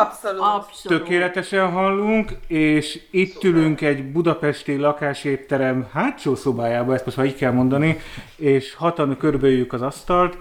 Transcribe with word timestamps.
Abszolút. 0.00 0.40
Abszolút. 0.40 0.98
Tökéletesen 0.98 1.70
hallunk, 1.70 2.30
és 2.46 3.00
itt 3.10 3.44
ülünk 3.44 3.80
egy 3.80 4.12
budapesti 4.12 4.76
lakásétterem 4.76 5.88
hátsó 5.92 6.34
szobájába, 6.34 6.94
ezt 6.94 7.04
most 7.04 7.16
már 7.16 7.26
így 7.26 7.36
kell 7.36 7.52
mondani, 7.52 8.00
és 8.36 8.74
hatan 8.74 9.16
körböljük 9.16 9.72
az 9.72 9.82
asztalt. 9.82 10.36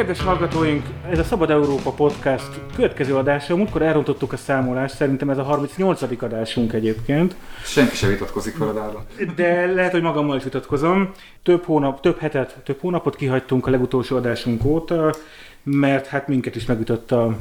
Kedves 0.00 0.22
hallgatóink, 0.22 0.86
ez 1.10 1.18
a 1.18 1.24
Szabad 1.24 1.50
Európa 1.50 1.90
Podcast 1.90 2.60
következő 2.74 3.16
adása. 3.16 3.56
Múltkor 3.56 3.82
elrontottuk 3.82 4.32
a 4.32 4.36
számolást, 4.36 4.94
szerintem 4.94 5.30
ez 5.30 5.38
a 5.38 5.42
38. 5.42 6.22
adásunk 6.22 6.72
egyébként. 6.72 7.34
Senki 7.64 7.94
sem 7.94 8.08
vitatkozik 8.08 8.58
veled 8.58 8.76
Áron. 8.76 9.02
De 9.36 9.66
lehet, 9.66 9.92
hogy 9.92 10.02
magammal 10.02 10.36
is 10.36 10.42
vitatkozom. 10.42 11.10
Több, 11.42 11.64
hónap, 11.64 12.00
több 12.00 12.18
hetet, 12.18 12.56
több 12.64 12.80
hónapot 12.80 13.16
kihagytunk 13.16 13.66
a 13.66 13.70
legutolsó 13.70 14.16
adásunk 14.16 14.64
óta, 14.64 15.14
mert 15.62 16.06
hát 16.06 16.28
minket 16.28 16.56
is 16.56 16.66
megütötte 16.66 17.16
a, 17.16 17.34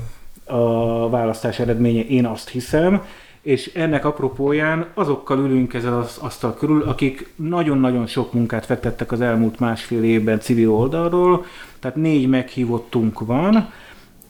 a 0.45 1.09
választás 1.09 1.59
eredménye, 1.59 2.01
én 2.01 2.25
azt 2.25 2.49
hiszem. 2.49 3.03
És 3.49 3.71
ennek 3.73 4.05
apropóján 4.05 4.87
azokkal 4.93 5.39
ülünk 5.39 5.73
ezen 5.73 5.93
az 5.93 6.17
asztal 6.17 6.53
körül, 6.53 6.83
akik 6.83 7.29
nagyon-nagyon 7.35 8.07
sok 8.07 8.33
munkát 8.33 8.65
fektettek 8.65 9.11
az 9.11 9.21
elmúlt 9.21 9.59
másfél 9.59 10.03
évben 10.03 10.39
civil 10.39 10.71
oldalról. 10.71 11.45
Tehát 11.79 11.97
négy 11.97 12.27
meghívottunk 12.27 13.19
van. 13.19 13.71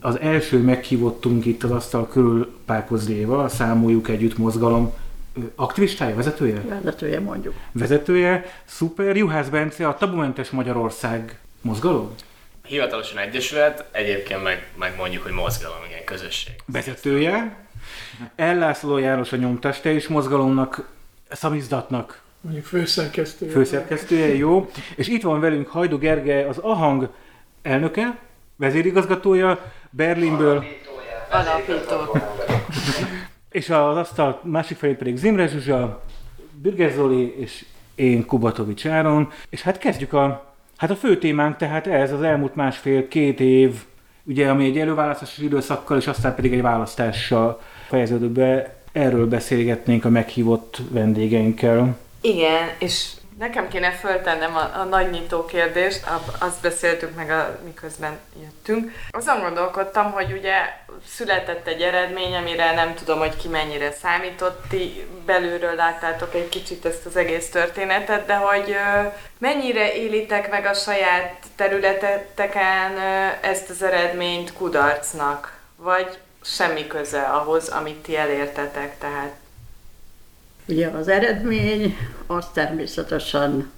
Az 0.01 0.19
első 0.19 0.57
meghívottunk 0.57 1.45
itt 1.45 1.63
az 1.63 1.71
asztal 1.71 2.07
körül 2.07 2.51
Pákoz 2.65 3.07
Léva, 3.07 3.43
a 3.43 3.49
Számoljuk 3.49 4.09
Együtt 4.09 4.37
mozgalom 4.37 4.93
aktivistája, 5.55 6.15
vezetője? 6.15 6.61
Vezetője 6.61 7.19
mondjuk. 7.19 7.53
Vezetője, 7.71 8.45
szuper, 8.65 9.15
Juhász 9.15 9.47
Bence, 9.47 9.87
a 9.87 9.97
Tabumentes 9.97 10.49
Magyarország 10.49 11.39
mozgalom? 11.61 12.15
Hivatalosan 12.65 13.17
egyesület, 13.17 13.85
egyébként 13.91 14.43
meg, 14.43 14.67
meg 14.75 14.93
mondjuk, 14.97 15.23
hogy 15.23 15.31
mozgalom, 15.31 15.77
igen, 15.87 16.03
közösség. 16.03 16.53
Vezetője, 16.65 17.67
Ellászló 18.35 18.97
János 18.97 19.33
a 19.33 19.35
nyomteste 19.35 19.93
és 19.93 20.07
mozgalomnak, 20.07 20.89
szamizdatnak 21.29 22.21
mondjuk 22.41 22.65
főszerkesztő. 22.65 23.47
főszerkesztője, 23.47 24.35
jó. 24.35 24.69
És 24.95 25.07
itt 25.07 25.21
van 25.21 25.39
velünk 25.39 25.67
Hajdu 25.67 25.97
Gergely, 25.97 26.43
az 26.43 26.57
AHANG 26.57 27.09
elnöke, 27.61 28.17
vezérigazgatója, 28.55 29.71
Berlinből, 29.89 30.63
Alapító. 31.31 32.17
és 33.51 33.69
az 33.69 33.97
asztal 33.97 34.41
másik 34.43 34.77
felé 34.77 34.93
pedig 34.93 35.17
Zimre 35.17 35.47
Zsuzsa, 35.47 36.03
Birger 36.61 36.91
Zoli 36.91 37.35
és 37.39 37.65
én 37.95 38.25
Kubatovics 38.25 38.87
Áron. 38.87 39.31
És 39.49 39.61
hát 39.61 39.77
kezdjük 39.77 40.13
a, 40.13 40.53
hát 40.77 40.89
a 40.89 40.95
fő 40.95 41.17
témánk 41.17 41.57
tehát 41.57 41.87
ez 41.87 42.11
az 42.11 42.21
elmúlt 42.21 42.55
másfél-két 42.55 43.39
év, 43.39 43.83
ugye, 44.23 44.49
ami 44.49 44.65
egy 44.65 44.77
előválasztási 44.77 45.43
időszakkal, 45.43 45.97
és 45.97 46.07
aztán 46.07 46.35
pedig 46.35 46.53
egy 46.53 46.61
választással 46.61 47.61
fejeződött 47.89 48.29
be. 48.29 48.73
Erről 48.91 49.27
beszélgetnénk 49.27 50.05
a 50.05 50.09
meghívott 50.09 50.77
vendégeinkkel. 50.89 51.97
Igen, 52.21 52.69
és 52.79 53.09
nekem 53.39 53.67
kéne 53.67 53.91
föltennem 53.91 54.55
a, 54.55 54.79
a 54.79 54.83
nagy 54.83 55.09
nyitó 55.09 55.45
kérdést, 55.45 56.05
a- 56.07 56.45
azt 56.45 56.61
beszéltük 56.61 57.15
meg, 57.15 57.29
a, 57.29 57.59
miközben 57.65 58.17
jöttünk. 58.41 58.91
Azon 59.09 59.39
gondolkodtam, 59.39 60.11
hogy 60.11 60.31
ugye 60.31 60.53
született 61.07 61.67
egy 61.67 61.81
eredmény, 61.81 62.35
amire 62.35 62.73
nem 62.73 62.93
tudom, 62.95 63.19
hogy 63.19 63.35
ki 63.35 63.47
mennyire 63.47 63.91
számított, 63.91 64.63
ti 64.69 65.05
belülről 65.25 65.75
láttátok 65.75 66.35
egy 66.35 66.49
kicsit 66.49 66.85
ezt 66.85 67.05
az 67.05 67.15
egész 67.15 67.49
történetet, 67.49 68.25
de 68.25 68.35
hogy 68.35 68.75
mennyire 69.37 69.93
élitek 69.93 70.49
meg 70.51 70.65
a 70.65 70.73
saját 70.73 71.35
területeteken 71.55 72.97
ezt 73.41 73.69
az 73.69 73.83
eredményt 73.83 74.53
kudarcnak, 74.53 75.57
vagy 75.75 76.17
semmi 76.55 76.87
köze 76.87 77.21
ahhoz, 77.21 77.67
amit 77.67 77.97
ti 77.97 78.15
elértetek, 78.15 78.97
tehát 78.97 79.35
Ugye 80.69 80.87
az 80.87 81.07
eredmény 81.07 81.97
az 82.27 82.45
természetesen 82.53 83.71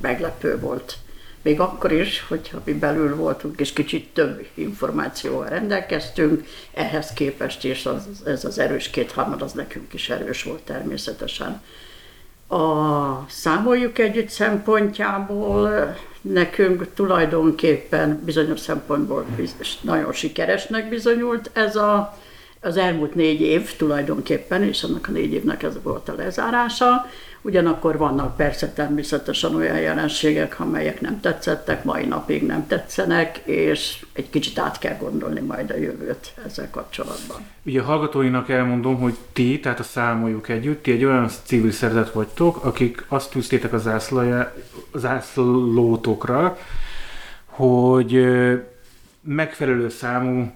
meglepő 0.00 0.58
volt. 0.58 0.96
Még 1.42 1.60
akkor 1.60 1.92
is, 1.92 2.24
hogyha 2.28 2.62
mi 2.64 2.72
belül 2.72 3.16
voltunk, 3.16 3.60
és 3.60 3.72
kicsit 3.72 4.12
több 4.12 4.46
információval 4.54 5.48
rendelkeztünk, 5.48 6.46
ehhez 6.72 7.12
képest 7.12 7.64
is 7.64 7.86
az, 7.86 8.06
ez 8.24 8.44
az 8.44 8.58
erős 8.58 8.90
kétharmad, 8.90 9.42
az 9.42 9.52
nekünk 9.52 9.92
is 9.92 10.10
erős 10.10 10.42
volt 10.42 10.62
természetesen. 10.62 11.62
A 12.48 13.24
számoljuk 13.28 13.98
együtt 13.98 14.28
szempontjából 14.28 15.96
nekünk 16.20 16.92
tulajdonképpen 16.94 18.20
bizonyos 18.24 18.60
szempontból 18.60 19.24
biz- 19.36 19.78
nagyon 19.80 20.12
sikeresnek 20.12 20.88
bizonyult 20.88 21.50
ez 21.52 21.76
a, 21.76 22.18
az 22.60 22.76
elmúlt 22.76 23.14
négy 23.14 23.40
év 23.40 23.76
tulajdonképpen, 23.76 24.62
és 24.62 24.82
annak 24.82 25.08
a 25.08 25.10
négy 25.10 25.32
évnek 25.32 25.62
ez 25.62 25.82
volt 25.82 26.08
a 26.08 26.14
lezárása. 26.14 27.06
Ugyanakkor 27.42 27.96
vannak 27.96 28.36
persze 28.36 28.72
természetesen 28.72 29.54
olyan 29.54 29.78
jelenségek, 29.78 30.60
amelyek 30.60 31.00
nem 31.00 31.20
tetszettek, 31.20 31.84
mai 31.84 32.04
napig 32.04 32.46
nem 32.46 32.66
tetszenek, 32.66 33.36
és 33.44 34.06
egy 34.12 34.30
kicsit 34.30 34.58
át 34.58 34.78
kell 34.78 34.96
gondolni 34.96 35.40
majd 35.40 35.70
a 35.70 35.76
jövőt 35.76 36.34
ezzel 36.46 36.70
kapcsolatban. 36.70 37.36
Ugye 37.62 37.80
a 37.80 37.84
hallgatóinak 37.84 38.48
elmondom, 38.48 38.98
hogy 39.00 39.14
ti, 39.32 39.60
tehát 39.60 39.78
a 39.78 39.82
Számoljuk 39.82 40.48
Együtt, 40.48 40.82
ti 40.82 40.92
egy 40.92 41.04
olyan 41.04 41.28
civil 41.44 41.70
szervezet 41.70 42.12
vagytok, 42.12 42.64
akik 42.64 43.04
azt 43.08 43.30
tűztétek 43.30 43.72
a 43.72 43.78
zászlaja- 43.78 44.54
zászlótokra, 44.94 46.58
hogy 47.44 48.26
megfelelő 49.20 49.88
számú 49.88 50.52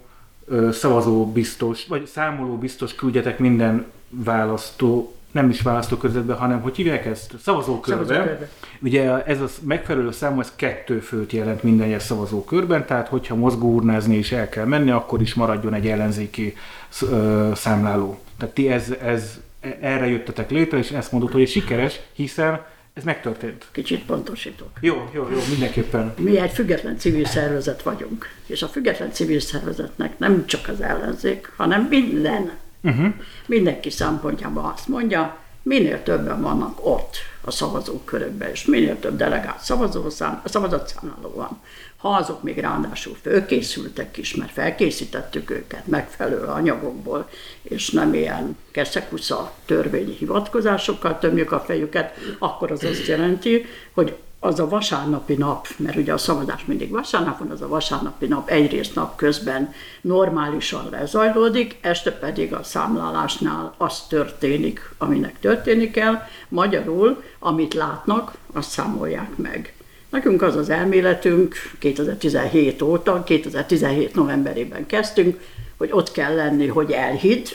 szavazó 0.72 1.26
biztos, 1.32 1.86
vagy 1.86 2.06
számoló 2.06 2.56
biztos 2.58 2.94
küldjetek 2.94 3.38
minden 3.38 3.86
választó, 4.08 5.14
nem 5.30 5.48
is 5.48 5.60
választókörzetbe, 5.60 6.34
hanem 6.34 6.60
hogy 6.60 6.76
hívják 6.76 7.06
ezt? 7.06 7.34
Szavazókörbe. 7.42 8.04
Szavazókörbe. 8.04 8.48
Ugye 8.82 9.24
ez 9.24 9.40
a 9.40 9.46
megfelelő 9.62 10.10
számú, 10.10 10.40
ez 10.40 10.52
kettő 10.56 10.98
főt 10.98 11.32
jelent 11.32 11.62
minden 11.62 11.86
egyes 11.86 12.02
szavazókörben, 12.02 12.86
tehát 12.86 13.08
hogyha 13.08 13.34
mozgóurnázni 13.34 14.16
is 14.16 14.32
el 14.32 14.48
kell 14.48 14.64
menni, 14.64 14.90
akkor 14.90 15.20
is 15.20 15.34
maradjon 15.34 15.74
egy 15.74 15.88
ellenzéki 15.88 16.54
ö, 17.02 17.50
számláló. 17.54 18.18
Tehát 18.38 18.54
ti 18.54 18.70
ez, 18.70 18.94
ez, 19.02 19.40
erre 19.80 20.06
jöttetek 20.06 20.50
létre, 20.50 20.78
és 20.78 20.90
ezt 20.90 21.12
mondod, 21.12 21.32
hogy 21.32 21.48
sikeres, 21.48 22.00
hiszen 22.12 22.60
ez 22.94 23.04
megtörtént. 23.04 23.66
Kicsit 23.72 24.04
pontosítok. 24.04 24.68
Jó, 24.80 25.08
jó, 25.12 25.28
jó, 25.30 25.38
mindenképpen. 25.48 26.14
Mi 26.18 26.38
egy 26.38 26.50
független 26.50 26.98
civil 26.98 27.24
szervezet 27.24 27.82
vagyunk, 27.82 28.26
és 28.46 28.62
a 28.62 28.66
független 28.66 29.12
civil 29.12 29.40
szervezetnek 29.40 30.18
nem 30.18 30.46
csak 30.46 30.68
az 30.68 30.80
ellenzék, 30.80 31.52
hanem 31.56 31.86
minden, 31.90 32.50
uh-huh. 32.82 33.14
mindenki 33.46 33.90
szempontjában 33.90 34.64
azt 34.64 34.88
mondja, 34.88 35.36
minél 35.62 36.02
többen 36.02 36.40
vannak 36.40 36.86
ott 36.86 37.16
a 37.40 37.50
szavazókörökben, 37.50 38.50
és 38.50 38.64
minél 38.64 38.98
több 38.98 39.16
delegált 39.16 39.60
szavazószám, 39.60 40.42
szavazatszámláló 40.44 41.32
van, 41.34 41.60
ha 41.96 42.08
azok 42.08 42.42
még 42.42 42.58
ráadásul 42.58 43.16
fölkészültek 43.22 44.16
is, 44.16 44.34
mert 44.34 44.52
felkészítettük 44.52 45.50
őket 45.50 45.86
megfelelő 45.86 46.42
anyagokból, 46.42 47.28
és 47.62 47.90
nem 47.90 48.14
ilyen 48.14 48.56
keszekusza 48.70 49.52
törvényi 49.64 50.12
hivatkozásokkal 50.12 51.18
tömjük 51.18 51.52
a 51.52 51.60
fejüket, 51.60 52.14
akkor 52.38 52.70
az 52.70 52.84
azt 52.84 53.06
jelenti, 53.06 53.64
hogy 53.92 54.16
az 54.40 54.60
a 54.60 54.68
vasárnapi 54.68 55.34
nap, 55.34 55.68
mert 55.76 55.96
ugye 55.96 56.12
a 56.12 56.18
szavazás 56.18 56.64
mindig 56.64 56.90
vasárnap 56.90 57.38
van, 57.38 57.50
az 57.50 57.60
a 57.60 57.68
vasárnapi 57.68 58.26
nap 58.26 58.48
egyrészt 58.48 58.94
napközben 58.94 59.72
normálisan 60.00 60.88
lezajlódik, 60.90 61.76
este 61.80 62.12
pedig 62.12 62.54
a 62.54 62.62
számlálásnál 62.62 63.74
az 63.76 64.06
történik, 64.08 64.94
aminek 64.98 65.38
történik 65.40 65.90
kell. 65.90 66.22
Magyarul, 66.48 67.22
amit 67.38 67.74
látnak, 67.74 68.32
azt 68.52 68.70
számolják 68.70 69.36
meg. 69.36 69.74
Nekünk 70.10 70.42
az 70.42 70.56
az 70.56 70.70
elméletünk 70.70 71.54
2017 71.78 72.82
óta, 72.82 73.22
2017 73.22 74.14
novemberében 74.14 74.86
kezdtünk, 74.86 75.40
hogy 75.76 75.88
ott 75.92 76.12
kell 76.12 76.34
lenni, 76.34 76.66
hogy 76.66 76.90
elhidd, 76.90 77.46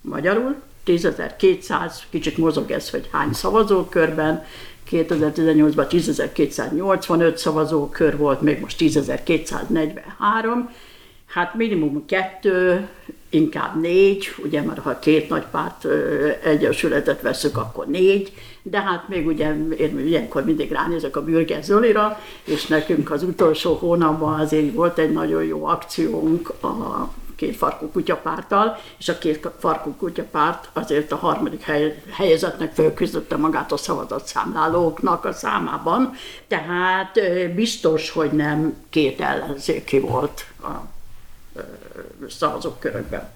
magyarul, 0.00 0.54
10.200, 0.86 1.92
kicsit 2.10 2.36
mozog 2.36 2.70
ez, 2.70 2.90
hogy 2.90 3.08
hány 3.12 3.32
szavazókörben, 3.32 4.44
2018-ban 4.90 5.86
10.285 5.90 7.36
szavazókör 7.36 8.16
volt, 8.16 8.40
még 8.40 8.60
most 8.60 8.76
10.243, 8.80 10.68
hát 11.26 11.54
minimum 11.54 12.06
kettő, 12.06 12.88
inkább 13.30 13.80
négy, 13.80 14.34
ugye 14.44 14.62
már 14.62 14.78
ha 14.78 14.98
két 14.98 15.28
nagy 15.28 15.44
párt 15.50 15.86
egyesületet 16.44 17.22
veszük, 17.22 17.56
akkor 17.56 17.86
négy, 17.86 18.32
de 18.62 18.80
hát 18.80 19.08
még 19.08 19.26
ugye 19.26 19.54
én 19.78 20.06
ilyenkor 20.06 20.44
mindig 20.44 20.72
ránézek 20.72 21.16
a 21.16 21.24
Bürger 21.24 21.62
Zolira, 21.62 22.20
és 22.44 22.66
nekünk 22.66 23.10
az 23.10 23.22
utolsó 23.22 23.74
hónapban 23.74 24.40
azért 24.40 24.74
volt 24.74 24.98
egy 24.98 25.12
nagyon 25.12 25.44
jó 25.44 25.64
akciónk 25.64 26.52
a 26.60 27.08
két 27.36 27.56
farkú 27.56 27.90
kutyapárttal, 27.90 28.78
és 28.98 29.08
a 29.08 29.18
két 29.18 29.48
farkú 29.58 29.96
kutyapárt 29.96 30.68
azért 30.72 31.12
a 31.12 31.16
harmadik 31.16 31.62
hely, 31.62 32.02
helyezetnek 32.10 32.72
fölküzdötte 32.74 33.36
magát 33.36 33.72
a 33.72 33.76
szavazatszámlálóknak 33.76 35.24
a 35.24 35.32
számában, 35.32 36.12
tehát 36.48 37.20
biztos, 37.54 38.10
hogy 38.10 38.30
nem 38.30 38.84
két 38.90 39.20
ellenzéki 39.20 39.98
volt 39.98 40.46
a 40.62 40.70
szavazók 42.28 42.80
körökben. 42.80 43.32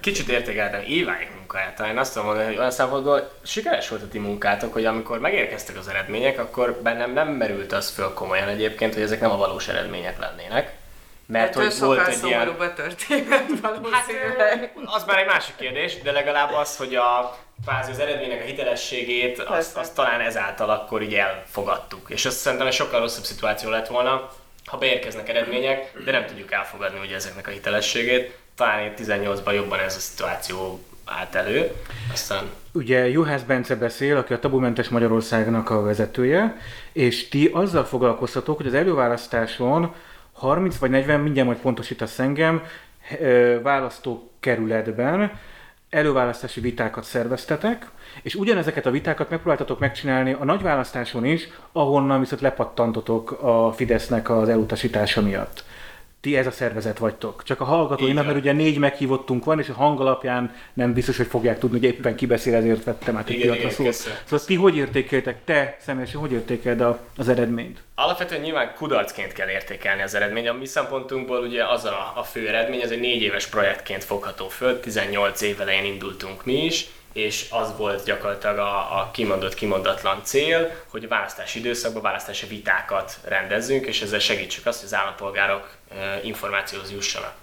Kicsit 0.00 0.28
értékeltem 0.28 0.82
éváig 0.86 1.28
munkáját. 1.36 1.80
Én 1.90 1.98
azt 1.98 2.14
mondom, 2.14 2.44
hogy 2.44 2.56
olyan 2.56 2.70
szempontból 2.70 3.32
sikeres 3.42 3.88
volt 3.88 4.02
a 4.02 4.08
ti 4.08 4.18
munkátok, 4.18 4.72
hogy 4.72 4.84
amikor 4.84 5.18
megérkeztek 5.18 5.78
az 5.78 5.88
eredmények, 5.88 6.38
akkor 6.38 6.80
bennem 6.82 7.12
nem 7.12 7.28
merült 7.28 7.72
az 7.72 7.90
föl 7.90 8.14
komolyan 8.14 8.48
egyébként, 8.48 8.94
hogy 8.94 9.02
ezek 9.02 9.20
nem 9.20 9.30
a 9.30 9.36
valós 9.36 9.68
eredmények 9.68 10.18
lennének. 10.18 10.78
Mert 11.30 11.54
hogy 11.54 11.78
volt 11.78 12.06
egy 12.06 12.24
ilyen... 12.24 12.56
történet 12.74 13.44
valószínűleg. 13.60 14.58
Hát, 14.58 14.72
az 14.84 15.04
már 15.04 15.18
egy 15.18 15.26
másik 15.26 15.56
kérdés, 15.56 16.02
de 16.02 16.12
legalább 16.12 16.52
az, 16.52 16.76
hogy 16.76 16.94
a 16.94 17.38
kvázi 17.64 17.90
az 17.90 17.98
eredménynek 17.98 18.40
a 18.40 18.44
hitelességét, 18.44 19.38
azt, 19.38 19.76
azt, 19.76 19.94
talán 19.94 20.20
ezáltal 20.20 20.70
akkor 20.70 21.02
így 21.02 21.14
elfogadtuk. 21.14 22.10
És 22.10 22.26
azt 22.26 22.36
szerintem 22.36 22.66
egy 22.66 22.72
sokkal 22.72 23.00
rosszabb 23.00 23.24
szituáció 23.24 23.70
lett 23.70 23.86
volna, 23.86 24.30
ha 24.64 24.78
beérkeznek 24.78 25.28
eredmények, 25.28 25.92
de 26.04 26.10
nem 26.10 26.26
tudjuk 26.26 26.52
elfogadni 26.52 26.98
ugye 26.98 27.14
ezeknek 27.14 27.46
a 27.46 27.50
hitelességét. 27.50 28.38
Talán 28.56 28.92
18-ban 28.96 29.54
jobban 29.54 29.78
ez 29.78 29.96
a 29.96 30.00
szituáció 30.00 30.84
állt 31.04 31.34
elő. 31.34 31.72
Aztán... 32.12 32.50
Ugye 32.72 33.08
Juhász 33.08 33.42
Bence 33.42 33.74
beszél, 33.74 34.16
aki 34.16 34.32
a 34.32 34.38
Tabumentes 34.38 34.88
Magyarországnak 34.88 35.70
a 35.70 35.82
vezetője, 35.82 36.56
és 36.92 37.28
ti 37.28 37.50
azzal 37.52 37.84
foglalkoztatok, 37.84 38.56
hogy 38.56 38.66
az 38.66 38.74
előválasztáson 38.74 39.94
30 40.40 40.78
vagy 40.78 40.90
40, 40.90 41.20
mindjárt 41.20 41.48
majd 41.48 41.60
pontosítasz 41.60 42.18
engem, 42.18 42.62
választókerületben 43.62 45.32
előválasztási 45.90 46.60
vitákat 46.60 47.04
szerveztetek, 47.04 47.86
és 48.22 48.34
ugyanezeket 48.34 48.86
a 48.86 48.90
vitákat 48.90 49.30
megpróbáltatok 49.30 49.78
megcsinálni 49.78 50.32
a 50.32 50.44
nagyválasztáson 50.44 51.24
is, 51.24 51.48
ahonnan 51.72 52.20
viszont 52.20 52.40
lepattantotok 52.40 53.30
a 53.42 53.72
Fidesznek 53.72 54.30
az 54.30 54.48
elutasítása 54.48 55.20
miatt 55.20 55.64
ti 56.20 56.36
ez 56.36 56.46
a 56.46 56.50
szervezet 56.50 56.98
vagytok. 56.98 57.42
Csak 57.42 57.60
a 57.60 57.64
hallgatóinak, 57.64 58.24
mert 58.24 58.38
ugye 58.38 58.52
négy 58.52 58.78
meghívottunk 58.78 59.44
van, 59.44 59.58
és 59.58 59.68
a 59.68 59.72
hang 59.72 60.00
alapján 60.00 60.54
nem 60.74 60.92
biztos, 60.92 61.16
hogy 61.16 61.26
fogják 61.26 61.58
tudni, 61.58 61.78
hogy 61.78 61.88
éppen 61.88 62.14
ki 62.14 62.26
beszél, 62.26 62.54
ezért 62.54 62.84
vettem 62.84 63.16
át 63.16 63.28
egy 63.28 63.40
pillanatra 63.40 63.70
szót. 63.70 63.92
Szóval 63.92 64.44
ti 64.46 64.54
hogy 64.54 64.76
értékeltek, 64.76 65.44
te 65.44 65.76
személyesen 65.80 66.20
hogy 66.20 66.32
értékeled 66.32 66.80
a, 66.80 67.00
az 67.16 67.28
eredményt? 67.28 67.82
Alapvetően 67.94 68.40
nyilván 68.40 68.72
kudarcként 68.74 69.32
kell 69.32 69.48
értékelni 69.48 70.02
az 70.02 70.14
eredményt. 70.14 70.48
A 70.48 70.52
mi 70.52 70.66
szempontunkból 70.66 71.38
ugye 71.38 71.64
az 71.66 71.84
a, 71.84 72.12
a 72.16 72.22
fő 72.22 72.48
eredmény, 72.48 72.80
ez 72.80 72.90
egy 72.90 73.00
négy 73.00 73.22
éves 73.22 73.46
projektként 73.46 74.04
fogható 74.04 74.48
föl, 74.48 74.80
18 74.80 75.40
év 75.40 75.60
elején 75.60 75.84
indultunk 75.84 76.44
mi 76.44 76.64
is, 76.64 76.86
és 77.12 77.46
az 77.50 77.76
volt 77.76 78.04
gyakorlatilag 78.04 78.58
a, 78.58 79.00
a 79.00 79.10
kimondott, 79.12 79.54
kimondatlan 79.54 80.20
cél, 80.24 80.82
hogy 80.90 81.04
a 81.04 81.08
választási 81.08 81.58
időszakban 81.58 82.02
választási 82.02 82.46
vitákat 82.46 83.18
rendezzünk, 83.24 83.86
és 83.86 84.02
ezzel 84.02 84.18
segítsük 84.18 84.66
azt, 84.66 84.78
hogy 84.78 84.88
az 84.92 84.94
állampolgárok 84.94 85.76
információhoz 86.22 86.92
jussanak. 86.92 87.34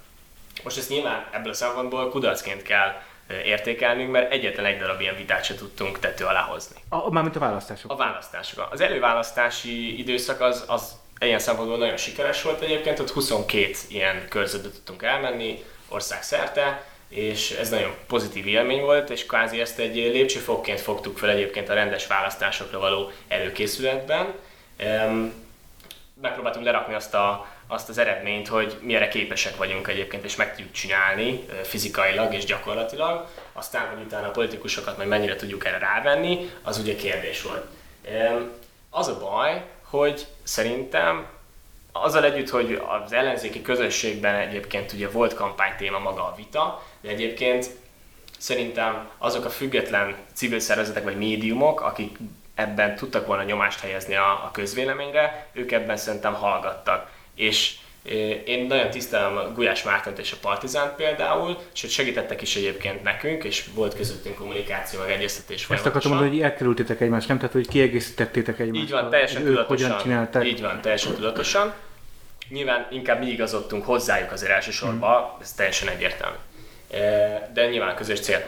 Most 0.64 0.78
ezt 0.78 0.90
nyilván 0.90 1.28
ebből 1.32 1.52
a 1.52 1.56
szempontból 1.56 2.10
kudarcként 2.10 2.62
kell 2.62 3.02
értékelnünk, 3.44 4.12
mert 4.12 4.32
egyetlen 4.32 4.66
egy 4.66 4.78
darab 4.78 5.02
ilyen 5.02 5.16
vitát 5.16 5.44
se 5.44 5.56
tudtunk 5.56 6.00
tető 6.00 6.26
alá 6.26 6.42
hozni. 6.42 6.76
A, 6.90 7.12
mármint 7.12 7.36
a 7.36 7.40
választások. 7.40 7.92
A 7.92 7.96
választások. 7.96 8.68
Az 8.72 8.82
előválasztási 8.82 10.00
időszak 10.00 10.42
az, 10.42 10.64
az 10.68 10.96
ilyen 11.20 11.40
szempontból 11.40 11.78
nagyon 11.78 11.98
sikeres 11.98 12.42
volt 12.42 12.62
egyébként, 12.62 13.00
ott 13.00 13.12
22 13.12 13.72
ilyen 13.88 14.28
körzetet 14.30 14.72
tudtunk 14.72 15.04
elmenni 15.04 15.64
országszerte, 15.88 16.84
és 17.10 17.52
ez 17.52 17.70
nagyon 17.70 17.94
pozitív 18.08 18.48
élmény 18.48 18.82
volt, 18.82 19.10
és 19.10 19.26
kvázi 19.26 19.62
ezt 19.62 19.80
egy 19.80 19.96
lépcsőfokként 19.96 20.80
fogtuk 20.80 21.18
fel 21.18 21.30
egyébként 21.30 21.70
a 21.70 21.74
rendes 21.74 22.08
választásokra 22.08 22.80
való 22.80 23.12
előkészületben. 23.28 24.34
Megpróbáltunk 26.22 26.66
lerakni 26.66 26.94
azt, 26.94 27.14
a, 27.14 27.48
azt 27.68 27.90
az 27.90 27.98
eredményt, 27.98 28.48
hogy 28.48 28.78
milyenre 28.82 29.08
képesek 29.08 29.58
vagyunk 29.58 29.88
egyébként, 29.88 30.24
és 30.24 30.36
meg 30.36 30.56
tudjuk 30.56 30.72
csinálni 30.72 31.46
fizikailag 31.64 32.34
és 32.34 32.46
gyakorlatilag. 32.46 33.28
Aztán, 33.54 33.88
hogy 33.88 34.06
utána 34.06 34.28
a 34.28 34.32
politikusokat 34.32 34.98
majd 34.98 35.10
mennyire 35.10 35.36
tudjuk 35.36 35.66
erre 35.66 35.78
rávenni, 35.78 36.50
az 36.64 36.78
ugye 36.78 36.96
kérdés 36.96 37.42
volt. 37.42 37.66
Az 38.90 39.08
a 39.08 39.20
baj, 39.20 39.64
hogy 39.84 40.26
szerintem 40.44 41.28
azzal 42.04 42.24
együtt, 42.24 42.50
hogy 42.50 42.82
az 43.04 43.14
ellenzéki 43.14 43.62
közösségben 43.62 44.36
egyébként 44.36 44.94
ugye 44.94 45.10
volt 45.10 45.34
kampánytéma 45.34 46.00
maga 46.00 46.22
a 46.22 46.34
vita, 46.38 46.84
de 47.02 47.10
egyébként 47.10 47.70
szerintem 48.38 49.10
azok 49.18 49.46
a 49.46 49.50
független 49.50 50.16
civil 50.34 50.60
szervezetek 50.60 51.04
vagy 51.04 51.18
médiumok, 51.18 51.82
akik 51.82 52.18
ebben 52.56 52.96
tudtak 52.96 53.28
volna 53.28 53.44
nyomást 53.44 53.80
helyezni 53.80 54.16
a, 54.16 54.30
a 54.30 54.50
közvéleményre, 54.54 55.48
ők 55.54 55.72
ebben 55.72 55.98
szerintem 55.98 56.34
hallgattak. 56.34 57.10
És 57.36 57.76
én 58.46 58.66
nagyon 58.66 58.90
tisztelem 58.90 59.54
Gulyás 59.54 59.84
Mártont 59.84 60.20
és 60.20 60.32
a 60.32 60.36
Partizánt 60.42 60.96
például, 60.96 61.58
és 61.74 61.92
segítettek 61.92 62.42
is 62.42 62.56
egyébként 62.56 63.04
nekünk, 63.04 63.44
és 63.44 63.66
volt 63.74 63.96
közöttünk 63.96 64.36
kommunikáció, 64.36 65.00
meg 65.00 65.12
egyeztetés 65.12 65.68
Ezt 65.70 65.86
akartam 65.86 66.12
mondani, 66.12 66.32
hogy 66.32 66.42
elkerültétek 66.42 67.02
egymást, 67.02 67.28
nem? 67.28 67.38
Tehát, 67.38 67.54
hogy 67.54 67.68
kiegészítettétek 67.68 68.60
egymást. 68.60 68.84
Így 68.84 68.92
van, 68.92 69.10
teljesen 69.10 69.44
tudatosan. 69.44 69.88
Hogyan 69.90 70.02
csinálták. 70.02 70.46
Így 70.46 70.62
van, 70.62 70.82
teljesen 70.82 71.14
tudatosan. 71.14 71.74
Nyilván 72.50 72.88
inkább 72.92 73.20
mi 73.20 73.28
igazodtunk 73.28 73.86
hozzájuk 73.86 74.32
azért 74.32 74.52
elsősorban, 74.52 75.22
hmm. 75.22 75.42
ez 75.42 75.54
teljesen 75.54 75.88
egyértelmű. 75.88 76.38
De 77.54 77.68
nyilván 77.70 77.96
közös 77.96 78.20
cél. 78.20 78.46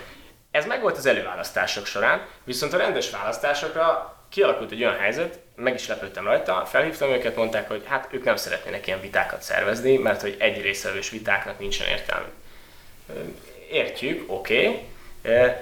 Ez 0.51 0.66
meg 0.66 0.81
volt 0.81 0.98
az 0.98 1.06
előválasztások 1.06 1.86
során, 1.86 2.25
viszont 2.44 2.74
a 2.74 2.78
rendes 2.78 3.10
választásokra 3.10 4.18
kialakult 4.30 4.72
egy 4.72 4.84
olyan 4.84 4.98
helyzet, 4.98 5.40
meg 5.56 5.74
is 5.74 5.88
lepődtem 5.88 6.24
rajta, 6.24 6.66
felhívtam 6.66 7.10
őket, 7.10 7.36
mondták, 7.36 7.68
hogy 7.68 7.84
hát 7.86 8.07
ők 8.12 8.24
nem 8.24 8.36
szeretnének 8.36 8.88
ilyen 8.88 9.01
vitákat 9.01 9.42
szervezni, 9.42 9.98
mert 9.98 10.22
hogy 10.22 10.36
egy 10.40 10.62
részvevős 10.62 11.10
vitáknak 11.10 11.60
nincsen 11.60 11.88
értelme. 11.88 12.28
Értjük, 13.72 14.31
oké, 14.31 14.68
okay, 14.68 14.81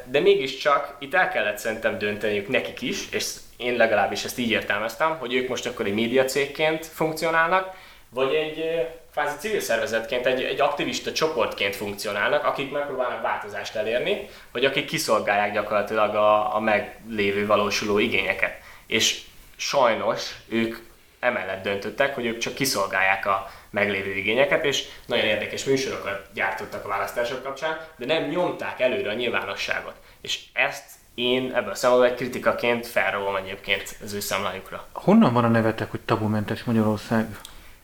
de 0.06 0.20
mégiscsak 0.20 0.96
itt 1.00 1.14
el 1.14 1.30
kellett 1.30 1.58
szerintem 1.58 1.98
dönteniük 1.98 2.48
nekik 2.48 2.82
is, 2.82 3.10
és 3.12 3.26
én 3.58 3.76
legalábbis 3.76 4.24
ezt 4.24 4.38
így 4.38 4.50
értelmeztem, 4.50 5.18
hogy 5.18 5.34
ők 5.34 5.48
most 5.48 5.66
akkor 5.66 5.86
egy 5.86 5.94
médiacégként 5.94 6.86
funkcionálnak, 6.86 7.76
vagy 8.10 8.34
egy 8.34 8.88
kvázi 9.12 9.38
civil 9.38 9.60
szervezetként, 9.60 10.26
egy, 10.26 10.44
egy 10.44 10.62
aktivista 10.62 11.12
csoportként 11.12 11.76
funkcionálnak, 11.76 12.44
akik 12.44 12.72
megpróbálnak 12.72 13.22
változást 13.22 13.76
elérni, 13.76 14.30
vagy 14.52 14.66
akik 14.66 14.86
kiszolgálják 14.86 15.54
gyakorlatilag 15.54 16.16
a, 16.16 16.56
a 16.56 16.60
meglévő 16.60 17.46
valósuló 17.46 17.98
igényeket. 18.00 18.58
És 18.88 19.22
sajnos 19.56 20.36
ők 20.48 20.78
emellett 21.20 21.64
döntöttek, 21.64 22.16
hogy 22.16 22.26
ők 22.26 22.38
csak 22.38 22.54
kiszolgálják 22.54 23.26
a 23.26 23.50
meglévő 23.70 24.16
igényeket, 24.16 24.66
és 24.66 24.84
nagyon 25.06 25.26
érdekes 25.26 25.64
műsorokat 25.64 26.28
gyártottak 26.34 26.86
a 26.86 26.88
választások 26.88 27.44
kapcsán, 27.44 27.80
de 27.96 28.06
nem 28.06 28.24
nyomták 28.24 28.80
előre 28.80 29.10
a 29.10 29.14
nyilvánosságot. 29.14 29.96
És 30.22 30.40
ezt 30.54 30.84
én 31.16 31.52
ebből 31.56 31.72
a 31.72 31.76
szempontból 31.76 32.10
egy 32.12 32.18
kritikaként 32.18 32.88
felrólom 32.88 33.36
egyébként 33.36 33.96
az 34.04 34.14
ő 34.14 34.20
számlájukra. 34.20 34.88
Honnan 34.94 35.34
van 35.34 35.44
a 35.44 35.48
nevetek, 35.48 35.92
hogy 35.92 36.00
tabumentes 36.00 36.64
Magyarország? 36.64 37.38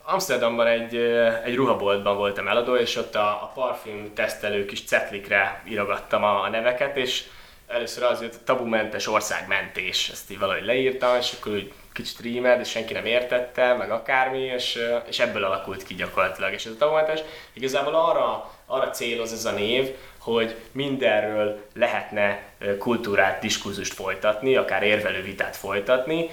Amsterdamban 0.06 0.66
egy, 0.66 0.96
egy 1.44 1.54
ruhaboltban 1.54 2.16
voltam 2.16 2.48
eladó, 2.48 2.76
és 2.76 2.96
ott 2.96 3.14
a, 3.14 3.28
a 3.28 3.50
parfüm 3.54 4.14
tesztelő 4.14 4.64
kis 4.64 4.84
cetlikre 4.84 5.62
írogattam 5.68 6.24
a, 6.24 6.42
a 6.42 6.48
neveket, 6.48 6.96
és 6.96 7.24
először 7.66 8.02
az 8.02 8.22
jött 8.22 8.44
tabumentes 8.44 9.06
országmentés, 9.08 10.08
ezt 10.08 10.30
így 10.30 10.38
valahogy 10.38 10.64
leírtam, 10.64 11.16
és 11.16 11.32
akkor 11.38 11.52
úgy 11.52 11.72
kicsit 11.92 12.20
rímed, 12.20 12.60
és 12.60 12.68
senki 12.68 12.92
nem 12.92 13.06
értette, 13.06 13.74
meg 13.74 13.90
akármi, 13.90 14.38
és, 14.38 14.78
és 15.08 15.18
ebből 15.18 15.44
alakult 15.44 15.82
ki 15.82 15.94
gyakorlatilag. 15.94 16.52
És 16.52 16.64
ez 16.64 16.72
a 16.72 16.76
tabumentes 16.78 17.20
igazából 17.52 17.94
arra, 17.94 18.50
arra 18.66 18.90
céloz 18.90 19.32
ez 19.32 19.44
a 19.44 19.52
név, 19.52 19.94
hogy 20.18 20.56
mindenről 20.72 21.60
lehetne 21.74 22.42
kultúrát, 22.78 23.40
diskurzust 23.40 23.92
folytatni, 23.92 24.56
akár 24.56 24.82
érvelő 24.82 25.22
vitát 25.22 25.56
folytatni. 25.56 26.30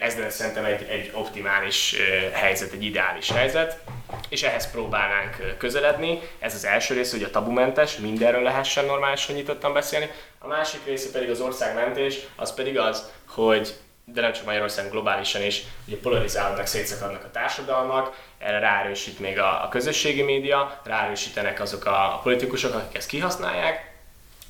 Ez 0.00 0.14
lenne 0.14 0.30
szerintem 0.30 0.64
egy, 0.64 0.82
egy 0.82 1.10
optimális 1.14 1.96
helyzet, 2.32 2.72
egy 2.72 2.84
ideális 2.84 3.30
helyzet, 3.30 3.80
és 4.28 4.42
ehhez 4.42 4.70
próbálnánk 4.70 5.56
közeledni. 5.58 6.20
Ez 6.38 6.54
az 6.54 6.64
első 6.64 6.94
rész, 6.94 7.10
hogy 7.10 7.22
a 7.22 7.30
tabumentes, 7.30 7.96
mindenről 7.96 8.42
lehessen 8.42 8.84
normálisan 8.84 9.34
nyitottan 9.34 9.72
beszélni. 9.72 10.10
A 10.38 10.46
másik 10.46 10.80
része 10.84 11.10
pedig 11.10 11.30
az 11.30 11.40
országmentés, 11.40 12.18
az 12.36 12.54
pedig 12.54 12.78
az, 12.78 13.10
hogy 13.28 13.74
de 14.04 14.20
nem 14.20 14.32
csak 14.32 14.44
Magyarországon, 14.44 14.90
globálisan 14.90 15.42
is, 15.42 15.62
ugye 15.86 15.96
polarizálódnak, 15.96 16.66
szétszakadnak 16.66 17.24
a 17.24 17.30
társadalmak, 17.30 18.16
erre 18.38 18.58
ráerősít 18.58 19.18
még 19.18 19.38
a, 19.38 19.64
a 19.64 19.68
közösségi 19.68 20.22
média, 20.22 20.80
ráerősítenek 20.84 21.60
azok 21.60 21.84
a, 21.84 22.20
politikusok, 22.22 22.74
akik 22.74 22.96
ezt 22.96 23.08
kihasználják, 23.08 23.89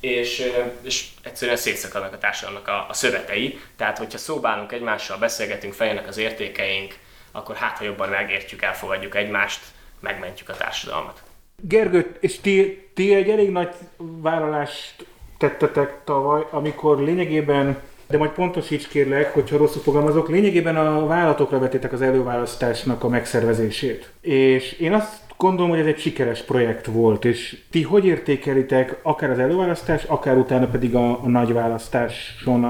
és, 0.01 0.51
és 0.81 1.05
egyszerűen 1.23 1.57
szétszakadnak 1.57 2.13
a 2.13 2.17
társadalomnak 2.17 2.67
a, 2.67 2.85
a 2.89 2.93
szövetei. 2.93 3.59
Tehát, 3.75 3.97
hogyha 3.97 4.17
szóbálunk 4.17 4.71
egymással, 4.71 5.17
beszélgetünk, 5.17 5.73
feljönnek 5.73 6.07
az 6.07 6.17
értékeink, 6.17 6.95
akkor 7.31 7.55
hát, 7.55 7.77
ha 7.77 7.83
jobban 7.83 8.09
megértjük, 8.09 8.61
elfogadjuk 8.61 9.15
egymást, 9.15 9.59
megmentjük 9.99 10.49
a 10.49 10.57
társadalmat. 10.57 11.23
Gergő, 11.55 12.17
és 12.19 12.39
ti, 12.39 12.87
ti 12.93 13.13
egy 13.13 13.29
elég 13.29 13.49
nagy 13.49 13.69
vállalást 13.97 15.05
tettetek 15.37 16.03
tavaly, 16.03 16.45
amikor 16.49 16.99
lényegében 16.99 17.81
de 18.11 18.17
majd 18.17 18.31
pontosíts 18.31 18.87
kérlek, 18.87 19.33
hogyha 19.33 19.57
rosszul 19.57 19.81
fogalmazok, 19.81 20.29
lényegében 20.29 20.75
a 20.75 21.05
vállalatokra 21.05 21.59
vetétek 21.59 21.93
az 21.93 22.01
előválasztásnak 22.01 23.03
a 23.03 23.07
megszervezését. 23.07 24.11
És 24.21 24.71
én 24.71 24.93
azt 24.93 25.20
gondolom, 25.41 25.69
hogy 25.69 25.79
ez 25.79 25.85
egy 25.85 25.99
sikeres 25.99 26.41
projekt 26.41 26.85
volt, 26.85 27.25
és 27.25 27.57
ti 27.71 27.81
hogy 27.83 28.05
értékelitek 28.05 28.95
akár 29.01 29.29
az 29.29 29.39
előválasztás, 29.39 30.03
akár 30.03 30.35
utána 30.35 30.65
pedig 30.65 30.95
a, 30.95 31.09
a 31.09 31.27
nagy 31.27 31.51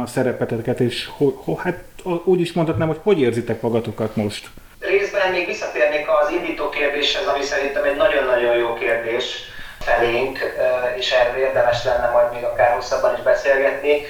a 0.04 0.06
szerepeteket, 0.06 0.80
és 0.80 1.10
ho, 1.18 1.30
ho, 1.30 1.56
hát 1.56 1.84
úgy 2.24 2.40
is 2.40 2.54
mondhatnám, 2.54 2.88
hogy 2.88 3.00
hogy 3.04 3.22
érzitek 3.22 3.62
magatokat 3.62 4.16
most? 4.16 4.48
Részben 4.80 5.32
még 5.32 5.46
visszatérnék 5.46 6.06
az 6.22 6.32
indító 6.32 6.70
kérdéshez, 6.70 7.28
ami 7.28 7.44
szerintem 7.44 7.84
egy 7.84 7.96
nagyon-nagyon 7.96 8.56
jó 8.56 8.74
kérdés 8.74 9.26
felénk, 9.80 10.40
és 10.98 11.12
erről 11.12 11.44
érdemes 11.44 11.84
lenne 11.84 12.10
majd 12.12 12.34
még 12.34 12.44
akár 12.44 12.74
hosszabban 12.74 13.16
is 13.18 13.24
beszélgetni. 13.24 14.02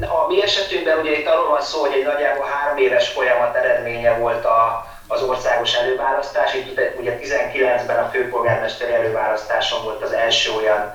A 0.00 0.26
mi 0.28 0.42
esetünkben 0.42 0.98
ugye 0.98 1.18
itt 1.18 1.26
arról 1.26 1.48
van 1.48 1.60
szó, 1.60 1.80
hogy 1.80 1.96
egy 1.98 2.04
nagyjából 2.04 2.46
három 2.52 2.78
éves 2.78 3.08
folyamat 3.08 3.54
eredménye 3.54 4.12
volt 4.18 4.44
a, 4.44 4.86
az 5.10 5.22
országos 5.22 5.74
előválasztás. 5.74 6.52
Itt 6.52 6.80
ugye 6.94 7.16
19-ben 7.20 7.98
a 7.98 8.08
főpolgármesteri 8.08 8.92
előválasztáson 8.92 9.82
volt 9.82 10.02
az 10.02 10.12
első 10.12 10.50
olyan 10.50 10.90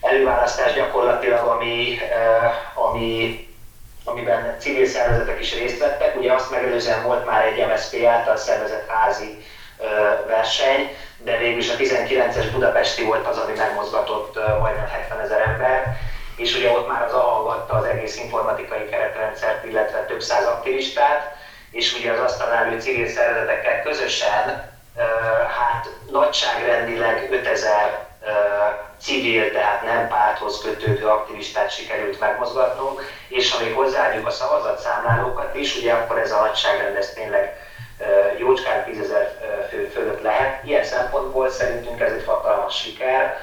előválasztás 0.00 0.72
gyakorlatilag, 0.72 1.46
ami, 1.46 1.98
ami, 2.74 3.46
amiben 4.04 4.56
civil 4.58 4.84
szervezetek 4.84 5.38
is 5.38 5.54
részt 5.54 5.78
vettek. 5.78 6.16
Ugye 6.16 6.32
azt 6.32 6.50
megelőzően 6.50 7.02
volt 7.02 7.24
már 7.24 7.42
egy 7.42 7.66
MSZP 7.66 8.04
által 8.04 8.36
szervezett 8.36 8.86
házi 8.86 9.38
verseny, 10.26 10.94
de 11.16 11.36
végülis 11.36 11.68
a 11.68 11.74
19-es 11.74 12.48
budapesti 12.52 13.02
volt 13.02 13.26
az, 13.26 13.36
ami 13.36 13.52
megmozgatott 13.56 14.38
majdnem 14.58 14.86
70 14.86 15.20
ezer 15.20 15.40
ember 15.40 15.96
és 16.36 16.54
ugye 16.54 16.70
ott 16.70 16.86
már 16.86 17.02
az 17.02 17.12
alvatta 17.12 17.74
az 17.74 17.84
egész 17.84 18.16
informatikai 18.16 18.84
keretrendszert, 18.84 19.64
illetve 19.64 20.04
több 20.04 20.22
száz 20.22 20.44
aktivistát, 20.44 21.34
és 21.72 21.92
ugye 21.92 22.10
az 22.12 22.18
asztalnál 22.18 22.64
álló 22.64 22.78
civil 22.78 23.06
szervezetekkel 23.06 23.82
közösen, 23.82 24.70
hát 25.56 25.90
nagyságrendileg 26.10 27.26
5000 27.30 28.10
civil, 29.00 29.50
tehát 29.50 29.82
nem 29.82 30.08
párthoz 30.08 30.58
kötődő 30.58 31.06
aktivistát 31.06 31.70
sikerült 31.70 32.18
megmozgatnunk, 32.18 33.02
és 33.28 33.50
ha 33.50 33.58
még 33.58 33.72
hozzáadjuk 33.72 34.26
a 34.26 34.30
szavazatszámlálókat 34.30 35.54
is, 35.54 35.74
ugye 35.74 35.92
akkor 35.92 36.18
ez 36.18 36.32
a 36.32 36.38
nagyságrend 36.38 36.96
ez 36.96 37.12
tényleg 37.12 37.56
jócskán 38.38 38.84
10 38.84 39.12
fő 39.68 39.88
fölött 39.92 40.20
lehet. 40.20 40.64
Ilyen 40.64 40.84
szempontból 40.84 41.48
szerintünk 41.48 42.00
ez 42.00 42.12
egy 42.12 42.24
hatalmas 42.24 42.76
siker 42.76 43.36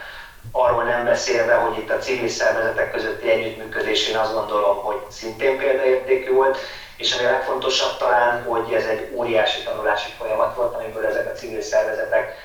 arról 0.51 0.83
nem 0.83 1.03
beszélve, 1.03 1.53
hogy 1.53 1.75
itt 1.75 1.89
a 1.89 1.98
civil 1.98 2.27
szervezetek 2.27 2.91
közötti 2.91 3.29
együttműködés 3.29 4.07
én 4.07 4.17
azt 4.17 4.33
gondolom, 4.33 4.77
hogy 4.81 4.98
szintén 5.09 5.57
példaértékű 5.57 6.31
volt, 6.31 6.57
és 7.00 7.13
ami 7.13 7.27
a 7.27 7.32
legfontosabb 7.32 7.98
talán, 7.98 8.44
hogy 8.44 8.74
ez 8.74 8.86
egy 8.86 9.12
óriási 9.15 9.63
tanulási 9.63 10.12
folyamat 10.18 10.56
volt, 10.56 10.75
amiből 10.75 11.06
ezek 11.06 11.32
a 11.32 11.36
civil 11.36 11.62
szervezetek 11.62 12.36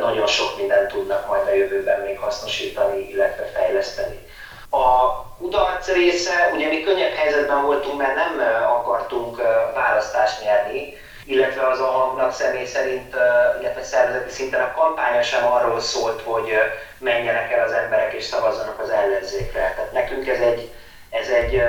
nagyon 0.00 0.26
sok 0.26 0.56
mindent 0.56 0.88
tudnak 0.88 1.26
majd 1.26 1.46
a 1.46 1.54
jövőben 1.54 2.00
még 2.00 2.18
hasznosítani, 2.18 3.08
illetve 3.08 3.44
fejleszteni. 3.44 4.26
A 4.70 5.22
kudarc 5.38 5.92
része, 5.92 6.50
ugye 6.54 6.68
mi 6.68 6.80
könnyebb 6.80 7.12
helyzetben 7.12 7.64
voltunk, 7.64 7.98
mert 7.98 8.14
nem 8.14 8.40
akartunk 8.66 9.36
választást 9.74 10.42
nyerni, 10.42 10.94
illetve 11.24 11.66
az 11.66 11.80
a 11.80 11.86
hangnak 11.86 12.32
személy 12.32 12.64
szerint, 12.64 13.14
illetve 13.60 13.82
szervezeti 13.82 14.30
szinten 14.30 14.60
a 14.60 14.72
kampánya 14.72 15.22
sem 15.22 15.52
arról 15.52 15.80
szólt, 15.80 16.22
hogy 16.22 16.52
menjenek 16.98 17.52
el 17.52 17.64
az 17.64 17.72
emberek 17.72 18.12
és 18.12 18.24
szavazzanak 18.24 18.78
az 18.80 18.90
ellenzékre. 18.90 19.72
Tehát 19.76 19.92
nekünk 19.92 20.28
ez 20.28 20.40
egy, 20.40 20.72
ez 21.10 21.28
egy 21.28 21.62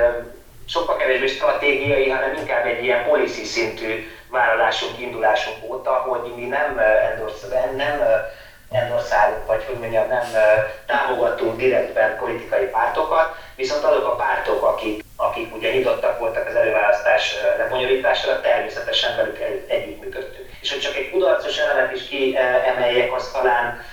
sokkal 0.69 0.97
kevésbé 0.97 1.27
stratégiai, 1.27 2.09
hanem 2.09 2.35
inkább 2.35 2.65
egy 2.65 2.83
ilyen 2.83 3.05
policy 3.07 3.43
szintű 3.43 4.07
vállalásunk, 4.29 4.99
indulásunk 4.99 5.57
óta, 5.63 5.91
hogy 5.91 6.33
mi 6.35 6.45
nem 6.45 6.81
endorszálunk, 7.11 7.75
nem 7.75 8.01
endorszálunk, 8.71 9.45
vagy 9.45 9.63
hogy 9.65 9.79
mondjam, 9.79 10.07
nem 10.07 10.25
támogatunk 10.85 11.57
direktben 11.57 12.17
politikai 12.17 12.65
pártokat, 12.65 13.35
viszont 13.55 13.83
azok 13.83 14.05
a 14.05 14.15
pártok, 14.15 14.63
akik, 14.63 15.03
akik 15.15 15.55
ugye 15.55 15.71
nyitottak 15.71 16.19
voltak 16.19 16.47
az 16.47 16.55
előválasztás 16.55 17.35
lebonyolításra, 17.57 18.41
természetesen 18.41 19.15
velük 19.15 19.39
együttműködtünk. 19.67 20.49
És 20.61 20.71
hogy 20.71 20.81
csak 20.81 20.95
egy 20.95 21.09
kudarcos 21.11 21.57
elemet 21.57 21.95
is 21.95 22.07
kiemeljek, 22.07 23.13
az 23.13 23.31
talán 23.31 23.83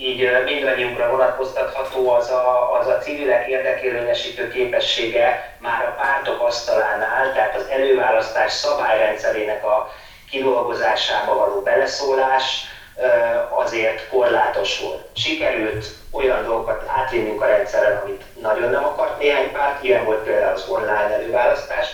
így 0.00 0.42
mindannyiunkra 0.44 1.10
vonatkoztatható 1.10 2.10
az 2.10 2.28
a, 2.30 2.78
az 2.78 2.86
a 2.86 2.98
civilek 2.98 3.46
érdekérvényesítő 3.46 4.48
képessége 4.48 5.54
már 5.58 5.84
a 5.84 5.94
pártok 6.00 6.40
asztalánál, 6.40 7.32
tehát 7.32 7.56
az 7.56 7.66
előválasztás 7.70 8.52
szabályrendszerének 8.52 9.64
a 9.64 9.90
kidolgozásába 10.30 11.34
való 11.34 11.60
beleszólás 11.60 12.64
azért 13.48 14.08
korlátos 14.08 14.78
volt. 14.78 15.06
Sikerült 15.16 15.86
olyan 16.10 16.44
dolgokat 16.44 16.84
átvinnünk 16.96 17.42
a 17.42 17.46
rendszeren, 17.46 18.00
amit 18.02 18.22
nagyon 18.40 18.70
nem 18.70 18.84
akart 18.84 19.18
néhány 19.18 19.52
párt, 19.52 19.82
ilyen 19.82 20.04
volt 20.04 20.22
például 20.22 20.52
az 20.52 20.68
online 20.68 21.14
előválasztás, 21.14 21.86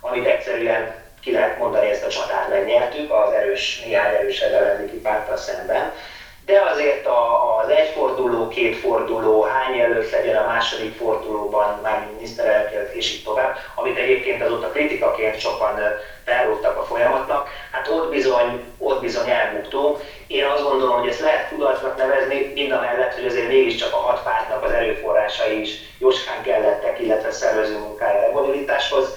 amit 0.00 0.26
egyszerűen 0.26 0.94
ki 1.20 1.32
lehet 1.32 1.58
mondani, 1.58 1.90
ezt 1.90 2.04
a 2.04 2.08
csatát 2.08 2.48
megnyertük 2.48 3.12
az 3.12 3.32
erős, 3.32 3.80
néhány 3.84 4.14
erős 4.14 4.40
ellenzéki 4.40 4.96
párttal 4.96 5.36
szemben 5.36 5.92
de 6.48 6.60
azért 6.60 7.06
a, 7.06 7.56
az 7.58 7.68
egyforduló, 7.68 8.48
kétforduló, 8.48 9.40
hány 9.42 9.74
jelölt 9.74 10.10
legyen 10.10 10.34
a 10.36 10.46
második 10.46 10.96
fordulóban, 10.96 11.78
már 11.82 12.06
miniszterelnök 12.12 12.92
és 12.92 13.10
így 13.10 13.22
tovább, 13.22 13.56
amit 13.74 13.96
egyébként 13.96 14.42
azóta 14.42 14.68
kritikaként 14.68 15.38
sokan 15.38 15.78
felrúgtak 16.24 16.76
a 16.76 16.82
folyamatnak, 16.82 17.48
hát 17.70 17.88
ott 17.88 18.08
bizony, 18.08 18.64
ott 18.78 19.00
bizony 19.00 19.28
elbuktunk. 19.28 19.98
Én 20.26 20.44
azt 20.44 20.62
gondolom, 20.62 20.94
hogy 20.94 21.06
ezt 21.06 21.18
lehet 21.18 21.48
kudarcnak 21.48 21.96
nevezni, 21.96 22.50
mind 22.54 22.70
a 22.72 22.78
mellett, 22.78 23.14
hogy 23.14 23.24
azért 23.24 23.48
mégiscsak 23.48 23.92
a 23.92 23.96
hat 23.96 24.22
pártnak 24.22 24.62
az 24.62 24.70
erőforrásai 24.70 25.60
is 25.60 25.76
jóskán 25.98 26.40
kellettek, 26.40 26.98
illetve 26.98 27.30
szervező 27.30 27.76
munkája 27.76 28.20
lebonyolításhoz. 28.20 29.14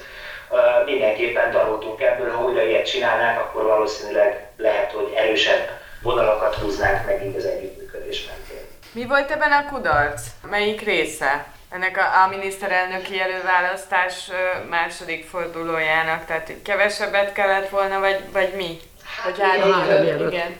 Mindenképpen 0.85 1.49
tanultunk 1.49 2.01
ebből, 2.01 2.29
ha 2.29 2.41
újra 2.41 2.61
ilyet 2.61 2.85
csinálnák, 2.85 3.37
akkor 3.39 3.63
valószínűleg 3.63 4.39
lehet, 4.57 4.91
hogy 4.91 5.11
erősebb 5.15 5.71
vonalakat 6.01 6.55
húznánk 6.55 7.05
megint 7.05 7.35
az 7.35 7.45
együttműködés 7.45 8.25
mentén. 8.27 8.67
Mi 8.91 9.05
volt 9.05 9.31
ebben 9.31 9.51
a 9.51 9.65
kudarc? 9.69 10.21
Melyik 10.49 10.81
része? 10.81 11.45
ennek 11.71 11.97
a, 11.97 12.23
a 12.23 12.27
miniszterelnöki 12.27 13.19
előválasztás 13.19 14.29
második 14.69 15.25
fordulójának, 15.29 16.25
tehát 16.25 16.51
kevesebbet 16.63 17.33
kellett 17.33 17.69
volna, 17.69 17.99
vagy, 17.99 18.19
vagy 18.31 18.53
mi? 18.55 18.79
Hát, 19.03 19.37
vagy 19.37 19.47
három 19.47 20.27
igen. 20.27 20.59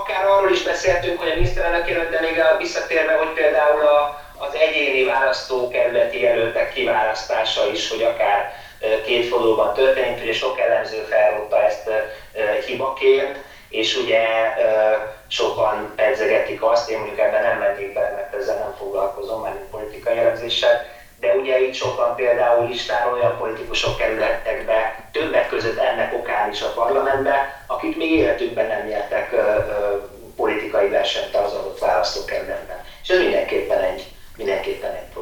Akár 0.00 0.26
arról 0.26 0.50
is 0.50 0.62
beszéltünk, 0.62 1.18
hogy 1.18 1.30
a 1.30 1.34
miniszterelnök 1.34 1.88
jelölt, 1.88 2.10
de 2.10 2.20
még 2.20 2.42
visszatérve, 2.58 3.12
hogy 3.12 3.32
például 3.32 3.80
a, 3.80 4.22
az 4.38 4.54
egyéni 4.54 5.04
választókerületi 5.04 6.20
jelöltek 6.20 6.72
kiválasztása 6.72 7.70
is, 7.72 7.90
hogy 7.90 8.02
akár 8.02 8.52
két 9.04 9.28
fordulóban 9.28 9.74
történt, 9.74 10.20
ugye 10.20 10.32
sok 10.32 10.60
elemző 10.60 11.06
felrúgta 11.10 11.64
ezt 11.64 11.90
hibaként, 12.66 13.38
és 13.74 13.96
ugye 13.96 14.20
sokan 15.28 15.92
pedzegetik 15.96 16.62
azt, 16.62 16.90
én 16.90 16.96
mondjuk 16.98 17.18
ebben 17.18 17.42
nem 17.42 17.58
mennék 17.58 17.92
be, 17.92 18.12
mert 18.14 18.34
ezzel 18.34 18.58
nem 18.58 18.74
foglalkozom, 18.78 19.42
mert 19.42 19.56
politikai 19.70 20.18
elemzéssel, 20.18 20.86
de 21.20 21.34
ugye 21.34 21.58
itt 21.58 21.74
sokan 21.74 22.14
például 22.14 22.68
listára 22.68 23.12
olyan 23.12 23.36
politikusok 23.36 23.96
kerülhettek 23.96 24.64
be, 24.64 25.08
többek 25.12 25.48
között 25.48 25.78
ennek 25.78 26.12
okán 26.12 26.50
is 26.50 26.62
a 26.62 26.72
parlamentbe, 26.72 27.64
akik 27.66 27.96
még 27.96 28.10
életükben 28.10 28.66
nem 28.66 28.86
nyertek 28.86 29.34
politikai 30.36 30.88
versenyt 30.88 31.36
az 31.36 31.52
adott 31.52 31.78
választókerületben. 31.78 32.84
És 33.02 33.08
ez 33.08 33.18
mindenképpen 33.18 33.80
egy, 33.80 34.06
mindenképpen 34.36 34.92
egy. 34.92 35.13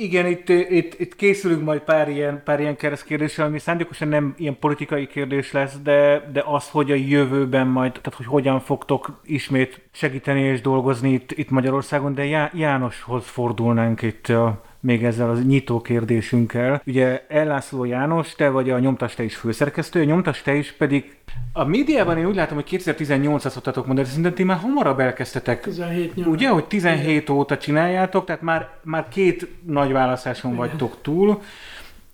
Igen, 0.00 0.26
itt, 0.26 0.48
itt, 0.48 1.00
itt 1.00 1.16
készülünk 1.16 1.64
majd 1.64 1.80
pár 1.80 2.08
ilyen, 2.08 2.42
pár 2.44 2.60
ilyen 2.60 2.76
keresztkérdéssel, 2.76 3.46
ami 3.46 3.58
szándékosan 3.58 4.08
nem 4.08 4.34
ilyen 4.36 4.58
politikai 4.58 5.06
kérdés 5.06 5.52
lesz, 5.52 5.78
de, 5.82 6.28
de 6.32 6.42
az, 6.46 6.68
hogy 6.68 6.90
a 6.90 6.94
jövőben 6.94 7.66
majd, 7.66 7.92
tehát 7.92 8.14
hogy 8.14 8.26
hogyan 8.26 8.60
fogtok 8.60 9.20
ismét 9.24 9.80
segíteni 9.92 10.40
és 10.40 10.60
dolgozni 10.60 11.12
itt, 11.12 11.32
itt 11.32 11.50
Magyarországon, 11.50 12.14
de 12.14 12.24
Já, 12.24 12.50
Jánoshoz 12.54 13.26
fordulnánk 13.26 14.02
itt 14.02 14.28
a, 14.28 14.62
még 14.88 15.04
ezzel 15.04 15.30
az 15.30 15.46
nyitó 15.46 15.80
kérdésünkkel. 15.80 16.82
Ugye 16.86 17.24
Ellászló 17.28 17.84
János, 17.84 18.34
te 18.34 18.48
vagy 18.48 18.70
a 18.70 18.78
nyomtas 18.78 19.14
te 19.14 19.22
is 19.22 19.36
főszerkesztő, 19.36 20.00
a 20.00 20.04
nyomtas 20.04 20.42
te 20.42 20.54
is 20.54 20.72
pedig 20.72 21.16
a 21.52 21.64
médiában 21.64 22.18
én 22.18 22.26
úgy 22.26 22.34
látom, 22.34 22.56
hogy 22.56 22.80
2018-at 22.84 23.48
szoktatok 23.48 23.86
mondani, 23.86 24.06
de 24.06 24.12
szerintem 24.12 24.34
ti 24.34 24.44
már 24.44 24.58
hamarabb 24.58 25.00
elkezdtetek. 25.00 25.60
17 25.60 26.14
nyom. 26.14 26.28
Ugye, 26.28 26.48
hogy 26.48 26.64
17 26.64 27.22
Igen. 27.22 27.36
óta 27.36 27.58
csináljátok, 27.58 28.24
tehát 28.24 28.42
már, 28.42 28.68
már 28.82 29.08
két 29.08 29.48
nagy 29.66 29.92
választáson 29.92 30.52
Igen. 30.52 30.66
vagytok 30.66 30.96
túl 31.02 31.40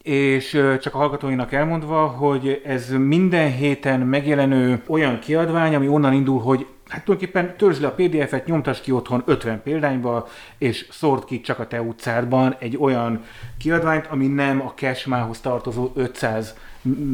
és 0.03 0.51
csak 0.81 0.95
a 0.95 0.99
hallgatóinak 0.99 1.53
elmondva, 1.53 2.07
hogy 2.07 2.63
ez 2.65 2.91
minden 2.99 3.53
héten 3.53 4.01
megjelenő 4.01 4.83
olyan 4.87 5.19
kiadvány, 5.19 5.75
ami 5.75 5.89
onnan 5.89 6.13
indul, 6.13 6.41
hogy 6.41 6.67
hát 6.89 7.05
tulajdonképpen 7.05 7.57
törzsd 7.57 7.81
le 7.81 7.87
a 7.87 7.95
PDF-et, 7.95 8.47
nyomtasd 8.47 8.83
ki 8.83 8.93
otthon 8.93 9.23
50 9.27 9.63
példányba, 9.63 10.29
és 10.59 10.87
szord 10.91 11.25
ki 11.25 11.41
csak 11.41 11.59
a 11.59 11.67
te 11.67 11.83
utcádban 11.83 12.57
egy 12.59 12.77
olyan 12.77 13.25
kiadványt, 13.59 14.07
ami 14.07 14.27
nem 14.27 14.61
a 14.61 14.73
cashmához 14.77 15.41
tartozó 15.41 15.91
500 15.95 16.55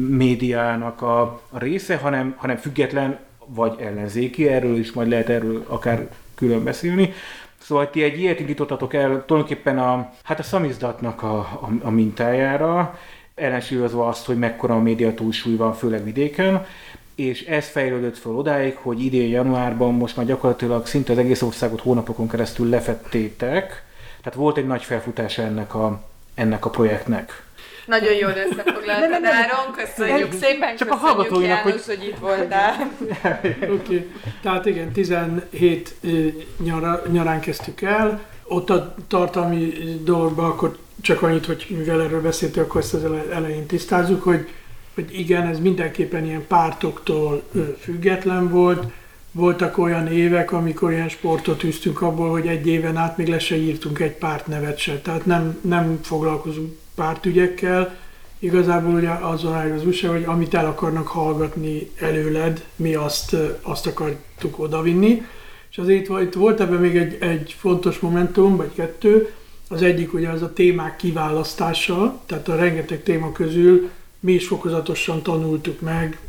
médiának 0.09 1.01
a, 1.01 1.21
a 1.49 1.59
része, 1.59 1.97
hanem, 1.97 2.33
hanem 2.37 2.57
független 2.57 3.19
vagy 3.45 3.75
ellenzéki, 3.79 4.47
erről 4.47 4.77
is 4.77 4.91
majd 4.91 5.07
lehet 5.07 5.29
erről 5.29 5.65
akár 5.67 6.09
külön 6.35 6.63
beszélni. 6.63 7.13
Szóval 7.57 7.89
ti 7.89 8.03
egy 8.03 8.19
ilyet 8.19 8.39
indítottatok 8.39 8.93
el 8.93 9.23
tulajdonképpen 9.25 9.79
a, 9.79 10.11
hát 10.23 10.39
a 10.39 10.43
szamizdatnak 10.43 11.23
a, 11.23 11.37
a, 11.39 11.69
a 11.81 11.89
mintájára, 11.89 12.99
ellensúlyozva 13.35 14.07
azt, 14.07 14.25
hogy 14.25 14.37
mekkora 14.37 14.75
a 14.75 14.81
média 14.81 15.13
túlsúly 15.13 15.55
van, 15.55 15.73
főleg 15.73 16.03
vidéken, 16.03 16.65
és 17.27 17.45
ez 17.45 17.67
fejlődött 17.67 18.17
fel 18.17 18.31
odáig, 18.31 18.75
hogy 18.75 19.03
idén 19.03 19.29
januárban 19.29 19.93
most 19.93 20.15
már 20.15 20.25
gyakorlatilag 20.25 20.85
szinte 20.85 21.11
az 21.11 21.17
egész 21.17 21.41
országot 21.41 21.81
hónapokon 21.81 22.27
keresztül 22.27 22.69
lefettétek, 22.69 23.83
tehát 24.23 24.39
volt 24.39 24.57
egy 24.57 24.67
nagy 24.67 24.83
felfutása 24.83 25.41
ennek 25.41 25.75
a, 25.75 26.01
ennek 26.35 26.65
a 26.65 26.69
projektnek. 26.69 27.43
Nagyon 27.85 28.13
jól 28.13 28.33
összefoglaltad, 28.49 29.23
Áron, 29.23 29.73
köszönjük 29.75 30.31
szépen, 30.31 30.75
Csak 30.75 30.91
a 30.91 30.91
köszönjük 30.91 30.99
hallgatóinak, 30.99 31.65
János, 31.65 31.85
hogy... 31.85 31.97
hogy 31.97 32.07
itt 32.07 32.17
voltál. 32.17 32.73
Oké, 33.61 33.73
okay. 33.73 34.11
tehát 34.41 34.65
igen, 34.65 34.91
17 34.91 35.95
nyara, 36.63 37.01
nyarán 37.11 37.39
kezdtük 37.39 37.81
el. 37.81 38.21
Ott 38.43 38.69
a 38.69 38.95
tartalmi 39.07 39.73
dolgokban 40.03 40.45
akkor 40.45 40.77
csak 41.01 41.21
annyit, 41.21 41.45
hogy 41.45 41.65
mivel 41.69 42.01
erről 42.01 42.21
beszéltél, 42.21 42.63
akkor 42.63 42.81
ezt 42.81 42.93
az 42.93 43.03
elején 43.31 43.65
tisztázzuk, 43.65 44.23
hogy, 44.23 44.49
hogy 44.93 45.19
igen, 45.19 45.47
ez 45.47 45.59
mindenképpen 45.59 46.25
ilyen 46.25 46.47
pártoktól 46.47 47.43
független 47.79 48.49
volt. 48.49 48.91
Voltak 49.31 49.77
olyan 49.77 50.07
évek, 50.07 50.51
amikor 50.51 50.91
ilyen 50.91 51.09
sportot 51.09 51.63
üztünk 51.63 52.01
abból, 52.01 52.29
hogy 52.29 52.47
egy 52.47 52.67
éven 52.67 52.97
át 52.97 53.17
még 53.17 53.27
le 53.27 53.39
se 53.39 53.55
írtunk 53.55 53.99
egy 53.99 54.11
pártnevet 54.11 54.77
se. 54.77 54.99
Tehát 54.99 55.25
nem, 55.25 55.57
nem 55.61 55.99
foglalkozunk 56.01 56.77
pártügyekkel. 56.95 57.97
Igazából 58.39 58.93
ugye 58.93 59.09
azon 59.09 59.53
áll 59.53 59.71
az 59.71 59.85
USA, 59.85 60.11
hogy 60.11 60.23
amit 60.23 60.53
el 60.53 60.65
akarnak 60.65 61.07
hallgatni 61.07 61.91
előled, 61.99 62.65
mi 62.75 62.93
azt, 62.93 63.35
azt 63.61 63.87
akartuk 63.87 64.59
odavinni. 64.59 65.25
És 65.71 65.77
azért 65.77 66.21
itt 66.21 66.33
volt 66.33 66.59
ebben 66.59 66.79
még 66.79 66.97
egy, 66.97 67.17
egy 67.19 67.55
fontos 67.59 67.99
momentum, 67.99 68.55
vagy 68.55 68.71
kettő. 68.75 69.33
Az 69.69 69.81
egyik 69.81 70.13
ugye 70.13 70.29
az 70.29 70.41
a 70.41 70.53
témák 70.53 70.95
kiválasztása, 70.95 72.21
tehát 72.25 72.47
a 72.47 72.55
rengeteg 72.55 73.03
téma 73.03 73.31
közül 73.31 73.89
mi 74.23 74.31
is 74.31 74.47
fokozatosan 74.47 75.21
tanultuk 75.21 75.79
meg. 75.79 76.19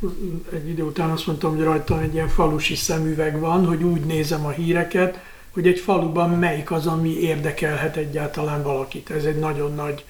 Egy 0.52 0.68
idő 0.68 0.82
után 0.82 1.10
azt 1.10 1.26
mondtam, 1.26 1.50
hogy 1.54 1.64
rajta 1.64 2.00
egy 2.00 2.14
ilyen 2.14 2.28
falusi 2.28 2.74
szemüveg 2.74 3.40
van, 3.40 3.66
hogy 3.66 3.82
úgy 3.82 4.00
nézem 4.00 4.46
a 4.46 4.50
híreket, 4.50 5.18
hogy 5.50 5.66
egy 5.66 5.78
faluban 5.78 6.30
melyik 6.30 6.70
az, 6.70 6.86
ami 6.86 7.20
érdekelhet 7.20 7.96
egyáltalán 7.96 8.62
valakit. 8.62 9.10
Ez 9.10 9.24
egy 9.24 9.38
nagyon 9.38 9.74
nagy 9.74 10.04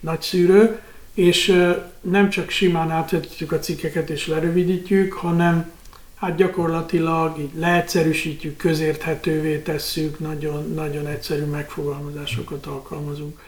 nagy 0.00 0.22
szűrő, 0.22 0.80
és 1.14 1.66
nem 2.00 2.30
csak 2.30 2.50
simán 2.50 2.90
átvetjük 2.90 3.52
a 3.52 3.58
cikkeket 3.58 4.10
és 4.10 4.26
lerövidítjük, 4.26 5.12
hanem 5.12 5.70
hát 6.14 6.36
gyakorlatilag 6.36 7.38
így 7.38 7.50
leegyszerűsítjük, 7.54 8.56
közérthetővé 8.56 9.58
tesszük, 9.58 10.18
nagyon, 10.18 10.72
nagyon 10.74 11.06
egyszerű 11.06 11.44
megfogalmazásokat 11.44 12.66
alkalmazunk. 12.66 13.40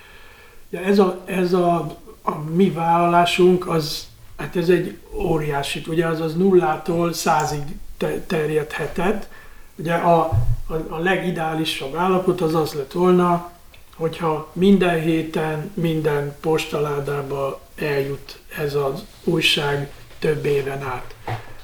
Ja, 0.71 0.81
ez 0.81 0.99
a, 0.99 1.23
ez 1.25 1.53
a, 1.53 1.99
a 2.23 2.39
mi 2.39 2.71
vállalásunk, 2.71 3.69
az, 3.69 4.07
hát 4.37 4.57
ez 4.57 4.69
egy 4.69 4.99
óriási, 5.13 5.83
ugye 5.89 6.07
az 6.07 6.21
az 6.21 6.35
nullától 6.37 7.13
százig 7.13 7.63
terjedhetett. 8.27 9.29
Ugye 9.77 9.95
a, 9.95 10.21
a, 10.67 10.75
a 10.89 10.99
legideálisabb 10.99 11.95
állapot 11.95 12.41
az 12.41 12.55
az 12.55 12.73
lett 12.73 12.93
volna, 12.93 13.51
hogyha 13.97 14.51
minden 14.53 15.01
héten, 15.01 15.71
minden 15.75 16.37
postaládába 16.41 17.61
eljut 17.77 18.41
ez 18.59 18.75
az 18.75 19.05
újság 19.25 19.93
több 20.19 20.45
éven 20.45 20.83
át, 20.83 21.15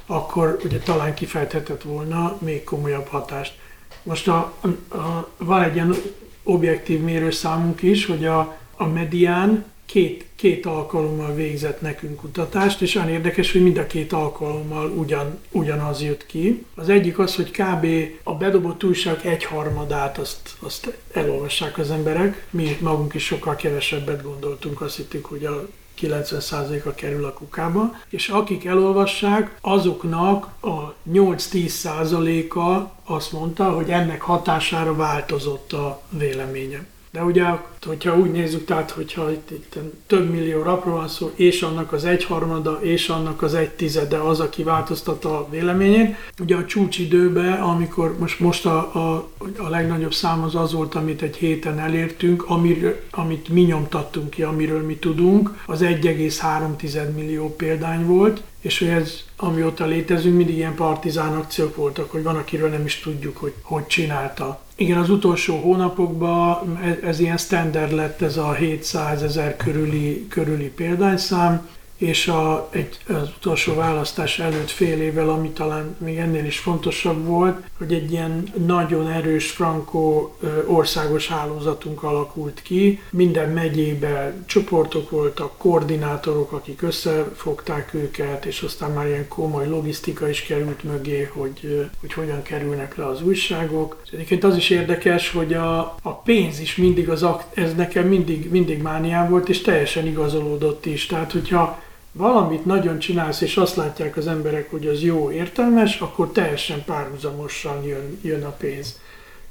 akkor 0.07 0.59
ugye 0.65 0.79
talán 0.79 1.15
kifejthetett 1.15 1.83
volna 1.83 2.37
még 2.39 2.65
komolyabb 2.65 3.07
hatást. 3.07 3.59
Most 4.03 4.29
a, 4.29 4.53
a, 4.89 5.29
van 5.39 5.63
egy 5.63 5.75
ilyen 5.75 5.95
objektív 6.43 7.01
mérőszámunk 7.01 7.83
is, 7.83 8.07
hogy 8.07 8.25
a, 8.25 8.57
a 8.77 8.87
medián 8.87 9.65
két, 9.87 10.25
két 10.37 10.67
alkalommal 10.67 11.35
végzett 11.35 11.81
nekünk 11.81 12.17
kutatást, 12.17 12.81
és 12.81 12.95
olyan 12.95 13.09
érdekes, 13.09 13.53
hogy 13.53 13.63
mind 13.63 13.79
a 13.79 13.87
két 13.87 14.13
alkalommal 14.13 14.91
ugyan, 14.91 15.39
ugyanaz 15.51 16.03
jött 16.03 16.27
ki. 16.27 16.65
Az 16.75 16.89
egyik 16.89 17.19
az, 17.19 17.35
hogy 17.35 17.51
kb. 17.51 17.87
a 18.23 18.35
bedobott 18.35 18.85
újság 18.85 19.27
egyharmadát 19.27 20.19
azt, 20.19 20.57
azt 20.61 20.97
elolvassák 21.13 21.79
az 21.79 21.91
emberek. 21.91 22.47
Mi 22.51 22.77
magunk 22.81 23.15
is 23.15 23.25
sokkal 23.25 23.57
kevesebbet 23.57 24.23
gondoltunk, 24.23 24.81
azt 24.81 24.97
hittük, 24.97 25.25
hogy 25.25 25.45
a 25.45 25.69
90%-a 26.01 26.95
kerül 26.95 27.25
a 27.25 27.33
kukába, 27.33 27.97
és 28.11 28.29
akik 28.29 28.65
elolvassák, 28.65 29.59
azoknak 29.61 30.45
a 30.61 30.95
8-10%-a 31.13 32.91
azt 33.13 33.33
mondta, 33.33 33.71
hogy 33.71 33.91
ennek 33.91 34.21
hatására 34.21 34.95
változott 34.95 35.73
a 35.73 36.03
véleménye. 36.11 36.87
De 37.17 37.23
ugye, 37.23 37.45
hogyha 37.87 38.17
úgy 38.17 38.31
nézzük, 38.31 38.65
tehát 38.65 38.91
hogyha 38.91 39.31
itt, 39.31 39.51
itt 39.51 39.79
több 40.07 40.31
millió 40.31 40.63
rapról 40.63 40.95
van 40.95 41.09
szó, 41.09 41.33
és 41.35 41.63
annak 41.63 41.93
az 41.93 42.05
egyharmada, 42.05 42.79
és 42.83 43.09
annak 43.09 43.43
az 43.43 43.55
egy 43.55 43.71
tizede 43.71 44.17
az, 44.17 44.41
aki 44.41 44.63
változtatta 44.63 45.39
a 45.39 45.49
véleményét. 45.51 46.17
Ugye 46.41 46.57
a 46.57 46.65
csúcsidőben, 46.65 47.61
amikor 47.61 48.19
most, 48.19 48.41
most 48.41 48.67
a, 48.67 48.79
a, 48.79 49.29
a 49.57 49.69
legnagyobb 49.69 50.15
szám 50.15 50.43
az 50.43 50.55
az 50.55 50.73
volt, 50.73 50.95
amit 50.95 51.23
egy 51.23 51.37
héten 51.37 51.79
elértünk, 51.79 52.45
amir, 52.49 53.03
amit 53.11 53.49
mi 53.49 53.61
nyomtattunk 53.61 54.31
ki, 54.31 54.43
amiről 54.43 54.83
mi 54.83 54.97
tudunk, 54.97 55.63
az 55.67 55.81
1,3 55.83 57.15
millió 57.15 57.55
példány 57.57 58.07
volt, 58.07 58.43
és 58.61 58.79
hogy 58.79 58.89
ez, 58.89 59.21
amióta 59.37 59.87
létezünk, 59.87 60.37
mindig 60.37 60.57
ilyen 60.57 60.75
partizán 60.75 61.35
akciók 61.35 61.77
voltak, 61.77 62.11
hogy 62.11 62.23
van, 62.23 62.37
akiről 62.37 62.69
nem 62.69 62.85
is 62.85 63.01
tudjuk, 63.01 63.37
hogy 63.37 63.53
hogy 63.63 63.87
csinálta. 63.87 64.65
Igen, 64.79 64.99
az 64.99 65.11
utolsó 65.11 65.57
hónapokban 65.57 66.79
ez, 66.83 66.97
ez 67.03 67.21
ilyen 67.21 67.37
standard 67.37 67.93
lett 67.93 68.23
ez 68.23 68.37
a 68.37 68.53
700 68.53 69.23
ezer 69.23 69.57
körüli, 69.57 70.27
körüli 70.29 70.69
példányszám, 70.69 71.69
és 71.97 72.29
a, 72.29 72.69
egy, 72.71 72.99
az 73.09 73.29
utolsó 73.37 73.75
választás 73.75 74.39
előtt 74.39 74.71
fél 74.71 75.01
évvel, 75.01 75.29
ami 75.29 75.51
talán 75.51 75.97
még 75.99 76.17
ennél 76.17 76.45
is 76.45 76.59
fontosabb 76.59 77.27
volt, 77.27 77.63
hogy 77.79 77.93
egy 77.93 78.11
ilyen 78.13 78.49
nagyon 78.67 79.11
erős 79.11 79.51
frankó 79.51 80.37
országos 80.67 81.29
hálózatunk 81.29 82.03
alakult 82.03 82.63
ki. 82.63 83.01
Minden 83.11 83.51
megyében 83.51 84.45
csoportok 84.47 85.11
voltak, 85.11 85.59
koordinátorok, 85.59 86.53
akik 86.53 86.83
összefogták 86.83 87.95
őket, 87.95 88.45
és 88.45 88.61
aztán 88.63 88.91
már 88.91 89.07
ilyen 89.07 89.29
komoly 89.29 89.69
logisztika 89.69 90.29
is 90.29 90.43
került 90.43 90.83
mögé, 90.83 91.31
hogy, 91.33 91.89
hogy 92.01 92.13
hogyan 92.13 92.43
kerülnek 92.43 92.97
le 92.97 93.07
az 93.07 93.23
újságok. 93.23 94.03
Egyébként 94.13 94.45
az 94.45 94.57
is 94.57 94.71
érdekes, 94.71 95.31
hogy 95.31 95.53
a, 95.55 95.79
a 96.03 96.15
pénz 96.15 96.61
is 96.61 96.77
mindig 96.77 97.09
az, 97.09 97.27
ez 97.55 97.75
nekem 97.75 98.09
mindig, 98.09 98.51
mindig 98.51 98.83
mániám 98.83 99.29
volt, 99.31 99.49
és 99.49 99.61
teljesen 99.61 100.07
igazolódott 100.07 100.87
is. 100.87 101.07
Tehát, 101.07 101.33
hogyha 101.33 101.85
valamit 102.17 102.65
nagyon 102.65 102.99
csinálsz, 102.99 103.41
és 103.41 103.57
azt 103.57 103.77
látják 103.77 104.17
az 104.17 104.27
emberek, 104.27 104.71
hogy 104.71 104.87
az 104.87 105.03
jó, 105.03 105.31
értelmes, 105.31 106.01
akkor 106.01 106.33
teljesen 106.33 106.85
párhuzamosan 106.85 107.85
jön, 107.85 108.19
jön 108.23 108.45
a 108.45 108.51
pénz. 108.51 109.01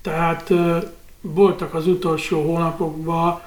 Tehát 0.01 0.51
voltak 1.21 1.73
az 1.73 1.88
utolsó 1.88 2.41
hónapokban 2.41 3.41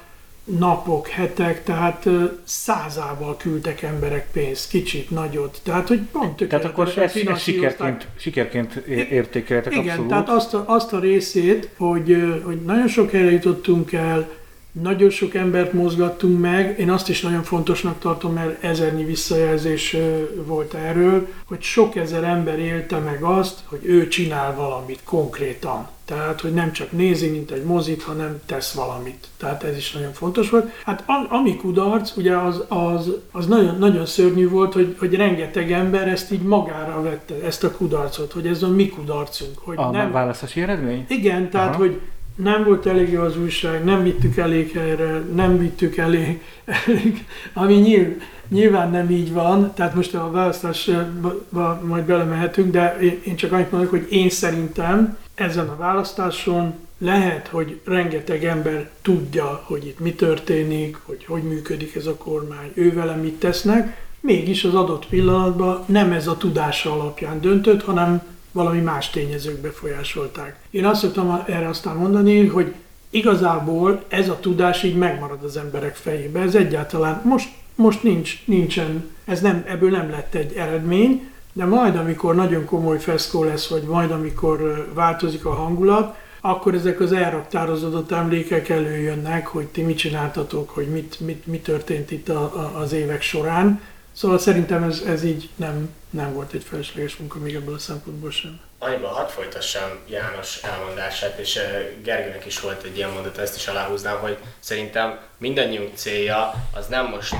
napok, 0.57 1.07
hetek, 1.07 1.63
tehát 1.63 2.07
százával 2.43 3.37
küldtek 3.37 3.81
emberek 3.81 4.31
pénzt, 4.31 4.69
kicsit, 4.69 5.09
nagyot. 5.09 5.59
Tehát, 5.63 5.87
hogy 5.87 6.01
pont 6.11 6.47
Tehát 6.47 6.65
akkor 6.65 6.93
ez, 6.97 7.15
ez 7.15 7.41
sikerként, 7.41 8.07
sikerként 8.15 8.75
értékeltek 9.09 9.73
Igen, 9.73 9.87
abszolút. 9.87 10.09
tehát 10.09 10.29
azt 10.29 10.53
a, 10.53 10.63
azt 10.67 10.93
a 10.93 10.99
részét, 10.99 11.69
hogy, 11.77 12.39
hogy 12.43 12.61
nagyon 12.61 12.87
sok 12.87 13.11
helyre 13.11 13.31
jutottunk 13.31 13.93
el, 13.93 14.29
nagyon 14.71 15.09
sok 15.09 15.33
embert 15.33 15.73
mozgattunk 15.73 16.39
meg, 16.39 16.79
én 16.79 16.91
azt 16.91 17.09
is 17.09 17.21
nagyon 17.21 17.43
fontosnak 17.43 17.99
tartom, 17.99 18.33
mert 18.33 18.63
ezernyi 18.63 19.03
visszajelzés 19.03 19.97
volt 20.45 20.73
erről, 20.73 21.27
hogy 21.45 21.61
sok 21.61 21.95
ezer 21.95 22.23
ember 22.23 22.59
élte 22.59 22.97
meg 22.97 23.23
azt, 23.23 23.59
hogy 23.65 23.79
ő 23.83 24.07
csinál 24.07 24.55
valamit 24.55 24.99
konkrétan. 25.03 25.87
Tehát, 26.05 26.41
hogy 26.41 26.53
nem 26.53 26.71
csak 26.71 26.91
nézi, 26.91 27.29
mint 27.29 27.51
egy 27.51 27.63
mozit, 27.63 28.03
hanem 28.03 28.41
tesz 28.45 28.73
valamit. 28.73 29.27
Tehát 29.37 29.63
ez 29.63 29.77
is 29.77 29.91
nagyon 29.91 30.13
fontos 30.13 30.49
volt. 30.49 30.71
Hát 30.85 31.03
ami 31.29 31.55
kudarc, 31.55 32.17
ugye 32.17 32.37
az, 32.37 32.63
az, 32.67 33.11
az 33.31 33.47
nagyon, 33.47 33.77
nagyon 33.77 34.05
szörnyű 34.05 34.49
volt, 34.49 34.73
hogy, 34.73 34.95
hogy 34.99 35.15
rengeteg 35.15 35.71
ember 35.71 36.07
ezt 36.07 36.31
így 36.31 36.41
magára 36.41 37.01
vette, 37.01 37.35
ezt 37.43 37.63
a 37.63 37.71
kudarcot, 37.71 38.31
hogy 38.31 38.47
ez 38.47 38.63
a 38.63 38.67
mi 38.67 38.89
kudarcunk. 38.89 39.57
Hogy 39.57 39.77
a 39.77 39.91
nem... 39.91 40.11
választási 40.11 40.61
eredmény? 40.61 41.05
Igen, 41.09 41.49
tehát, 41.49 41.69
Aha. 41.69 41.77
hogy 41.77 41.99
nem 42.43 42.63
volt 42.63 42.85
elég 42.85 43.11
jó 43.11 43.21
az 43.21 43.37
újság, 43.37 43.83
nem 43.83 44.03
vittük 44.03 44.37
elég 44.37 44.71
helyre, 44.71 45.21
nem 45.35 45.57
vittük 45.57 45.97
elég, 45.97 46.41
elég. 46.85 47.25
Ami 47.53 47.73
nyilv, 47.73 48.21
nyilván 48.47 48.91
nem 48.91 49.09
így 49.09 49.33
van, 49.33 49.73
tehát 49.73 49.95
most 49.95 50.15
a 50.15 50.31
választásba 50.31 51.81
majd 51.83 52.03
belemehetünk, 52.03 52.71
de 52.71 52.97
én 53.23 53.35
csak 53.35 53.51
annyit 53.51 53.71
mondok, 53.71 53.89
hogy 53.89 54.07
én 54.09 54.29
szerintem 54.29 55.17
ezen 55.35 55.67
a 55.69 55.75
választáson 55.75 56.73
lehet, 56.97 57.47
hogy 57.47 57.79
rengeteg 57.85 58.45
ember 58.45 58.89
tudja, 59.01 59.61
hogy 59.65 59.85
itt 59.85 59.99
mi 59.99 60.13
történik, 60.13 60.97
hogy 61.03 61.25
hogy 61.25 61.43
működik 61.43 61.95
ez 61.95 62.05
a 62.05 62.15
kormány, 62.15 62.71
ő 62.73 62.93
vele 62.93 63.15
mit 63.15 63.39
tesznek, 63.39 64.07
mégis 64.19 64.63
az 64.63 64.75
adott 64.75 65.07
pillanatban 65.07 65.83
nem 65.85 66.11
ez 66.11 66.27
a 66.27 66.37
tudása 66.37 66.93
alapján 66.93 67.41
döntött, 67.41 67.83
hanem 67.83 68.21
valami 68.51 68.79
más 68.79 69.09
tényezők 69.09 69.61
befolyásolták. 69.61 70.55
Én 70.69 70.85
azt 70.85 71.01
szoktam 71.01 71.43
erre 71.47 71.67
aztán 71.67 71.95
mondani, 71.95 72.47
hogy 72.47 72.73
igazából 73.09 74.03
ez 74.07 74.29
a 74.29 74.39
tudás 74.39 74.83
így 74.83 74.95
megmarad 74.95 75.43
az 75.43 75.57
emberek 75.57 75.95
fejébe. 75.95 76.39
Ez 76.39 76.55
egyáltalán 76.55 77.21
most, 77.25 77.49
most 77.75 78.03
nincs, 78.03 78.45
nincsen, 78.45 79.09
ez 79.25 79.41
nem, 79.41 79.63
ebből 79.67 79.89
nem 79.89 80.09
lett 80.09 80.33
egy 80.33 80.53
eredmény, 80.53 81.29
de 81.53 81.65
majd, 81.65 81.95
amikor 81.95 82.35
nagyon 82.35 82.65
komoly 82.65 82.99
feszkó 82.99 83.43
lesz, 83.43 83.67
vagy 83.67 83.83
majd, 83.83 84.11
amikor 84.11 84.89
változik 84.93 85.45
a 85.45 85.53
hangulat, 85.53 86.17
akkor 86.41 86.73
ezek 86.73 86.99
az 86.99 87.11
elraktározódott 87.11 88.11
emlékek 88.11 88.69
előjönnek, 88.69 89.47
hogy 89.47 89.65
ti 89.65 89.81
mit 89.81 89.97
csináltatok, 89.97 90.69
hogy 90.69 90.87
mit, 90.87 91.19
mit, 91.19 91.47
mit 91.47 91.63
történt 91.63 92.11
itt 92.11 92.29
a, 92.29 92.41
a, 92.41 92.79
az 92.79 92.93
évek 92.93 93.21
során. 93.21 93.81
Szóval 94.19 94.39
szerintem 94.39 94.83
ez, 94.83 95.01
ez 95.07 95.23
így 95.23 95.49
nem, 95.55 95.95
nem 96.09 96.33
volt 96.33 96.53
egy 96.53 96.63
felesleges 96.69 97.15
munka 97.15 97.39
még 97.39 97.55
ebből 97.55 97.73
a 97.73 97.79
szempontból 97.79 98.31
sem. 98.31 98.59
Annyiban 98.77 99.13
hadd 99.13 99.27
folytassam 99.27 99.89
János 100.07 100.63
elmondását, 100.63 101.39
és 101.39 101.59
Gergőnek 102.03 102.45
is 102.45 102.59
volt 102.59 102.83
egy 102.83 102.97
ilyen 102.97 103.09
mondat, 103.09 103.37
ezt 103.37 103.55
is 103.55 103.67
aláhúznám, 103.67 104.19
hogy 104.19 104.37
szerintem 104.59 105.19
mindannyiunk 105.37 105.95
célja 105.95 106.53
az 106.73 106.87
nem 106.87 107.05
most 107.05 107.35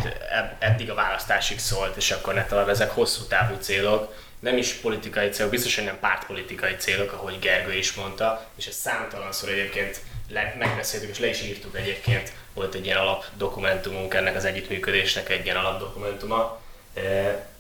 eddig 0.60 0.90
a 0.90 0.94
választásig 0.94 1.60
szólt, 1.60 1.96
és 1.96 2.12
akkor 2.12 2.34
ne 2.34 2.46
talán 2.46 2.70
ezek 2.70 2.92
hosszú 2.92 3.24
távú 3.24 3.56
célok, 3.60 4.14
nem 4.40 4.58
is 4.58 4.74
politikai 4.74 5.30
célok, 5.30 5.52
biztos, 5.52 5.76
hogy 5.76 5.86
nem 5.86 6.00
pártpolitikai 6.00 6.76
célok, 6.76 7.12
ahogy 7.12 7.40
Gergő 7.40 7.74
is 7.74 7.94
mondta, 7.94 8.46
és 8.56 8.68
ez 8.68 8.76
számtalanszor 8.76 9.50
egyébként 9.50 10.00
le, 10.30 10.56
megbeszéltük 10.60 11.10
és 11.10 11.20
le 11.20 11.28
is 11.28 11.44
írtuk 11.44 11.78
egyébként, 11.78 12.32
volt 12.54 12.74
egy 12.74 12.86
ilyen 12.86 12.98
alapdokumentumunk 12.98 14.14
ennek 14.14 14.36
az 14.36 14.46
együttműködésnek 14.46 15.30
egy 15.30 15.46
ilyen 15.46 15.58
alapdokumentuma, 15.58 16.60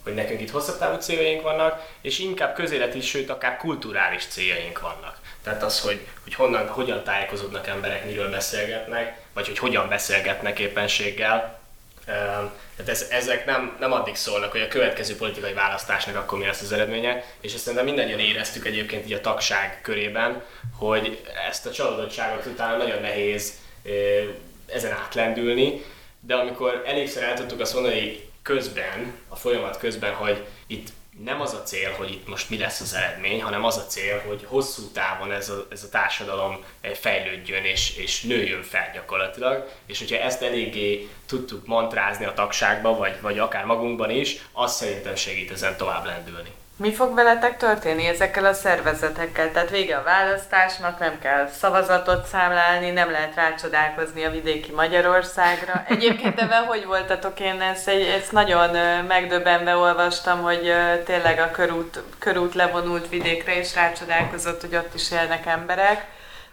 hogy 0.03 0.13
nekünk 0.13 0.41
itt 0.41 0.51
hosszabb 0.51 0.77
távú 0.77 0.99
céljaink 0.99 1.41
vannak, 1.41 1.87
és 2.01 2.19
inkább 2.19 2.55
közéleti, 2.55 3.01
sőt 3.01 3.29
akár 3.29 3.57
kulturális 3.57 4.25
céljaink 4.25 4.79
vannak. 4.79 5.17
Tehát 5.43 5.63
az, 5.63 5.81
hogy, 5.81 6.07
hogy 6.23 6.33
honnan, 6.33 6.67
hogyan 6.67 7.03
tájékozódnak 7.03 7.67
emberek, 7.67 8.05
miről 8.05 8.29
beszélgetnek, 8.29 9.17
vagy 9.33 9.47
hogy 9.47 9.57
hogyan 9.57 9.89
beszélgetnek 9.89 10.59
éppenséggel. 10.59 11.59
Tehát 12.05 12.91
ez, 12.91 13.07
ezek 13.09 13.45
nem, 13.45 13.77
nem 13.79 13.91
addig 13.91 14.15
szólnak, 14.15 14.51
hogy 14.51 14.61
a 14.61 14.67
következő 14.67 15.15
politikai 15.15 15.53
választásnak 15.53 16.15
akkor 16.15 16.39
mi 16.39 16.45
lesz 16.45 16.61
az 16.61 16.71
eredménye, 16.71 17.23
és 17.41 17.53
ezt 17.53 17.63
szerintem 17.63 17.87
mindannyian 17.87 18.19
éreztük 18.19 18.65
egyébként 18.65 19.05
így 19.05 19.13
a 19.13 19.21
tagság 19.21 19.79
körében, 19.81 20.43
hogy 20.77 21.21
ezt 21.49 21.65
a 21.65 21.71
csalódottságot 21.71 22.45
utána 22.45 22.77
nagyon 22.77 23.01
nehéz 23.01 23.53
ezen 24.65 24.91
átlendülni, 24.91 25.85
de 26.19 26.35
amikor 26.35 26.83
elégszer 26.85 27.23
el 27.23 27.35
tudtuk 27.35 27.59
azt 27.59 27.73
mondani, 27.73 28.28
közben, 28.53 29.13
a 29.27 29.35
folyamat 29.35 29.77
közben, 29.77 30.13
hogy 30.13 30.45
itt 30.67 30.89
nem 31.23 31.41
az 31.41 31.53
a 31.53 31.63
cél, 31.63 31.91
hogy 31.91 32.12
itt 32.12 32.27
most 32.27 32.49
mi 32.49 32.57
lesz 32.57 32.79
az 32.79 32.93
eredmény, 32.93 33.41
hanem 33.41 33.63
az 33.63 33.77
a 33.77 33.85
cél, 33.85 34.21
hogy 34.27 34.45
hosszú 34.47 34.91
távon 34.91 35.31
ez 35.31 35.49
a, 35.49 35.65
ez 35.69 35.83
a 35.83 35.89
társadalom 35.89 36.63
eh, 36.81 36.91
fejlődjön 36.91 37.63
és, 37.63 37.97
és 37.97 38.21
nőjön 38.21 38.63
fel 38.63 38.91
gyakorlatilag. 38.93 39.69
És 39.85 39.99
hogyha 39.99 40.17
ezt 40.17 40.41
eléggé 40.41 41.09
tudtuk 41.25 41.65
mantrázni 41.65 42.25
a 42.25 42.33
tagságba, 42.33 42.95
vagy, 42.95 43.21
vagy 43.21 43.39
akár 43.39 43.65
magunkban 43.65 44.09
is, 44.09 44.38
az 44.51 44.75
szerintem 44.75 45.15
segít 45.15 45.51
ezen 45.51 45.77
tovább 45.77 46.05
lendülni. 46.05 46.49
Mi 46.79 46.93
fog 46.93 47.15
veletek 47.15 47.57
történni 47.57 48.05
ezekkel 48.05 48.45
a 48.45 48.53
szervezetekkel? 48.53 49.51
Tehát 49.51 49.69
vége 49.69 49.97
a 49.97 50.03
választásnak, 50.03 50.99
nem 50.99 51.19
kell 51.19 51.47
szavazatot 51.47 52.25
számlálni, 52.25 52.89
nem 52.89 53.11
lehet 53.11 53.35
rácsodálkozni 53.35 54.23
a 54.23 54.31
vidéki 54.31 54.71
Magyarországra. 54.71 55.83
Egyébként 55.87 56.39
ebben 56.39 56.65
hogy 56.65 56.85
voltatok? 56.85 57.39
Én 57.39 57.61
ezt, 57.61 57.87
egy, 57.87 58.01
ezt 58.01 58.31
nagyon 58.31 58.75
megdöbbenve 59.07 59.75
olvastam, 59.75 60.41
hogy 60.41 60.73
tényleg 61.05 61.39
a 61.39 61.51
körút, 61.51 62.03
körút 62.19 62.53
levonult 62.53 63.09
vidékre 63.09 63.57
és 63.57 63.75
rácsodálkozott, 63.75 64.61
hogy 64.61 64.75
ott 64.75 64.93
is 64.93 65.11
élnek 65.11 65.45
emberek. 65.45 66.05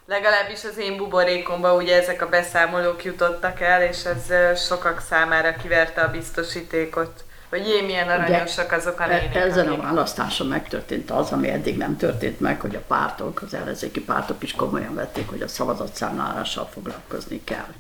Legalábbis 0.07 0.65
az 0.65 0.79
én 0.79 0.97
buborékomban 0.97 1.77
ugye 1.77 1.97
ezek 1.97 2.23
a 2.23 2.29
beszámolók 2.29 3.05
jutottak 3.05 3.61
el, 3.61 3.83
és 3.83 4.05
ez 4.05 4.33
sokak 4.67 5.01
számára 5.09 5.57
kiverte 5.57 6.01
a 6.01 6.11
biztosítékot. 6.11 7.25
Hogy 7.49 7.67
jé, 7.67 7.81
milyen 7.81 8.09
aranyosak 8.09 8.73
azok 8.73 9.01
a 9.01 9.03
e- 9.03 9.07
nénik. 9.07 9.35
Ezen 9.35 9.69
a 9.69 9.77
választáson 9.77 10.47
megtörtént 10.47 11.11
az, 11.11 11.31
ami 11.31 11.49
eddig 11.49 11.77
nem 11.77 11.97
történt 11.97 12.41
meg, 12.41 12.61
hogy 12.61 12.75
a 12.75 12.83
pártok, 12.87 13.43
az 13.43 13.55
ellenzéki 13.55 14.01
pártok 14.01 14.43
is 14.43 14.53
komolyan 14.53 14.95
vették, 14.95 15.29
hogy 15.29 15.43
a 15.43 15.49
szavazatszámlálással 15.49 16.69
foglalkozni 16.73 17.41
kell. 17.45 17.73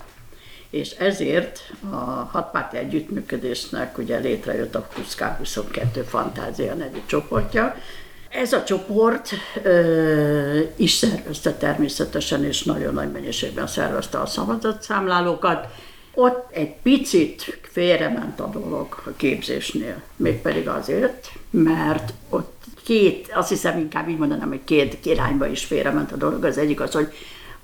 És 0.70 0.90
ezért 0.90 1.60
a 1.90 1.96
hatpárti 2.30 2.76
együttműködésnek 2.76 3.98
ugye 3.98 4.18
létrejött 4.18 4.74
a 4.74 4.88
Puszkák 4.94 5.38
22 5.38 6.02
Fantázia 6.02 6.74
nevű 6.74 7.02
csoportja, 7.06 7.74
ez 8.28 8.52
a 8.52 8.64
csoport 8.64 9.30
ö, 9.62 10.60
is 10.76 10.92
szervezte 10.92 11.52
természetesen, 11.52 12.44
és 12.44 12.62
nagyon 12.62 12.94
nagy 12.94 13.12
mennyiségben 13.12 13.66
szervezte 13.66 14.20
a 14.20 14.26
szavazatszámlálókat, 14.26 15.66
ott 16.16 16.50
egy 16.50 16.74
picit 16.82 17.58
félrement 17.62 18.40
a 18.40 18.46
dolog 18.46 19.02
a 19.04 19.10
képzésnél, 19.16 20.02
mégpedig 20.16 20.68
azért, 20.68 21.30
mert 21.50 22.12
ott 22.28 22.64
két, 22.84 23.32
azt 23.34 23.48
hiszem 23.48 23.78
inkább 23.78 24.08
így 24.08 24.18
mondanám, 24.18 24.48
hogy 24.48 24.64
két 24.64 25.06
irányba 25.06 25.46
is 25.46 25.64
félrement 25.64 26.12
a 26.12 26.16
dolog. 26.16 26.44
Az 26.44 26.58
egyik 26.58 26.80
az, 26.80 26.92
hogy 26.92 27.12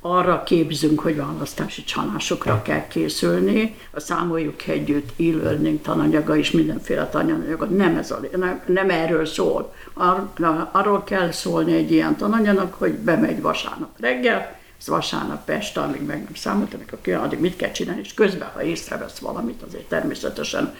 arra 0.00 0.42
képzünk, 0.42 1.00
hogy 1.00 1.16
választási 1.16 1.84
csalásokra 1.84 2.62
kell 2.62 2.86
készülni, 2.86 3.74
a 3.90 4.00
számoljuk 4.00 4.66
együtt, 4.66 5.08
e-learning 5.20 5.80
tananyaga 5.80 6.36
és 6.36 6.50
mindenféle 6.50 7.08
tananyaga, 7.08 7.64
nem, 7.64 7.96
ez 7.96 8.10
a, 8.10 8.20
nem, 8.36 8.62
nem 8.66 8.90
erről 8.90 9.26
szól. 9.26 9.74
Ar, 9.92 10.28
arról 10.72 11.04
kell 11.04 11.30
szólni 11.30 11.72
egy 11.74 11.92
ilyen 11.92 12.16
tananyagnak, 12.16 12.74
hogy 12.74 12.92
bemegy 12.92 13.40
vasárnap 13.40 14.00
reggel, 14.00 14.60
ez 14.82 14.88
vasárnap 14.88 15.50
este, 15.50 15.80
amíg 15.80 16.02
meg 16.02 16.22
nem 16.22 16.34
számolt, 16.34 16.74
amikor 16.74 16.98
kijön, 17.02 17.20
addig 17.20 17.38
mit 17.38 17.56
kell 17.56 17.70
csinálni, 17.70 18.00
és 18.04 18.14
közben, 18.14 18.50
ha 18.54 18.62
észrevesz 18.62 19.18
valamit, 19.18 19.62
azért 19.62 19.88
természetesen 19.88 20.74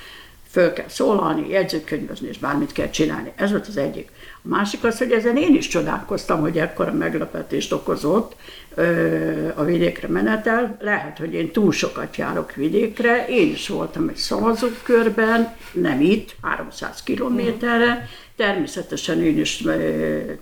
föl 0.50 0.72
kell 0.72 0.88
szólalni, 0.88 1.48
jegyzőkönyvezni, 1.48 2.28
és 2.28 2.38
bármit 2.38 2.72
kell 2.72 2.90
csinálni. 2.90 3.32
Ez 3.36 3.50
volt 3.50 3.66
az 3.66 3.76
egyik. 3.76 4.10
A 4.36 4.48
másik 4.48 4.84
az, 4.84 4.98
hogy 4.98 5.12
ezen 5.12 5.36
én 5.36 5.54
is 5.54 5.68
csodálkoztam, 5.68 6.40
hogy 6.40 6.58
ekkora 6.58 6.92
meglepetést 6.92 7.72
okozott 7.72 8.36
ö, 8.74 9.48
a 9.54 9.64
vidékre 9.64 10.08
menetel. 10.08 10.76
Lehet, 10.80 11.18
hogy 11.18 11.34
én 11.34 11.50
túl 11.50 11.72
sokat 11.72 12.16
járok 12.16 12.54
vidékre, 12.54 13.26
én 13.28 13.50
is 13.50 13.68
voltam 13.68 14.08
egy 14.08 14.16
szavazókörben, 14.16 15.56
nem 15.72 16.00
itt, 16.00 16.34
300 16.42 17.02
kilométerre, 17.02 18.08
Természetesen 18.42 19.22
én 19.22 19.38
is 19.38 19.64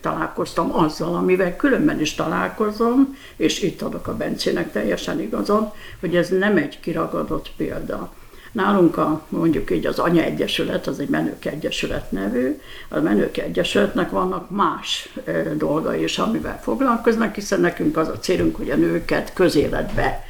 találkoztam 0.00 0.76
azzal, 0.76 1.14
amivel 1.14 1.56
különben 1.56 2.00
is 2.00 2.14
találkozom, 2.14 3.16
és 3.36 3.62
itt 3.62 3.82
adok 3.82 4.06
a 4.06 4.16
Bencének 4.16 4.72
teljesen 4.72 5.20
igazon, 5.20 5.72
hogy 6.00 6.16
ez 6.16 6.28
nem 6.28 6.56
egy 6.56 6.80
kiragadott 6.80 7.50
példa. 7.56 8.12
Nálunk 8.52 8.96
a, 8.96 9.26
mondjuk 9.28 9.70
így 9.70 9.86
az 9.86 9.98
Anya 9.98 10.22
Egyesület, 10.22 10.86
az 10.86 10.98
egy 11.00 11.08
Menők 11.08 11.44
Egyesület 11.44 12.10
nevű, 12.10 12.60
a 12.88 12.98
Menők 12.98 13.36
Egyesületnek 13.36 14.10
vannak 14.10 14.50
más 14.50 15.08
dolgai 15.56 16.02
is, 16.02 16.18
amivel 16.18 16.60
foglalkoznak, 16.62 17.34
hiszen 17.34 17.60
nekünk 17.60 17.96
az 17.96 18.08
a 18.08 18.18
célunk, 18.18 18.56
hogy 18.56 18.70
a 18.70 18.76
nőket 18.76 19.32
közéletbe 19.32 20.26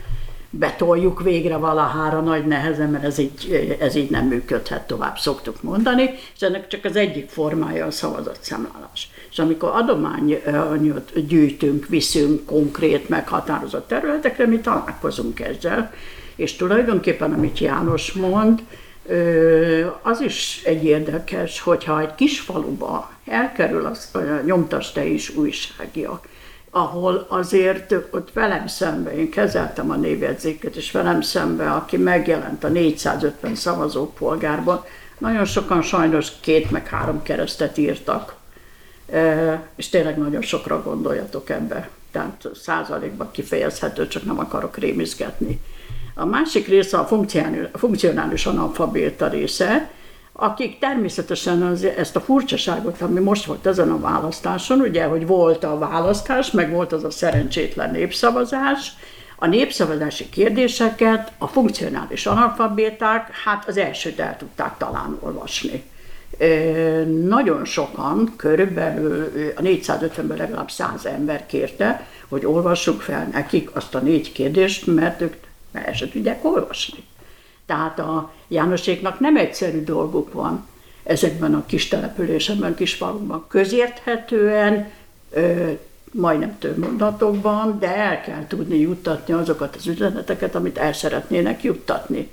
betoljuk 0.51 1.23
végre 1.23 1.57
valahára 1.57 2.21
nagy 2.21 2.47
nehezen, 2.47 2.91
mert 2.91 3.05
ez 3.05 3.19
így, 3.19 3.77
ez 3.81 3.95
így 3.95 4.11
nem 4.11 4.27
működhet 4.27 4.87
tovább, 4.87 5.19
szoktuk 5.19 5.63
mondani, 5.63 6.11
és 6.35 6.41
ennek 6.41 6.67
csak 6.67 6.85
az 6.85 6.97
egyik 6.97 7.29
formája 7.29 7.87
a 7.87 7.91
szavazatszámlálás. 7.91 9.11
És 9.31 9.39
amikor 9.39 9.71
adományot 9.75 11.27
gyűjtünk, 11.27 11.87
viszünk 11.89 12.45
konkrét, 12.45 13.09
meghatározott 13.09 13.89
területekre, 13.89 14.47
mi 14.47 14.59
találkozunk 14.59 15.41
ezzel, 15.41 15.93
és 16.37 16.57
tulajdonképpen, 16.57 17.33
amit 17.33 17.59
János 17.59 18.13
mond, 18.13 18.63
az 20.03 20.21
is 20.21 20.61
egy 20.65 20.85
érdekes, 20.85 21.61
hogyha 21.61 22.01
egy 22.01 22.15
kis 22.15 22.41
faluba 22.41 23.11
elkerül 23.27 23.87
a 23.87 24.19
nyomtas 24.45 24.93
te 24.93 25.05
is 25.05 25.37
újságja, 25.37 26.21
ahol 26.71 27.27
azért 27.29 27.95
ott 28.11 28.33
velem 28.33 28.67
szemben, 28.67 29.19
én 29.19 29.31
kezeltem 29.31 29.91
a 29.91 29.97
névjegyzéket, 29.97 30.77
és 30.77 30.91
velem 30.91 31.21
szemben, 31.21 31.69
aki 31.69 31.97
megjelent 31.97 32.65
a 32.65 32.69
450 32.69 33.55
szavazópolgárban, 33.55 34.85
nagyon 35.19 35.45
sokan 35.45 35.83
sajnos 35.83 36.33
két 36.41 36.71
meg 36.71 36.87
három 36.87 37.23
keresztet 37.23 37.79
írtak, 37.79 38.35
és 39.77 39.89
tényleg 39.89 40.19
nagyon 40.19 40.43
sokra 40.43 40.83
gondoljatok 40.83 41.51
ebbe. 41.51 41.89
tehát 42.11 42.49
százalékban 42.55 43.31
kifejezhető, 43.31 44.09
csak 44.09 44.25
nem 44.25 44.39
akarok 44.39 44.77
rémizgetni. 44.77 45.61
A 46.15 46.25
másik 46.25 46.67
része 46.67 46.99
a 46.99 47.09
funkcionális 47.73 48.47
analfabéta 48.47 49.29
része, 49.29 49.91
akik 50.43 50.79
természetesen 50.79 51.63
az, 51.63 51.85
ezt 51.85 52.17
a 52.17 52.21
furcsaságot, 52.21 53.01
ami 53.01 53.21
most 53.21 53.45
volt 53.45 53.67
ezen 53.67 53.91
a 53.91 54.01
választáson, 54.01 54.81
ugye, 54.81 55.05
hogy 55.05 55.27
volt 55.27 55.65
a 55.65 55.79
választás, 55.79 56.51
meg 56.51 56.71
volt 56.71 56.93
az 56.93 57.05
a 57.05 57.11
szerencsétlen 57.11 57.91
népszavazás, 57.91 58.93
a 59.37 59.47
népszavazási 59.47 60.29
kérdéseket 60.29 61.33
a 61.39 61.47
funkcionális 61.47 62.27
analfabéták 62.27 63.31
hát 63.45 63.69
az 63.69 63.77
elsőt 63.77 64.21
el 64.21 64.37
tudták 64.37 64.77
talán 64.79 65.19
olvasni. 65.21 65.83
Nagyon 67.27 67.65
sokan, 67.65 68.33
körülbelül 68.37 69.53
a 69.57 69.61
450-ből 69.61 70.37
legalább 70.37 70.71
100 70.71 71.07
ember 71.07 71.47
kérte, 71.47 72.07
hogy 72.29 72.47
olvassuk 72.47 73.01
fel 73.01 73.29
nekik 73.33 73.77
azt 73.77 73.95
a 73.95 73.99
négy 73.99 74.33
kérdést, 74.33 74.87
mert 74.87 75.21
ők 75.21 75.35
el 75.73 75.93
se 75.93 76.09
tudják 76.09 76.45
olvasni. 76.45 77.05
Tehát 77.71 77.99
a 77.99 78.33
Jánoséknak 78.49 79.21
nem 79.21 79.37
egyszerű 79.37 79.85
dolguk 79.85 80.33
van 80.33 80.67
ezekben 81.03 81.55
a 81.55 81.67
kis 81.67 81.89
településekben, 81.89 82.75
kis 82.75 82.95
falunkban. 82.95 83.45
Közérthetően, 83.49 84.91
ö, 85.31 85.71
majdnem 86.13 86.59
több 86.59 86.77
mondatokban, 86.77 87.79
de 87.79 87.97
el 87.97 88.21
kell 88.21 88.47
tudni 88.47 88.79
juttatni 88.79 89.35
azokat 89.35 89.77
az 89.77 89.87
üzeneteket, 89.87 90.55
amit 90.55 90.79
el 90.79 90.93
szeretnének 90.93 91.63
juttatni. 91.63 92.31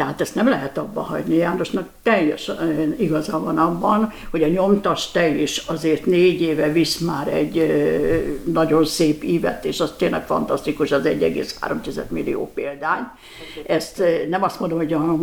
Tehát 0.00 0.20
ezt 0.20 0.34
nem 0.34 0.48
lehet 0.48 0.78
abba 0.78 1.00
hagyni. 1.00 1.36
Jánosnak 1.36 1.88
teljesen 2.02 2.94
igaza 2.98 3.40
van 3.40 3.58
abban, 3.58 4.12
hogy 4.30 4.42
a 4.42 4.48
nyomtas 4.48 5.10
te 5.10 5.28
is 5.28 5.58
azért 5.66 6.06
négy 6.06 6.40
éve 6.40 6.72
visz 6.72 6.98
már 6.98 7.28
egy 7.28 7.72
nagyon 8.44 8.84
szép 8.84 9.24
ívet, 9.24 9.64
és 9.64 9.80
az 9.80 9.92
tényleg 9.96 10.26
fantasztikus, 10.26 10.92
az 10.92 11.02
1,3 11.04 12.08
millió 12.08 12.50
példány. 12.54 13.02
Ezt 13.66 14.02
nem 14.30 14.42
azt 14.42 14.60
mondom, 14.60 14.78
hogy 14.78 14.92
a 14.92 15.16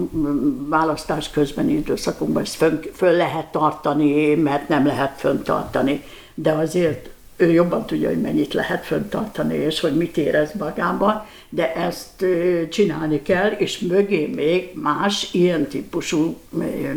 választás 0.67 1.29
közbeni 1.29 1.73
időszakunkban 1.73 2.41
ezt 2.41 2.55
föl, 2.55 2.79
föl 2.93 3.11
lehet 3.11 3.51
tartani, 3.51 4.35
mert 4.35 4.67
nem 4.67 4.85
lehet 4.85 5.19
föntartani, 5.19 6.03
de 6.33 6.51
azért 6.51 7.09
ő 7.37 7.51
jobban 7.51 7.85
tudja, 7.85 8.07
hogy 8.07 8.21
mennyit 8.21 8.53
lehet 8.53 8.85
föntartani, 8.85 9.55
és 9.55 9.79
hogy 9.79 9.97
mit 9.97 10.17
érez 10.17 10.51
magában, 10.59 11.25
de 11.49 11.73
ezt 11.73 12.25
csinálni 12.69 13.21
kell, 13.21 13.51
és 13.51 13.79
mögé 13.79 14.25
még 14.35 14.71
más 14.73 15.33
ilyen 15.33 15.67
típusú 15.67 16.37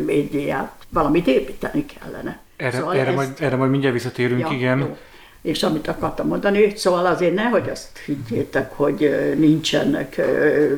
médiát, 0.05 0.71
valamit 0.89 1.27
építeni 1.27 1.85
kellene. 1.85 2.39
Erre, 2.57 2.77
szóval 2.77 2.95
erre, 2.95 3.07
ezt... 3.07 3.15
majd, 3.15 3.29
erre 3.39 3.55
majd 3.55 3.71
mindjárt 3.71 3.95
visszatérünk, 3.95 4.39
ja, 4.39 4.55
igen. 4.55 4.79
Jó. 4.79 4.97
És 5.41 5.63
amit 5.63 5.87
akartam 5.87 6.27
mondani, 6.27 6.73
szóval 6.75 7.05
azért 7.05 7.33
nehogy 7.33 7.69
azt 7.69 7.97
higgyétek, 8.05 8.71
hogy 8.75 9.33
nincsenek 9.37 10.21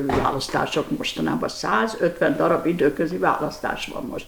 választások 0.06 0.96
mostanában. 0.96 1.48
150 1.48 2.36
darab 2.36 2.66
időközi 2.66 3.16
választás 3.16 3.86
van 3.86 4.06
most. 4.10 4.26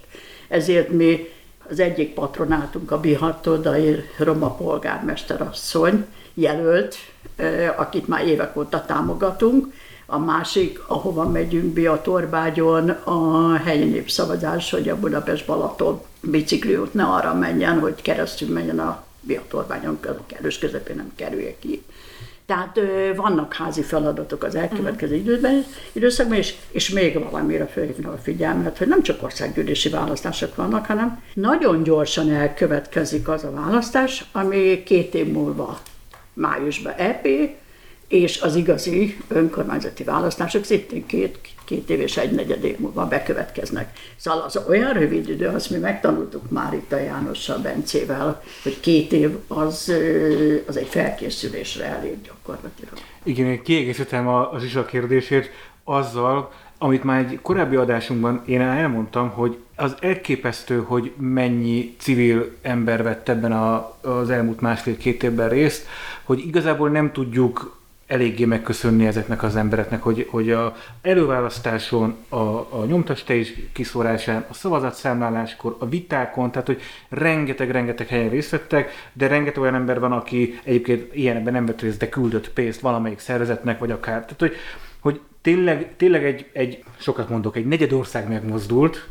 Ezért 0.49 0.89
mi 0.89 1.29
az 1.71 1.81
egyik 1.81 2.15
patronátunk, 2.15 2.91
a 2.91 3.01
Bihartodai 3.01 4.05
Roma 4.19 4.55
polgármester 4.55 5.41
asszony 5.41 6.05
jelölt, 6.35 6.97
akit 7.77 8.09
már 8.09 8.27
évek 8.27 8.57
óta 8.57 8.85
támogatunk, 8.85 9.73
a 10.07 10.19
másik, 10.19 10.79
ahova 10.87 11.29
megyünk 11.29 11.73
Biatorbágyon, 11.73 12.91
a 12.91 13.53
helyi 13.57 13.85
népszavazás, 13.85 14.71
hogy 14.71 14.89
a 14.89 14.99
Budapest-Balaton 14.99 16.01
bicikliút 16.21 16.95
ne 16.95 17.05
arra 17.05 17.35
menjen, 17.35 17.79
hogy 17.79 18.03
keresztül 18.03 18.53
menjen 18.53 18.79
a 18.79 19.05
Biatorbágyon, 19.21 19.99
kerős 20.27 20.59
közepén 20.59 20.97
nem 20.97 21.13
kerüljek 21.17 21.59
ki. 21.59 21.83
Tehát 22.47 22.81
vannak 23.17 23.55
házi 23.55 23.83
feladatok 23.83 24.43
az 24.43 24.55
elkövetkező 24.55 25.17
mhm. 25.17 25.25
időben, 25.25 25.65
időszakban, 25.93 26.37
és, 26.37 26.55
és 26.71 26.91
még 26.91 27.31
valamire 27.31 27.67
felhívna 27.67 28.13
a 28.13 28.19
figyelmet, 28.23 28.79
hogy 28.79 28.89
nem 28.89 29.03
csak 29.03 29.23
országgyűlési 29.23 29.89
választások 29.89 30.55
vannak, 30.55 30.87
hanem 30.87 31.23
nagyon 31.35 31.83
gyorsan 31.83 32.31
elkövetkezik 32.31 33.29
az 33.29 33.45
a 33.45 33.51
választás, 33.51 34.25
ami 34.33 34.83
két 34.83 35.15
év 35.15 35.33
múlva 35.33 35.79
májusban 36.37 36.93
EP, 36.93 37.27
és 38.09 38.41
az 38.41 38.57
igazi 38.57 39.17
önkormányzati 39.29 40.05
választások 40.05 40.65
szintén 40.65 41.07
két, 41.07 41.39
két 41.65 41.91
év 41.91 42.01
és 42.01 42.17
egy 42.17 42.31
negyed 42.31 42.65
év 42.65 42.79
múlva 42.79 43.07
bekövetkeznek. 43.07 43.99
Szóval 44.17 44.41
az 44.41 44.61
olyan 44.69 44.93
rövid 44.93 45.29
idő, 45.29 45.47
azt 45.47 45.71
mi 45.71 45.79
megtanultuk 45.79 46.51
már 46.51 46.75
itt 46.75 46.93
a 46.93 46.99
Jánossal, 46.99 47.59
Bencével, 47.59 48.43
hogy 48.63 48.81
két 48.81 49.13
év 49.13 49.31
az, 49.49 49.93
az 50.67 50.77
egy 50.77 50.87
felkészülésre 50.87 51.85
elég 51.85 52.23
gyakorlatilag. 52.23 52.93
Igen, 53.23 53.47
én 53.47 53.63
kiegészítem 53.63 54.29
az 54.29 54.65
is 54.65 54.75
a 54.75 54.85
kérdését 54.85 55.51
azzal, 55.85 56.53
amit 56.79 57.05
már 57.05 57.19
egy 57.19 57.39
korábbi 57.43 57.77
adásunkban 57.77 58.43
én 58.47 58.61
elmondtam, 58.61 59.31
hogy 59.31 59.57
az 59.77 59.95
elképesztő, 60.01 60.83
hogy 60.87 61.13
mennyi 61.17 61.95
civil 61.99 62.57
ember 62.63 63.03
vett 63.03 63.29
ebben 63.29 63.53
a, 63.53 63.97
az 64.01 64.31
elmúlt 64.31 64.61
másfél-két 64.61 65.23
évben 65.23 65.49
részt, 65.49 65.87
hogy 66.27 66.47
igazából 66.47 66.89
nem 66.91 67.13
tudjuk 67.13 67.77
eléggé 68.07 68.45
megköszönni 68.45 69.07
ezeknek 69.07 69.43
az 69.43 69.57
embereknek, 69.57 70.03
hogy, 70.03 70.27
hogy 70.31 70.51
a 70.51 70.75
előválasztáson, 71.03 72.17
a, 72.29 72.37
a 72.37 72.85
nyomtastejés 72.87 73.53
kiszórásán, 73.73 74.45
a 74.49 74.55
szavazatszámláláskor, 74.55 75.77
a 75.79 75.89
vitákon, 75.89 76.51
tehát 76.51 76.67
hogy 76.67 76.81
rengeteg-rengeteg 77.09 78.07
helyen 78.07 78.29
részt 78.29 78.51
vettek, 78.51 79.09
de 79.13 79.27
rengeteg 79.27 79.63
olyan 79.63 79.75
ember 79.75 80.01
van, 80.01 80.13
aki 80.13 80.59
egyébként 80.65 81.15
ilyenben 81.15 81.53
nem 81.53 81.67
vett 81.67 81.81
részt, 81.81 81.99
de 81.99 82.09
küldött 82.09 82.51
pénzt 82.51 82.81
valamelyik 82.81 83.19
szervezetnek, 83.19 83.79
vagy 83.79 83.91
akár. 83.91 84.21
Tehát, 84.21 84.41
hogy, 84.41 84.55
hogy 85.01 85.21
tényleg, 85.43 85.97
tényleg 85.97 86.25
egy, 86.25 86.47
egy, 86.53 86.85
sokat 86.97 87.29
mondok, 87.29 87.57
egy 87.57 87.67
negyed 87.67 87.93
ország 87.93 88.29
megmozdult, 88.29 89.09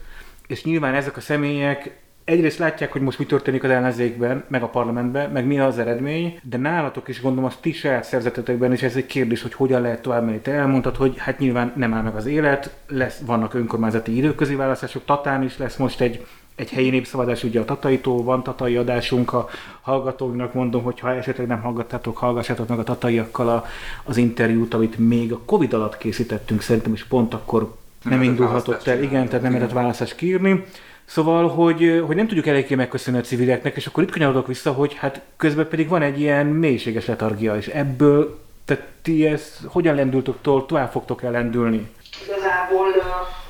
és 0.47 0.63
nyilván 0.63 0.93
ezek 0.93 1.17
a 1.17 1.21
személyek 1.21 2.03
egyrészt 2.25 2.57
látják, 2.57 2.91
hogy 2.91 3.01
most 3.01 3.19
mi 3.19 3.25
történik 3.25 3.63
az 3.63 3.69
ellenzékben, 3.69 4.43
meg 4.47 4.63
a 4.63 4.67
parlamentben, 4.67 5.31
meg 5.31 5.45
mi 5.45 5.59
az 5.59 5.79
eredmény, 5.79 6.39
de 6.43 6.57
nálatok 6.57 7.07
is 7.07 7.21
gondolom, 7.21 7.45
az 7.45 7.55
ti 7.61 7.71
saját 7.71 8.03
szerzetetekben 8.03 8.73
is 8.73 8.81
ez 8.81 8.95
egy 8.95 9.05
kérdés, 9.05 9.41
hogy 9.41 9.53
hogyan 9.53 9.81
lehet 9.81 10.01
tovább 10.01 10.25
menni. 10.25 10.39
Te 10.39 10.51
elmondtad, 10.51 10.95
hogy 10.95 11.13
hát 11.17 11.39
nyilván 11.39 11.73
nem 11.75 11.93
áll 11.93 12.03
meg 12.03 12.15
az 12.15 12.25
élet, 12.25 12.75
lesz, 12.87 13.19
vannak 13.25 13.53
önkormányzati 13.53 14.17
időközi 14.17 14.55
választások, 14.55 15.05
Tatán 15.05 15.43
is 15.43 15.57
lesz 15.57 15.75
most 15.75 16.01
egy 16.01 16.25
egy 16.55 16.71
helyi 16.71 16.89
népszavazás, 16.89 17.43
ugye 17.43 17.59
a 17.59 17.65
Tataitól 17.65 18.23
van 18.23 18.43
tatai 18.43 18.75
adásunk, 18.75 19.33
a 19.33 19.49
hallgatóinak 19.81 20.53
mondom, 20.53 20.83
hogy 20.83 20.99
ha 20.99 21.13
esetleg 21.13 21.47
nem 21.47 21.61
hallgattátok, 21.61 22.17
hallgassátok 22.17 22.67
meg 22.67 22.79
a 22.79 22.83
tataiakkal 22.83 23.49
a, 23.49 23.65
az 24.03 24.17
interjút, 24.17 24.73
amit 24.73 24.97
még 24.97 25.31
a 25.31 25.39
Covid 25.45 25.73
alatt 25.73 25.97
készítettünk, 25.97 26.61
szerintem 26.61 26.93
is 26.93 27.03
pont 27.03 27.33
akkor 27.33 27.75
nem, 28.03 28.13
nem 28.13 28.21
indulhatott 28.21 28.87
el, 28.87 29.03
igen, 29.03 29.25
tehát 29.25 29.41
nem 29.41 29.51
lehetett 29.51 29.73
választást 29.73 30.15
kiírni. 30.15 30.63
Szóval, 31.05 31.47
hogy, 31.47 32.03
hogy 32.07 32.15
nem 32.15 32.27
tudjuk 32.27 32.47
eléggé 32.47 32.75
megköszönni 32.75 33.17
a 33.17 33.21
civileknek, 33.21 33.75
és 33.75 33.85
akkor 33.85 34.03
itt 34.03 34.11
kanyarodok 34.11 34.47
vissza, 34.47 34.71
hogy 34.71 34.93
hát 34.93 35.21
közben 35.37 35.67
pedig 35.67 35.87
van 35.87 36.01
egy 36.01 36.19
ilyen 36.19 36.45
mélységes 36.45 37.05
letargia, 37.05 37.55
és 37.55 37.67
ebből, 37.67 38.39
tehát 38.65 38.83
ti 39.01 39.25
ezt 39.25 39.57
hogyan 39.67 39.95
lendültök 39.95 40.41
tovább 40.41 40.91
fogtok 40.91 41.23
el 41.23 41.31
lendülni? 41.31 41.91
Igazából 42.27 42.87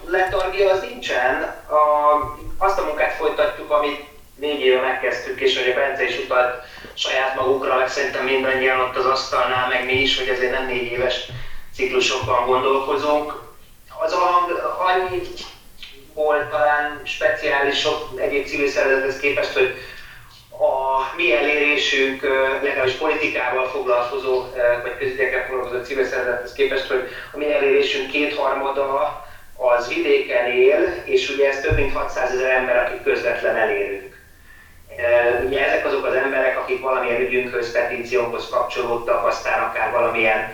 letargia 0.10 0.72
az 0.72 0.82
nincsen. 0.90 1.42
A, 1.70 1.84
azt 2.58 2.80
a 2.80 2.86
munkát 2.86 3.14
folytatjuk, 3.14 3.72
amit 3.72 4.06
négy 4.36 4.60
éve 4.60 4.82
megkezdtük, 4.82 5.40
és 5.40 5.58
hogy 5.58 5.72
a 5.72 5.76
Bence 5.76 6.04
is 6.04 6.20
utalt 6.26 6.64
saját 6.94 7.36
magukra, 7.36 7.78
meg 7.78 7.88
szerintem 7.88 8.26
mindannyian 8.26 8.80
ott 8.80 8.96
az 8.96 9.06
asztalnál, 9.06 9.68
meg 9.68 9.86
mi 9.86 10.02
is, 10.02 10.18
hogy 10.18 10.30
azért 10.30 10.52
nem 10.52 10.66
négy 10.66 10.92
éves 10.92 11.32
ciklusokban 11.74 12.46
gondolkozunk. 12.46 13.44
Az 14.00 14.14
a, 14.14 14.48
annyi 14.88 15.22
volt 16.16 16.50
talán 16.50 17.00
speciális 17.04 17.80
sok 17.80 18.08
egyéb 18.16 18.46
civil 18.46 18.68
szervezethez 18.68 19.18
képest, 19.18 19.54
hogy 19.54 19.74
a 20.50 21.16
mi 21.16 21.34
elérésünk, 21.34 22.22
legalábbis 22.62 22.94
politikával 22.94 23.66
foglalkozó, 23.66 24.44
vagy 24.82 24.96
közügyekkel 24.98 25.46
foglalkozó 25.46 25.84
civil 25.84 26.04
szervezethez 26.04 26.52
képest, 26.52 26.88
hogy 26.88 27.08
a 27.32 27.38
mi 27.38 27.52
elérésünk 27.52 28.08
kétharmada 28.08 29.22
az 29.56 29.88
vidéken 29.88 30.46
él, 30.46 31.02
és 31.04 31.30
ugye 31.30 31.48
ez 31.48 31.60
több 31.60 31.76
mint 31.76 31.92
600 31.92 32.32
ezer 32.32 32.50
ember, 32.50 32.78
akik 32.78 33.02
közvetlen 33.02 33.56
elérünk. 33.56 34.14
Ugye 35.46 35.66
ezek 35.66 35.86
azok 35.86 36.06
az 36.06 36.14
emberek, 36.14 36.58
akik 36.58 36.82
valamilyen 36.82 37.20
ügyünkhöz, 37.20 37.72
petíciónkhoz 37.72 38.48
kapcsolódtak, 38.50 39.24
aztán 39.24 39.60
akár 39.60 39.90
valamilyen 39.90 40.46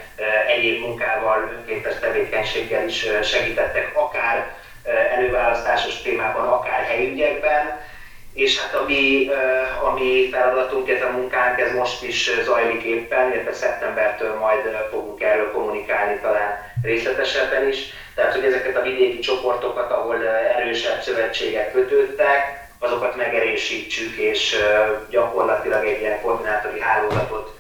egyéb 0.48 0.80
munkával, 0.80 1.48
önkéntes 1.52 1.94
tevékenységgel 2.00 2.84
is 2.84 3.06
segítettek, 3.22 3.90
akár 3.92 4.46
előválasztásos 4.84 6.02
témában, 6.02 6.48
akár 6.48 6.84
helyügyekben. 6.84 7.80
És 8.34 8.60
hát 8.60 8.74
a 8.74 8.84
mi, 8.86 9.30
a 9.84 9.94
mi 9.94 10.30
feladatunk, 10.32 10.90
ez 10.90 11.02
a 11.02 11.12
munkánk, 11.12 11.60
ez 11.60 11.72
most 11.72 12.04
is 12.04 12.30
zajlik 12.44 12.84
éppen, 12.84 13.32
illetve 13.32 13.54
szeptembertől 13.54 14.36
majd 14.36 14.60
fogunk 14.90 15.22
erről 15.22 15.52
kommunikálni 15.52 16.20
talán 16.22 16.74
részletesebben 16.84 17.68
is. 17.68 17.78
Tehát, 18.16 18.34
hogy 18.34 18.44
ezeket 18.44 18.78
a 18.78 18.82
vidéki 18.82 19.20
csoportokat, 19.20 19.92
ahol 19.92 20.24
erősebb 20.28 21.02
szövetségek 21.02 21.72
kötődtek, 21.72 22.60
azokat 22.80 23.16
megerősítsük, 23.16 24.16
és 24.16 24.56
gyakorlatilag 25.10 25.86
egy 25.86 26.00
ilyen 26.00 26.22
koordinátori 26.22 26.80
hálózatot 26.80 27.60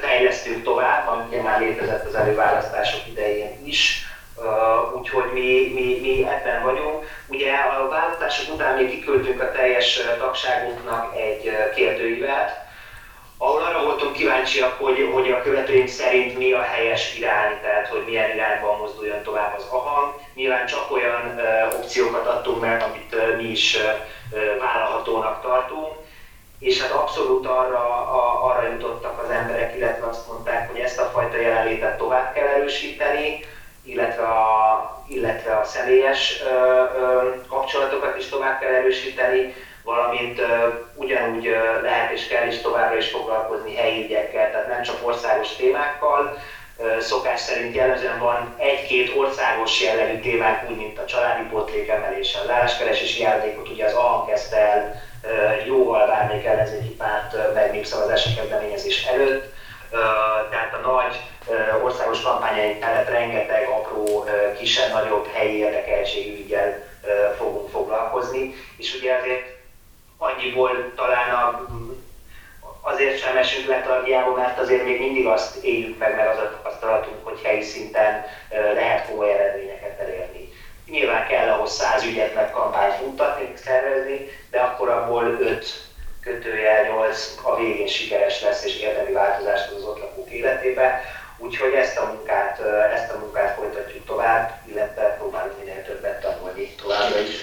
fejlesztünk 0.00 0.64
tovább, 0.64 1.08
ami 1.08 1.36
már 1.36 1.60
létezett 1.60 2.06
az 2.06 2.14
előválasztások 2.14 3.00
idején 3.06 3.58
is. 3.64 4.06
Úgyhogy 4.96 5.32
mi, 5.32 5.72
mi, 5.74 5.98
mi 6.00 6.26
ebben 6.28 6.62
vagyunk. 6.62 7.04
Ugye 7.28 7.52
a 7.52 7.88
választások 7.88 8.54
után 8.54 8.76
még 8.76 8.90
kiküldtünk 8.90 9.42
a 9.42 9.52
teljes 9.52 10.00
tagságunknak 10.18 11.16
egy 11.16 11.50
kérdőívet, 11.74 12.66
ahol 13.38 13.62
arra 13.62 13.82
voltunk 13.84 14.12
kíváncsiak, 14.12 14.78
hogy, 14.78 15.10
hogy 15.12 15.30
a 15.30 15.42
követőink 15.42 15.88
szerint 15.88 16.38
mi 16.38 16.52
a 16.52 16.62
helyes 16.62 17.18
irány, 17.18 17.60
tehát 17.62 17.88
hogy 17.88 18.02
milyen 18.06 18.34
irányban 18.34 18.78
mozduljon 18.78 19.22
tovább 19.22 19.56
az 19.56 19.66
AHAM. 19.70 20.14
Nyilván 20.34 20.66
csak 20.66 20.92
olyan 20.92 21.34
uh, 21.36 21.78
opciókat 21.78 22.26
adtunk 22.26 22.60
meg, 22.60 22.82
amit 22.82 23.14
uh, 23.14 23.36
mi 23.36 23.44
is 23.44 23.76
uh, 23.76 24.58
vállalhatónak 24.58 25.42
tartunk, 25.42 25.94
és 26.58 26.80
hát 26.80 26.90
abszolút 26.90 27.46
arra, 27.46 27.78
a, 27.88 28.44
arra 28.50 28.68
jutottak 28.68 29.22
az 29.22 29.30
emberek, 29.30 29.76
illetve 29.76 30.06
azt 30.06 30.26
mondták, 30.28 30.70
hogy 30.70 30.80
ezt 30.80 31.00
a 31.00 31.10
fajta 31.12 31.36
jelenlétet 31.36 31.98
tovább 31.98 32.32
kell 32.32 32.46
erősíteni, 32.46 33.44
illetve 33.86 34.22
a, 34.22 35.04
illetve 35.08 35.56
a 35.56 35.64
személyes 35.64 36.42
ö, 36.44 36.54
ö, 37.00 37.34
kapcsolatokat 37.48 38.16
is 38.18 38.28
tovább 38.28 38.60
kell 38.60 38.74
erősíteni, 38.74 39.54
valamint 39.86 40.38
uh, 40.38 40.48
ugyanúgy 40.94 41.48
uh, 41.48 41.82
lehet 41.82 42.10
és 42.10 42.26
kell 42.26 42.46
is 42.46 42.58
továbbra 42.58 42.96
is 42.96 43.08
foglalkozni 43.08 43.74
helyi 43.74 44.04
ügyekkel, 44.04 44.50
tehát 44.50 44.68
nem 44.68 44.82
csak 44.82 45.06
országos 45.06 45.56
témákkal. 45.56 46.38
Uh, 46.76 46.98
szokás 46.98 47.40
szerint 47.40 47.74
jellemzően 47.74 48.18
van 48.18 48.54
egy-két 48.56 49.12
országos 49.16 49.82
jellegű 49.82 50.20
témák, 50.20 50.70
úgy, 50.70 50.76
mint 50.76 50.98
a 50.98 51.04
családi 51.04 51.48
pótlékemelés, 51.48 52.34
a 52.34 52.52
álláskeresési 52.52 53.22
járadékot, 53.22 53.68
ugye 53.68 53.84
az 53.84 53.92
AHAM 53.92 54.26
kezdte 54.26 54.56
el 54.56 55.02
jóval 55.66 56.06
bármelyik 56.06 56.44
ellenzéki 56.44 56.88
párt 56.88 57.54
meg 57.54 57.70
népszavazási 57.70 58.34
kezdeményezés 58.34 59.06
előtt. 59.06 59.54
Tehát 60.50 60.74
a 60.74 60.88
nagy 60.88 61.20
országos 61.82 62.20
kampányaink 62.20 62.80
mellett 62.80 63.08
rengeteg 63.08 63.68
apró, 63.68 64.24
kisebb-nagyobb 64.58 65.26
helyi 65.32 65.56
érdekeltségű 65.56 66.44
ügyel 66.44 66.84
fogunk 67.36 67.70
foglalkozni, 67.70 68.54
és 68.76 68.94
ugye 68.94 69.14
azért 69.14 69.54
annyiból 70.18 70.92
talán 70.96 71.34
a, 71.34 71.66
azért 72.80 73.18
sem 73.18 73.36
esünk 73.36 73.68
letargiába, 73.68 74.34
mert 74.34 74.58
azért 74.58 74.84
még 74.84 75.00
mindig 75.00 75.26
azt 75.26 75.64
éljük 75.64 75.98
meg, 75.98 76.16
meg 76.16 76.28
az 76.28 76.38
a 76.38 76.50
tapasztalatunk, 76.50 77.24
hogy 77.26 77.40
helyi 77.42 77.62
szinten 77.62 78.24
lehet 78.74 79.08
komoly 79.08 79.32
eredményeket 79.32 80.00
elérni. 80.00 80.48
Nyilván 80.90 81.26
kell 81.26 81.48
ahhoz 81.48 81.72
száz 81.72 82.04
ügyet 82.04 82.34
meg 82.34 82.50
kampányt 82.50 82.94
futtatni, 82.94 83.52
szervezni, 83.56 84.28
de 84.50 84.60
akkor 84.60 84.88
abból 84.88 85.24
öt 85.24 85.85
kötőjel 86.26 86.82
8 86.84 87.38
a 87.42 87.56
végén 87.56 87.86
sikeres 87.86 88.42
lesz 88.42 88.64
és 88.64 88.80
érdemi 88.80 89.12
változást 89.12 89.70
az 89.70 89.82
ott 89.82 89.98
lakók 89.98 90.30
életébe. 90.30 91.00
Úgyhogy 91.38 91.72
ezt 91.72 91.98
a 91.98 92.12
munkát, 92.14 92.60
ezt 92.94 93.12
a 93.12 93.18
munkát 93.18 93.54
folytatjuk 93.56 94.04
tovább, 94.06 94.50
illetve 94.64 95.16
próbálunk 95.18 95.58
minél 95.58 95.84
többet 95.84 96.20
tanulni 96.20 96.74
továbbra 96.82 97.18
is. 97.20 97.34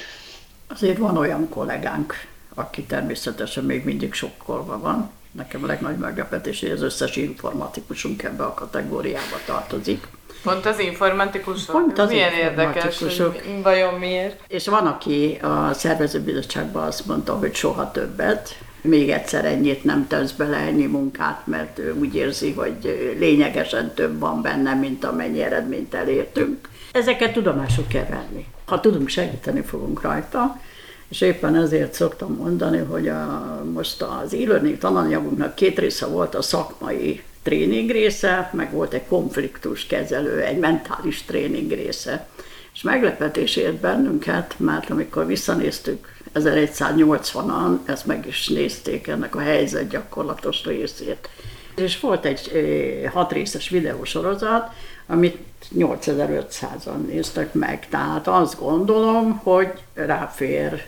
Azért 0.68 0.98
van 0.98 1.18
olyan 1.18 1.50
kollégánk, 1.50 2.14
aki 2.54 2.84
természetesen 2.84 3.64
még 3.64 3.84
mindig 3.84 4.14
sokkolva 4.14 4.80
van. 4.80 5.12
Nekem 5.32 5.64
a 5.64 5.68
legnagyobb 5.68 6.00
meglepetés, 6.00 6.60
hogy 6.60 6.72
az 6.72 6.82
összes 6.82 7.16
informatikusunk 7.16 8.24
ebbe 8.24 8.44
a 8.44 8.54
kategóriába 8.54 9.38
tartozik. 9.46 10.08
Pont 10.44 10.66
az 10.66 10.80
informatikusok? 10.80 11.76
Pont 11.76 12.00
az 12.00 12.10
Milyen 12.10 12.34
érdekes, 12.34 13.00
hogy 13.00 13.44
vajon 13.64 13.94
miért? 13.94 14.40
És 14.48 14.68
van, 14.68 14.88
aki 14.88 15.40
a 15.42 15.74
szervezőbizottságban 15.74 16.84
azt 16.84 17.06
mondta, 17.06 17.38
hogy 17.38 17.56
soha 17.56 17.92
többet, 17.92 18.58
még 18.84 19.10
egyszer 19.10 19.46
ennyit 19.46 19.84
nem 19.84 20.08
tesz 20.08 20.32
bele 20.32 20.58
ennyi 20.58 20.86
munkát, 20.86 21.48
mert 21.48 21.80
úgy 22.00 22.16
érzi, 22.16 22.52
hogy 22.52 23.16
lényegesen 23.20 23.94
több 23.94 24.20
van 24.20 24.42
benne, 24.42 24.74
mint 24.74 25.04
amennyi 25.04 25.42
eredményt 25.42 25.94
elértünk. 25.94 26.70
Ezeket 26.92 27.34
tudomásul 27.34 27.88
kell 27.88 28.06
venni. 28.10 28.46
Ha 28.66 28.80
tudunk, 28.80 29.08
segíteni 29.08 29.62
fogunk 29.62 30.02
rajta 30.02 30.60
és 31.14 31.22
éppen 31.22 31.56
ezért 31.56 31.94
szoktam 31.94 32.36
mondani, 32.36 32.78
hogy 32.78 33.08
a, 33.08 33.64
most 33.74 34.02
az 34.02 34.34
e-learning 34.34 34.78
tananyagunknak 34.78 35.56
két 35.56 35.80
része 35.80 36.06
volt 36.06 36.36
a 36.36 36.42
szakmai 36.42 37.22
tréning 37.44 37.92
része, 37.92 38.50
meg 38.54 38.72
volt 38.72 38.94
egy 38.94 39.06
konfliktus 39.08 39.86
kezelő, 39.86 40.42
egy 40.42 40.58
mentális 40.58 41.22
tréning 41.22 41.72
része. 41.72 42.28
És 42.74 42.82
meglepetés 42.82 43.56
ért 43.56 43.80
bennünket, 43.80 44.56
mert 44.58 44.90
amikor 44.90 45.26
visszanéztük 45.26 46.14
1180-an, 46.34 47.78
ezt 47.86 48.06
meg 48.06 48.28
is 48.28 48.48
nézték 48.48 49.08
ennek 49.08 49.36
a 49.36 49.40
helyzet 49.40 49.90
gyakorlatos 49.90 50.64
részét. 50.64 51.30
És 51.76 52.00
volt 52.00 52.26
egy 52.26 52.52
hat 53.14 53.32
részes 53.32 53.70
videósorozat, 53.70 54.70
amit 55.08 55.38
8500-an 55.78 57.06
néztek 57.08 57.54
meg. 57.54 57.88
Tehát 57.90 58.28
azt 58.28 58.60
gondolom, 58.60 59.40
hogy 59.44 59.72
ráfér 59.94 60.86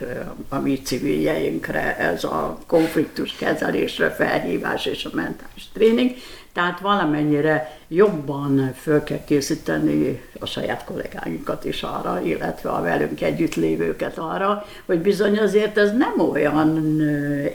a 0.50 0.60
mi 0.60 0.82
civiljeinkre 0.82 1.98
ez 1.98 2.24
a 2.24 2.60
konfliktus 2.68 3.36
kezelésre 3.36 4.10
felhívás 4.10 4.86
és 4.86 5.06
a 5.06 5.10
mentális 5.14 5.68
tréning. 5.74 6.12
Tehát 6.54 6.80
valamennyire 6.80 7.78
jobban 7.88 8.74
föl 8.82 9.04
kell 9.04 9.24
készíteni 9.26 10.22
a 10.40 10.46
saját 10.46 10.84
kollégáinkat 10.84 11.66
is 11.66 11.84
arra, 11.84 12.22
illetve 12.24 12.70
a 12.70 12.82
velünk 12.82 13.22
együtt 13.22 13.56
lévőket 13.56 14.18
arra, 14.18 14.66
hogy 14.86 15.00
bizony 15.00 15.38
azért 15.38 15.78
ez 15.78 15.92
nem 15.92 16.30
olyan 16.32 17.00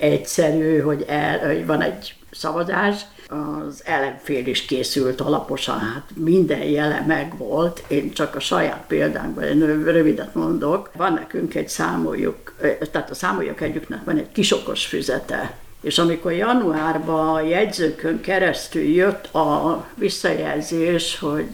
egyszerű, 0.00 0.78
hogy, 0.78 1.04
el, 1.08 1.46
hogy 1.46 1.66
van 1.66 1.82
egy 1.82 2.14
szavazás, 2.30 3.00
az 3.28 3.82
ellenfél 3.84 4.46
is 4.46 4.64
készült 4.64 5.20
alaposan, 5.20 5.78
hát 5.78 6.10
minden 6.14 6.62
jele 6.62 7.04
megvolt, 7.06 7.82
én 7.88 8.12
csak 8.12 8.34
a 8.34 8.40
saját 8.40 8.84
példánkban, 8.86 9.44
én 9.44 9.84
rövidet 9.84 10.34
mondok, 10.34 10.90
van 10.96 11.12
nekünk 11.12 11.54
egy 11.54 11.68
számoljuk, 11.68 12.54
tehát 12.92 13.10
a 13.10 13.14
számoljuk 13.14 13.60
együttnek 13.60 14.04
van 14.04 14.16
egy 14.16 14.32
kisokos 14.32 14.86
füzete, 14.86 15.54
és 15.80 15.98
amikor 15.98 16.32
januárban 16.32 17.34
a 17.34 17.40
jegyzőkön 17.40 18.20
keresztül 18.20 18.82
jött 18.82 19.34
a 19.34 19.86
visszajelzés, 19.94 21.18
hogy 21.18 21.48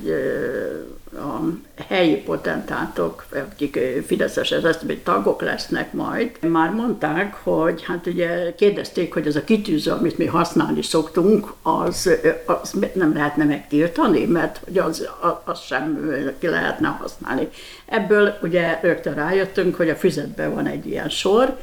a 1.16 1.40
helyi 1.88 2.16
potentátok, 2.16 3.26
akik 3.52 3.78
Fideszes 4.06 4.50
ezesztbeli 4.50 4.98
tagok 4.98 5.42
lesznek 5.42 5.92
majd, 5.92 6.30
már 6.40 6.70
mondták, 6.70 7.34
hogy 7.34 7.82
hát 7.84 8.06
ugye 8.06 8.54
kérdezték, 8.54 9.12
hogy 9.12 9.26
ez 9.26 9.36
a 9.36 9.44
kitűző, 9.44 9.90
amit 9.90 10.18
mi 10.18 10.26
használni 10.26 10.82
szoktunk, 10.82 11.52
az, 11.62 12.10
az 12.44 12.74
nem 12.92 13.14
lehetne 13.14 13.44
megtiltani, 13.44 14.24
mert 14.24 14.60
hogy 14.64 14.78
az, 14.78 15.08
az 15.44 15.60
sem 15.60 16.10
ki 16.38 16.46
lehetne 16.46 16.88
használni. 16.88 17.48
Ebből 17.86 18.38
ugye 18.42 18.78
rögtön 18.82 19.14
rájöttünk, 19.14 19.74
hogy 19.74 19.88
a 19.88 19.96
füzetben 19.96 20.54
van 20.54 20.66
egy 20.66 20.86
ilyen 20.86 21.08
sor, 21.08 21.56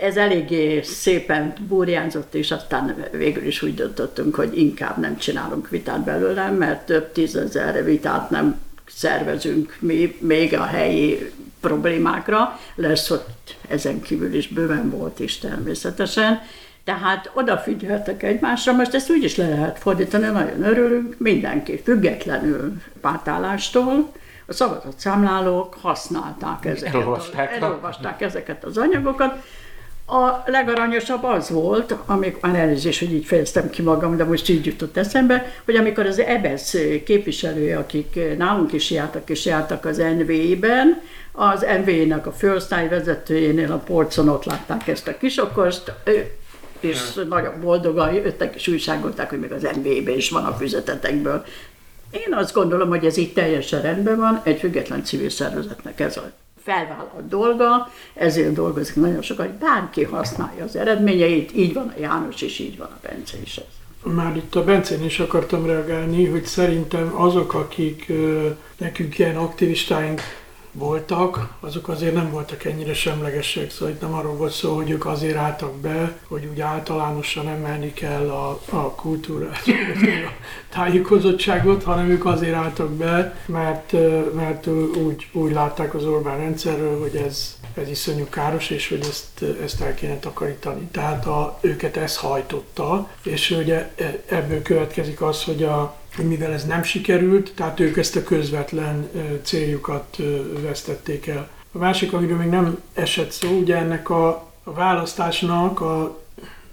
ez 0.00 0.16
eléggé 0.16 0.82
szépen 0.82 1.52
burjánzott, 1.68 2.34
és 2.34 2.50
aztán 2.50 3.04
végül 3.12 3.46
is 3.46 3.62
úgy 3.62 3.74
döntöttünk, 3.74 4.34
hogy 4.34 4.58
inkább 4.58 4.98
nem 4.98 5.16
csinálunk 5.16 5.68
vitát 5.68 6.04
belőle, 6.04 6.50
mert 6.50 6.86
több 6.86 7.12
tízezer 7.12 7.84
vitát 7.84 8.30
nem 8.30 8.60
szervezünk 8.96 9.76
mi 9.80 10.16
még 10.20 10.54
a 10.54 10.64
helyi 10.64 11.32
problémákra, 11.60 12.60
lesz 12.74 13.10
ott 13.10 13.56
ezen 13.68 14.00
kívül 14.00 14.34
is 14.34 14.48
bőven 14.48 14.90
volt 14.90 15.20
is 15.20 15.38
természetesen. 15.38 16.40
Tehát 16.84 17.30
odafigyeltek 17.34 18.22
egymásra, 18.22 18.72
most 18.72 18.94
ezt 18.94 19.10
úgy 19.10 19.24
is 19.24 19.36
le 19.36 19.48
lehet 19.48 19.78
fordítani, 19.78 20.26
nagyon 20.26 20.64
örülünk, 20.64 21.14
mindenki 21.18 21.80
függetlenül 21.84 22.72
pártállástól, 23.00 24.12
a 24.46 24.52
szavazatszámlálók 24.52 25.76
használták 25.80 26.64
ezeket, 26.64 26.94
elolvasták, 26.94 27.50
a, 27.50 27.54
elolvasták 27.54 28.20
ezeket 28.20 28.64
az 28.64 28.76
anyagokat, 28.76 29.44
a 30.06 30.42
legaranyosabb 30.46 31.24
az 31.24 31.50
volt, 31.50 31.94
amikor 32.06 32.50
már 32.50 32.60
elnézést, 32.60 32.98
hogy 32.98 33.12
így 33.12 33.24
fejeztem 33.24 33.70
ki 33.70 33.82
magam, 33.82 34.16
de 34.16 34.24
most 34.24 34.48
így 34.48 34.66
jutott 34.66 34.96
eszembe, 34.96 35.52
hogy 35.64 35.76
amikor 35.76 36.06
az 36.06 36.18
EBSZ 36.18 36.76
képviselője, 37.04 37.78
akik 37.78 38.18
nálunk 38.38 38.72
is 38.72 38.90
jártak, 38.90 39.30
és 39.30 39.44
jártak 39.44 39.84
az 39.84 39.96
NV-ben, 39.96 41.02
az 41.32 41.66
NV-nek 41.84 42.26
a 42.26 42.32
főosztály 42.32 42.88
vezetőjénél 42.88 43.72
a 43.72 43.76
polcon 43.76 44.28
ott 44.28 44.44
látták 44.44 44.88
ezt 44.88 45.08
a 45.08 45.16
kisokost, 45.16 45.92
és 46.80 47.20
nagyon 47.28 47.60
boldogan 47.60 48.12
jöttek 48.12 48.54
és 48.54 48.68
újságolták, 48.68 49.30
hogy 49.30 49.40
még 49.40 49.52
az 49.52 49.62
NV-ben 49.62 50.16
is 50.16 50.30
van 50.30 50.44
a 50.44 50.52
füzetetekből. 50.52 51.44
Én 52.10 52.34
azt 52.34 52.54
gondolom, 52.54 52.88
hogy 52.88 53.04
ez 53.04 53.16
így 53.16 53.32
teljesen 53.32 53.82
rendben 53.82 54.16
van, 54.16 54.40
egy 54.44 54.58
független 54.58 55.04
civil 55.04 55.30
szervezetnek 55.30 56.00
ez 56.00 56.16
a 56.16 56.32
felvállalt 56.66 57.28
dolga, 57.28 57.90
ezért 58.14 58.52
dolgozik 58.52 58.94
nagyon 58.94 59.22
sokat, 59.22 59.46
hogy 59.46 59.54
bárki 59.54 60.02
használja 60.04 60.64
az 60.64 60.76
eredményeit, 60.76 61.56
így 61.56 61.74
van 61.74 61.92
a 61.96 62.00
János, 62.00 62.42
és 62.42 62.58
így 62.58 62.78
van 62.78 62.88
a 62.90 62.98
Bence 63.02 63.36
is. 63.44 63.56
Ez. 63.56 64.12
Már 64.12 64.36
itt 64.36 64.54
a 64.54 64.64
Bencén 64.64 65.04
is 65.04 65.18
akartam 65.18 65.66
reagálni, 65.66 66.26
hogy 66.26 66.44
szerintem 66.44 67.12
azok, 67.14 67.54
akik 67.54 68.12
nekünk 68.76 69.18
ilyen 69.18 69.36
aktivistáink 69.36 70.20
voltak, 70.78 71.54
azok 71.60 71.88
azért 71.88 72.14
nem 72.14 72.30
voltak 72.30 72.64
ennyire 72.64 72.94
semlegesek, 72.94 73.70
szóval 73.70 73.94
itt 73.94 74.00
nem 74.00 74.14
arról 74.14 74.34
volt 74.34 74.52
szó, 74.52 74.74
hogy 74.74 74.90
ők 74.90 75.06
azért 75.06 75.36
álltak 75.36 75.74
be, 75.74 76.18
hogy 76.28 76.48
úgy 76.50 76.60
általánosan 76.60 77.48
emelni 77.48 77.92
kell 77.92 78.30
a, 78.30 78.60
a 78.70 78.90
kultúrát, 78.90 79.62
a 80.26 80.32
tájékozottságot, 80.74 81.82
hanem 81.82 82.10
ők 82.10 82.24
azért 82.24 82.54
álltak 82.54 82.90
be, 82.90 83.36
mert, 83.46 83.92
mert 84.34 84.66
úgy, 85.06 85.28
úgy 85.32 85.52
látták 85.52 85.94
az 85.94 86.04
Orbán 86.04 86.38
rendszerről, 86.38 87.00
hogy 87.00 87.16
ez, 87.16 87.58
ez 87.74 87.88
iszonyú 87.88 88.26
káros, 88.30 88.70
és 88.70 88.88
hogy 88.88 89.06
ezt, 89.08 89.44
ezt 89.62 89.80
el 89.80 89.94
kéne 89.94 90.18
takarítani. 90.18 90.88
Tehát 90.92 91.26
a, 91.26 91.58
őket 91.60 91.96
ez 91.96 92.16
hajtotta, 92.16 93.10
és 93.22 93.50
ugye 93.50 93.90
e, 93.96 94.18
ebből 94.26 94.62
következik 94.62 95.22
az, 95.22 95.44
hogy 95.44 95.62
a, 95.62 95.96
mivel 96.22 96.52
ez 96.52 96.66
nem 96.66 96.82
sikerült, 96.82 97.52
tehát 97.54 97.80
ők 97.80 97.96
ezt 97.96 98.16
a 98.16 98.22
közvetlen 98.22 99.08
céljukat 99.42 100.16
vesztették 100.62 101.26
el. 101.26 101.48
A 101.72 101.78
másik, 101.78 102.12
amiről 102.12 102.36
még 102.36 102.48
nem 102.48 102.78
esett 102.94 103.30
szó, 103.30 103.48
ugye 103.48 103.76
ennek 103.76 104.10
a, 104.10 104.28
a 104.64 104.72
választásnak 104.72 105.80
a, 105.80 106.20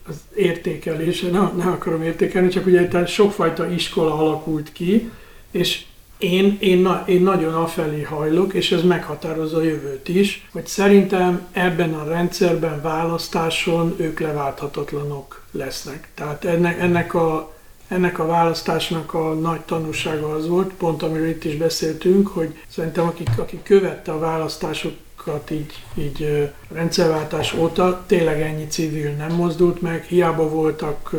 az 0.08 0.16
értékelése, 0.36 1.30
nem, 1.30 1.54
nem 1.58 1.68
akarom 1.68 2.04
értékelni, 2.04 2.48
csak 2.48 2.66
ugye 2.66 2.82
itt 2.82 3.08
sokfajta 3.08 3.70
iskola 3.70 4.14
alakult 4.20 4.72
ki, 4.72 5.12
és 5.52 5.86
én, 6.18 6.58
én, 6.60 6.78
na, 6.78 7.04
én 7.08 7.22
nagyon 7.22 7.54
afelé 7.54 8.02
hajlok, 8.02 8.54
és 8.54 8.72
ez 8.72 8.84
meghatározza 8.84 9.58
a 9.58 9.64
jövőt 9.64 10.08
is, 10.10 10.48
hogy 10.52 10.68
szerintem 10.68 11.48
ebben 11.52 11.94
a 11.94 12.04
rendszerben 12.04 12.82
választáson 12.82 13.96
ők 13.98 14.20
leválthatatlanok 14.20 15.44
lesznek. 15.52 16.08
Tehát 16.14 16.46
ennek, 16.46 16.80
ennek 16.80 17.14
a 17.14 17.53
ennek 17.94 18.20
a 18.20 18.26
választásnak 18.26 19.14
a 19.14 19.34
nagy 19.34 19.60
tanulsága 19.60 20.34
az 20.34 20.48
volt, 20.48 20.74
pont 20.74 21.04
amiről 21.04 21.28
itt 21.28 21.44
is 21.44 21.56
beszéltünk, 21.56 22.28
hogy 22.28 22.60
szerintem 22.68 23.06
akik, 23.06 23.30
akik 23.38 23.64
követte 23.64 24.12
a 24.12 24.20
választásokat 24.20 25.52
így, 25.52 25.84
így 25.94 26.50
rendszerváltás 26.72 27.54
óta, 27.54 28.04
tényleg 28.08 28.42
ennyi 28.42 28.68
civil 28.68 29.12
nem 29.12 29.32
mozdult 29.32 29.82
meg, 29.82 30.04
hiába 30.04 30.50
voltak 30.50 31.12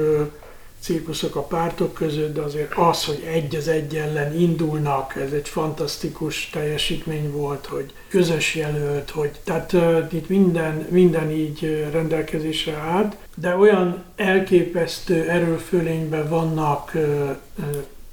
cirkuszok 0.84 1.36
a 1.36 1.42
pártok 1.42 1.94
között, 1.94 2.34
de 2.34 2.40
azért 2.40 2.74
az, 2.74 3.04
hogy 3.04 3.22
egy 3.32 3.56
az 3.56 3.68
egy 3.68 3.96
ellen 3.96 4.40
indulnak, 4.40 5.16
ez 5.16 5.32
egy 5.32 5.48
fantasztikus 5.48 6.50
teljesítmény 6.50 7.30
volt, 7.30 7.66
hogy 7.66 7.92
közös 8.08 8.54
jelölt, 8.54 9.10
hogy 9.10 9.30
tehát 9.44 9.72
uh, 9.72 10.06
itt 10.10 10.28
minden, 10.28 10.86
minden 10.90 11.30
így 11.30 11.88
rendelkezésre 11.92 12.72
állt, 12.72 13.16
de 13.34 13.56
olyan 13.56 14.02
elképesztő 14.16 15.28
erőfölényben 15.28 16.28
vannak 16.28 16.92
uh, 16.94 17.30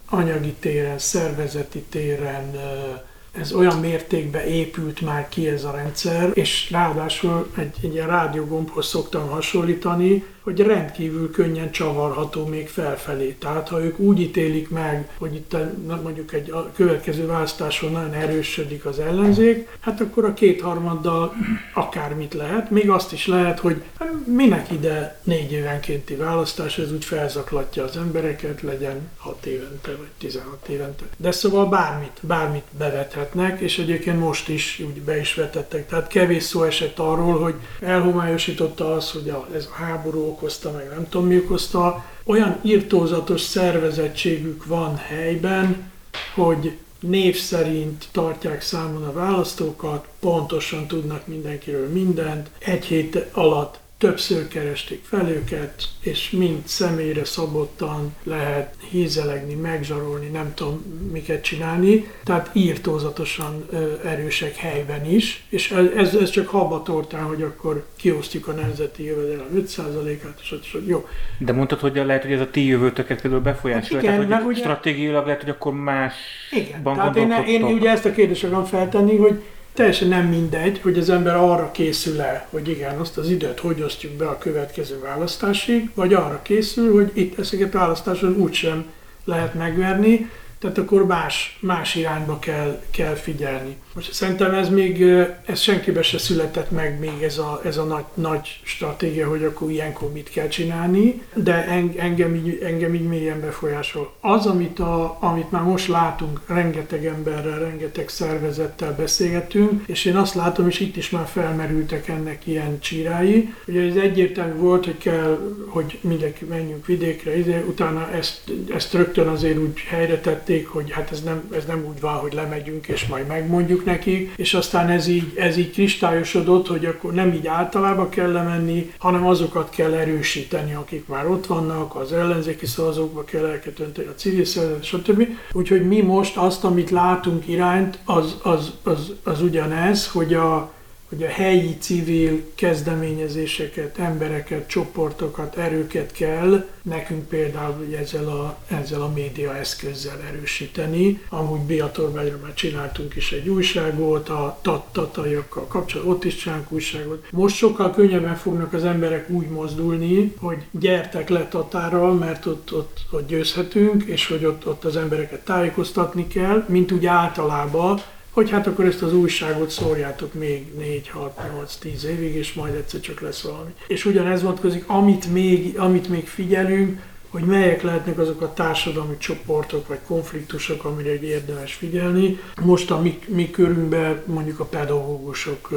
anyagi 0.09 0.53
téren, 0.59 0.99
szervezeti 0.99 1.79
téren, 1.79 2.51
uh, 2.53 3.01
ez 3.31 3.53
olyan 3.53 3.79
mértékben 3.79 4.45
épült 4.45 5.01
már 5.01 5.29
ki 5.29 5.47
ez 5.47 5.63
a 5.63 5.71
rendszer, 5.71 6.29
és 6.33 6.71
ráadásul 6.71 7.51
egy, 7.57 7.75
egy 7.81 7.93
ilyen 7.93 8.07
rádiógombhoz 8.07 8.87
szoktam 8.87 9.29
hasonlítani, 9.29 10.23
hogy 10.43 10.59
rendkívül 10.59 11.31
könnyen 11.31 11.71
csavarható 11.71 12.45
még 12.45 12.69
felfelé. 12.69 13.35
Tehát 13.39 13.69
ha 13.69 13.83
ők 13.83 13.99
úgy 13.99 14.19
ítélik 14.19 14.69
meg, 14.69 15.09
hogy 15.17 15.35
itt 15.35 15.55
mondjuk 16.03 16.33
egy 16.33 16.53
következő 16.75 17.25
választáson 17.25 17.91
nagyon 17.91 18.13
erősödik 18.13 18.85
az 18.85 18.99
ellenzék, 18.99 19.67
hát 19.79 20.01
akkor 20.01 20.25
a 20.25 20.33
kétharmaddal 20.33 21.33
akármit 21.73 22.33
lehet. 22.33 22.69
Még 22.69 22.89
azt 22.89 23.11
is 23.11 23.27
lehet, 23.27 23.59
hogy 23.59 23.81
hát 23.99 24.13
minek 24.25 24.71
ide 24.71 25.19
négy 25.23 25.51
évenkénti 25.51 26.15
választás, 26.15 26.77
ez 26.77 26.91
úgy 26.91 27.05
felzaklatja 27.05 27.83
az 27.83 27.97
embereket, 27.97 28.61
legyen 28.61 29.09
6 29.17 29.45
évente 29.45 29.91
vagy 29.91 30.09
16 30.17 30.67
évente. 30.67 31.03
De 31.17 31.31
szóval 31.31 31.65
bármit, 31.65 32.19
bármit 32.21 32.65
bevethetnek, 32.77 33.59
és 33.59 33.77
egyébként 33.77 34.19
most 34.19 34.49
is 34.49 34.83
úgy 34.85 35.01
be 35.01 35.19
is 35.19 35.33
vetettek. 35.33 35.87
Tehát 35.87 36.07
kevés 36.07 36.43
szó 36.43 36.63
esett 36.63 36.99
arról, 36.99 37.39
hogy 37.39 37.55
elhomályosította 37.79 38.93
az, 38.93 39.11
hogy 39.11 39.33
ez 39.55 39.69
a 39.71 39.83
háború 39.83 40.30
okozta, 40.31 40.71
meg 40.71 40.89
nem 40.89 41.07
tudom 41.09 41.27
mi 41.27 41.37
okozta, 41.37 42.05
olyan 42.23 42.59
irtózatos 42.61 43.41
szervezettségük 43.41 44.65
van 44.65 44.95
helyben, 44.95 45.91
hogy 46.35 46.77
név 46.99 47.37
szerint 47.37 48.07
tartják 48.11 48.61
számon 48.61 49.03
a 49.03 49.13
választókat, 49.13 50.07
pontosan 50.19 50.87
tudnak 50.87 51.27
mindenkiről 51.27 51.87
mindent, 51.87 52.49
egy 52.59 52.85
hét 52.85 53.25
alatt 53.31 53.79
többször 54.01 54.47
keresték 54.47 55.03
fel 55.03 55.29
őket, 55.29 55.73
és 55.99 56.29
mind 56.29 56.61
személyre 56.65 57.25
szabottan 57.25 58.15
lehet 58.23 58.75
hízelegni, 58.89 59.53
megzsarolni, 59.53 60.27
nem 60.27 60.53
tudom 60.53 61.09
miket 61.11 61.43
csinálni, 61.43 62.11
tehát 62.23 62.49
írtózatosan 62.53 63.65
erősek 64.03 64.55
helyben 64.55 65.05
is, 65.05 65.43
és 65.49 65.71
ez, 65.71 66.15
ez 66.15 66.29
csak 66.29 66.47
habatortán, 66.47 67.23
hogy 67.23 67.41
akkor 67.41 67.85
kiosztjuk 67.95 68.47
a 68.47 68.51
nemzeti 68.51 69.03
jövedelem 69.03 69.47
5%-át, 69.55 70.39
és 70.41 70.51
ott, 70.51 70.67
hogy 70.71 70.87
jó. 70.87 71.07
De 71.37 71.53
mondtad, 71.53 71.79
hogy 71.79 71.95
lehet, 71.95 72.23
hogy 72.23 72.31
ez 72.31 72.41
a 72.41 72.49
ti 72.49 72.65
jövőtöket 72.65 73.21
például 73.21 73.41
befolyásolja, 73.41 74.09
hát 74.09 74.15
igen, 74.15 74.27
tehát, 74.27 74.43
hogy 74.43 74.53
ugye... 74.53 74.61
stratégiailag 74.61 75.25
lehet, 75.25 75.41
hogy 75.41 75.49
akkor 75.49 75.73
más 75.73 76.13
Igen, 76.51 76.83
tehát 76.83 77.15
én, 77.15 77.31
én, 77.31 77.65
én 77.65 77.73
ugye 77.73 77.89
ezt 77.89 78.05
a 78.05 78.11
kérdést 78.11 78.43
akarom 78.43 78.65
feltenni, 78.65 79.17
hogy 79.17 79.41
teljesen 79.73 80.07
nem 80.07 80.25
mindegy, 80.25 80.79
hogy 80.81 80.97
az 80.97 81.09
ember 81.09 81.35
arra 81.35 81.71
készül 81.71 82.21
el, 82.21 82.47
hogy 82.49 82.69
igen, 82.69 82.97
azt 82.99 83.17
az 83.17 83.29
időt 83.29 83.59
hogy 83.59 83.81
osztjuk 83.81 84.13
be 84.13 84.27
a 84.27 84.37
következő 84.37 84.99
választásig, 84.99 85.89
vagy 85.93 86.13
arra 86.13 86.39
készül, 86.41 86.93
hogy 86.93 87.11
itt 87.13 87.39
ezeket 87.39 87.75
a 87.75 87.77
választáson 87.77 88.35
úgysem 88.35 88.85
lehet 89.25 89.53
megverni, 89.53 90.29
tehát 90.59 90.77
akkor 90.77 91.05
más, 91.05 91.57
más 91.61 91.95
irányba 91.95 92.39
kell, 92.39 92.81
kell 92.91 93.13
figyelni. 93.13 93.75
Most 93.93 94.13
szerintem 94.13 94.53
ez 94.53 94.69
még, 94.69 95.03
ez 95.45 95.59
senkibe 95.59 96.01
se 96.01 96.17
született 96.17 96.71
meg 96.71 96.99
még 96.99 97.23
ez 97.23 97.37
a, 97.37 97.61
ez 97.63 97.77
a 97.77 97.83
nagy, 97.83 98.03
nagy 98.13 98.59
stratégia, 98.63 99.29
hogy 99.29 99.43
akkor 99.43 99.71
ilyenkor 99.71 100.11
mit 100.11 100.29
kell 100.29 100.47
csinálni, 100.47 101.21
de 101.33 101.65
engem 101.97 102.35
így, 102.35 102.59
engem 102.63 102.93
így 102.93 103.07
mélyen 103.07 103.41
befolyásol. 103.41 104.13
Az, 104.19 104.45
amit, 104.45 104.79
a, 104.79 105.17
amit 105.19 105.51
már 105.51 105.63
most 105.63 105.87
látunk, 105.87 106.41
rengeteg 106.47 107.05
emberrel, 107.05 107.59
rengeteg 107.59 108.09
szervezettel 108.09 108.95
beszélgetünk, 108.95 109.83
és 109.87 110.05
én 110.05 110.15
azt 110.15 110.35
látom, 110.35 110.67
és 110.67 110.79
itt 110.79 110.95
is 110.95 111.09
már 111.09 111.27
felmerültek 111.27 112.07
ennek 112.07 112.47
ilyen 112.47 112.79
csírái, 112.79 113.53
hogy 113.65 113.77
ez 113.77 113.95
egyértelmű 113.95 114.59
volt, 114.59 114.85
hogy 114.85 114.97
kell, 114.97 115.39
hogy 115.67 115.99
mindenki 116.01 116.45
menjünk 116.45 116.85
vidékre, 116.85 117.37
ide, 117.37 117.63
utána 117.67 118.11
ezt, 118.11 118.41
ezt 118.73 118.93
rögtön 118.93 119.27
azért 119.27 119.57
úgy 119.57 119.79
helyre 119.79 120.19
tették, 120.19 120.67
hogy 120.67 120.91
hát 120.91 121.11
ez 121.11 121.23
nem, 121.23 121.49
ez 121.55 121.65
nem 121.65 121.85
úgy 121.89 121.99
van, 121.99 122.13
hogy 122.13 122.33
lemegyünk 122.33 122.87
és 122.87 123.07
majd 123.07 123.27
megmondjuk, 123.27 123.80
mondjuk 123.85 124.05
neki, 124.05 124.31
és 124.35 124.53
aztán 124.53 124.89
ez 124.89 125.07
így, 125.07 125.33
ez 125.35 125.57
így 125.57 125.71
kristályosodott, 125.71 126.67
hogy 126.67 126.85
akkor 126.85 127.13
nem 127.13 127.33
így 127.33 127.47
általában 127.47 128.09
kell 128.09 128.31
lemenni, 128.31 128.91
hanem 128.97 129.27
azokat 129.27 129.69
kell 129.69 129.93
erősíteni, 129.93 130.73
akik 130.73 131.07
már 131.07 131.27
ott 131.27 131.45
vannak, 131.45 131.95
az 131.95 132.13
ellenzéki 132.13 132.65
szavazókba 132.65 133.23
kell 133.23 133.45
elkötönteni 133.45 134.07
a 134.07 134.15
civil 134.15 134.45
szervezet, 134.45 134.83
stb. 134.83 135.27
Úgyhogy 135.51 135.87
mi 135.87 136.01
most 136.01 136.37
azt, 136.37 136.63
amit 136.63 136.89
látunk 136.89 137.47
irányt, 137.47 137.99
az, 138.05 138.37
az, 138.41 138.71
az, 138.83 139.13
az 139.23 139.41
ugyanez, 139.41 140.07
hogy 140.07 140.33
a, 140.33 140.71
hogy 141.11 141.23
a 141.23 141.27
helyi 141.27 141.77
civil 141.79 142.43
kezdeményezéseket, 142.55 143.97
embereket, 143.97 144.67
csoportokat, 144.67 145.57
erőket 145.57 146.11
kell 146.11 146.65
nekünk 146.81 147.27
például 147.27 147.95
ezzel 147.99 148.27
a, 148.27 148.57
ezzel 148.67 149.01
a 149.01 149.11
média 149.15 149.55
eszközzel 149.55 150.21
erősíteni. 150.27 151.21
Amúgy 151.29 151.59
Biatorbányra 151.59 152.37
már 152.41 152.53
csináltunk 152.53 153.15
is 153.15 153.31
egy 153.31 153.49
újságot, 153.49 154.29
a 154.29 154.59
tat 154.61 154.85
tataiakkal 154.91 155.67
kapcsolatban, 155.67 156.15
ott 156.15 156.23
is 156.23 156.35
csinálunk 156.35 156.71
újságot. 156.71 157.27
Most 157.31 157.55
sokkal 157.55 157.91
könnyebben 157.91 158.35
fognak 158.35 158.73
az 158.73 158.83
emberek 158.83 159.29
úgy 159.29 159.47
mozdulni, 159.47 160.33
hogy 160.39 160.57
gyertek 160.71 161.29
le 161.29 161.47
Tatára, 161.47 162.13
mert 162.13 162.45
ott, 162.45 162.73
ott, 162.73 162.99
ott 163.11 163.27
győzhetünk, 163.27 164.03
és 164.03 164.27
hogy 164.27 164.45
ott, 164.45 164.67
ott 164.67 164.83
az 164.83 164.95
embereket 164.95 165.45
tájékoztatni 165.45 166.27
kell, 166.27 166.65
mint 166.67 166.91
úgy 166.91 167.05
általában, 167.05 168.01
hogy 168.31 168.49
hát 168.49 168.67
akkor 168.67 168.85
ezt 168.85 169.01
az 169.01 169.13
újságot 169.13 169.69
szórjátok 169.69 170.33
még 170.33 170.73
4, 170.77 171.09
6, 171.09 171.39
8, 171.53 171.75
10 171.75 172.03
évig, 172.05 172.35
és 172.35 172.53
majd 172.53 172.73
egyszer 172.73 172.99
csak 172.99 173.19
lesz 173.19 173.41
valami. 173.41 173.71
És 173.87 174.05
ugyanez 174.05 174.41
vonatkozik, 174.41 174.83
amit 174.87 175.31
még, 175.31 175.77
amit 175.79 176.09
még 176.09 176.27
figyelünk, 176.27 177.01
hogy 177.29 177.43
melyek 177.43 177.81
lehetnek 177.81 178.17
azok 178.17 178.41
a 178.41 178.53
társadalmi 178.53 179.17
csoportok 179.17 179.87
vagy 179.87 179.99
konfliktusok, 180.07 180.83
amire 180.83 181.19
érdemes 181.19 181.73
figyelni. 181.73 182.39
Most 182.61 182.91
a 182.91 183.01
mi, 183.01 183.19
mi 183.27 183.49
körünkben 183.49 184.23
mondjuk 184.25 184.59
a 184.59 184.65
pedagógusok 184.65 185.69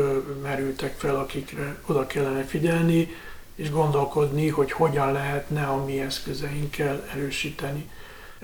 merültek 0.42 0.94
fel, 0.98 1.16
akikre 1.16 1.76
oda 1.86 2.06
kellene 2.06 2.42
figyelni, 2.42 3.08
és 3.54 3.70
gondolkodni, 3.70 4.48
hogy 4.48 4.72
hogyan 4.72 5.12
lehetne 5.12 5.64
a 5.64 5.84
mi 5.84 6.00
eszközeinkkel 6.00 7.04
erősíteni. 7.14 7.88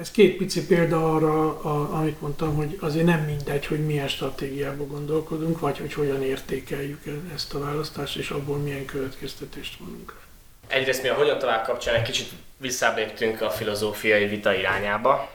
Ez 0.01 0.11
két 0.11 0.37
pici 0.37 0.67
példa 0.67 1.15
arra, 1.15 1.61
a, 1.61 1.95
amit 1.95 2.21
mondtam, 2.21 2.57
hogy 2.57 2.79
azért 2.81 3.05
nem 3.07 3.21
mindegy, 3.21 3.67
hogy 3.67 3.87
milyen 3.87 4.09
stratégiába 4.09 4.87
gondolkodunk, 4.87 5.61
vagy 5.61 5.79
hogy 5.79 5.93
hogyan 5.93 6.23
értékeljük 6.23 7.01
ezt 7.35 7.55
a 7.55 7.59
választást, 7.59 8.17
és 8.17 8.31
abból 8.31 8.57
milyen 8.57 8.85
következtetést 8.85 9.79
vonunk. 9.79 10.19
Egyrészt 10.67 11.03
mi 11.03 11.09
a 11.09 11.15
hogyan 11.15 11.39
tovább 11.39 11.65
kapcsán 11.65 11.95
egy 11.95 12.03
kicsit 12.03 12.29
visszaléptünk 12.57 13.41
a 13.41 13.51
filozófiai 13.51 14.27
vita 14.27 14.55
irányába. 14.55 15.31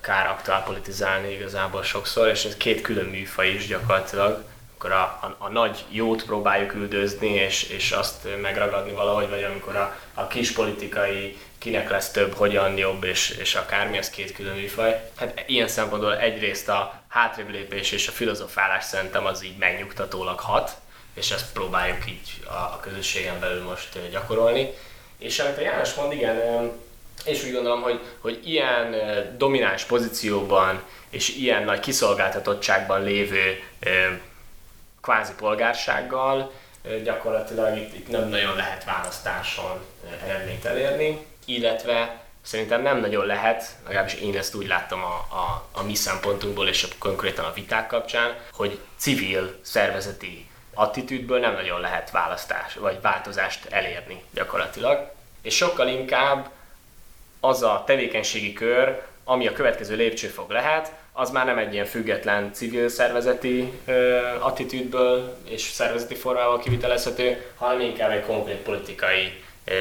kár 0.00 0.26
aktuál 0.26 0.64
politizálni 0.64 1.32
igazából 1.32 1.82
sokszor, 1.82 2.28
és 2.28 2.44
ez 2.44 2.56
két 2.56 2.80
külön 2.80 3.06
műfaj 3.06 3.48
is 3.48 3.66
gyakorlatilag, 3.66 4.44
akkor 4.74 4.92
a, 4.92 5.02
a, 5.02 5.36
a 5.38 5.48
nagy 5.48 5.84
jót 5.88 6.24
próbáljuk 6.24 6.74
üldözni, 6.74 7.28
és, 7.28 7.62
és 7.62 7.90
azt 7.90 8.28
megragadni 8.42 8.92
valahogy, 8.92 9.28
vagy 9.28 9.42
amikor 9.42 9.76
a, 9.76 9.96
a 10.14 10.26
kis 10.26 10.52
politikai 10.52 11.36
kinek 11.60 11.90
lesz 11.90 12.10
több, 12.10 12.34
hogyan 12.34 12.76
jobb, 12.76 13.04
és, 13.04 13.30
és 13.30 13.54
akármi, 13.54 13.98
az 13.98 14.10
két 14.10 14.32
külön 14.32 14.56
műfaj. 14.56 15.10
Hát 15.16 15.44
ilyen 15.46 15.68
szempontból 15.68 16.18
egyrészt 16.18 16.68
a 16.68 17.02
hátrébb 17.08 17.50
lépés 17.50 17.92
és 17.92 18.08
a 18.08 18.12
filozofálás 18.12 18.84
szerintem 18.84 19.26
az 19.26 19.44
így 19.44 19.56
megnyugtatólag 19.58 20.38
hat, 20.38 20.70
és 21.14 21.30
ezt 21.30 21.52
próbáljuk 21.52 22.08
így 22.08 22.42
a, 22.46 22.52
a 22.52 22.78
közösségen 22.82 23.40
belül 23.40 23.62
most 23.62 24.10
gyakorolni. 24.10 24.70
És 25.18 25.38
amit 25.38 25.56
a 25.56 25.60
János 25.60 25.94
mond, 25.94 26.12
igen, 26.12 26.70
és 27.24 27.44
úgy 27.44 27.52
gondolom, 27.52 27.82
hogy, 27.82 28.00
hogy 28.20 28.40
ilyen 28.44 28.94
domináns 29.36 29.84
pozícióban 29.84 30.82
és 31.10 31.28
ilyen 31.28 31.64
nagy 31.64 31.80
kiszolgáltatottságban 31.80 33.02
lévő 33.02 33.62
kvázi 35.00 35.32
polgársággal 35.36 36.52
gyakorlatilag 37.04 37.76
itt, 37.76 37.94
itt 37.94 38.08
nem 38.08 38.28
nagyon 38.28 38.56
lehet 38.56 38.84
választáson 38.84 39.84
eredményt 40.24 40.64
elérni, 40.64 41.28
illetve 41.54 42.22
szerintem 42.42 42.82
nem 42.82 43.00
nagyon 43.00 43.26
lehet, 43.26 43.64
legalábbis 43.86 44.14
én 44.14 44.36
ezt 44.36 44.54
úgy 44.54 44.66
láttam 44.66 45.02
a, 45.02 45.26
a, 45.36 45.68
a 45.72 45.82
mi 45.82 45.94
szempontunkból 45.94 46.68
és 46.68 46.82
a, 46.82 46.86
konkrétan 46.98 47.44
a 47.44 47.52
viták 47.52 47.86
kapcsán, 47.86 48.34
hogy 48.52 48.78
civil 48.96 49.58
szervezeti 49.62 50.48
attitűdből 50.74 51.38
nem 51.38 51.52
nagyon 51.52 51.80
lehet 51.80 52.10
választás 52.10 52.74
vagy 52.74 53.00
változást 53.00 53.66
elérni 53.70 54.22
gyakorlatilag. 54.34 55.10
És 55.42 55.56
sokkal 55.56 55.88
inkább 55.88 56.50
az 57.40 57.62
a 57.62 57.82
tevékenységi 57.86 58.52
kör, 58.52 59.02
ami 59.24 59.46
a 59.46 59.52
következő 59.52 59.96
lépcsőfok 59.96 60.52
lehet, 60.52 60.92
az 61.12 61.30
már 61.30 61.46
nem 61.46 61.58
egy 61.58 61.72
ilyen 61.72 61.84
független 61.84 62.52
civil 62.52 62.88
szervezeti 62.88 63.72
ö, 63.84 64.18
attitűdből 64.38 65.36
és 65.48 65.62
szervezeti 65.62 66.14
formával 66.14 66.58
kivitelezhető, 66.58 67.52
hanem 67.56 67.80
inkább 67.80 68.10
egy 68.10 68.24
konkrét 68.24 68.56
politikai 68.56 69.42
ö, 69.64 69.72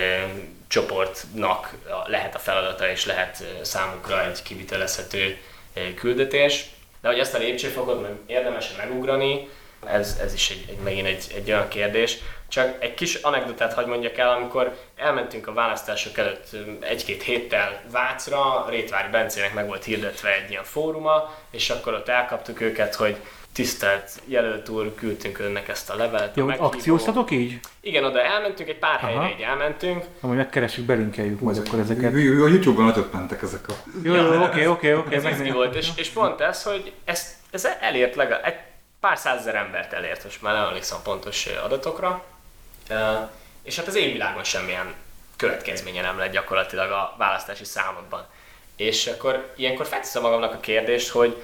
csoportnak 0.70 1.74
lehet 2.06 2.36
a 2.36 2.40
feladata 2.40 2.90
és 2.90 3.06
lehet 3.06 3.44
számukra 3.62 4.26
egy 4.26 4.44
kivitelezhető 4.44 5.38
küldetés. 5.96 6.66
De 7.02 7.08
hogy 7.08 7.20
ezt 7.20 7.34
a 7.34 7.38
lépcsőfokot 7.38 8.02
meg 8.02 8.12
érdemes 8.28 8.76
megugrani, 8.78 9.48
ez, 9.86 10.18
ez 10.22 10.34
is 10.34 10.50
egy, 10.50 10.66
egy, 10.70 10.78
megint 10.78 11.08
egy, 11.08 11.32
egy 11.36 11.52
olyan 11.52 11.68
kérdés. 11.68 12.18
Csak 12.48 12.84
egy 12.84 12.94
kis 12.94 13.16
anekdotát 13.16 13.74
hagy 13.74 13.86
mondjak 13.86 14.18
el, 14.18 14.30
amikor 14.30 14.78
elmentünk 14.96 15.48
a 15.48 15.54
választások 15.54 16.18
előtt 16.18 16.48
egy-két 16.80 17.24
héttel 17.24 17.82
Vácra, 17.92 18.66
Rétvári 18.70 19.10
Bencének 19.10 19.54
meg 19.54 19.68
volt 19.68 19.84
hirdetve 19.84 20.36
egy 20.36 20.50
ilyen 20.50 20.64
fóruma, 20.64 21.36
és 21.52 21.70
akkor 21.70 21.94
ott 21.94 22.08
elkaptuk 22.08 22.62
őket, 22.62 22.96
hogy 22.96 23.18
tisztelt 23.54 24.12
jelölt 24.26 24.70
úr, 24.70 24.96
küldtünk 24.96 25.40
önnek 25.40 25.68
ezt 25.68 25.90
a 25.90 25.96
levelet. 25.96 26.36
Jó, 26.36 26.48
a 26.48 26.56
akcióztatok 26.58 27.32
így? 27.32 27.60
Igen, 27.82 28.04
oda 28.04 28.22
elmentünk, 28.22 28.70
egy 28.70 28.78
pár 28.80 29.04
Aha. 29.04 29.08
helyre 29.08 29.36
így 29.36 29.42
elmentünk. 29.42 30.04
Amúgy 30.20 30.36
megkeressük, 30.36 30.86
belinkeljük 30.86 31.40
majd 31.40 31.58
akkor 31.58 31.80
ezeket. 31.80 32.14
A 32.14 32.18
Youtube-on 32.18 32.88
letöppentek 32.88 33.42
ezek 33.42 33.68
a... 33.68 33.74
Jó, 34.04 34.14
jó, 34.14 34.44
oké, 34.44 34.66
oké, 34.66 34.94
oké. 34.94 35.16
Ez 35.16 35.52
volt, 35.52 35.76
és, 35.76 35.90
és 35.96 36.10
pont 36.10 36.42
ez, 36.42 36.64
hogy 36.64 36.94
ez, 37.04 37.38
ez 37.52 37.68
elért 37.82 38.16
legalább, 38.16 38.46
egy 38.46 38.56
pár 39.00 39.18
százezer 39.18 39.56
embert 39.56 39.94
elért, 39.94 40.24
most 40.24 40.42
már 40.42 40.54
nem 40.54 40.66
emlékszem 40.66 40.98
pontos 41.04 41.46
adatokra. 41.64 42.24
És 43.64 43.76
hát 43.76 43.88
az 43.88 43.96
én 43.96 44.12
világon 44.12 44.44
semmilyen 44.44 44.94
következménye 45.36 46.02
nem 46.02 46.18
lett 46.18 46.32
gyakorlatilag 46.32 46.92
a 46.92 47.16
választási 47.18 47.66
számokban. 47.66 48.26
És 48.76 49.08
akkor 49.08 49.54
ilyenkor 49.56 49.86
felteszem 49.86 50.22
magamnak 50.22 50.54
a 50.54 50.60
kérdést, 50.60 51.10
hogy 51.10 51.42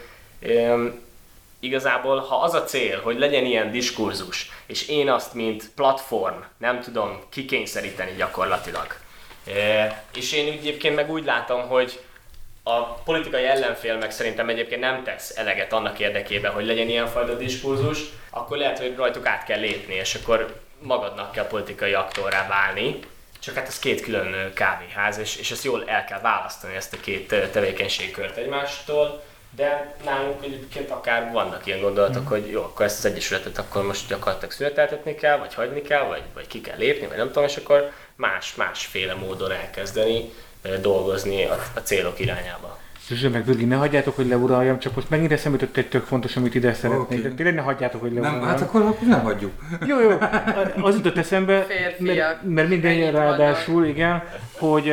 igazából, 1.59 2.19
ha 2.19 2.35
az 2.35 2.53
a 2.53 2.63
cél, 2.63 3.01
hogy 3.01 3.19
legyen 3.19 3.45
ilyen 3.45 3.71
diskurzus, 3.71 4.49
és 4.65 4.87
én 4.87 5.09
azt, 5.09 5.33
mint 5.33 5.69
platform 5.75 6.37
nem 6.57 6.81
tudom 6.81 7.19
kikényszeríteni 7.29 8.15
gyakorlatilag, 8.17 8.87
és 10.15 10.33
én 10.33 10.51
egyébként 10.51 10.95
meg 10.95 11.11
úgy 11.11 11.25
látom, 11.25 11.67
hogy 11.67 11.99
a 12.63 12.83
politikai 12.83 13.43
ellenfél 13.43 13.97
meg 13.97 14.11
szerintem 14.11 14.49
egyébként 14.49 14.81
nem 14.81 15.03
tesz 15.03 15.37
eleget 15.37 15.73
annak 15.73 15.99
érdekében, 15.99 16.51
hogy 16.51 16.65
legyen 16.65 16.89
ilyenfajta 16.89 17.35
diskurzus, 17.35 17.99
akkor 18.29 18.57
lehet, 18.57 18.79
hogy 18.79 18.95
rajtuk 18.95 19.25
át 19.25 19.45
kell 19.45 19.59
lépni, 19.59 19.93
és 19.93 20.15
akkor 20.15 20.61
magadnak 20.79 21.31
kell 21.31 21.47
politikai 21.47 21.93
aktorrá 21.93 22.47
válni. 22.47 22.99
Csak 23.39 23.55
hát 23.55 23.67
ez 23.67 23.79
két 23.79 24.01
külön 24.01 24.53
kávéház, 24.53 25.17
és, 25.17 25.35
és 25.35 25.51
ezt 25.51 25.63
jól 25.63 25.83
el 25.87 26.05
kell 26.05 26.19
választani 26.19 26.75
ezt 26.75 26.93
a 26.93 26.99
két 26.99 27.27
tevékenységkört 27.51 28.37
egymástól 28.37 29.23
de 29.55 29.95
nálunk 30.05 30.43
egyébként 30.43 30.89
akár 30.89 31.31
vannak 31.31 31.65
ilyen 31.65 31.81
gondolatok, 31.81 32.23
mm. 32.23 32.27
hogy 32.27 32.49
jó, 32.51 32.61
akkor 32.61 32.85
ezt 32.85 33.05
az 33.05 33.11
egyesületet 33.11 33.57
akkor 33.57 33.85
most 33.85 34.07
gyakorlatilag 34.07 34.51
születeltetni 34.51 35.15
kell, 35.15 35.37
vagy 35.37 35.53
hagyni 35.53 35.81
kell, 35.81 36.03
vagy, 36.03 36.21
vagy 36.33 36.47
ki 36.47 36.61
kell 36.61 36.77
lépni, 36.77 37.07
vagy 37.07 37.17
nem 37.17 37.27
tudom, 37.27 37.43
és 37.43 37.57
akkor 37.57 37.91
más, 38.15 38.55
másféle 38.55 39.13
módon 39.13 39.51
elkezdeni 39.51 40.29
dolgozni 40.81 41.43
a, 41.45 41.57
a 41.75 41.79
célok 41.79 42.19
irányába. 42.19 42.79
Zsuzsa, 43.07 43.29
meg 43.29 43.45
Vögi, 43.45 43.65
ne 43.65 43.75
hagyjátok, 43.75 44.15
hogy 44.15 44.27
leuraljam, 44.27 44.79
csak 44.79 44.95
most 44.95 45.09
megint 45.09 45.31
eszembe 45.31 45.57
jutott 45.59 45.77
egy 45.77 45.89
tök 45.89 46.05
fontos, 46.05 46.35
amit 46.35 46.55
ide 46.55 46.73
szeretnék. 46.73 47.19
Okay. 47.19 47.21
De 47.21 47.35
tényleg 47.35 47.55
ne 47.55 47.61
hagyjátok, 47.61 48.01
hogy 48.01 48.13
leuraljam. 48.13 48.39
Nem, 48.39 48.49
hát 48.49 48.61
akkor, 48.61 48.81
akkor 48.81 49.07
nem 49.07 49.21
hagyjuk. 49.21 49.51
Jó, 49.85 49.99
jó. 49.99 50.17
Az 50.81 50.95
jutott 50.95 51.17
eszembe, 51.17 51.65
mert, 51.99 52.43
mert 52.43 52.69
minden 52.69 53.11
ráadásul, 53.11 53.85
igen, 53.85 54.23
hogy 54.57 54.89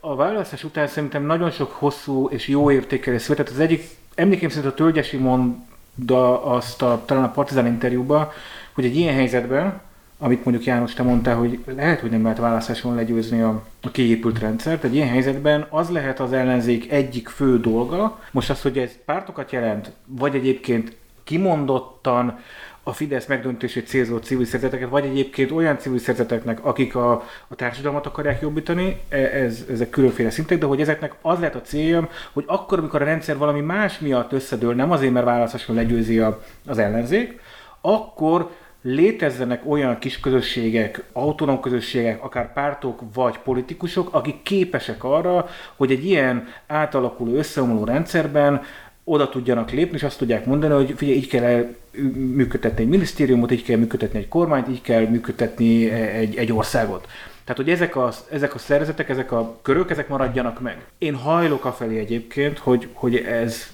a 0.00 0.16
választás 0.16 0.64
után 0.64 0.86
szerintem 0.86 1.22
nagyon 1.22 1.50
sok 1.50 1.70
hosszú 1.70 2.28
és 2.28 2.48
jó 2.48 2.70
értékelés 2.70 3.22
született. 3.22 3.48
Az 3.48 3.60
egyik 3.60 3.82
emlékeim 4.20 4.50
szerint 4.50 4.72
a 4.72 4.74
Tölgyesi 4.74 5.16
mondta 5.16 6.44
azt 6.44 6.82
a, 6.82 7.02
talán 7.04 7.24
a 7.24 7.30
Partizán 7.30 7.66
interjúban, 7.66 8.28
hogy 8.72 8.84
egy 8.84 8.96
ilyen 8.96 9.14
helyzetben, 9.14 9.80
amit 10.18 10.44
mondjuk 10.44 10.66
János 10.66 10.94
te 10.94 11.02
mondtál, 11.02 11.36
hogy 11.36 11.58
lehet, 11.76 12.00
hogy 12.00 12.10
nem 12.10 12.22
lehet 12.22 12.38
választáson 12.38 12.94
legyőzni 12.94 13.40
a, 13.40 13.62
a 13.82 13.90
kiépült 13.90 14.38
rendszert, 14.38 14.84
egy 14.84 14.94
ilyen 14.94 15.08
helyzetben 15.08 15.66
az 15.70 15.90
lehet 15.90 16.20
az 16.20 16.32
ellenzék 16.32 16.92
egyik 16.92 17.28
fő 17.28 17.60
dolga, 17.60 18.20
most 18.30 18.50
az, 18.50 18.62
hogy 18.62 18.78
ez 18.78 18.90
pártokat 19.04 19.52
jelent, 19.52 19.92
vagy 20.06 20.34
egyébként 20.34 20.96
kimondottan 21.24 22.38
a 22.82 22.92
Fidesz 22.92 23.26
megdöntését 23.26 23.86
célzó 23.86 24.16
civil 24.16 24.44
szervezeteket, 24.44 24.88
vagy 24.88 25.04
egyébként 25.04 25.50
olyan 25.50 25.78
civil 25.78 25.98
szervezeteknek, 25.98 26.64
akik 26.64 26.94
a, 26.94 27.12
a 27.48 27.54
társadalmat 27.54 28.06
akarják 28.06 28.40
jobbítani, 28.40 29.00
e, 29.08 29.16
ez, 29.16 29.64
ezek 29.70 29.90
különféle 29.90 30.30
szintek, 30.30 30.58
de 30.58 30.66
hogy 30.66 30.80
ezeknek 30.80 31.14
az 31.22 31.38
lehet 31.38 31.54
a 31.54 31.60
célja, 31.60 32.08
hogy 32.32 32.44
akkor, 32.46 32.78
amikor 32.78 33.02
a 33.02 33.04
rendszer 33.04 33.36
valami 33.36 33.60
más 33.60 33.98
miatt 33.98 34.32
összedől, 34.32 34.74
nem 34.74 34.90
azért, 34.90 35.12
mert 35.12 35.24
választáson 35.24 35.76
legyőzi 35.76 36.18
a, 36.18 36.42
az 36.66 36.78
ellenzék, 36.78 37.40
akkor 37.80 38.50
létezzenek 38.82 39.62
olyan 39.70 39.98
kis 39.98 40.20
közösségek, 40.20 41.02
autonóm 41.12 41.60
közösségek, 41.60 42.24
akár 42.24 42.52
pártok 42.52 43.00
vagy 43.14 43.38
politikusok, 43.38 44.14
akik 44.14 44.42
képesek 44.42 45.04
arra, 45.04 45.48
hogy 45.76 45.90
egy 45.90 46.04
ilyen 46.04 46.48
átalakuló, 46.66 47.34
összeomló 47.34 47.84
rendszerben 47.84 48.62
oda 49.10 49.28
tudjanak 49.28 49.70
lépni, 49.70 49.96
és 49.96 50.02
azt 50.02 50.18
tudják 50.18 50.46
mondani, 50.46 50.74
hogy 50.74 50.94
figyelj, 50.96 51.16
így 51.16 51.28
kell 51.28 51.74
működtetni 52.14 52.82
egy 52.82 52.88
minisztériumot, 52.88 53.52
így 53.52 53.62
kell 53.62 53.76
működtetni 53.76 54.18
egy 54.18 54.28
kormányt, 54.28 54.68
így 54.68 54.82
kell 54.82 55.06
működtetni 55.06 55.90
egy, 55.90 56.36
egy 56.36 56.52
országot. 56.52 57.06
Tehát, 57.44 57.64
hogy 57.64 57.70
ezek 57.70 57.96
a, 57.96 58.12
ezek 58.30 58.54
a 58.54 58.58
szervezetek, 58.58 59.08
ezek 59.08 59.32
a 59.32 59.58
körök, 59.62 59.90
ezek 59.90 60.08
maradjanak 60.08 60.60
meg. 60.60 60.84
Én 60.98 61.14
hajlok 61.14 61.64
afelé 61.64 61.98
egyébként, 61.98 62.58
hogy, 62.58 62.88
hogy 62.92 63.16
ez, 63.16 63.66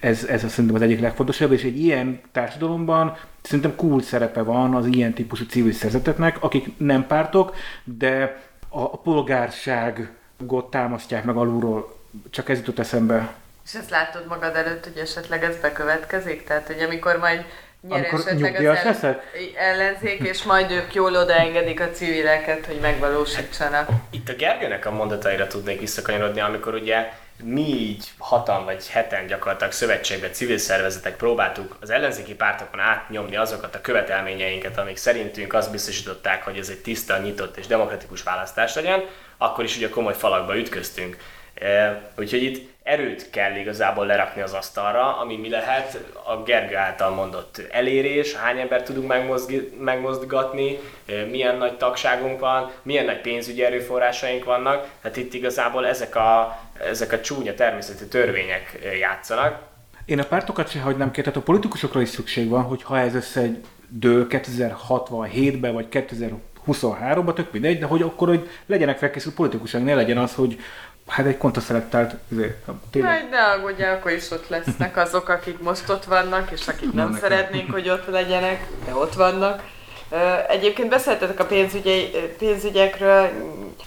ez, 0.00 0.24
ez 0.24 0.50
szerintem 0.50 0.74
az 0.74 0.82
egyik 0.82 1.00
legfontosabb, 1.00 1.52
és 1.52 1.64
egy 1.64 1.82
ilyen 1.82 2.20
társadalomban 2.32 3.16
szerintem 3.42 3.76
cool 3.76 4.02
szerepe 4.02 4.42
van 4.42 4.74
az 4.74 4.86
ilyen 4.86 5.12
típusú 5.12 5.44
civil 5.44 5.72
szervezeteknek, 5.72 6.42
akik 6.42 6.70
nem 6.76 7.06
pártok, 7.06 7.54
de 7.84 8.42
a, 8.68 8.80
a 8.80 8.96
polgárságot 8.96 10.70
támasztják 10.70 11.24
meg 11.24 11.36
alulról. 11.36 11.96
Csak 12.30 12.48
ez 12.48 12.58
jutott 12.58 12.78
eszembe 12.78 13.34
és 13.68 13.74
ezt 13.74 13.90
látod 13.90 14.26
magad 14.26 14.56
előtt, 14.56 14.84
hogy 14.84 14.98
esetleg 14.98 15.44
ez 15.44 15.56
bekövetkezik? 15.56 16.44
Tehát, 16.44 16.66
hogy 16.66 16.82
amikor 16.82 17.16
majd 17.16 17.44
nyer 17.80 17.98
amikor 17.98 18.20
esetleg 18.20 18.54
az 18.54 19.04
ellen, 19.04 19.20
ellenzék, 19.56 20.20
és 20.20 20.42
majd 20.42 20.70
ők 20.70 20.94
jól 20.94 21.16
odaengedik 21.16 21.80
a 21.80 21.90
civileket, 21.90 22.66
hogy 22.66 22.78
megvalósítsanak. 22.80 23.88
Itt 24.10 24.28
a 24.28 24.32
Gergőnek 24.32 24.86
a 24.86 24.90
mondataira 24.90 25.46
tudnék 25.46 25.80
visszakanyarodni, 25.80 26.40
amikor 26.40 26.74
ugye 26.74 27.12
mi 27.42 27.66
így 27.66 28.10
hatan 28.18 28.64
vagy 28.64 28.88
heten 28.88 29.26
gyakorlatilag 29.26 29.72
szövetségben 29.72 30.32
civil 30.32 30.58
szervezetek 30.58 31.16
próbáltuk 31.16 31.76
az 31.80 31.90
ellenzéki 31.90 32.34
pártokon 32.34 32.80
átnyomni 32.80 33.36
azokat 33.36 33.74
a 33.74 33.80
követelményeinket, 33.80 34.78
amik 34.78 34.96
szerintünk 34.96 35.54
azt 35.54 35.70
biztosították, 35.70 36.42
hogy 36.42 36.58
ez 36.58 36.68
egy 36.68 36.80
tiszta, 36.80 37.18
nyitott 37.18 37.56
és 37.56 37.66
demokratikus 37.66 38.22
választás 38.22 38.74
legyen, 38.74 39.04
akkor 39.38 39.64
is 39.64 39.76
ugye 39.76 39.88
komoly 39.88 40.14
falakba 40.14 40.56
ütköztünk 40.56 41.16
Úgyhogy 42.16 42.42
itt 42.42 42.68
erőt 42.88 43.30
kell 43.30 43.56
igazából 43.56 44.06
lerakni 44.06 44.42
az 44.42 44.52
asztalra, 44.52 45.18
ami 45.18 45.36
mi 45.36 45.48
lehet 45.48 45.98
a 46.24 46.42
Gergő 46.42 46.76
által 46.76 47.10
mondott 47.10 47.62
elérés, 47.70 48.34
hány 48.34 48.58
ember 48.58 48.82
tudunk 48.82 49.12
megmozgatni, 49.78 50.78
milyen 51.30 51.56
nagy 51.56 51.76
tagságunk 51.76 52.40
van, 52.40 52.70
milyen 52.82 53.04
nagy 53.04 53.20
pénzügyi 53.20 53.64
erőforrásaink 53.64 54.44
vannak. 54.44 54.88
Tehát 55.02 55.16
itt 55.16 55.34
igazából 55.34 55.86
ezek 55.86 56.16
a, 56.16 56.58
ezek 56.90 57.12
a 57.12 57.20
csúnya 57.20 57.54
természeti 57.54 58.06
törvények 58.06 58.78
játszanak. 59.00 59.58
Én 60.04 60.18
a 60.18 60.24
pártokat 60.24 60.70
se 60.70 60.80
hagynám 60.80 61.10
ki, 61.10 61.20
tehát 61.20 61.38
a 61.38 61.42
politikusokra 61.42 62.00
is 62.00 62.08
szükség 62.08 62.48
van, 62.48 62.62
hogy 62.62 62.82
ha 62.82 62.98
ez 62.98 63.14
össze 63.14 63.40
egy 63.40 63.64
dől 63.88 64.26
2067-ben 64.30 65.72
vagy 65.72 65.86
2023-ban, 65.90 67.34
tök 67.34 67.52
mindegy, 67.52 67.78
de 67.78 67.86
hogy 67.86 68.02
akkor 68.02 68.28
hogy 68.28 68.48
legyenek 68.66 68.98
felkészült 68.98 69.34
politikusok, 69.34 69.84
ne 69.84 69.94
legyen 69.94 70.18
az, 70.18 70.34
hogy 70.34 70.58
Hát 71.08 71.26
egy 71.26 71.36
kontraszelektált 71.38 72.14
tényleg. 72.90 73.28
Ne 73.30 73.42
aggódjál, 73.42 73.94
akkor 73.94 74.10
is 74.10 74.30
ott 74.30 74.48
lesznek 74.48 74.96
azok, 74.96 75.28
akik 75.28 75.58
most 75.58 75.88
ott 75.88 76.04
vannak, 76.04 76.50
és 76.50 76.68
akik 76.68 76.92
nem 76.92 77.10
Na, 77.10 77.16
szeretnénk, 77.16 77.70
hogy 77.70 77.88
ott 77.88 78.06
legyenek, 78.06 78.66
de 78.86 78.94
ott 78.94 79.14
vannak. 79.14 79.62
Egyébként 80.48 80.88
beszéltetek 80.88 81.40
a 81.40 81.44
pénzügyi, 81.44 82.10
pénzügyekről, 82.38 83.28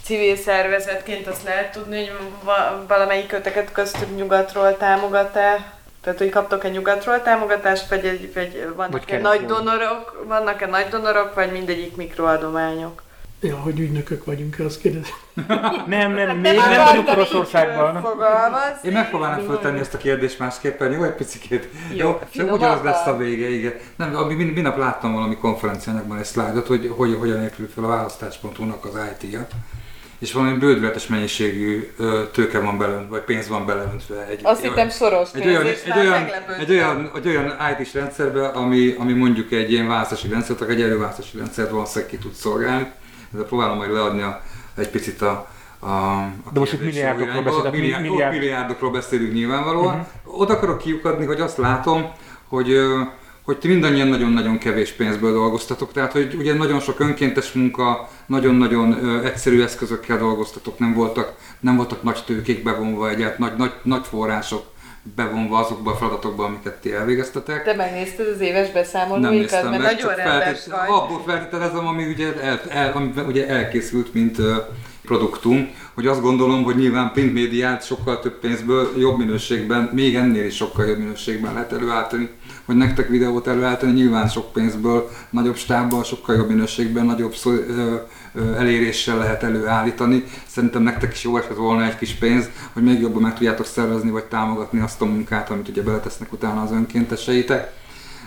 civil 0.03 0.35
szervezetként 0.35 1.27
azt 1.27 1.43
lehet 1.43 1.71
tudni, 1.71 2.07
hogy 2.07 2.19
valamelyik 2.87 3.31
öteket 3.31 3.71
köztük 3.71 4.15
nyugatról 4.15 4.77
támogat-e? 4.77 5.73
Tehát, 6.01 6.19
hogy 6.19 6.29
kaptok-e 6.29 6.69
nyugatról 6.69 7.21
támogatást, 7.21 7.89
vagy, 7.89 8.05
egy, 8.05 8.33
vagy 8.33 8.67
vannak-e 8.75 9.19
nagy 9.19 9.45
donorok, 9.45 10.23
vannak-e 10.27 10.65
nagy 10.65 10.87
donorok, 10.87 11.33
vagy 11.33 11.51
mindegyik 11.51 11.95
mikroadományok? 11.95 13.01
Ja, 13.43 13.55
hogy 13.55 13.79
ügynökök 13.79 14.25
vagyunk, 14.25 14.59
azt 14.59 14.81
kérdezik. 14.81 15.13
nem, 15.87 16.13
nem, 16.13 16.37
még 16.37 16.55
nem, 16.55 16.69
nem 16.69 16.85
vagyunk 16.85 17.09
Oroszországban. 17.09 18.05
Én 18.83 18.91
megpróbálnám 18.91 19.45
föltenni 19.45 19.79
ezt 19.79 19.93
a 19.93 19.97
kérdést 19.97 20.39
másképpen, 20.39 20.91
jó, 20.91 21.03
egy 21.03 21.13
picit. 21.13 21.49
Jó, 21.49 22.07
jó 22.07 22.19
csak 22.33 22.51
ugyanaz 22.51 22.83
lesz 22.83 23.05
a 23.05 23.17
vége, 23.17 23.49
igen. 23.49 23.73
Nem, 23.95 24.15
ami 24.15 24.33
mind, 24.33 24.53
mind 24.53 24.65
nap 24.65 24.77
láttam 24.77 25.13
valami 25.13 25.35
konferenciának 25.35 26.19
egy 26.19 26.25
szlájdot, 26.25 26.67
hogy, 26.67 26.93
hogy 26.95 27.15
hogyan 27.19 27.43
épül 27.43 27.69
fel 27.75 27.83
a 27.83 27.87
választás.hu-nak 27.87 28.85
az 28.85 28.99
IT-ja 29.21 29.47
és 30.21 30.33
valami 30.33 30.57
bődületes 30.57 31.07
mennyiségű 31.07 31.93
tőke 32.31 32.59
van 32.59 32.77
belönt, 32.77 33.09
vagy 33.09 33.21
pénz 33.21 33.47
van 33.47 33.65
belöntve. 33.65 34.27
Egy, 34.27 34.39
Azt 34.43 34.61
hittem 34.61 34.89
szoros 34.89 35.29
egy 35.33 35.47
olyan, 35.47 35.65
egy, 35.65 35.97
olyan, 35.97 36.27
egy, 36.59 36.71
olyan, 36.71 37.11
egy 37.15 37.27
olyan 37.27 37.55
IT-s 37.79 37.93
rendszerbe, 37.93 38.47
ami, 38.47 38.95
ami 38.97 39.13
mondjuk 39.13 39.51
egy 39.51 39.71
ilyen 39.71 39.87
választási 39.87 40.27
rendszert, 40.27 40.61
egy 40.61 40.81
előválasztási 40.81 41.37
rendszert 41.37 41.69
valószínűleg 41.69 42.09
ki 42.09 42.17
tud 42.17 42.33
szolgálni. 42.33 42.91
De 43.31 43.43
próbálom 43.43 43.77
majd 43.77 43.91
leadni 43.91 44.21
a, 44.21 44.41
egy 44.75 44.89
picit 44.89 45.21
a, 45.21 45.47
a, 45.79 45.87
a 45.87 46.51
De 46.53 46.59
most 46.59 46.73
itt 46.73 46.83
milliárdokról 46.83 47.43
beszélünk. 47.43 47.71
Milliárd, 47.71 48.01
milliárd. 48.03 48.33
milliárdokról 48.33 48.91
beszélünk 48.91 49.33
nyilvánvalóan. 49.33 49.99
Uh-huh. 49.99 50.41
Oda 50.41 50.53
akarok 50.53 50.77
kiukadni, 50.77 51.25
hogy 51.25 51.39
azt 51.39 51.57
látom, 51.57 52.11
hogy 52.47 52.77
hogy 53.43 53.57
ti 53.57 53.67
mindannyian 53.67 54.07
nagyon-nagyon 54.07 54.57
kevés 54.57 54.91
pénzből 54.91 55.33
dolgoztatok, 55.33 55.91
tehát 55.91 56.11
hogy 56.11 56.35
ugye 56.37 56.53
nagyon 56.53 56.79
sok 56.79 56.99
önkéntes 56.99 57.51
munka, 57.51 58.09
nagyon-nagyon 58.25 59.21
egyszerű 59.23 59.61
eszközökkel 59.61 60.17
dolgoztatok, 60.17 60.79
nem 60.79 60.93
voltak, 60.93 61.33
nem 61.59 61.75
voltak 61.75 62.03
nagy 62.03 62.23
tőkék 62.25 62.63
bevonva, 62.63 63.09
egyáltalán 63.09 63.49
nagy, 63.49 63.57
nagy, 63.57 63.73
nagy 63.83 64.05
források 64.05 64.63
bevonva 65.15 65.57
azokba 65.57 65.91
a 65.91 65.95
feladatokba, 65.95 66.43
amiket 66.43 66.73
ti 66.73 66.93
elvégeztetek. 66.93 67.63
Te 67.63 67.73
megnézted 67.73 68.27
az 68.27 68.39
éves 68.39 68.71
beszámolóikat, 68.71 69.63
mert 69.63 69.83
meg, 69.83 69.93
nagyon 69.93 70.15
rendes 70.15 70.67
vagy. 70.67 70.89
Abból 70.89 71.23
feltételezem, 71.25 71.87
ami 71.87 72.05
ugye, 72.05 72.41
el, 72.41 72.61
el, 72.69 72.91
ami 72.91 73.11
ugye 73.27 73.47
elkészült, 73.47 74.13
mint 74.13 74.37
uh, 74.37 74.55
produktum, 75.11 75.69
hogy 75.93 76.07
azt 76.07 76.21
gondolom, 76.21 76.63
hogy 76.63 76.75
nyilván 76.75 77.11
print 77.11 77.33
médiát 77.33 77.85
sokkal 77.85 78.19
több 78.19 78.39
pénzből 78.39 78.89
jobb 78.97 79.17
minőségben, 79.17 79.89
még 79.93 80.15
ennél 80.15 80.45
is 80.45 80.55
sokkal 80.55 80.85
jobb 80.85 80.97
minőségben 80.97 81.53
lehet 81.53 81.71
előállítani, 81.71 82.29
hogy 82.65 82.75
nektek 82.75 83.07
videót 83.07 83.47
előállítani, 83.47 83.91
nyilván 83.91 84.27
sok 84.27 84.51
pénzből, 84.51 85.09
nagyobb 85.29 85.55
stábbal, 85.55 86.03
sokkal 86.03 86.35
jobb 86.35 86.47
minőségben, 86.47 87.05
nagyobb 87.05 87.35
szó, 87.35 87.51
ö, 87.51 87.95
ö, 88.33 88.55
eléréssel 88.55 89.17
lehet 89.17 89.43
előállítani. 89.43 90.23
Szerintem 90.47 90.81
nektek 90.81 91.13
is 91.13 91.23
jó 91.23 91.37
esett 91.37 91.55
volna 91.55 91.85
egy 91.85 91.97
kis 91.97 92.13
pénz, 92.13 92.49
hogy 92.73 92.83
még 92.83 92.99
jobban 92.99 93.21
meg 93.21 93.33
tudjátok 93.33 93.65
szervezni, 93.65 94.09
vagy 94.09 94.25
támogatni 94.25 94.79
azt 94.79 95.01
a 95.01 95.05
munkát, 95.05 95.49
amit 95.49 95.67
ugye 95.67 95.81
beletesznek 95.81 96.33
utána 96.33 96.61
az 96.61 96.71
önkénteseitek 96.71 97.80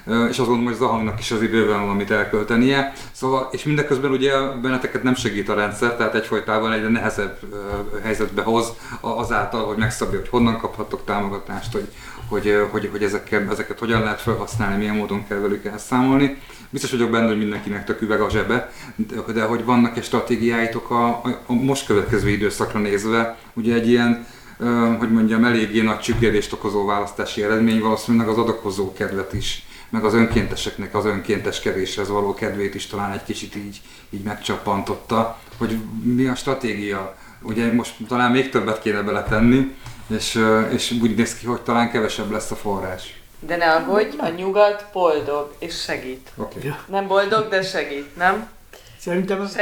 és 0.07 0.12
azt 0.12 0.38
gondolom, 0.38 0.64
hogy 0.64 0.74
Zahangnak 0.74 1.18
is 1.18 1.30
az 1.30 1.42
időben 1.42 1.80
van, 1.80 1.88
amit 1.88 2.11
elköltenie. 2.11 2.92
Szóval, 3.12 3.48
és 3.52 3.64
mindeközben 3.64 4.11
ugye 4.11 4.32
benneteket 4.62 5.02
nem 5.02 5.14
segít 5.14 5.48
a 5.48 5.55
rendszer, 5.55 5.96
tehát 5.96 6.14
egyfolytában 6.14 6.72
egyre 6.72 6.88
nehezebb 6.88 7.38
helyzetbe 8.02 8.42
hoz 8.42 8.72
azáltal, 9.00 9.64
hogy 9.66 9.76
megszabja, 9.76 10.18
hogy 10.18 10.28
honnan 10.28 10.59
kaphatok 10.59 11.05
támogatást, 11.05 11.72
hogy, 11.72 11.88
hogy, 12.28 12.66
hogy, 12.70 12.88
hogy 12.90 13.02
ezekkel, 13.02 13.50
ezeket 13.50 13.78
hogyan 13.78 14.02
lehet 14.02 14.20
felhasználni, 14.20 14.76
milyen 14.76 14.96
módon 14.96 15.26
kell 15.28 15.38
velük 15.38 15.64
elszámolni. 15.64 16.36
Biztos 16.70 16.90
vagyok 16.90 17.11
benne, 17.11 17.26
hogy 17.26 17.38
mindenkinek 17.38 17.84
tök 17.84 18.00
üveg 18.00 18.20
a 18.20 18.30
zsebe, 18.30 18.70
de, 18.96 19.32
de 19.32 19.42
hogy 19.44 19.64
vannak-e 19.64 20.02
stratégiáitok 20.02 20.90
a, 20.90 21.07
a, 21.07 21.40
a 21.46 21.52
most 21.52 21.86
következő 21.86 22.28
időszakra 22.28 22.78
nézve, 22.80 23.36
ugye 23.55 23.74
egy 23.74 23.88
ilyen 23.88 24.26
hogy 24.98 25.12
mondjam, 25.12 25.44
eléggé 25.44 25.80
nagy 25.80 25.98
csüggedést 25.98 26.52
okozó 26.52 26.84
választási 26.84 27.42
eredmény, 27.42 27.80
valószínűleg 27.80 28.28
az 28.28 28.38
adakozó 28.38 28.92
kedvet 28.92 29.32
is 29.32 29.66
meg 29.89 30.05
az 30.05 30.14
önkénteseknek 30.14 30.95
az 30.95 31.05
önkénteskedéshez 31.05 32.09
való 32.09 32.35
kedvét 32.35 32.74
is 32.74 32.87
talán 32.87 33.12
egy 33.12 33.24
kicsit 33.24 33.57
így, 33.57 33.80
így 34.11 34.22
megcsapantotta, 34.22 35.39
hogy 35.59 35.78
mi 36.03 36.26
a 36.26 36.35
stratégia. 36.35 37.16
Ugye 37.43 37.72
most 37.72 37.95
talán 38.09 38.30
még 38.30 38.51
többet 38.51 38.80
kéne 38.80 39.03
beletenni, 39.03 39.74
és, 40.07 40.41
és 40.70 40.91
úgy 41.03 41.14
néz 41.14 41.39
ki, 41.39 41.47
hogy 41.47 41.61
talán 41.61 41.91
kevesebb 41.91 42.30
lesz 42.30 42.51
a 42.51 42.57
forrás. 42.57 43.22
De 43.41 43.57
ne 43.57 43.72
aggódj, 43.72 44.16
a 44.18 44.28
nyugat 44.28 44.87
boldog 44.93 45.55
és 45.59 45.80
segít. 45.80 46.30
Okay. 46.37 46.74
Nem 46.87 47.07
boldog, 47.07 47.49
de 47.49 47.62
segít, 47.62 48.16
nem? 48.16 48.49
Szerintem 48.99 49.41
az 49.41 49.59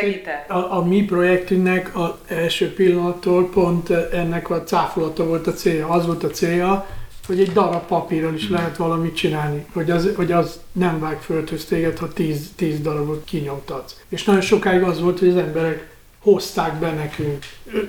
a, 0.49 0.77
a 0.77 0.85
mi 0.85 1.05
projektünknek 1.05 1.91
az 1.97 2.11
első 2.27 2.75
pillanattól 2.75 3.51
pont 3.51 3.91
ennek 3.91 4.51
a 4.51 4.62
cáfolata 4.62 5.25
volt 5.25 5.47
a 5.47 5.53
célja. 5.53 5.89
Az 5.89 6.07
volt 6.07 6.25
a 6.25 6.31
célja, 6.31 6.87
hogy 7.27 7.41
egy 7.41 7.53
darab 7.53 7.87
papírral 7.87 8.35
is 8.35 8.49
lehet 8.49 8.77
valamit 8.77 9.16
csinálni, 9.16 9.66
hogy 9.73 9.91
az, 9.91 10.09
hogy 10.16 10.33
az 10.33 10.61
nem 10.73 11.01
vág 11.01 11.20
földhöz 11.20 11.64
téged, 11.64 11.99
ha 11.99 12.09
tíz, 12.09 12.51
tíz 12.57 12.81
darabot 12.81 13.25
kinyomtatsz. 13.25 13.97
És 14.09 14.25
nagyon 14.25 14.41
sokáig 14.41 14.83
az 14.83 15.01
volt, 15.01 15.18
hogy 15.18 15.29
az 15.29 15.37
emberek 15.37 15.91
hozták 16.23 16.79
be 16.79 16.91
nekünk 16.91 17.45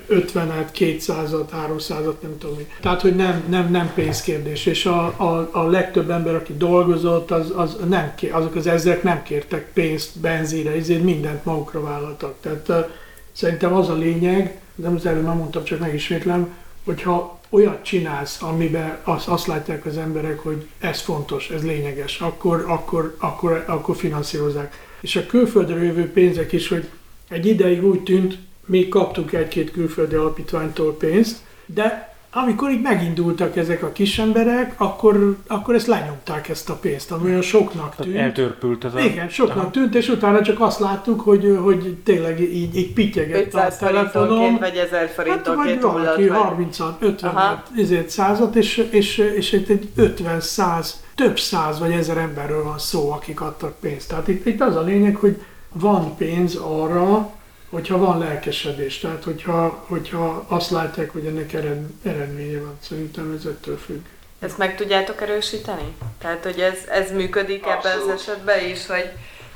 50-et, 0.09 0.67
200-at, 0.77 1.45
300-at, 1.67 2.19
nem 2.21 2.37
tudom 2.39 2.55
mi. 2.55 2.67
Tehát, 2.81 3.01
hogy 3.01 3.15
nem, 3.15 3.43
nem, 3.49 3.71
nem 3.71 3.91
pénzkérdés. 3.93 4.65
És 4.65 4.85
a, 4.85 5.05
a, 5.05 5.49
a 5.51 5.67
legtöbb 5.67 6.09
ember, 6.09 6.35
aki 6.35 6.57
dolgozott, 6.57 7.31
az, 7.31 7.53
az 7.55 7.77
nem 7.87 8.15
kér, 8.15 8.33
azok 8.33 8.55
az 8.55 8.67
ezrek 8.67 9.03
nem 9.03 9.23
kértek 9.23 9.71
pénzt, 9.73 10.19
benzínre, 10.19 10.71
ezért 10.71 11.03
mindent 11.03 11.45
magukra 11.45 11.81
vállaltak. 11.81 12.35
Tehát 12.41 12.69
uh, 12.69 12.89
szerintem 13.31 13.73
az 13.73 13.89
a 13.89 13.95
lényeg, 13.95 14.59
nem 14.75 14.95
az 14.95 15.05
előbb 15.05 15.23
nem 15.23 15.37
mondtam, 15.37 15.63
csak 15.63 15.79
megismétlem, 15.79 16.55
hogyha 16.83 17.39
olyat 17.49 17.83
csinálsz, 17.83 18.41
amiben 18.41 18.99
azt, 19.03 19.27
azt 19.27 19.47
látják 19.47 19.85
az 19.85 19.97
emberek, 19.97 20.39
hogy 20.39 20.67
ez 20.79 21.01
fontos, 21.01 21.49
ez 21.49 21.63
lényeges, 21.63 22.19
akkor, 22.19 22.65
akkor, 22.67 23.15
akkor, 23.19 23.63
akkor 23.67 23.95
finanszírozzák. 23.95 24.91
És 25.01 25.15
a 25.15 25.25
külföldre 25.25 25.83
jövő 25.83 26.11
pénzek 26.11 26.51
is, 26.51 26.67
hogy 26.67 26.89
egy 27.29 27.45
ideig 27.45 27.83
úgy 27.83 28.03
tűnt, 28.03 28.37
még 28.65 28.89
kaptunk 28.89 29.33
egy-két 29.33 29.71
külföldi 29.71 30.15
alapítványtól 30.15 30.97
pénzt, 30.97 31.37
de 31.65 32.12
amikor 32.35 32.71
így 32.71 32.81
megindultak 32.81 33.55
ezek 33.55 33.83
a 33.83 33.91
kis 33.91 34.19
emberek, 34.19 34.73
akkor, 34.77 35.37
akkor 35.47 35.75
ezt 35.75 35.87
lenyomták 35.87 36.49
ezt 36.49 36.69
a 36.69 36.73
pénzt, 36.73 37.11
ami 37.11 37.29
olyan 37.29 37.41
soknak 37.41 37.95
tűnt. 37.95 38.15
Eltörpült 38.15 38.83
ez 38.83 38.93
a... 38.93 38.99
Igen, 38.99 39.29
soknak 39.29 39.57
Aha. 39.57 39.69
tűnt, 39.69 39.95
és 39.95 40.09
utána 40.09 40.41
csak 40.41 40.61
azt 40.61 40.79
láttuk, 40.79 41.21
hogy, 41.21 41.57
hogy 41.61 41.97
tényleg 42.03 42.39
így, 42.39 42.75
így 42.77 42.93
pittyegett 42.93 43.53
a 43.53 43.67
telefonom. 43.79 44.57
vagy 44.57 44.75
1000 44.75 45.07
forintonként 45.07 45.83
hát, 45.83 45.93
vagy 45.93 46.03
valaki 46.03 46.27
30 46.27 46.79
50 46.99 47.63
ezért 47.77 48.09
százat, 48.09 48.55
és, 48.55 48.87
és, 48.91 49.17
és 49.17 49.53
egy 49.53 49.89
50 49.95 50.39
száz, 50.39 51.03
több 51.15 51.39
száz 51.39 51.79
vagy 51.79 51.91
ezer 51.91 52.17
emberről 52.17 52.63
van 52.63 52.79
szó, 52.79 53.11
akik 53.11 53.41
adtak 53.41 53.79
pénzt. 53.79 54.09
Tehát 54.09 54.27
itt, 54.27 54.45
itt 54.45 54.61
az 54.61 54.75
a 54.75 54.81
lényeg, 54.81 55.15
hogy 55.15 55.41
van 55.73 56.15
pénz 56.15 56.55
arra, 56.55 57.33
hogyha 57.73 57.97
van 57.97 58.17
lelkesedés, 58.17 58.99
tehát 58.99 59.23
hogyha, 59.23 59.85
hogyha 59.87 60.45
azt 60.47 60.69
látják, 60.69 61.09
hogy 61.11 61.25
ennek 61.25 61.53
ered, 61.53 61.85
eredménye 62.05 62.59
van, 62.59 62.77
szerintem 62.81 63.35
ez 63.39 63.45
ettől 63.45 63.77
függ. 63.77 64.05
Ezt 64.39 64.57
meg 64.57 64.75
tudjátok 64.75 65.21
erősíteni? 65.21 65.95
Tehát, 66.21 66.43
hogy 66.43 66.59
ez, 66.59 66.77
ez 66.87 67.11
működik 67.11 67.65
Abszolút. 67.65 67.85
ebben 67.85 68.15
az 68.15 68.21
esetben 68.21 68.65
is, 68.65 68.87
hogy 68.87 69.11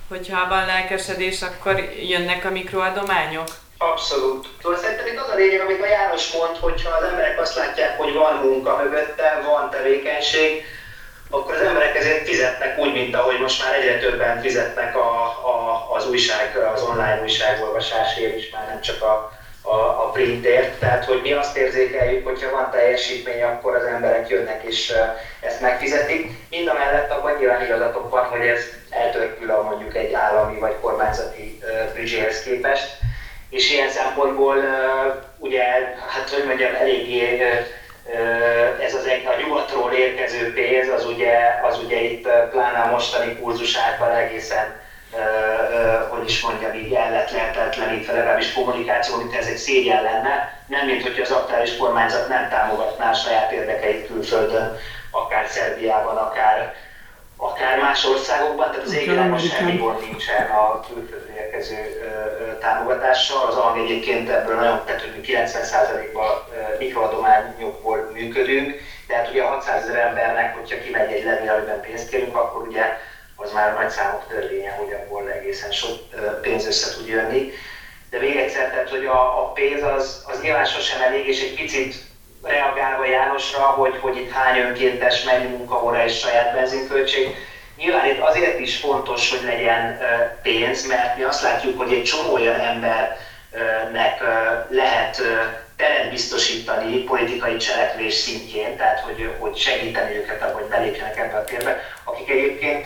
hogyha 0.07 0.47
van 0.47 0.65
lelkesedés, 0.65 1.41
akkor 1.41 1.93
jönnek 2.07 2.45
a 2.45 2.49
mikroadományok? 2.49 3.47
Abszolút. 3.77 4.47
Szóval 4.61 4.77
szerintem 4.77 5.07
itt 5.07 5.19
az 5.19 5.29
a 5.29 5.35
lényeg, 5.35 5.61
amit 5.61 5.81
a 5.81 5.87
János 5.87 6.33
mond, 6.33 6.55
hogyha 6.55 6.97
az 6.97 7.03
emberek 7.03 7.39
azt 7.41 7.55
látják, 7.55 7.97
hogy 7.97 8.13
van 8.13 8.35
munka 8.35 8.81
mögötte, 8.83 9.41
van 9.45 9.69
tevékenység, 9.69 10.63
akkor 11.29 11.53
az 11.53 11.61
emberek 11.61 11.95
ezért 11.95 12.27
fizetnek 12.27 12.77
úgy, 12.77 12.93
mint 12.93 13.15
ahogy 13.15 13.39
most 13.39 13.63
már 13.63 13.73
egyre 13.73 13.97
többen 13.97 14.41
fizetnek 14.41 14.95
a, 14.95 15.23
a, 15.23 15.87
az 15.95 16.09
újság, 16.09 16.57
az 16.57 16.81
online 16.81 17.19
újságolvasásért 17.21 18.37
is, 18.37 18.49
már 18.49 18.67
nem 18.67 18.81
csak 18.81 19.01
a, 19.01 19.31
a, 19.61 19.75
a 19.75 20.09
printért, 20.13 20.79
tehát 20.79 21.05
hogy 21.05 21.19
mi 21.21 21.31
azt 21.31 21.57
érzékeljük, 21.57 22.23
hogyha 22.23 22.51
van 22.51 22.71
teljesítmény, 22.71 23.43
akkor 23.43 23.75
az 23.75 23.83
emberek 23.83 24.29
jönnek 24.29 24.63
és 24.63 24.93
ezt 25.39 25.61
megfizetik. 25.61 26.31
Mind 26.49 26.67
a 26.67 26.73
mellett 26.73 27.11
abban 27.11 27.35
nyilván 27.37 27.63
igazatok 27.63 28.09
van, 28.09 28.23
hogy 28.23 28.41
ez 28.41 28.61
eltörpül 28.89 29.51
a 29.51 29.61
mondjuk 29.61 29.95
egy 29.95 30.13
állami 30.13 30.59
vagy 30.59 30.75
kormányzati 30.81 31.59
büdzséhez 31.93 32.43
képest, 32.43 32.97
és 33.49 33.71
ilyen 33.71 33.89
szempontból 33.89 34.55
ugye, 35.37 35.63
hát 36.07 36.29
hogy 36.29 36.45
mondjam, 36.45 36.75
eléggé 36.75 37.39
ez 38.79 38.93
az 38.93 39.05
egy 39.05 39.25
a 39.25 39.33
nyugatról 39.33 39.91
érkező 39.91 40.51
pénz, 40.53 40.87
az 40.87 41.03
ugye, 41.03 41.57
az 41.61 41.77
ugye 41.77 41.99
itt 41.99 42.27
pláne 42.49 42.79
a 42.79 42.85
mostani 42.85 43.35
kurzusában 43.35 44.11
egészen 44.11 44.73
hogy 46.07 46.23
is 46.25 46.39
mondjam, 46.39 46.73
így 46.73 46.91
el 46.91 47.09
lett 47.09 47.29
lehetetlenítve 47.29 48.11
legalábbis 48.13 48.51
kommunikáció, 48.51 49.15
mint 49.15 49.33
ez 49.33 49.45
egy 49.45 49.55
szégyen 49.55 50.01
lenne, 50.01 50.49
nem 50.65 50.85
mint 50.85 51.01
hogy 51.01 51.19
az 51.19 51.29
aktuális 51.31 51.75
kormányzat 51.75 52.27
nem 52.27 52.47
támogatná 52.47 53.09
a 53.09 53.13
saját 53.13 53.51
érdekeit 53.51 54.05
külföldön, 54.05 54.73
akár 55.09 55.45
Szerbiában, 55.45 56.15
akár, 56.15 56.71
akár 57.37 57.79
más 57.79 58.05
országokban, 58.05 58.71
tehát 58.71 58.85
az 58.85 58.93
égvilágon 58.93 59.37
semmi 59.37 59.77
gond 59.77 59.99
nincsen 59.99 60.49
a 60.49 60.79
külföldön 60.79 61.35
érkező 61.35 61.75
támogatással, 62.59 63.47
az 63.47 63.55
ami 63.55 63.81
egyébként 63.81 64.29
ebből 64.29 64.55
nagyon, 64.55 64.81
tehát 64.85 65.01
hogy 65.01 65.25
90%-ban 65.27 66.43
mikroadományokból 66.79 68.09
működünk, 68.13 68.81
tehát 69.07 69.29
ugye 69.29 69.43
a 69.43 69.47
600 69.47 69.83
ezer 69.83 69.97
embernek, 69.97 70.55
hogyha 70.55 70.81
kimegy 70.81 71.11
egy 71.11 71.23
levél, 71.23 71.51
amiben 71.51 71.81
pénzt 71.81 72.09
kérünk, 72.09 72.35
akkor 72.35 72.67
ugye 72.67 72.83
az 73.35 73.53
már 73.53 73.73
nagy 73.73 73.89
számok 73.89 74.23
törvénye, 74.27 74.71
hogy 74.71 74.93
abból 74.93 75.31
egészen 75.31 75.71
sok 75.71 75.97
pénz 76.41 76.67
össze 76.67 76.93
tud 76.95 77.07
jönni. 77.07 77.51
De 78.09 78.19
még 78.19 78.35
egyszer, 78.35 78.69
tehát, 78.69 78.89
hogy 78.89 79.05
a, 79.05 79.41
a 79.41 79.51
pénz 79.51 79.83
az, 79.83 80.25
az 80.27 80.41
nyilván 80.41 80.65
sosem 80.65 81.01
elég, 81.01 81.27
és 81.27 81.41
egy 81.41 81.55
picit 81.55 81.95
reagálva 82.47 83.05
Jánosra, 83.05 83.59
hogy, 83.59 83.97
hogy 84.01 84.17
itt 84.17 84.31
hány 84.31 84.59
önkéntes, 84.59 85.23
mennyi 85.23 85.47
munkahóra 85.47 86.03
és 86.03 86.19
saját 86.19 86.53
benzinköltség. 86.53 87.35
Nyilván 87.77 88.05
itt 88.05 88.19
azért 88.19 88.59
is 88.59 88.77
fontos, 88.77 89.29
hogy 89.29 89.43
legyen 89.43 89.99
pénz, 90.41 90.87
mert 90.87 91.17
mi 91.17 91.23
azt 91.23 91.41
látjuk, 91.41 91.77
hogy 91.77 91.93
egy 91.93 92.03
csomó 92.03 92.33
olyan 92.33 92.59
embernek 92.59 94.23
lehet 94.69 95.21
teret 95.77 96.09
biztosítani 96.09 96.97
politikai 96.97 97.57
cselekvés 97.57 98.13
szintjén, 98.13 98.77
tehát 98.77 98.99
hogy, 98.99 99.35
hogy 99.39 99.57
segíteni 99.57 100.15
őket 100.15 100.41
abban, 100.41 100.53
hogy 100.53 100.69
belépjenek 100.69 101.17
ebbe 101.17 101.37
a 101.37 101.43
térbe, 101.43 101.79
akik 102.03 102.29
egyébként 102.29 102.85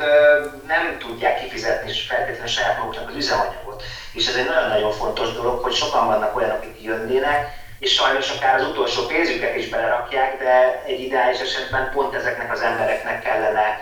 nem 0.68 0.98
tudják 1.00 1.42
kifizetni 1.42 1.92
feltétlenül 2.08 2.48
saját 2.48 2.78
maguknak 2.78 3.10
az 3.10 3.16
üzemanyagot. 3.16 3.84
És 4.14 4.28
ez 4.28 4.36
egy 4.36 4.46
nagyon-nagyon 4.46 4.92
fontos 4.92 5.34
dolog, 5.34 5.64
hogy 5.64 5.74
sokan 5.74 6.08
vannak 6.08 6.36
olyanok, 6.36 6.58
akik 6.58 6.82
jönnének, 6.82 7.60
és 7.82 7.94
sajnos 7.94 8.30
akár 8.30 8.60
az 8.60 8.68
utolsó 8.68 9.06
pénzüket 9.06 9.56
is 9.56 9.70
belerakják, 9.70 10.40
de 10.40 10.84
egy 10.86 11.00
ideális 11.00 11.40
esetben 11.40 11.92
pont 11.94 12.14
ezeknek 12.14 12.52
az 12.52 12.62
embereknek 12.62 13.24
kellene 13.24 13.80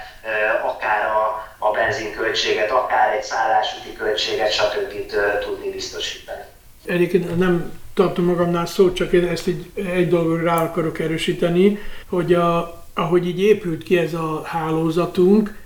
akár 0.63 1.05
a, 1.05 1.47
a 1.57 1.71
benzinköltséget, 1.71 2.71
akár 2.71 3.15
egy 3.15 3.23
szállásúti 3.23 3.93
költséget, 3.93 4.51
stb. 4.51 5.11
tudni 5.43 5.71
biztosítani. 5.71 6.41
Egyébként 6.85 7.37
nem 7.37 7.79
tartom 7.93 8.25
magamnál 8.25 8.65
szót, 8.65 8.95
csak 8.95 9.11
én 9.11 9.27
ezt 9.27 9.47
egy, 9.47 9.71
egy 9.73 10.07
dologra 10.07 10.43
rá 10.43 10.63
akarok 10.63 10.99
erősíteni, 10.99 11.79
hogy 12.09 12.33
a, 12.33 12.83
ahogy 12.93 13.27
így 13.27 13.41
épült 13.41 13.83
ki 13.83 13.97
ez 13.97 14.13
a 14.13 14.41
hálózatunk, 14.45 15.57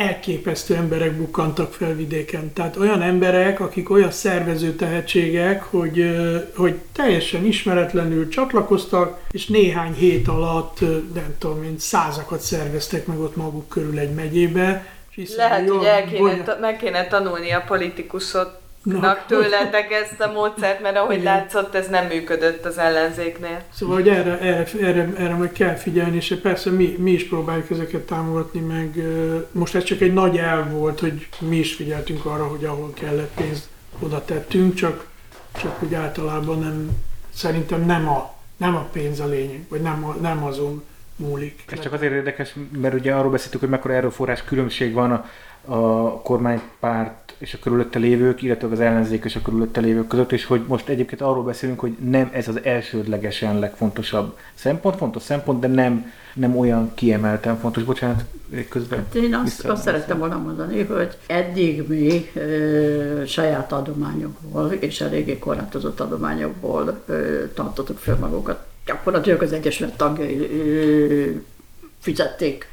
elképesztő 0.00 0.74
emberek 0.74 1.12
bukkantak 1.12 1.72
fel 1.72 1.94
vidéken. 1.94 2.52
Tehát 2.52 2.76
olyan 2.76 3.02
emberek, 3.02 3.60
akik 3.60 3.90
olyan 3.90 4.10
szervező 4.10 4.74
tehetségek, 4.74 5.62
hogy, 5.62 6.16
hogy 6.56 6.74
teljesen 6.92 7.44
ismeretlenül 7.44 8.28
csatlakoztak, 8.28 9.20
és 9.30 9.46
néhány 9.46 9.92
hét 9.92 10.28
alatt, 10.28 10.80
nem 11.14 11.34
tudom, 11.38 11.58
mint 11.58 11.80
százakat 11.80 12.40
szerveztek 12.40 13.06
meg 13.06 13.18
ott 13.18 13.36
maguk 13.36 13.68
körül 13.68 13.98
egy 13.98 14.14
megyébe. 14.14 14.86
Lehet, 15.36 15.68
hogy 15.68 15.84
el 15.84 16.04
kéne, 16.04 16.56
meg 16.60 16.76
kéne 16.76 17.06
tanulni 17.06 17.50
a 17.50 17.64
politikusot 17.66 18.59
Na, 18.82 19.16
tőletek 19.26 19.92
ezt 19.92 20.20
a 20.20 20.32
módszert, 20.32 20.80
mert 20.82 20.96
ahogy 20.96 21.18
Igen. 21.18 21.24
látszott, 21.24 21.74
ez 21.74 21.88
nem 21.88 22.06
működött 22.06 22.64
az 22.64 22.78
ellenzéknél. 22.78 23.62
Szóval, 23.72 23.94
hogy 23.94 24.08
erre, 24.08 24.38
erre, 24.38 24.66
erre, 24.80 25.12
erre 25.16 25.34
meg 25.34 25.52
kell 25.52 25.74
figyelni, 25.74 26.16
és 26.16 26.38
persze 26.42 26.70
mi, 26.70 26.96
mi 26.98 27.10
is 27.10 27.28
próbáljuk 27.28 27.70
ezeket 27.70 28.00
támogatni, 28.00 28.60
meg 28.60 28.96
most 29.52 29.74
ez 29.74 29.82
csak 29.82 30.00
egy 30.00 30.12
nagy 30.12 30.36
elv 30.36 30.70
volt, 30.70 31.00
hogy 31.00 31.28
mi 31.38 31.56
is 31.56 31.74
figyeltünk 31.74 32.24
arra, 32.24 32.46
hogy 32.46 32.64
ahol 32.64 32.92
kellett 32.92 33.34
pénzt 33.34 33.68
oda 33.98 34.24
tettünk, 34.24 34.74
csak, 34.74 35.06
csak 35.60 35.82
úgy 35.82 35.94
általában 35.94 36.58
nem, 36.58 36.90
szerintem 37.34 37.84
nem 37.84 38.08
a, 38.08 38.34
nem 38.56 38.76
a 38.76 38.88
pénz 38.92 39.20
a 39.20 39.26
lényeg, 39.26 39.64
vagy 39.68 39.80
nem, 39.80 40.04
a, 40.04 40.14
nem 40.20 40.44
azon 40.44 40.82
múlik. 41.16 41.64
Ez 41.66 41.80
csak 41.80 41.92
azért 41.92 42.12
érdekes, 42.12 42.54
mert 42.80 42.94
ugye 42.94 43.14
arról 43.14 43.30
beszéltük, 43.30 43.60
hogy 43.60 43.68
mekkora 43.68 43.94
erőforrás 43.94 44.44
különbség 44.44 44.92
van 44.92 45.12
a, 45.12 45.24
a 45.74 46.20
kormánypárt 46.20 47.19
és 47.40 47.54
a 47.54 47.58
körülötte 47.58 47.98
lévők, 47.98 48.42
illetve 48.42 48.68
az 48.68 48.80
ellenzék 48.80 49.24
és 49.24 49.36
a 49.36 49.42
körülötte 49.42 49.80
lévők 49.80 50.06
között, 50.06 50.32
és 50.32 50.44
hogy 50.44 50.62
most 50.66 50.88
egyébként 50.88 51.20
arról 51.20 51.44
beszélünk, 51.44 51.80
hogy 51.80 51.96
nem 52.10 52.30
ez 52.32 52.48
az 52.48 52.60
elsődlegesen 52.62 53.58
legfontosabb 53.58 54.36
szempont, 54.54 54.96
fontos 54.96 55.22
szempont, 55.22 55.60
de 55.60 55.66
nem, 55.66 56.12
nem 56.34 56.58
olyan 56.58 56.94
kiemelten 56.94 57.58
fontos. 57.58 57.82
Bocsánat, 57.82 58.24
közben. 58.68 58.98
Hát 58.98 59.14
én 59.14 59.34
azt, 59.34 59.64
azt 59.64 59.82
szerettem 59.82 60.18
volna 60.18 60.38
mondani, 60.38 60.82
hogy 60.82 61.16
eddig 61.26 61.88
mi 61.88 62.30
ö, 62.34 63.22
saját 63.26 63.72
adományokból 63.72 64.72
és 64.72 65.00
eléggé 65.00 65.38
korlátozott 65.38 66.00
adományokból 66.00 67.02
ö, 67.06 67.44
tartottuk 67.54 67.98
fel 67.98 68.16
magukat. 68.16 68.66
Gyakorlatilag 68.86 69.42
az 69.42 69.52
Egyesület 69.52 69.96
tagjai 69.96 70.38
ö, 70.38 71.30
fizették 71.98 72.68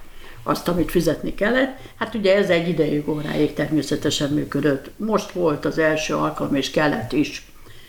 azt, 0.48 0.68
amit 0.68 0.92
fizetni 0.92 1.36
kellett. 1.36 1.78
Hát 2.00 2.16
ugye 2.16 2.36
ez 2.36 2.50
egy 2.50 2.68
ideig 2.68 3.10
óráig 3.10 3.54
természetesen 3.54 4.30
működött. 4.30 4.90
Most 4.98 5.32
volt 5.32 5.66
az 5.66 5.78
első 5.78 6.16
alkalom, 6.16 6.56
és 6.56 6.72
kellett 6.72 7.14
is, 7.14 7.46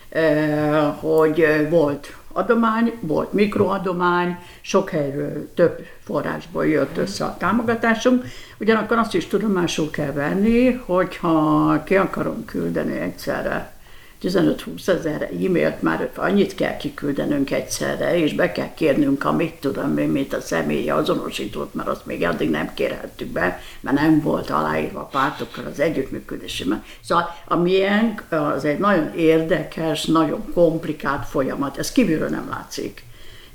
eh, 0.09 0.93
hogy 1.01 1.67
volt 1.71 2.17
adomány, 2.33 2.93
volt 3.01 3.33
mikroadomány, 3.33 4.37
sok 4.61 4.91
helyről 4.91 5.51
több 5.55 5.87
forrásból 6.05 6.67
jött 6.67 6.97
össze 6.97 7.25
a 7.25 7.37
támogatásunk. 7.37 8.25
Ugyanakkor 8.61 8.99
azt 8.99 9.15
is 9.15 9.27
tudomásul 9.27 9.91
kell 9.91 10.13
venni, 10.13 10.73
hogyha 10.73 11.83
ki 11.85 11.97
akarom 11.97 12.45
küldeni 12.45 12.99
egyszerre 12.99 13.78
15-20 14.23 14.89
ezer 14.89 15.23
e-mailt 15.23 15.83
már 15.83 16.11
annyit 16.15 16.55
kell 16.55 16.77
kiküldenünk 16.77 17.51
egyszerre, 17.51 18.19
és 18.19 18.35
be 18.35 18.53
kell 18.53 18.75
kérnünk 18.75 19.25
a 19.25 19.33
mit 19.33 19.55
tudom 19.55 19.99
én, 19.99 20.09
mint 20.09 20.33
a 20.33 20.41
személyi 20.41 20.91
azonosítót, 20.91 21.75
mert 21.75 21.89
azt 21.89 22.07
még 22.07 22.25
addig 22.25 22.51
nem 22.51 22.75
kérhettük 22.75 23.29
be, 23.29 23.61
mert 23.81 23.97
nem 23.97 24.21
volt 24.21 24.51
aláírva 24.51 25.01
a 25.01 25.05
pártokkal 25.05 25.65
az 25.65 25.81
együttműködésében. 25.81 26.85
Szóval 27.01 27.37
a 27.45 27.57
miénk 27.57 28.25
az 28.29 28.65
egy 28.65 28.79
nagyon 28.79 29.15
érdekes, 29.17 30.05
nagyon 30.05 30.53
komplikált 30.55 31.27
folyamat, 31.27 31.79
ez 31.79 31.93
kívülről 31.93 32.29
nem 32.29 32.49
látszik. 32.51 33.03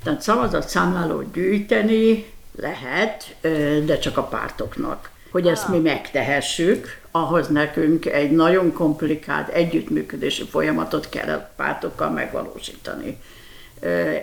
Tehát 0.04 0.22
szavazatszámlálót 0.22 1.32
gyűjteni 1.32 2.32
lehet, 2.56 3.36
de 3.84 3.98
csak 3.98 4.16
a 4.16 4.22
pártoknak. 4.22 5.10
Hogy 5.30 5.46
ezt 5.46 5.68
mi 5.68 5.78
megtehessük, 5.78 7.02
ahhoz 7.16 7.48
nekünk 7.48 8.06
egy 8.06 8.30
nagyon 8.30 8.72
komplikált 8.72 9.48
együttműködési 9.48 10.44
folyamatot 10.44 11.08
kell 11.08 11.48
pártokkal 11.56 12.10
megvalósítani. 12.10 13.18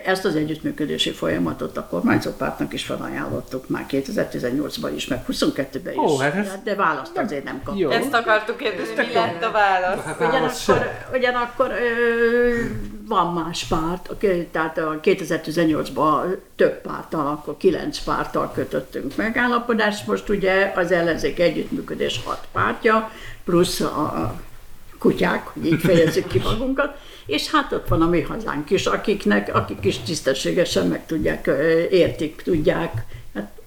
Ezt 0.04 0.24
az 0.24 0.36
együttműködési 0.36 1.10
folyamatot 1.10 1.76
a 1.76 1.86
kormányzópártnak 1.86 2.72
is 2.72 2.84
felajánlottuk 2.84 3.68
már 3.68 3.86
2018-ban 3.90 4.90
is, 4.94 5.06
meg 5.06 5.24
22-ben 5.28 5.92
is. 5.92 5.98
Ó, 5.98 6.16
hát 6.16 6.34
ez... 6.34 6.52
De 6.64 6.74
választ 6.74 7.18
azért 7.18 7.44
nem 7.44 7.62
kaptunk. 7.64 7.92
Ezt 7.92 8.14
akartuk 8.14 8.56
kérdezni, 8.56 8.94
mi 8.96 9.12
lett 9.12 9.42
a 9.42 9.50
válasz? 9.50 10.04
Hát 10.04 10.20
ugyanakkor, 10.20 10.90
ugyanakkor 11.12 11.70
ö, 11.70 12.54
van 13.12 13.32
más 13.32 13.64
párt, 13.64 14.10
tehát 14.50 14.78
a 14.78 15.00
2018-ban 15.02 16.36
több 16.56 16.80
pártal, 16.80 17.26
akkor 17.26 17.56
kilenc 17.56 17.98
párttal 17.98 18.52
kötöttünk 18.54 19.16
megállapodást, 19.16 20.06
most 20.06 20.28
ugye 20.28 20.72
az 20.76 20.92
ellenzék 20.92 21.38
együttműködés 21.38 22.20
hat 22.24 22.46
pártja, 22.52 23.10
plusz 23.44 23.80
a 23.80 24.34
kutyák, 24.98 25.46
hogy 25.46 25.66
így 25.66 25.80
fejezzük 25.80 26.26
ki 26.26 26.38
magunkat, 26.38 26.98
és 27.26 27.50
hát 27.50 27.72
ott 27.72 27.88
van 27.88 28.02
a 28.02 28.08
mi 28.08 28.20
hazánk 28.20 28.70
is, 28.70 28.86
akiknek, 28.86 29.54
akik 29.54 29.84
is 29.84 29.98
tisztességesen 29.98 30.86
meg 30.86 31.06
tudják, 31.06 31.50
értik, 31.90 32.42
tudják, 32.44 33.04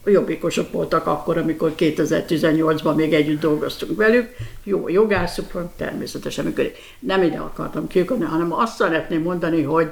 jobbikosok 0.06 0.72
voltak 0.72 1.08
akkor, 1.08 1.38
amikor 1.38 1.74
2018-ban 1.78 2.96
még 2.96 3.14
együtt 3.14 3.40
dolgoztunk 3.40 3.98
velük, 3.98 4.36
jó 4.64 4.90
jogászuk 4.90 5.52
van, 5.52 5.72
természetesen 5.78 6.46
működik. 6.46 6.78
Nem 7.00 7.24
ide 7.24 7.38
akartam 7.38 7.88
kiukodni, 7.88 8.26
hanem 8.26 8.54
azt 8.54 8.76
szeretném 8.76 9.22
mondani, 9.22 9.62
hogy 9.62 9.92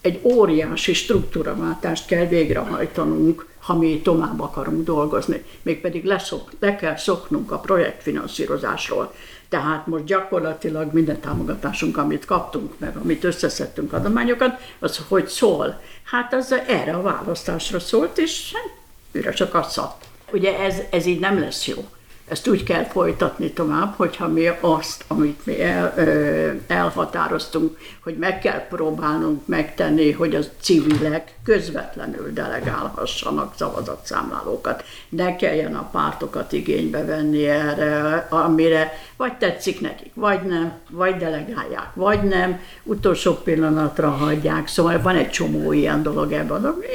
egy 0.00 0.20
óriási 0.22 0.92
struktúraváltást 0.92 2.06
kell 2.06 2.26
végrehajtanunk, 2.26 3.46
ha 3.58 3.78
mi 3.78 4.00
tovább 4.04 4.40
akarunk 4.40 4.84
dolgozni. 4.84 5.44
Mégpedig 5.62 6.04
leszok, 6.04 6.50
le 6.58 6.76
kell 6.76 6.96
szoknunk 6.96 7.50
a 7.50 7.58
projektfinanszírozásról. 7.58 9.14
Tehát 9.48 9.86
most 9.86 10.04
gyakorlatilag 10.04 10.92
minden 10.92 11.20
támogatásunk, 11.20 11.96
amit 11.96 12.24
kaptunk, 12.24 12.78
meg 12.78 12.96
amit 12.96 13.24
összeszedtünk 13.24 13.92
adományokat, 13.92 14.60
az 14.78 15.00
hogy 15.08 15.26
szól? 15.26 15.80
Hát 16.02 16.34
az 16.34 16.54
erre 16.66 16.92
a 16.92 17.02
választásra 17.02 17.78
szólt, 17.78 18.18
és 18.18 18.52
a 19.40 19.48
kassa. 19.48 19.96
Ugye 20.32 20.58
ez, 20.58 20.76
ez 20.90 21.06
így 21.06 21.20
nem 21.20 21.40
lesz 21.40 21.66
jó. 21.66 21.88
Ezt 22.28 22.48
úgy 22.48 22.62
kell 22.62 22.84
folytatni 22.84 23.50
tovább, 23.50 23.94
hogyha 23.96 24.28
mi 24.28 24.46
azt, 24.60 25.04
amit 25.06 25.46
mi 25.46 25.62
el, 25.62 25.94
ö, 25.96 26.50
elhatároztunk, 26.66 27.78
hogy 28.02 28.16
meg 28.16 28.38
kell 28.38 28.66
próbálnunk 28.68 29.46
megtenni, 29.46 30.12
hogy 30.12 30.34
a 30.34 30.40
civilek 30.60 31.34
közvetlenül 31.44 32.32
delegálhassanak 32.32 33.54
szavazatszámlálókat. 33.56 34.84
Ne 35.08 35.36
kelljen 35.36 35.74
a 35.74 35.88
pártokat 35.92 36.52
igénybe 36.52 37.04
venni 37.04 37.46
erre, 37.46 38.26
amire 38.30 38.92
vagy 39.16 39.32
tetszik 39.32 39.80
nekik, 39.80 40.10
vagy 40.14 40.42
nem, 40.42 40.72
vagy 40.90 41.16
delegálják, 41.16 41.90
vagy 41.94 42.22
nem, 42.22 42.60
utolsó 42.82 43.34
pillanatra 43.34 44.10
hagyják. 44.10 44.66
Szóval 44.68 45.02
van 45.02 45.16
egy 45.16 45.30
csomó 45.30 45.72
ilyen 45.72 46.02
dolog 46.02 46.32
ebben. 46.32 46.46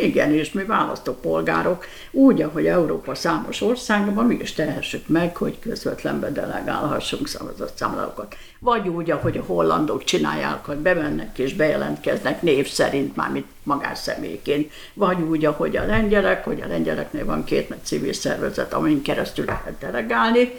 Igen, 0.01 0.31
és 0.33 0.51
mi 0.51 0.63
választópolgárok, 0.63 1.85
úgy, 2.11 2.41
ahogy 2.41 2.65
Európa 2.65 3.15
számos 3.15 3.61
országban, 3.61 4.25
mégis 4.25 4.53
tehessük 4.53 5.07
meg, 5.07 5.22
hogy 5.31 5.59
közvetlenbe 5.59 6.31
delegálhassunk 6.31 7.27
szavazatszámlálókat. 7.27 8.35
Vagy 8.59 8.87
úgy, 8.87 9.11
ahogy 9.11 9.37
a 9.37 9.43
hollandok 9.43 10.03
csinálják, 10.03 10.65
hogy 10.65 10.77
bemennek 10.77 11.37
és 11.37 11.53
bejelentkeznek 11.53 12.41
név 12.41 12.67
szerint, 12.67 13.15
mármint 13.15 13.45
magánszemélyként. 13.63 14.71
Vagy 14.93 15.21
úgy, 15.21 15.45
ahogy 15.45 15.77
a 15.77 15.85
lengyelek, 15.85 16.43
hogy 16.43 16.61
a 16.61 16.67
lengyeleknél 16.67 17.25
van 17.25 17.43
két 17.43 17.69
nagy 17.69 17.83
civil 17.83 18.13
szervezet, 18.13 18.73
amin 18.73 19.01
keresztül 19.01 19.45
lehet 19.45 19.77
delegálni, 19.79 20.51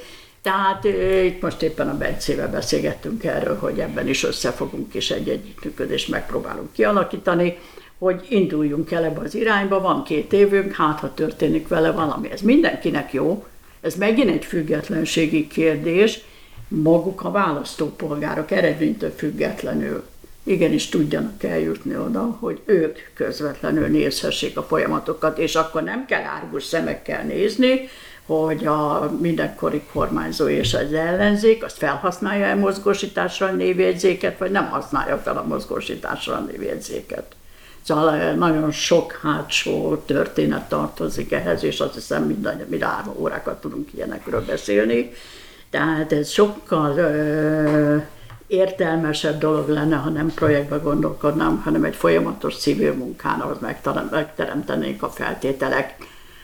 tehát 0.42 0.84
itt 1.24 1.42
most 1.42 1.62
éppen 1.62 1.88
a 1.88 1.96
Bencével 1.96 2.50
beszélgettünk 2.50 3.24
erről, 3.24 3.58
hogy 3.58 3.78
ebben 3.78 4.08
is 4.08 4.24
összefogunk 4.24 4.94
és 4.94 5.10
egy 5.10 5.28
együttműködést 5.28 6.08
megpróbálunk 6.08 6.72
kialakítani, 6.72 7.58
hogy 7.98 8.26
induljunk 8.28 8.90
el 8.90 9.04
ebbe 9.04 9.20
az 9.20 9.34
irányba, 9.34 9.80
van 9.80 10.04
két 10.04 10.32
évünk, 10.32 10.72
hát 10.72 11.00
ha 11.00 11.14
történik 11.14 11.68
vele 11.68 11.90
valami. 11.90 12.30
Ez 12.30 12.40
mindenkinek 12.40 13.12
jó, 13.12 13.46
ez 13.84 13.94
megint 13.94 14.30
egy 14.30 14.44
függetlenségi 14.44 15.46
kérdés, 15.46 16.20
maguk 16.68 17.24
a 17.24 17.30
választópolgárok 17.30 18.50
eredménytől 18.50 19.12
függetlenül 19.16 20.04
igenis 20.42 20.88
tudjanak 20.88 21.42
eljutni 21.42 21.96
oda, 21.96 22.36
hogy 22.40 22.60
ők 22.64 22.98
közvetlenül 23.14 23.86
nézhessék 23.86 24.56
a 24.56 24.62
folyamatokat, 24.62 25.38
és 25.38 25.54
akkor 25.54 25.82
nem 25.82 26.06
kell 26.06 26.22
árgus 26.22 26.64
szemekkel 26.64 27.22
nézni, 27.22 27.88
hogy 28.26 28.66
a 28.66 29.12
mindenkori 29.20 29.82
kormányzó 29.92 30.48
és 30.48 30.74
az 30.74 30.92
ellenzék 30.92 31.64
azt 31.64 31.76
felhasználja 31.76 32.50
a 32.50 32.56
mozgósításra 32.56 33.46
a 33.46 33.52
névjegyzéket, 33.52 34.38
vagy 34.38 34.50
nem 34.50 34.68
használja 34.68 35.18
fel 35.18 35.36
a 35.36 35.46
mozgósításra 35.46 36.34
a 36.34 36.40
névjegyzéket. 36.40 37.34
Szóval 37.84 38.32
nagyon 38.32 38.70
sok 38.70 39.20
hátsó 39.22 39.96
történet 39.96 40.68
tartozik 40.68 41.32
ehhez, 41.32 41.64
és 41.64 41.80
azt 41.80 41.94
hiszem 41.94 42.24
minden, 42.24 42.66
mi 42.68 42.78
órákat 43.16 43.60
tudunk 43.60 43.92
ilyenekről 43.92 44.44
beszélni. 44.44 45.10
Tehát 45.70 46.12
ez 46.12 46.28
sokkal 46.28 46.96
ö, 46.98 47.96
értelmesebb 48.46 49.38
dolog 49.38 49.68
lenne, 49.68 49.96
ha 49.96 50.10
nem 50.10 50.32
projektbe 50.34 50.76
gondolkodnám, 50.76 51.60
hanem 51.64 51.84
egy 51.84 51.96
folyamatos 51.96 52.56
civil 52.56 52.92
munkán, 52.92 53.40
ahhoz 53.40 53.58
megteremtenénk 54.10 55.02
a 55.02 55.08
feltételek. 55.08 55.96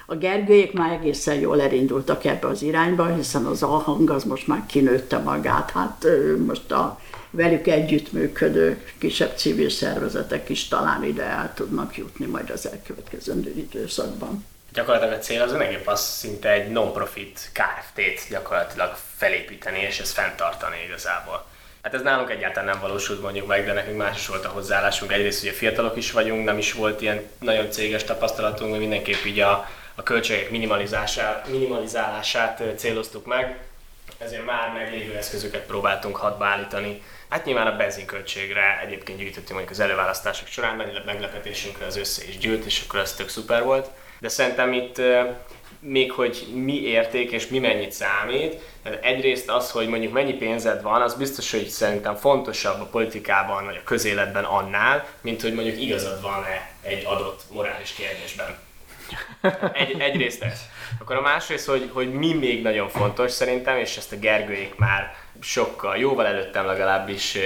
A 0.07 0.15
Gergőjék 0.15 0.73
már 0.73 0.93
egészen 0.93 1.35
jól 1.35 1.61
elindultak 1.61 2.25
ebbe 2.25 2.47
az 2.47 2.63
irányba, 2.63 3.15
hiszen 3.15 3.45
az 3.45 3.63
alhang 3.63 4.11
az 4.11 4.25
most 4.25 4.47
már 4.47 4.67
kinőtte 4.67 5.19
magát. 5.19 5.71
Hát 5.71 6.07
most 6.47 6.73
a 6.73 7.01
velük 7.31 7.67
együttműködő 7.67 8.87
kisebb 8.99 9.37
civil 9.37 9.71
szervezetek 9.71 10.49
is 10.49 10.69
talán 10.69 11.05
ide 11.05 11.23
el 11.23 11.53
tudnak 11.55 11.97
jutni 11.97 12.27
majd 12.27 12.51
az 12.51 12.69
elkövetkezendő 12.69 13.53
időszakban. 13.57 14.47
Gyakorlatilag 14.73 15.15
a 15.15 15.19
cél 15.19 15.43
az 15.43 15.53
önegépp 15.53 15.87
az 15.87 16.01
szinte 16.01 16.51
egy 16.51 16.71
non-profit 16.71 17.51
KFT-t 17.53 18.31
gyakorlatilag 18.31 18.97
felépíteni 19.17 19.81
és 19.81 20.01
ezt 20.01 20.13
fenntartani 20.13 20.77
igazából. 20.87 21.47
Hát 21.83 21.95
ez 21.95 22.03
nálunk 22.03 22.31
egyáltalán 22.31 22.69
nem 22.69 22.81
valósult 22.81 23.23
mondjuk 23.23 23.47
meg, 23.47 23.65
de 23.65 23.73
nekünk 23.73 23.97
más 23.97 24.17
is 24.17 24.27
volt 24.27 24.45
a 24.45 24.49
hozzáállásunk. 24.49 25.13
Egyrészt 25.13 25.43
ugye 25.43 25.53
fiatalok 25.53 25.97
is 25.97 26.13
vagyunk, 26.13 26.45
nem 26.45 26.59
is 26.59 26.73
volt 26.73 27.01
ilyen 27.01 27.23
nagyon 27.39 27.71
céges 27.71 28.05
tapasztalatunk, 28.05 28.71
hogy 28.71 28.81
mindenképp 28.81 29.25
így 29.25 29.41
a, 29.41 29.69
a 29.95 30.03
költségek 30.03 30.51
minimalizálását 31.47 32.63
céloztuk 32.77 33.27
meg, 33.27 33.59
ezért 34.19 34.45
már 34.45 34.73
meglévő 34.73 35.17
eszközöket 35.17 35.67
próbáltunk 35.67 36.17
hadba 36.17 36.45
állítani. 36.45 37.03
Hát 37.31 37.45
nyilván 37.45 37.67
a 37.67 37.77
benzinköltségre 37.77 38.81
egyébként 38.85 39.19
gyűjtöttünk 39.19 39.49
mondjuk 39.49 39.71
az 39.71 39.81
előválasztások 39.81 40.47
során, 40.47 40.77
mert 40.77 41.05
meglepetésünkre 41.05 41.87
az 41.87 41.97
össze 41.97 42.25
is 42.29 42.39
gyűlt, 42.39 42.65
és 42.65 42.83
akkor 42.87 43.01
ez 43.01 43.15
tök 43.15 43.29
szuper 43.29 43.65
volt. 43.65 43.89
De 44.19 44.29
szerintem 44.29 44.73
itt 44.73 45.01
még 45.81 46.13
hogy 46.13 46.47
mi 46.55 46.83
érték 46.83 47.31
és 47.31 47.47
mi 47.47 47.59
mennyit 47.59 47.93
számít. 47.93 48.57
Tehát 48.83 49.05
egyrészt 49.05 49.51
az, 49.51 49.71
hogy 49.71 49.89
mondjuk 49.89 50.13
mennyi 50.13 50.33
pénzed 50.33 50.83
van, 50.83 51.03
az 51.03 51.15
biztos, 51.15 51.51
hogy 51.51 51.69
szerintem 51.69 52.15
fontosabb 52.15 52.81
a 52.81 52.85
politikában 52.85 53.65
vagy 53.65 53.77
a 53.77 53.85
közéletben 53.85 54.45
annál, 54.45 55.07
mint 55.21 55.43
hogy 55.43 55.55
mondjuk 55.55 55.81
igazad 55.81 56.23
van-e 56.23 56.71
egy 56.83 57.05
adott 57.05 57.43
morális 57.53 57.93
kérdésben. 57.93 58.59
Egy, 59.73 60.01
egyrészt 60.01 60.43
ez. 60.43 60.61
Akkor 61.01 61.17
a 61.17 61.21
másrészt, 61.21 61.67
hogy, 61.67 61.91
hogy 61.93 62.13
mi 62.13 62.33
még 62.33 62.63
nagyon 62.63 62.89
fontos 62.89 63.31
szerintem, 63.31 63.77
és 63.77 63.97
ezt 63.97 64.13
a 64.13 64.17
Gergőék 64.17 64.75
már 64.75 65.15
sokkal, 65.41 65.97
jóval 65.97 66.27
előttem 66.27 66.67
legalábbis 66.67 67.39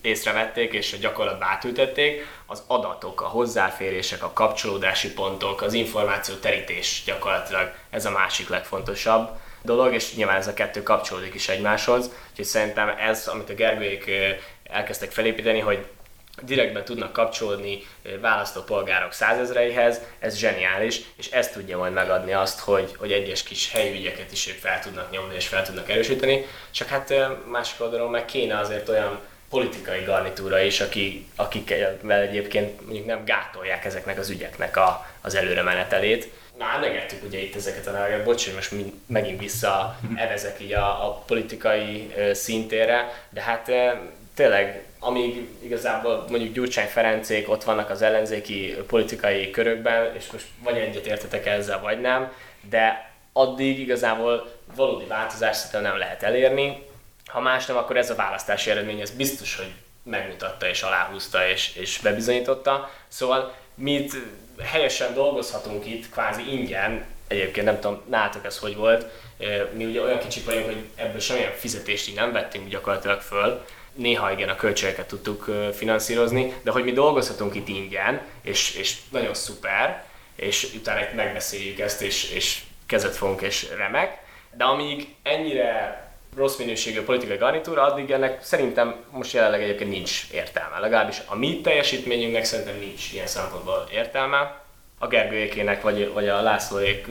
észrevették 0.00 0.72
és 0.72 0.92
a 0.92 0.96
gyakorlatba 0.96 1.44
átültették, 1.44 2.26
az 2.46 2.62
adatok, 2.66 3.20
a 3.20 3.26
hozzáférések, 3.26 4.22
a 4.22 4.32
kapcsolódási 4.32 5.12
pontok, 5.12 5.62
az 5.62 5.72
információ 5.72 6.34
terítés 6.34 7.02
gyakorlatilag 7.06 7.74
ez 7.90 8.04
a 8.04 8.10
másik 8.10 8.48
legfontosabb 8.48 9.28
dolog, 9.62 9.92
és 9.94 10.14
nyilván 10.14 10.36
ez 10.36 10.46
a 10.46 10.54
kettő 10.54 10.82
kapcsolódik 10.82 11.34
is 11.34 11.48
egymáshoz, 11.48 12.10
úgyhogy 12.30 12.44
szerintem 12.44 12.88
ez, 12.88 13.28
amit 13.28 13.50
a 13.50 13.54
Gergőék 13.54 14.10
elkezdtek 14.64 15.10
felépíteni, 15.10 15.60
hogy 15.60 15.86
direktben 16.42 16.84
tudnak 16.84 17.12
kapcsolódni 17.12 17.86
választópolgárok 18.20 19.12
százezreihez, 19.12 20.00
ez 20.18 20.36
zseniális, 20.36 21.00
és 21.16 21.30
ez 21.30 21.48
tudja 21.48 21.78
majd 21.78 21.92
megadni 21.92 22.32
azt, 22.32 22.60
hogy, 22.60 22.94
hogy 22.98 23.12
egyes 23.12 23.42
kis 23.42 23.70
helyi 23.72 23.98
ügyeket 23.98 24.32
is 24.32 24.48
ők 24.48 24.58
fel 24.58 24.80
tudnak 24.80 25.10
nyomni 25.10 25.34
és 25.34 25.48
fel 25.48 25.64
tudnak 25.64 25.90
erősíteni, 25.90 26.46
csak 26.70 26.88
hát 26.88 27.14
másik 27.50 27.80
oldalon 27.80 28.10
meg 28.10 28.24
kéne 28.24 28.58
azért 28.58 28.88
olyan 28.88 29.20
politikai 29.50 30.04
garnitúra 30.04 30.60
is, 30.60 30.80
aki, 30.80 31.26
akikkel 31.36 31.98
egyébként 32.08 32.80
mondjuk 32.80 33.06
nem 33.06 33.24
gátolják 33.24 33.84
ezeknek 33.84 34.18
az 34.18 34.30
ügyeknek 34.30 34.76
a, 34.76 35.06
az 35.20 35.34
előre 35.34 35.62
menetelét. 35.62 36.28
Már 36.58 36.80
megettük 36.80 37.24
ugye 37.24 37.38
itt 37.38 37.56
ezeket 37.56 37.86
a 37.86 37.90
neveket, 37.90 38.24
bocs, 38.24 38.44
hogy 38.44 38.54
most 38.54 38.72
megint 39.06 39.40
vissza 39.40 39.98
evezek 40.26 40.60
így 40.60 40.72
a, 40.72 41.06
a 41.06 41.22
politikai 41.26 42.14
szintére, 42.32 43.26
de 43.30 43.40
hát 43.40 43.70
tényleg 44.34 44.85
amíg 44.98 45.48
igazából 45.62 46.24
mondjuk 46.30 46.54
Gyurcsány 46.54 46.86
Ferencék 46.86 47.50
ott 47.50 47.64
vannak 47.64 47.90
az 47.90 48.02
ellenzéki 48.02 48.76
politikai 48.86 49.50
körökben, 49.50 50.14
és 50.14 50.30
most 50.32 50.46
vagy 50.62 50.76
egyet 50.76 51.06
értetek 51.06 51.46
ezzel, 51.46 51.80
vagy 51.80 52.00
nem, 52.00 52.32
de 52.70 53.14
addig 53.32 53.78
igazából 53.78 54.52
valódi 54.74 55.04
változást 55.04 55.58
szerintem 55.58 55.82
nem 55.82 55.98
lehet 55.98 56.22
elérni. 56.22 56.82
Ha 57.26 57.40
más 57.40 57.66
nem, 57.66 57.76
akkor 57.76 57.96
ez 57.96 58.10
a 58.10 58.14
választási 58.14 58.70
eredmény, 58.70 59.00
ez 59.00 59.10
biztos, 59.10 59.56
hogy 59.56 59.72
megmutatta 60.02 60.68
és 60.68 60.82
aláhúzta 60.82 61.48
és, 61.48 61.76
és 61.76 61.98
bebizonyította. 61.98 62.90
Szóval 63.08 63.54
mi 63.74 64.06
helyesen 64.62 65.14
dolgozhatunk 65.14 65.86
itt 65.86 66.10
kvázi 66.10 66.52
ingyen, 66.52 67.04
egyébként 67.28 67.66
nem 67.66 67.80
tudom, 67.80 68.02
nálatok 68.08 68.44
ez 68.44 68.58
hogy 68.58 68.76
volt, 68.76 69.06
mi 69.72 69.84
ugye 69.84 70.02
olyan 70.02 70.18
kicsik 70.18 70.44
vagyunk, 70.44 70.64
hogy 70.64 70.84
ebből 70.94 71.20
semmilyen 71.20 71.52
fizetést 71.52 72.08
így 72.08 72.14
nem 72.14 72.32
vettünk 72.32 72.68
gyakorlatilag 72.68 73.20
föl, 73.20 73.64
néha 73.96 74.32
igen 74.32 74.48
a 74.48 74.56
költségeket 74.56 75.06
tudtuk 75.06 75.50
finanszírozni, 75.74 76.54
de 76.62 76.70
hogy 76.70 76.84
mi 76.84 76.92
dolgozhatunk 76.92 77.54
itt 77.54 77.68
ingyen, 77.68 78.20
és, 78.42 78.74
és 78.74 78.96
nagyon 79.10 79.34
szuper, 79.34 80.04
és 80.36 80.74
utána 80.74 81.00
itt 81.00 81.14
megbeszéljük 81.14 81.78
ezt, 81.78 82.02
és, 82.02 82.30
és 82.30 82.62
kezet 82.86 83.16
fogunk, 83.16 83.40
és 83.40 83.66
remek, 83.76 84.18
de 84.56 84.64
amíg 84.64 85.14
ennyire 85.22 86.04
rossz 86.36 86.56
minőségű 86.56 87.02
politikai 87.02 87.36
garnitúra, 87.36 87.82
addig 87.82 88.10
ennek 88.10 88.42
szerintem 88.42 88.96
most 89.10 89.32
jelenleg 89.32 89.62
egyébként 89.62 89.90
nincs 89.90 90.26
értelme. 90.32 90.78
Legalábbis 90.78 91.22
a 91.26 91.36
mi 91.36 91.60
teljesítményünknek 91.60 92.44
szerintem 92.44 92.78
nincs 92.78 93.12
ilyen 93.12 93.26
szempontból 93.26 93.88
értelme. 93.92 94.60
A 94.98 95.06
Gergőjékének, 95.06 95.82
vagy, 95.82 96.12
vagy 96.12 96.28
a 96.28 96.42
Lászlóék, 96.42 97.06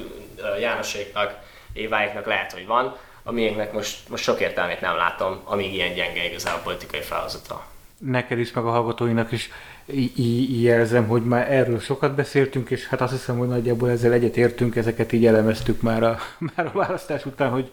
Jánoséknak, 0.59 1.37
Éváéknak 1.73 2.25
lehet, 2.25 2.51
hogy 2.51 2.65
van, 2.65 2.97
a 3.27 3.31
miénknek 3.31 3.73
most, 3.73 4.09
most 4.09 4.23
sok 4.23 4.39
értelmét 4.39 4.81
nem 4.81 4.95
látom, 4.95 5.41
amíg 5.43 5.73
ilyen 5.73 5.93
gyenge 5.93 6.25
igazából 6.25 6.59
a 6.59 6.63
politikai 6.63 7.01
felhozata. 7.01 7.65
neked 7.97 8.39
is, 8.39 8.53
meg 8.53 8.65
a 8.65 8.69
hallgatóinak 8.69 9.31
is 9.31 9.49
í- 9.85 10.17
í- 10.17 10.61
jelzem, 10.61 11.07
hogy 11.07 11.23
már 11.23 11.51
erről 11.51 11.79
sokat 11.79 12.15
beszéltünk, 12.15 12.69
és 12.69 12.87
hát 12.87 13.01
azt 13.01 13.11
hiszem, 13.11 13.37
hogy 13.37 13.47
nagyjából 13.47 13.89
ezzel 13.89 14.11
egyetértünk, 14.11 14.75
ezeket 14.75 15.11
így 15.11 15.25
elemeztük 15.25 15.81
már 15.81 16.03
a, 16.03 16.17
már 16.55 16.65
a 16.65 16.77
választás 16.77 17.25
után, 17.25 17.49
hogy 17.49 17.71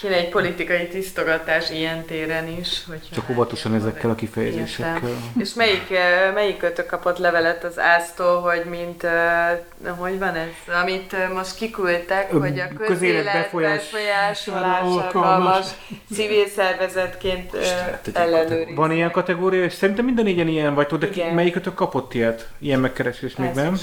Kéne 0.00 0.14
egy 0.16 0.28
politikai 0.28 0.88
tisztogatás 0.88 1.70
ilyen 1.70 2.04
téren 2.04 2.48
is. 2.58 2.84
Hogyha 2.88 3.14
csak 3.14 3.30
óvatosan 3.30 3.74
ezekkel 3.74 4.10
a 4.10 4.14
kifejezésekkel. 4.14 4.94
Értem. 4.94 5.32
És 5.38 5.54
melyik, 5.54 5.90
eh, 5.90 6.32
melyik 6.34 6.62
ötök 6.62 6.86
kapott 6.86 7.18
levelet 7.18 7.64
az 7.64 7.78
ÁSZ-tól, 7.78 8.40
hogy 8.40 8.64
mint, 8.64 9.04
eh, 9.04 9.58
hogy 9.96 10.18
van 10.18 10.34
ez, 10.34 10.74
amit 10.82 11.12
eh, 11.12 11.28
most 11.28 11.54
kiküldtek, 11.54 12.32
Ö, 12.32 12.38
hogy 12.38 12.58
a 12.58 12.68
közélet 12.68 12.86
közélet 12.86 13.32
befolyás- 13.32 13.90
befolyásolásra 13.92 15.02
Alkalmas. 15.02 15.66
civil 16.14 16.46
szervezetként 16.46 17.54
eh, 17.54 17.98
ellenőrizni. 18.12 18.74
Van 18.74 18.92
ilyen 18.92 19.10
kategória, 19.10 19.64
és 19.64 19.72
szerintem 19.72 20.04
minden 20.04 20.24
négyen 20.24 20.48
ilyen 20.48 20.74
vagytok, 20.74 20.98
de 20.98 21.08
ki, 21.08 21.20
Igen. 21.20 21.34
melyik 21.34 21.56
ötök 21.56 21.74
kapott 21.74 22.14
ilyet? 22.14 22.48
Ilyen 22.58 22.80
megkeresés 22.80 23.36
még 23.36 23.50
nem? 23.54 23.76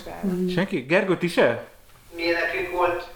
Senki? 0.56 0.80
Gergő, 0.80 1.18
ti 1.18 1.28
se? 1.28 1.64
Mi 2.16 2.24
nekünk 2.24 2.72
volt 2.76 3.08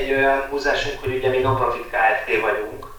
egy 0.00 0.10
olyan 0.10 0.40
húzásunk, 0.50 1.00
hogy 1.00 1.14
ugye 1.16 1.28
mi 1.28 1.38
non-profit 1.38 1.84
Kft. 1.84 2.40
vagyunk, 2.40 2.96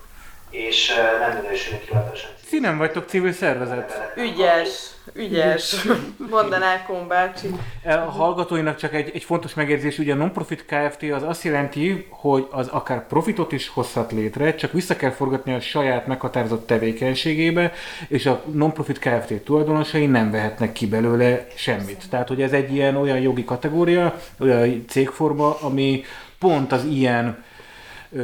és 0.49 0.93
nem 1.19 1.41
minősülünk 1.41 1.83
hivatalosan. 1.83 2.29
Ti 2.49 2.59
nem 2.59 2.77
vagytok 2.77 3.07
civil 3.07 3.31
szervezet. 3.31 4.13
Ügyes, 4.15 4.69
ügyes, 5.13 5.75
mondaná 6.31 6.83
Kombácsi. 6.85 7.47
A 7.83 7.89
hallgatóinak 7.89 8.75
csak 8.75 8.93
egy, 8.93 9.11
egy 9.13 9.23
fontos 9.23 9.53
megérzés, 9.53 9.97
ugye 9.97 10.13
a 10.13 10.15
non-profit 10.15 10.65
Kft. 10.65 11.03
az 11.03 11.23
azt 11.23 11.43
jelenti, 11.43 12.07
hogy 12.09 12.47
az 12.51 12.67
akár 12.67 13.07
profitot 13.07 13.51
is 13.51 13.67
hozhat 13.67 14.11
létre, 14.11 14.55
csak 14.55 14.71
vissza 14.71 14.95
kell 14.95 15.11
forgatni 15.11 15.53
a 15.53 15.59
saját 15.59 16.07
meghatározott 16.07 16.67
tevékenységébe, 16.67 17.73
és 18.07 18.25
a 18.25 18.43
non-profit 18.51 18.99
Kft. 18.99 19.33
tulajdonosai 19.33 20.05
nem 20.05 20.31
vehetnek 20.31 20.71
ki 20.71 20.87
belőle 20.87 21.47
semmit. 21.55 22.03
Tehát, 22.09 22.27
hogy 22.27 22.41
ez 22.41 22.51
egy 22.51 22.73
ilyen 22.73 22.95
olyan 22.95 23.19
jogi 23.19 23.43
kategória, 23.43 24.15
olyan 24.39 24.85
cégforma, 24.87 25.57
ami 25.61 26.03
pont 26.39 26.71
az 26.71 26.83
ilyen 26.83 27.43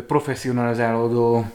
professzionalizálódó 0.08 1.46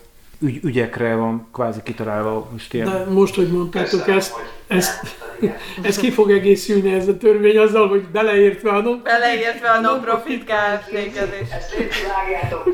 ügy, 0.41 0.65
ügyekre 0.65 1.15
van 1.15 1.49
kvázi 1.53 1.81
kitalálva 1.83 2.49
most 2.53 2.75
ilyen. 2.75 2.87
De 2.87 3.05
most, 3.13 3.35
hogy 3.35 3.49
mondtátok 3.49 3.91
Köszönöm, 3.91 4.17
ezt, 4.17 4.33
hogy 4.33 4.45
ezt, 4.71 5.17
ez 5.83 5.97
ki 5.97 6.11
fog 6.11 6.31
egészülni 6.31 6.93
ez 6.93 7.09
a 7.09 7.17
törvény 7.17 7.59
azzal, 7.59 7.89
hogy 7.89 8.03
beleértve 8.03 8.71
a 8.71 8.81
non 8.81 9.01
Beleértve 9.05 9.69
a 9.69 9.81
non-profit 9.81 10.45
Kft-ket 10.45 11.39
is. 11.43 11.51
Ezt 11.51 11.75
létvágjátok. 11.79 12.65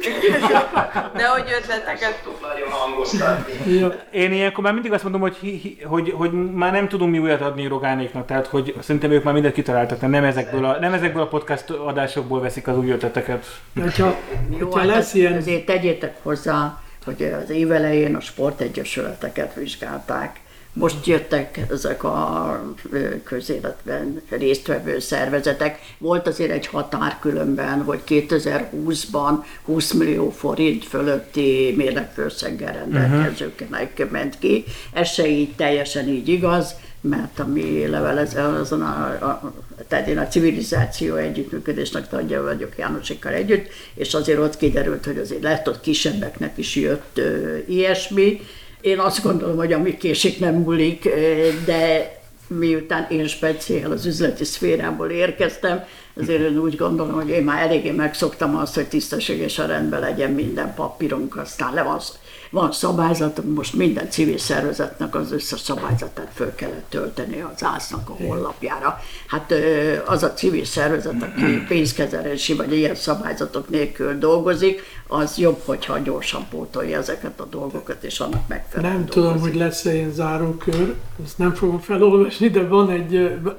Nehogy 1.20 1.44
ötleteket 1.60 2.22
Tudtuk 2.22 2.40
nagyon 2.40 2.68
hangoztatni. 2.70 3.72
Ja. 3.72 3.94
Én 4.10 4.32
ilyenkor 4.32 4.64
már 4.64 4.72
mindig 4.72 4.92
azt 4.92 5.02
mondom, 5.02 5.20
hogy, 5.20 5.36
hi, 5.36 5.78
hogy, 5.84 6.12
hogy 6.16 6.52
már 6.52 6.72
nem 6.72 6.88
tudunk 6.88 7.10
mi 7.10 7.18
újat 7.18 7.40
adni 7.40 7.66
Rogánéknak, 7.66 8.26
tehát 8.26 8.46
hogy 8.46 8.74
szerintem 8.80 9.10
ők 9.10 9.22
már 9.22 9.34
mindent 9.34 9.54
kitaláltak, 9.54 10.00
nem 10.00 10.24
ezekből 10.24 10.64
a, 10.64 10.78
nem 10.80 10.92
ezekből 10.92 11.22
a 11.22 11.28
podcast 11.28 11.70
adásokból 11.70 12.40
veszik 12.40 12.68
az 12.68 12.76
új 12.76 12.90
ötleteket. 12.90 13.46
De 13.72 13.82
Hogyha, 13.82 14.16
Jó, 14.50 14.56
hogyha 14.58 14.78
hát 14.78 14.88
lesz 14.88 15.14
ilyen... 15.14 15.36
azért 15.36 15.66
tegyétek 15.66 16.16
hozzá, 16.22 16.80
hogy 17.06 17.22
az 17.42 17.50
évelején 17.50 18.14
a 18.14 18.20
sportegyesületeket 18.20 19.54
vizsgálták. 19.54 20.40
Most 20.72 21.06
jöttek 21.06 21.60
ezek 21.70 22.04
a 22.04 22.74
közéletben 23.24 24.22
résztvevő 24.28 24.98
szervezetek. 24.98 25.78
Volt 25.98 26.26
azért 26.26 26.50
egy 26.50 26.66
határ 26.66 27.18
különben, 27.20 27.82
hogy 27.82 28.00
2020-ban 28.06 29.44
20 29.64 29.92
millió 29.92 30.30
forint 30.30 30.84
fölötti 30.84 31.74
mérlegfőszeggel 31.76 32.72
rendelkezőknek 32.72 34.10
ment 34.10 34.38
ki. 34.38 34.64
Ez 34.92 35.08
se 35.08 35.26
így 35.28 35.54
teljesen 35.54 36.08
így 36.08 36.28
igaz, 36.28 36.74
mert 37.08 37.38
a 37.38 37.46
mi 37.46 37.86
levelező 37.86 38.38
azon 38.40 38.82
a, 38.82 39.06
a, 39.06 39.52
tehát 39.88 40.08
én 40.08 40.18
a 40.18 40.28
civilizáció 40.28 41.14
együttműködésnek 41.14 42.08
tagja 42.08 42.42
vagyok 42.42 42.72
Jánosikkal 42.78 43.32
együtt, 43.32 43.66
és 43.94 44.14
azért 44.14 44.38
ott 44.38 44.56
kiderült, 44.56 45.04
hogy 45.04 45.18
azért 45.18 45.42
lehet 45.42 45.68
ott 45.68 45.80
kisebbeknek 45.80 46.58
is 46.58 46.76
jött 46.76 47.18
ö, 47.18 47.56
ilyesmi. 47.66 48.40
Én 48.80 48.98
azt 48.98 49.22
gondolom, 49.22 49.56
hogy 49.56 49.72
ami 49.72 49.96
késik 49.96 50.38
nem 50.38 50.54
múlik, 50.54 51.04
ö, 51.04 51.48
de 51.64 52.14
miután 52.46 53.06
én 53.10 53.26
speciál 53.26 53.90
az 53.90 54.06
üzleti 54.06 54.44
szférából 54.44 55.10
érkeztem, 55.10 55.84
azért 56.20 56.40
én 56.40 56.58
úgy 56.58 56.76
gondolom, 56.76 57.12
hogy 57.12 57.28
én 57.28 57.44
már 57.44 57.62
eléggé 57.62 57.90
megszoktam 57.90 58.56
azt, 58.56 58.74
hogy 58.74 58.86
tisztességesen 58.86 59.66
rendben 59.66 60.00
legyen 60.00 60.30
minden 60.30 60.74
papírunk, 60.74 61.36
aztán 61.36 61.74
le 61.74 61.82
van, 61.82 62.00
van 62.56 62.72
szabályzat, 62.72 63.44
most 63.54 63.74
minden 63.74 64.10
civil 64.10 64.38
szervezetnek 64.38 65.14
az 65.14 65.32
összes 65.32 65.60
szabályzatát 65.60 66.30
föl 66.34 66.54
kellett 66.54 66.86
tölteni 66.88 67.40
az 67.40 67.64
ásznak 67.64 68.08
a 68.08 68.12
honlapjára. 68.12 69.00
Hát 69.26 69.54
az 70.06 70.22
a 70.22 70.32
civil 70.32 70.64
szervezet, 70.64 71.22
aki 71.22 71.62
pénzkezelési 71.68 72.54
vagy 72.54 72.72
ilyen 72.72 72.94
szabályzatok 72.94 73.68
nélkül 73.68 74.18
dolgozik, 74.18 74.82
az 75.08 75.38
jobb, 75.38 75.60
hogyha 75.64 75.98
gyorsan 75.98 76.46
pótolja 76.50 76.98
ezeket 76.98 77.40
a 77.40 77.44
dolgokat, 77.44 78.02
és 78.02 78.20
annak 78.20 78.48
megfelelően 78.48 78.96
Nem 78.96 79.06
tudom, 79.06 79.24
dolgozik. 79.28 79.52
hogy 79.52 79.60
lesz-e 79.60 79.94
ilyen 79.94 80.10
zárókör, 80.12 80.94
ezt 81.24 81.38
nem 81.38 81.54
fogom 81.54 81.78
felolvasni, 81.78 82.48
de 82.48 82.66
van 82.66 82.90
egy... 82.90 83.10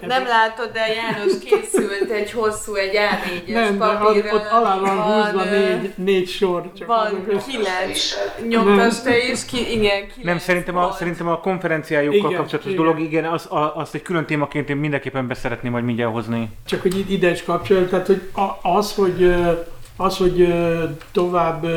Nem 0.08 0.26
látod, 0.26 0.70
de 0.74 0.80
János 0.94 1.32
készült 1.46 2.10
egy 2.12 2.32
hosszú, 2.32 2.74
egy 2.74 2.92
A4-es 2.96 3.54
nem, 3.54 3.78
de 3.78 3.86
papír. 3.86 4.26
ott, 4.26 4.34
ott 4.34 4.48
alá 4.52 4.80
van 4.80 4.98
húzva 5.02 5.44
négy, 5.50 5.94
négy 5.96 6.28
sor. 6.28 6.72
Csak 6.78 6.88
Van 6.88 7.26
kilenc. 7.48 8.00
Nyomtas 8.48 9.02
te 9.02 9.18
is, 9.32 9.46
ki, 9.46 9.58
igen, 9.72 9.82
kilenc 10.08 10.24
Nem, 10.24 10.38
szerintem 10.38 10.78
a, 10.78 10.82
volt. 10.82 10.94
szerintem 10.96 11.28
a 11.28 11.40
konferenciájukkal 11.40 12.18
Igen, 12.30 12.34
kapcsolatos 12.40 12.72
igen. 12.72 12.84
dolog, 12.84 13.00
igen, 13.00 13.26
az, 13.26 13.46
a, 13.52 13.76
azt 13.76 13.96
egy 13.96 14.02
külön 14.02 14.26
témaként 14.26 14.70
én 14.70 14.76
mindenképpen 14.78 15.28
beszeretném 15.28 15.72
majd 15.72 15.84
mindjárt 15.84 16.14
hozni. 16.14 16.50
Csak 16.66 16.82
hogy 16.82 17.12
ide- 17.12 17.32
is 17.32 17.44
kapcsolja, 17.44 17.88
tehát 17.90 18.08
hogy 18.08 18.22
a- 18.34 18.70
az, 18.78 18.94
hogy, 18.94 19.36
az, 19.98 20.18
hogy 20.18 20.54
tovább 21.12 21.68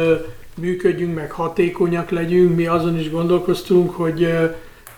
működjünk, 0.54 1.14
meg 1.14 1.30
hatékonyak 1.30 2.10
legyünk, 2.10 2.56
mi 2.56 2.66
azon 2.66 2.98
is 2.98 3.10
gondolkoztunk, 3.10 3.94
hogy 3.94 4.28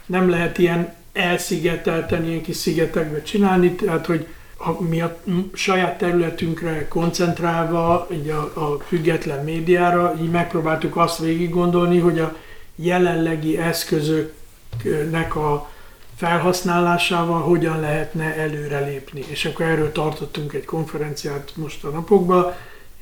nem 0.07 0.31
lehet 0.31 0.59
ilyen 0.59 0.95
elszigetelten, 1.13 2.27
ilyen 2.27 2.43
kis 2.43 2.57
szigetekbe 2.57 3.23
csinálni, 3.23 3.75
tehát 3.75 4.07
hogy 4.07 4.27
a, 4.59 4.83
mi 4.83 5.01
a 5.01 5.19
saját 5.53 5.99
területünkre 5.99 6.89
koncentrálva, 6.89 8.07
így 8.13 8.29
a, 8.29 8.41
a 8.55 8.79
független 8.87 9.45
médiára, 9.45 10.15
így 10.23 10.31
megpróbáltuk 10.31 10.97
azt 10.97 11.19
végig 11.19 11.51
gondolni, 11.51 11.99
hogy 11.99 12.19
a 12.19 12.37
jelenlegi 12.75 13.59
eszközöknek 13.59 15.37
a 15.37 15.71
felhasználásával 16.17 17.41
hogyan 17.41 17.81
lehetne 17.81 18.37
előrelépni. 18.37 19.25
És 19.29 19.45
akkor 19.45 19.67
erről 19.67 19.93
tartottunk 19.93 20.53
egy 20.53 20.65
konferenciát 20.65 21.53
most 21.57 21.85
a 21.85 21.89
napokban, 21.89 22.53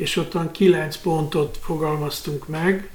és 0.01 0.17
ottan 0.17 0.51
kilenc 0.51 0.97
pontot 0.97 1.59
fogalmaztunk 1.63 2.49
meg, 2.49 2.91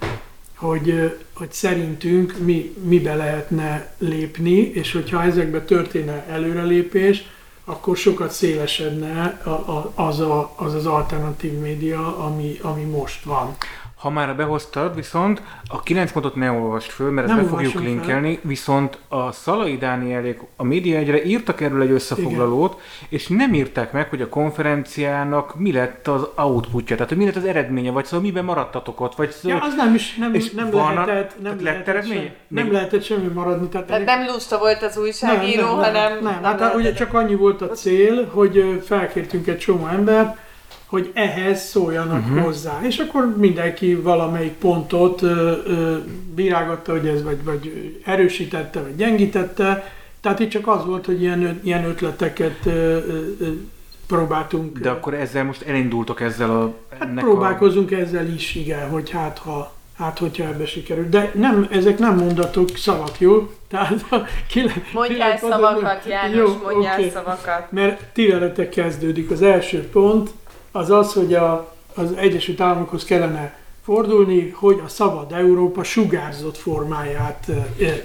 hogy, 0.56 1.18
hogy 1.34 1.52
szerintünk 1.52 2.38
mi, 2.38 2.76
mibe 2.84 3.16
lehetne 3.16 3.96
lépni, 3.98 4.56
és 4.56 4.92
hogyha 4.92 5.24
ezekbe 5.24 5.62
történne 5.62 6.26
előrelépés, 6.30 7.26
akkor 7.66 7.98
sokat 7.98 8.32
szélesedne 8.32 9.42
az, 9.96 10.20
a, 10.20 10.54
az 10.56 10.74
az 10.74 10.86
alternatív 10.86 11.52
média, 11.52 12.18
ami, 12.18 12.60
ami 12.62 12.84
most 12.84 13.24
van. 13.24 13.56
Ha 14.06 14.12
már 14.12 14.36
behoztad, 14.36 14.96
viszont 14.96 15.42
a 15.68 15.82
9 15.82 16.12
pontot 16.12 16.36
ne 16.36 16.52
olvast 16.52 16.92
föl, 16.92 17.12
mert 17.12 17.28
ezt 17.28 17.36
Nem 17.36 17.46
be 17.46 17.50
fogjuk 17.50 17.76
olvasom 17.76 17.82
fel. 17.82 17.92
linkelni, 17.92 18.40
viszont 18.42 18.98
a 19.08 19.32
Szalai 19.32 19.78
Dánielék 19.78 20.40
a 20.56 20.64
média 20.64 20.98
egyre 20.98 21.24
írtak 21.24 21.62
erről 21.62 21.82
egy 21.82 21.92
összefoglalót, 21.92 22.82
és 23.10 23.28
nem 23.28 23.54
írták 23.54 23.92
meg, 23.92 24.10
hogy 24.10 24.22
a 24.22 24.30
konferenciának 24.30 25.56
mi 25.60 25.72
lett 25.72 26.08
az 26.08 26.28
outputja, 26.36 26.96
tehát 26.96 27.10
hogy 27.10 27.18
mi 27.18 27.26
lett 27.26 27.36
az 27.36 27.46
eredménye, 27.46 27.92
vagy 27.92 28.06
szóval 28.06 28.26
miben 28.26 28.46
maradtatok 28.46 29.02
ott, 29.02 29.16
vagy 29.16 29.36
Ja, 29.44 29.60
az 29.62 29.76
nem 29.76 29.94
is, 29.94 30.16
nem, 30.16 30.34
És 30.34 30.52
nem 30.52 30.74
lehetett, 30.74 31.42
nem 31.42 31.52
lett 31.52 31.62
lehetett, 31.62 31.88
eredménye? 31.88 32.22
sem, 32.22 32.32
nem 32.48 32.72
lehetett 32.72 33.04
semmi 33.04 33.28
maradni. 33.34 33.68
Tehát 33.68 33.88
Tehát 33.88 34.06
nem 34.06 34.26
lusta 34.26 34.58
volt 34.58 34.84
az 34.84 34.98
újságíró, 34.98 35.68
hanem... 35.68 36.20
nem, 36.24 36.44
hát 36.44 36.76
ugye 36.76 36.94
csak 36.94 37.14
annyi 37.14 37.36
volt 37.36 37.62
a 37.62 37.68
cél, 37.68 38.28
hogy 38.28 38.82
felkértünk 38.86 39.48
egy 39.48 39.58
csomó 39.58 39.88
embert, 39.88 40.38
hogy 40.86 41.12
ehhez 41.14 41.62
szóljanak 41.64 42.26
uh-huh. 42.26 42.44
hozzá. 42.44 42.80
És 42.84 42.98
akkor 42.98 43.38
mindenki 43.38 43.96
valamelyik 43.96 44.54
pontot 44.54 45.22
ö, 45.22 45.52
ö, 45.66 45.98
bírágatta, 46.36 46.92
hogy 46.92 47.08
ez 47.08 47.24
vagy, 47.24 47.44
vagy 47.44 48.00
erősítette, 48.06 48.82
vagy 48.82 48.96
gyengítette. 48.96 49.94
Tehát 50.22 50.40
itt 50.40 50.50
csak 50.50 50.68
az 50.68 50.86
volt, 50.86 51.06
hogy 51.06 51.22
ilyen, 51.22 51.60
ilyen 51.64 51.84
ötleteket 51.86 52.66
ö, 52.66 52.72
ö, 52.72 53.48
próbáltunk. 54.08 54.78
De 54.80 54.90
akkor 54.90 55.14
ezzel 55.14 55.44
most 55.44 55.62
elindultok 55.62 56.22
ezzel 56.22 56.50
a... 56.50 56.74
Hát 57.00 57.14
próbálkozunk 57.14 57.92
ezzel 57.92 58.28
is, 58.28 58.56
igen, 58.56 58.90
hogy 58.90 59.10
hát 59.10 59.38
ha, 59.38 59.74
hát 59.98 60.20
hogyha 60.20 60.44
ebbe 60.44 60.66
sikerül. 60.66 61.10
De 61.10 61.32
nem, 61.34 61.68
ezek 61.72 61.98
nem 61.98 62.16
mondatok, 62.16 62.70
szavak, 62.78 63.20
jó? 63.20 63.52
Tehát 63.68 64.06
a 64.12 64.18
kilen- 64.50 64.84
Mondjál 64.94 65.36
kilenc 65.38 65.40
szavakat, 65.40 66.06
János, 66.08 66.38
Jó, 66.38 66.58
mondjál 66.64 67.00
oké. 67.00 67.10
szavakat. 67.10 67.72
Mert 67.72 68.04
ti 68.14 68.34
kezdődik. 68.72 69.32
Az 69.32 69.42
első 69.42 69.88
pont 69.88 70.30
az 70.76 70.90
az, 70.90 71.14
hogy 71.14 71.34
a, 71.34 71.74
az 71.94 72.14
Egyesült 72.16 72.62
Államokhoz 72.62 73.04
kellene 73.04 73.60
fordulni, 73.84 74.50
hogy 74.50 74.82
a 74.86 74.88
Szabad 74.88 75.32
Európa 75.32 75.84
sugárzott 75.84 76.58
formáját 76.58 77.48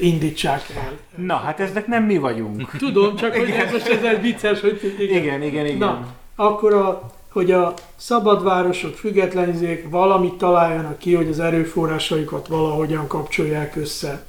indítsák 0.01 0.63
el. 0.77 0.93
Na, 1.25 1.35
hát 1.35 1.61
ezek 1.61 1.87
nem 1.87 2.05
mi 2.05 2.19
vagyunk. 2.19 2.71
Tudom, 2.79 3.17
csak 3.17 3.37
hogy 3.37 3.51
ez 3.51 3.73
most 3.73 3.89
ez 3.89 4.03
egy 4.03 4.21
vicces, 4.21 4.61
hogy 4.61 4.95
igen. 4.99 5.17
Igen, 5.17 5.43
igen, 5.43 5.67
igen. 5.67 5.79
Na, 5.79 6.07
akkor 6.37 6.75
a, 6.75 7.11
hogy 7.33 7.51
a 7.51 7.75
szabad 7.97 8.43
városok 8.43 8.95
függetlenizék, 8.95 9.89
valamit 9.91 10.35
találjanak 10.35 10.99
ki, 10.99 11.15
hogy 11.15 11.29
az 11.29 11.41
erőforrásaikat 11.41 12.47
valahogyan 12.47 13.07
kapcsolják 13.07 13.77
össze. 13.77 14.25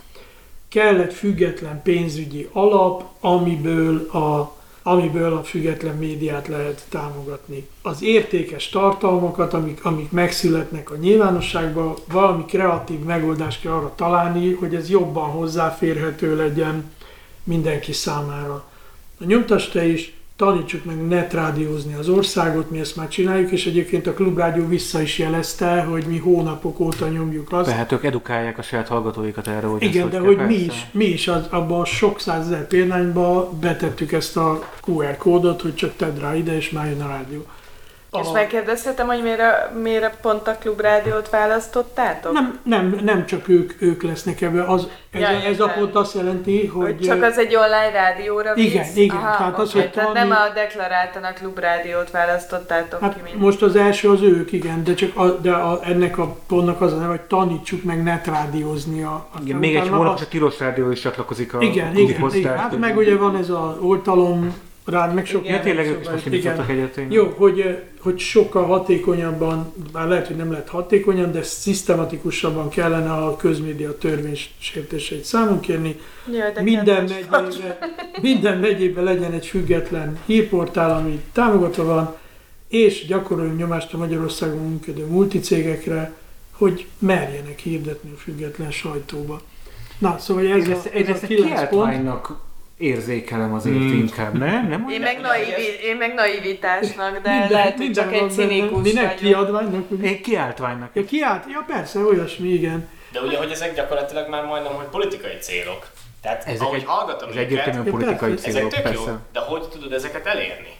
Kell 0.69 0.99
egy 0.99 1.13
független 1.13 1.81
pénzügyi 1.81 2.49
alap, 2.51 3.03
amiből 3.19 4.09
a, 4.11 4.55
amiből 4.83 5.33
a 5.33 5.43
független 5.43 5.97
médiát 5.97 6.47
lehet 6.47 6.85
támogatni. 6.89 7.67
Az 7.81 8.03
értékes 8.03 8.69
tartalmakat, 8.69 9.53
amik, 9.53 9.85
amik 9.85 10.11
megszületnek 10.11 10.91
a 10.91 10.95
nyilvánosságban, 10.95 11.93
valami 12.11 12.45
kreatív 12.45 12.99
megoldást 12.99 13.61
kell 13.61 13.71
arra 13.71 13.93
találni, 13.95 14.53
hogy 14.53 14.75
ez 14.75 14.89
jobban 14.89 15.29
hozzáférhető 15.29 16.35
legyen 16.35 16.91
mindenki 17.43 17.93
számára. 17.93 18.69
A 19.19 19.25
nyomtas 19.25 19.69
te 19.69 19.85
is, 19.85 20.13
tanítsuk 20.41 20.85
meg 20.85 21.07
netrádiózni 21.07 21.93
az 21.93 22.09
országot, 22.09 22.69
mi 22.69 22.79
ezt 22.79 22.95
már 22.95 23.07
csináljuk, 23.07 23.51
és 23.51 23.65
egyébként 23.65 24.07
a 24.07 24.13
Klubrádió 24.13 24.67
vissza 24.67 25.01
is 25.01 25.19
jelezte, 25.19 25.81
hogy 25.81 26.05
mi 26.07 26.17
hónapok 26.17 26.79
óta 26.79 27.07
nyomjuk 27.07 27.51
azt. 27.51 27.69
Tehát 27.69 27.91
ők 27.91 28.03
edukálják 28.03 28.57
a 28.57 28.61
saját 28.61 28.87
hallgatóikat 28.87 29.47
erre, 29.47 29.67
hogy 29.67 29.83
Igen, 29.83 30.09
de 30.09 30.19
hogy 30.19 30.37
mi 30.37 30.53
is, 30.53 30.87
mi 30.91 31.05
is 31.05 31.27
az, 31.27 31.47
abban 31.49 31.81
a 31.81 31.85
sok 31.85 32.19
százezer 32.19 32.67
példányba 32.67 33.49
betettük 33.59 34.11
ezt 34.11 34.37
a 34.37 34.69
QR 34.85 35.17
kódot, 35.17 35.61
hogy 35.61 35.75
csak 35.75 35.95
tedd 35.95 36.19
rá 36.19 36.35
ide, 36.35 36.55
és 36.55 36.69
már 36.69 36.87
jön 36.87 37.01
a 37.01 37.07
rádió. 37.07 37.45
És 38.19 38.27
A- 38.27 38.31
megkérdezhetem, 38.31 39.07
hogy 39.07 39.21
miért, 39.21 39.41
miért 39.81 40.15
pont 40.21 40.47
a 40.47 40.55
klubrádiót 40.59 41.29
választottátok? 41.29 42.31
nem, 42.33 42.59
nem, 42.63 42.99
nem 43.03 43.25
csak 43.25 43.47
ők, 43.47 43.81
ők 43.81 44.03
lesznek 44.03 44.41
ebben, 44.41 44.65
az, 44.65 44.87
ez, 45.11 45.21
Ja, 45.21 45.27
a, 45.27 45.31
ez 45.31 45.41
a 45.43 45.47
értem. 45.65 45.71
pont 45.79 45.95
azt 45.95 46.13
jelenti, 46.15 46.65
hogy... 46.67 46.83
Hogy 46.83 46.99
csak 46.99 47.23
az 47.23 47.37
egy 47.37 47.55
online 47.55 47.89
rádióra 47.93 48.53
visz? 48.53 48.65
Igen, 48.65 48.85
igen, 48.95 49.19
tehát 49.19 49.57
az, 49.59 49.69
oké, 49.69 49.79
hogy 49.79 49.91
tehát 49.91 50.09
talán- 50.13 50.27
nem 50.27 50.37
a 50.37 50.53
deklaráltan 50.53 51.23
a 51.23 51.33
klubrádiót 51.33 52.11
választottátok 52.11 52.99
ki, 52.99 53.05
Hát 53.05 53.23
mint... 53.23 53.39
most 53.39 53.61
az 53.61 53.75
első 53.75 54.09
az 54.09 54.21
ők, 54.21 54.51
igen, 54.51 54.83
de 54.83 54.93
csak 54.93 55.17
a, 55.17 55.25
de 55.27 55.51
a, 55.51 55.79
ennek 55.83 56.17
a 56.17 56.35
pontnak 56.47 56.81
az 56.81 56.93
a 56.93 56.95
neve, 56.95 57.09
hogy 57.09 57.21
tanítsuk 57.21 57.83
meg 57.83 58.03
netrádiózni 58.03 59.03
a, 59.03 59.27
a 59.33 59.37
Igen, 59.43 59.57
még 59.57 59.75
egy 59.75 59.87
hónap, 59.87 60.13
az- 60.13 60.19
és 60.19 60.25
a 60.25 60.29
Tilos 60.29 60.59
Rádió 60.59 60.91
is 60.91 60.99
csatlakozik 60.99 61.53
a 61.53 61.61
Igen, 61.61 61.91
klubi 61.93 62.09
igen, 62.11 62.29
igen. 62.33 62.57
Hát 62.57 62.77
meg 62.79 62.97
ugye 62.97 63.15
van 63.17 63.35
ez 63.37 63.49
a 63.49 63.77
oltalom 63.81 64.53
rád, 64.85 65.13
meg 65.13 65.25
sok 65.25 65.43
Igen. 65.43 65.55
Ja, 65.55 65.61
tényleg 65.61 65.85
ők 65.85 65.91
is 65.91 65.97
szóval, 65.97 66.13
most 66.13 66.25
indítottak 66.25 66.69
egyet. 66.69 67.01
Jó, 67.09 67.33
hogy, 67.37 67.77
hogy 67.99 68.19
sokkal 68.19 68.65
hatékonyabban, 68.65 69.73
bár 69.91 70.07
lehet, 70.07 70.27
hogy 70.27 70.35
nem 70.35 70.51
lehet 70.51 70.69
hatékonyan, 70.69 71.31
de 71.31 71.43
szisztematikusabban 71.43 72.69
kellene 72.69 73.11
a 73.11 73.35
közmédia 73.35 73.97
törvénysértéseit 73.97 75.23
számon 75.23 75.59
kérni. 75.59 75.99
Jaj, 76.31 76.51
de 76.51 76.61
Minden 76.61 77.03
megyébe, 77.03 77.77
minden 78.21 78.57
megyébe 78.57 79.01
legyen 79.01 79.31
egy 79.31 79.45
független 79.45 80.19
hírportál, 80.25 80.91
ami 80.91 81.21
támogatva 81.31 81.83
van, 81.83 82.15
és 82.67 83.05
gyakoroljunk 83.05 83.57
nyomást 83.57 83.93
a 83.93 83.97
Magyarországon 83.97 84.69
működő 84.69 85.05
multicégekre, 85.05 86.13
hogy 86.51 86.85
merjenek 86.99 87.59
hirdetni 87.59 88.11
a 88.15 88.17
független 88.17 88.71
sajtóba. 88.71 89.41
Na, 89.97 90.17
szóval 90.19 90.47
ez, 90.47 90.67
Én 90.67 90.73
a, 90.73 90.95
én 90.95 91.05
ez 91.05 91.23
a 91.23 91.25
egy 91.25 91.27
kilenc 91.27 91.69
pont. 91.69 92.09
Érzékelem 92.81 93.53
azért 93.53 93.75
Hmm. 93.75 93.93
inkább, 93.93 94.37
nem? 94.37 94.67
nem 94.67 94.89
Én 94.89 95.01
meg, 95.01 95.19
naivi, 95.21 95.61
én 95.83 95.95
meg 95.97 96.13
naivitásnak, 96.13 97.11
de 97.21 97.29
Minden- 97.31 97.49
lehet, 97.51 97.77
hogy 97.77 97.91
csak 97.91 98.13
egy 98.13 98.31
cinikus 98.31 98.81
Minek 98.83 99.15
kiadványnak? 99.15 99.85
Én 100.03 100.21
kiáltványnak. 100.21 100.89
Ja, 100.93 101.05
kiállt? 101.05 101.43
Ja, 101.51 101.63
persze, 101.67 101.99
olyasmi, 101.99 102.49
igen. 102.49 102.87
De 103.11 103.19
ugye, 103.19 103.37
hogy 103.37 103.51
ezek 103.51 103.75
gyakorlatilag 103.75 104.29
már 104.29 104.45
majdnem, 104.45 104.73
hogy 104.73 104.85
politikai 104.85 105.37
célok. 105.39 105.87
Tehát 106.21 106.43
Ezek 106.47 106.61
ahogy 106.61 106.77
egy- 106.79 106.85
hallgatom 106.85 107.29
Ez 107.29 107.35
őket, 107.35 107.45
egyértelműen 107.47 107.85
politikai 107.93 108.29
persze. 108.29 108.47
ezek 108.47 108.61
célok, 108.69 108.73
tök 108.83 108.93
jó, 108.93 109.03
persze. 109.03 109.19
de 109.33 109.39
hogy 109.39 109.61
tudod 109.61 109.91
ezeket 109.93 110.25
elérni? 110.25 110.73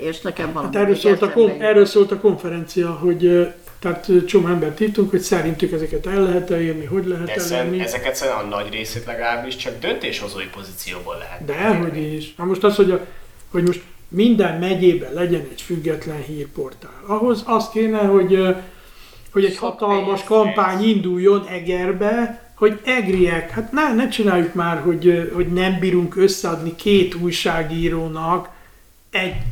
És 0.00 0.20
nekem 0.20 0.52
valami 0.52 0.74
Hát 0.74 0.82
erről 0.84 0.94
szólt, 0.96 1.22
a 1.22 1.32
jut. 1.36 1.60
erről 1.60 1.84
szólt 1.86 2.10
a 2.10 2.20
konferencia, 2.20 2.90
hogy 2.92 3.52
tehát 3.80 4.10
csomó 4.26 4.46
embert 4.46 4.78
hívtunk, 4.78 5.10
hogy 5.10 5.20
szerintük 5.20 5.72
ezeket 5.72 6.06
el 6.06 6.22
lehet 6.22 6.50
elérni, 6.50 6.84
hogy 6.84 7.06
lehet 7.06 7.26
De 7.26 7.38
szerint, 7.38 7.66
elérni. 7.66 7.80
ezeket 7.86 8.14
szerintem 8.14 8.46
a 8.46 8.48
nagy 8.48 8.70
részét 8.72 9.04
legalábbis 9.04 9.56
csak 9.56 9.78
döntéshozói 9.80 10.46
pozícióból 10.46 11.16
lehet. 11.18 11.44
De 11.44 11.54
elérni. 11.54 11.88
hogy 11.88 12.12
is. 12.14 12.34
Na 12.34 12.44
most 12.44 12.64
az, 12.64 12.76
hogy, 12.76 12.90
a, 12.90 13.06
hogy 13.50 13.62
most 13.62 13.82
minden 14.08 14.58
megyében 14.58 15.12
legyen 15.12 15.48
egy 15.50 15.62
független 15.62 16.22
hírportál. 16.22 17.02
Ahhoz 17.06 17.42
az 17.46 17.68
kéne, 17.68 17.98
hogy, 17.98 18.56
hogy 19.32 19.44
egy 19.44 19.54
Sok 19.54 19.60
hatalmas 19.60 20.24
kampány 20.24 20.82
induljon 20.84 21.46
Egerbe, 21.46 22.44
hogy 22.54 22.80
egriek, 22.84 23.50
hát 23.50 23.72
ne, 23.72 23.94
ne 23.94 24.08
csináljuk 24.08 24.54
már, 24.54 24.80
hogy, 24.80 25.30
hogy 25.34 25.52
nem 25.52 25.78
bírunk 25.78 26.16
összeadni 26.16 26.74
két 26.76 27.14
újságírónak 27.14 28.48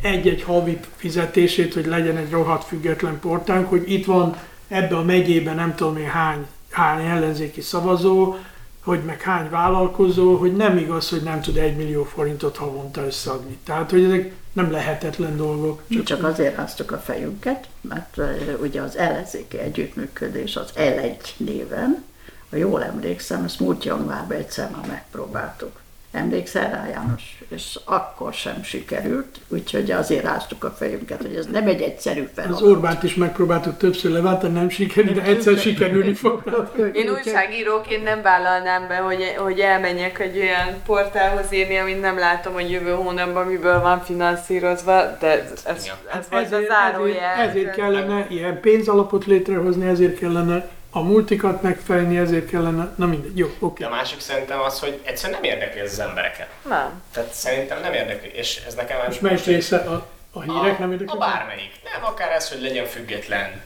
egy-egy 0.03 0.43
havi 0.43 0.79
fizetését, 0.97 1.75
hogy 1.75 1.87
legyen 1.87 2.17
egy 2.17 2.31
rohadt 2.31 2.65
független 2.65 3.19
portánk, 3.21 3.69
hogy 3.69 3.93
itt 3.93 4.07
van 4.07 4.37
ebbe 4.69 4.97
a 4.97 5.03
megyében 5.03 5.55
nem 5.55 5.75
tudom 5.75 5.97
én 5.97 6.09
hány, 6.09 6.47
hány 6.71 7.05
ellenzéki 7.05 7.61
szavazó, 7.61 8.37
hogy 8.83 9.05
meg 9.05 9.21
hány 9.21 9.51
vállalkozó, 9.51 10.37
hogy 10.37 10.57
nem 10.57 10.77
igaz, 10.77 11.09
hogy 11.09 11.23
nem 11.23 11.41
tud 11.41 11.57
egy 11.57 11.77
millió 11.77 12.05
forintot 12.05 12.57
havonta 12.57 13.05
összeadni. 13.05 13.59
Tehát, 13.65 13.91
hogy 13.91 14.05
ezek 14.05 14.33
nem 14.53 14.71
lehetetlen 14.71 15.37
dolgok. 15.37 15.83
Mi 15.87 16.03
csak 16.03 16.25
azért 16.25 16.57
ráztuk 16.57 16.93
a 16.93 16.99
fejünket, 16.99 17.69
mert 17.81 18.17
ugye 18.61 18.81
az 18.81 18.97
ellenzéki 18.97 19.59
együttműködés 19.59 20.57
az 20.57 20.73
L1 20.77 21.17
néven, 21.37 22.05
ha 22.51 22.57
jól 22.57 22.85
emlékszem, 22.85 23.45
ezt 23.45 23.61
múlt 23.61 23.85
januárban 23.85 24.37
egyszer 24.37 24.71
már 24.71 24.87
megpróbáltuk. 24.87 25.81
Emlékszel 26.13 26.71
rá, 26.71 26.87
János? 26.89 27.39
És 27.49 27.79
akkor 27.85 28.33
sem 28.33 28.63
sikerült, 28.63 29.39
úgyhogy 29.49 29.91
azért 29.91 30.25
ráztuk 30.25 30.65
a 30.65 30.71
fejünket, 30.71 31.23
hogy 31.23 31.35
ez 31.35 31.47
nem 31.47 31.67
egy 31.67 31.81
egyszerű 31.81 32.23
Az 32.23 32.29
feladat. 32.35 32.61
Orbánt 32.61 33.03
is 33.03 33.15
megpróbáltuk 33.15 33.77
többször 33.77 34.11
leváltani, 34.11 34.53
nem 34.53 34.69
sikerült, 34.69 35.15
de 35.15 35.23
egyszer 35.23 35.59
sikerülni 35.59 36.15
fog. 36.15 36.43
Én 36.93 37.11
újságíróként 37.11 38.03
nem 38.03 38.23
vállalnám 38.23 38.89
be, 38.89 38.97
hogy, 38.97 39.35
hogy 39.39 39.61
elmenjek 39.61 40.19
egy 40.19 40.39
olyan 40.39 40.83
portálhoz 40.87 41.53
írni, 41.53 41.77
amit 41.77 42.01
nem 42.01 42.19
látom, 42.19 42.53
hogy 42.53 42.71
jövő 42.71 42.93
hónapban 42.93 43.47
miből 43.47 43.81
van 43.81 44.03
finanszírozva, 44.03 45.17
de 45.21 45.27
ez, 45.27 45.65
ez, 45.65 45.85
Igen. 45.85 45.97
ez 46.19 46.27
volt 46.31 46.33
a 46.33 46.37
Ezért, 46.37 46.53
ezért, 46.53 46.69
zárójel. 46.69 47.35
ezért 47.49 47.75
kellene 47.75 48.27
ilyen 48.29 48.61
pénzalapot 48.61 49.25
létrehozni, 49.25 49.87
ezért 49.87 50.19
kellene 50.19 50.69
a 50.91 51.01
multikat 51.01 51.63
megfejni, 51.63 52.19
ezért 52.19 52.49
kellene, 52.51 52.93
na 52.97 53.07
mindegy, 53.07 53.39
jó, 53.39 53.55
oké. 53.59 53.83
De 53.83 53.89
a 53.89 53.93
másik 53.93 54.21
szerintem 54.21 54.61
az, 54.61 54.81
hogy 54.81 55.01
egyszerűen 55.03 55.41
nem 55.41 55.51
érdekli 55.51 55.81
ez 55.81 55.93
az 55.93 55.99
embereket. 55.99 56.49
Nem. 56.69 57.03
Tehát 57.13 57.33
szerintem 57.33 57.81
nem 57.81 57.93
érdekli, 57.93 58.31
és 58.35 58.63
ez 58.67 58.75
nekem... 58.75 58.99
Most 59.07 59.21
melyik 59.21 59.45
része 59.45 59.77
a, 59.77 60.09
a 60.33 60.43
hírek 60.43 60.79
nem 60.79 60.89
A 60.89 60.93
érdekel? 60.93 61.17
bármelyik. 61.17 61.73
Nem, 61.93 62.05
akár 62.05 62.33
ez, 62.33 62.49
hogy 62.49 62.63
legyen 62.63 62.87
független 62.87 63.61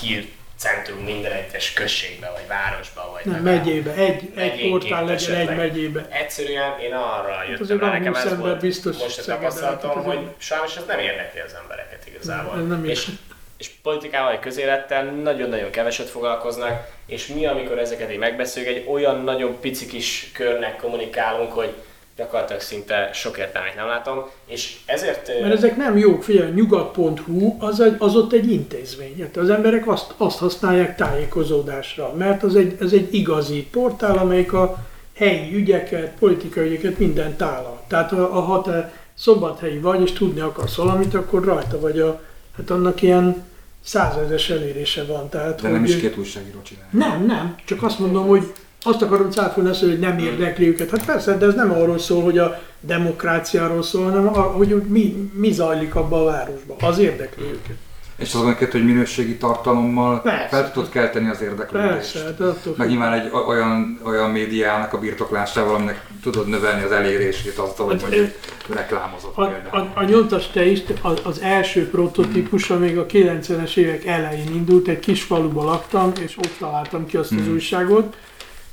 hírcentrum 0.00 1.04
minden 1.04 1.32
egyes 1.32 1.72
községbe, 1.72 2.30
vagy 2.30 2.46
városba, 2.48 3.10
vagy 3.12 3.32
Nem, 3.32 3.42
megyébe, 3.42 3.92
egy, 3.92 4.32
egy 4.36 4.68
portál 4.70 5.04
legyen 5.04 5.34
egy 5.34 5.56
megyébe. 5.56 6.06
Egyszerűen 6.10 6.78
én 6.80 6.94
arra 6.94 7.42
jöttem 7.48 7.62
azért 7.62 7.80
rá, 7.80 7.90
nekem 7.90 8.14
20 8.14 8.24
ez 8.24 8.36
volt 8.38 8.60
biztos 8.60 8.96
most 8.96 9.18
a 9.18 9.22
tapasztalatom, 9.22 10.02
hogy 10.04 10.18
sajnos 10.36 10.76
ez 10.76 10.84
nem 10.86 10.98
érdekli 10.98 11.40
az 11.40 11.54
embereket 11.62 12.06
igazából. 12.06 12.58
Ez 12.60 12.66
nem 12.66 12.84
és, 12.84 13.00
érdekli. 13.00 13.18
És 13.58 13.70
politikával, 13.82 14.30
vagy 14.30 14.40
közélettel 14.40 15.04
nagyon-nagyon 15.04 15.70
keveset 15.70 16.08
foglalkoznak, 16.08 16.94
és 17.06 17.26
mi, 17.26 17.46
amikor 17.46 17.78
ezeket 17.78 18.12
így 18.12 18.18
megbeszéljük, 18.18 18.76
egy 18.76 18.88
olyan 18.88 19.24
nagyon 19.24 19.56
pici 19.60 19.86
kis 19.86 20.30
körnek 20.34 20.76
kommunikálunk, 20.76 21.52
hogy 21.52 21.74
gyakorlatilag 22.16 22.60
szinte 22.60 23.10
sok 23.12 23.38
értelmét 23.38 23.74
nem 23.74 23.86
látom, 23.86 24.24
és 24.46 24.76
ezért... 24.86 25.40
Mert 25.40 25.54
ezek 25.54 25.76
nem 25.76 25.98
jók, 25.98 26.22
figyelj, 26.22 26.50
nyugat.hu 26.50 27.56
az, 27.58 27.80
egy, 27.80 27.96
az 27.98 28.16
ott 28.16 28.32
egy 28.32 28.50
intézmény. 28.52 29.20
Hát 29.20 29.36
az 29.36 29.50
emberek 29.50 29.88
azt, 29.88 30.14
azt 30.16 30.38
használják 30.38 30.96
tájékozódásra, 30.96 32.12
mert 32.12 32.42
az 32.42 32.56
egy, 32.56 32.76
ez 32.80 32.92
egy 32.92 33.14
igazi 33.14 33.66
portál, 33.70 34.18
amelyik 34.18 34.52
a 34.52 34.76
helyi 35.16 35.54
ügyeket, 35.54 36.14
politikai 36.18 36.66
ügyeket 36.66 36.98
mindent 36.98 37.36
tállal. 37.36 37.82
Tehát 37.88 38.10
ha, 38.10 38.40
ha 38.40 38.62
te 38.62 38.92
szombathelyi 39.14 39.78
vagy, 39.78 40.02
és 40.02 40.12
tudni 40.12 40.40
akarsz 40.40 40.76
valamit, 40.76 41.14
akkor 41.14 41.44
rajta 41.44 41.80
vagy 41.80 42.00
a, 42.00 42.20
hát 42.56 42.70
annak 42.70 43.02
ilyen 43.02 43.44
százezres 43.84 44.50
elérése 44.50 45.04
van. 45.04 45.28
Tehát, 45.28 45.60
De 45.62 45.68
nem 45.68 45.80
hogy- 45.80 45.88
is 45.88 45.96
két 45.96 46.16
újságíró 46.18 46.62
csinálja. 46.62 46.88
nem, 46.90 47.26
nem, 47.26 47.54
csak 47.64 47.82
azt 47.82 47.98
mondom, 47.98 48.26
hogy 48.26 48.52
azt 48.82 49.02
akarom 49.02 49.30
cáfolni, 49.30 49.68
azt, 49.70 49.80
hogy 49.80 49.98
nem 49.98 50.18
érdekli 50.18 50.68
őket. 50.68 50.90
Hát 50.90 51.04
persze, 51.04 51.36
de 51.36 51.46
ez 51.46 51.54
nem 51.54 51.72
arról 51.72 51.98
szól, 51.98 52.22
hogy 52.22 52.38
a 52.38 52.60
demokráciáról 52.80 53.82
szól, 53.82 54.04
hanem 54.04 54.28
a, 54.28 54.40
hogy 54.40 54.82
mi, 54.88 55.30
mi 55.34 55.52
zajlik 55.52 55.94
abban 55.94 56.20
a 56.20 56.24
városban. 56.24 56.76
Az 56.80 56.98
érdekli 56.98 57.44
őket. 57.44 57.76
És 58.16 58.34
az 58.34 58.42
van 58.42 58.56
hogy 58.70 58.84
minőségi 58.84 59.36
tartalommal 59.36 60.22
Persze. 60.22 60.46
fel 60.48 60.72
tudod 60.72 60.88
kelteni 60.88 61.28
az 61.28 61.42
érdeklődést. 61.42 61.92
Persze, 61.92 62.22
hát 62.24 62.40
attól 62.40 62.74
Meg 62.76 62.88
nyilván 62.88 63.12
egy 63.12 63.30
olyan, 63.46 64.00
olyan 64.04 64.30
médiának 64.30 64.92
a 64.92 64.98
birtoklásával, 64.98 65.74
aminek 65.74 66.06
tudod 66.22 66.48
növelni 66.48 66.82
az 66.82 66.92
elérését 66.92 67.58
azzal, 67.58 67.86
hogy 67.86 68.02
Hát, 68.02 68.10
mondjuk 68.10 68.34
reklámozott 68.68 69.36
A, 69.36 69.42
a, 69.70 69.90
a 69.94 70.02
nyomtas 70.02 70.50
te 70.50 70.66
is, 70.66 70.80
az, 71.02 71.20
az 71.22 71.40
első 71.40 71.90
prototípusa 71.90 72.78
még 72.78 72.98
a 72.98 73.06
90-es 73.06 73.76
évek 73.76 74.06
elején 74.06 74.48
indult, 74.54 74.88
egy 74.88 74.98
kis 74.98 75.22
faluba 75.22 75.64
laktam, 75.64 76.12
és 76.24 76.38
ott 76.38 76.56
találtam 76.58 77.06
ki 77.06 77.16
azt 77.16 77.32
az 77.32 77.48
újságot, 77.48 78.16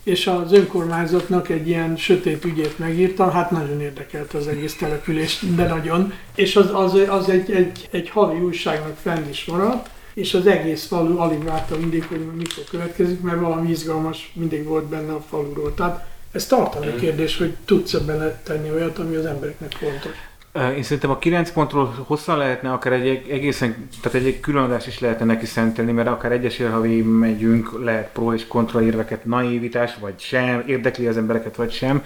és 0.03 0.27
az 0.27 0.51
önkormányzatnak 0.51 1.49
egy 1.49 1.67
ilyen 1.67 1.97
sötét 1.97 2.45
ügyét 2.45 2.80
megírtam, 2.80 3.31
hát 3.31 3.51
nagyon 3.51 3.81
érdekelte 3.81 4.38
az 4.38 4.47
egész 4.47 4.75
települést, 4.75 5.55
de 5.55 5.67
nagyon, 5.67 6.13
és 6.35 6.55
az, 6.55 6.69
az, 6.73 6.93
az 7.09 7.30
egy, 7.30 7.51
egy, 7.51 7.88
egy 7.91 8.09
havi 8.09 8.39
újságnak 8.39 8.97
fenn 9.01 9.30
is 9.30 9.45
maradt, 9.45 9.89
és 10.13 10.34
az 10.34 10.47
egész 10.47 10.85
falu 10.85 11.17
alig 11.17 11.43
várta 11.43 11.77
mindig, 11.77 12.05
hogy 12.05 12.19
mikor 12.38 12.63
következik, 12.69 13.21
mert 13.21 13.39
valami 13.39 13.69
izgalmas 13.69 14.31
mindig 14.34 14.63
volt 14.63 14.85
benne 14.85 15.13
a 15.13 15.23
faluról. 15.30 15.73
Tehát 15.73 16.07
ez 16.31 16.45
tartalmi 16.45 16.95
kérdés, 16.95 17.38
hogy 17.38 17.53
tudsz-e 17.65 17.99
beletenni 17.99 18.71
olyat, 18.71 18.99
ami 18.99 19.15
az 19.15 19.25
embereknek 19.25 19.71
fontos. 19.71 20.11
Én 20.53 20.84
szerintem 20.84 21.09
a 21.09 21.17
9 21.17 21.51
pontról 21.51 22.03
hosszan 22.07 22.38
lehetne 22.38 22.71
akár 22.71 22.93
egy 22.93 23.07
eg- 23.07 23.30
egészen, 23.30 23.88
tehát 24.01 24.27
egy 24.27 24.39
különadás 24.39 24.88
is 24.88 24.99
lehetne 24.99 25.25
neki 25.25 25.45
szentelni, 25.45 25.91
mert 25.91 26.07
akár 26.07 26.31
egyesével, 26.31 26.71
ha 26.71 26.80
megyünk, 27.03 27.84
lehet 27.84 28.11
pro 28.11 28.34
és 28.34 28.47
kontra 28.47 28.81
érveket, 28.81 29.25
naivitás, 29.25 29.95
vagy 29.99 30.13
sem, 30.19 30.63
érdekli 30.65 31.07
az 31.07 31.17
embereket, 31.17 31.55
vagy 31.55 31.71
sem. 31.71 32.03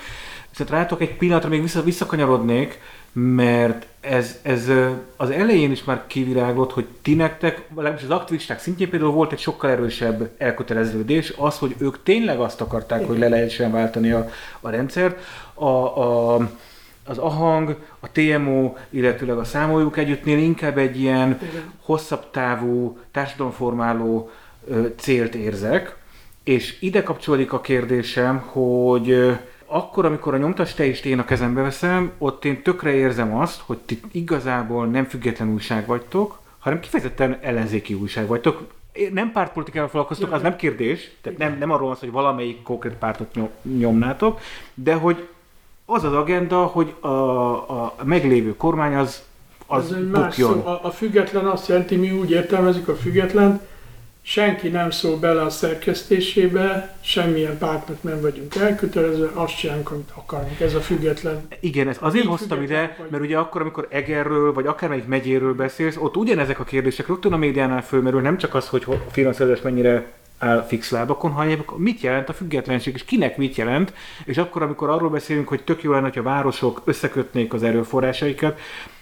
Viszont 0.49 0.69
rátok 0.69 1.01
egy 1.01 1.17
pillanatra 1.17 1.49
még 1.49 1.61
vissza, 1.61 1.83
visszakanyarodnék, 1.83 2.79
mert 3.11 3.87
ez, 4.01 4.39
ez 4.41 4.71
az 5.17 5.29
elején 5.29 5.71
is 5.71 5.83
már 5.83 6.03
kiviráglott, 6.07 6.71
hogy 6.71 6.87
ti 7.01 7.15
nektek, 7.15 7.67
legalábbis 7.75 8.03
az 8.03 8.09
aktivisták 8.09 8.59
szintjén 8.59 8.89
például 8.89 9.11
volt 9.11 9.31
egy 9.31 9.39
sokkal 9.39 9.69
erősebb 9.69 10.29
elköteleződés, 10.37 11.33
az, 11.37 11.57
hogy 11.57 11.75
ők 11.77 12.03
tényleg 12.03 12.39
azt 12.39 12.61
akarták, 12.61 13.05
hogy 13.05 13.17
le 13.17 13.27
lehessen 13.27 13.71
váltani 13.71 14.11
a, 14.11 14.29
a 14.61 14.69
rendszert. 14.69 15.19
A, 15.53 15.65
a, 15.65 16.39
az 17.07 17.17
AHANG, 17.17 17.75
a 18.07 18.19
TMO, 18.19 18.73
illetőleg 18.89 19.37
a 19.37 19.43
Számoljuk 19.43 19.97
Együttnél 19.97 20.37
inkább 20.37 20.77
egy 20.77 20.99
ilyen 20.99 21.39
hosszabb 21.81 22.31
távú 22.31 22.97
társadalomformáló 23.11 24.29
célt 24.97 25.35
érzek, 25.35 25.97
és 26.43 26.77
ide 26.81 27.03
kapcsolódik 27.03 27.53
a 27.53 27.61
kérdésem, 27.61 28.37
hogy 28.37 29.37
akkor, 29.65 30.05
amikor 30.05 30.33
a 30.33 30.37
nyomtas 30.37 30.73
teist 30.73 31.05
én 31.05 31.19
a 31.19 31.25
kezembe 31.25 31.61
veszem, 31.61 32.11
ott 32.17 32.45
én 32.45 32.61
tökre 32.61 32.93
érzem 32.93 33.35
azt, 33.35 33.59
hogy 33.59 33.77
ti 33.77 33.99
igazából 34.11 34.85
nem 34.85 35.05
független 35.05 35.53
újság 35.53 35.85
vagytok, 35.85 36.39
hanem 36.59 36.79
kifejezetten 36.79 37.37
ellenzéki 37.41 37.93
újság 37.93 38.27
vagytok. 38.27 38.67
Nem 39.11 39.31
pártpolitikával 39.31 39.89
foglalkoztok, 39.89 40.31
az 40.31 40.41
nem 40.41 40.55
kérdés, 40.55 41.11
tehát 41.21 41.37
nem, 41.39 41.57
nem 41.57 41.71
arról 41.71 41.87
van 41.87 41.97
hogy 41.99 42.11
valamelyik 42.11 42.61
konkrét 42.63 42.93
pártot 42.93 43.35
nyom- 43.35 43.63
nyomnátok, 43.77 44.39
de 44.73 44.93
hogy 44.93 45.27
az 45.89 46.03
az 46.03 46.13
agenda, 46.13 46.57
hogy 46.65 46.93
a, 46.99 47.07
a 47.07 47.95
meglévő 48.03 48.55
kormány 48.55 48.95
az, 48.95 49.23
az, 49.67 49.83
Az 49.85 49.93
egy 49.97 50.09
más 50.09 50.35
szó. 50.35 50.49
A, 50.65 50.79
a 50.83 50.91
független 50.91 51.45
azt 51.45 51.67
jelenti, 51.67 51.95
mi 51.95 52.11
úgy 52.11 52.31
értelmezik 52.31 52.87
a 52.87 52.95
független, 52.95 53.61
senki 54.21 54.67
nem 54.67 54.89
szól 54.91 55.17
bele 55.17 55.41
a 55.41 55.49
szerkesztésébe, 55.49 56.95
semmilyen 57.01 57.57
pártnak 57.57 58.03
nem 58.03 58.21
vagyunk 58.21 58.55
elkötelezve, 58.55 59.29
azt 59.33 59.57
csinálunk, 59.57 59.91
amit 59.91 60.11
akarunk. 60.15 60.59
Ez 60.59 60.73
a 60.73 60.79
független. 60.79 61.47
Igen, 61.59 61.87
ezt 61.87 62.01
azért 62.01 62.23
Így 62.23 62.29
hoztam 62.29 62.61
ide, 62.61 62.95
vagy. 62.99 63.07
mert 63.09 63.23
ugye 63.23 63.37
akkor, 63.37 63.61
amikor 63.61 63.87
Egerről, 63.89 64.53
vagy 64.53 64.65
akármelyik 64.67 65.07
megyéről 65.07 65.53
beszélsz, 65.53 65.95
ott 65.99 66.17
ugyanezek 66.17 66.59
a 66.59 66.63
kérdések 66.63 67.07
rögtön 67.07 67.33
a 67.33 67.37
médiánál 67.37 67.83
fölmerül, 67.83 68.21
nem 68.21 68.37
csak 68.37 68.55
az, 68.55 68.67
hogy 68.67 68.83
ho- 68.83 69.01
a 69.07 69.11
finanszírozás 69.11 69.61
mennyire 69.61 70.11
áll 70.39 70.65
fix 70.67 70.91
lábakon, 70.91 71.31
hanem 71.31 71.63
mit 71.75 72.01
jelent 72.01 72.29
a 72.29 72.33
függetlenség, 72.33 72.93
és 72.93 73.05
kinek 73.05 73.37
mit 73.37 73.55
jelent, 73.55 73.93
és 74.25 74.37
akkor, 74.37 74.61
amikor 74.61 74.89
arról 74.89 75.09
beszélünk, 75.09 75.47
hogy 75.47 75.63
tök 75.63 75.83
jó 75.83 75.91
lenne, 75.91 76.07
hogy 76.07 76.17
a 76.17 76.23
városok 76.23 76.81
összekötnék 76.85 77.53
az 77.53 77.63
erőforrásaikat, 77.63 78.59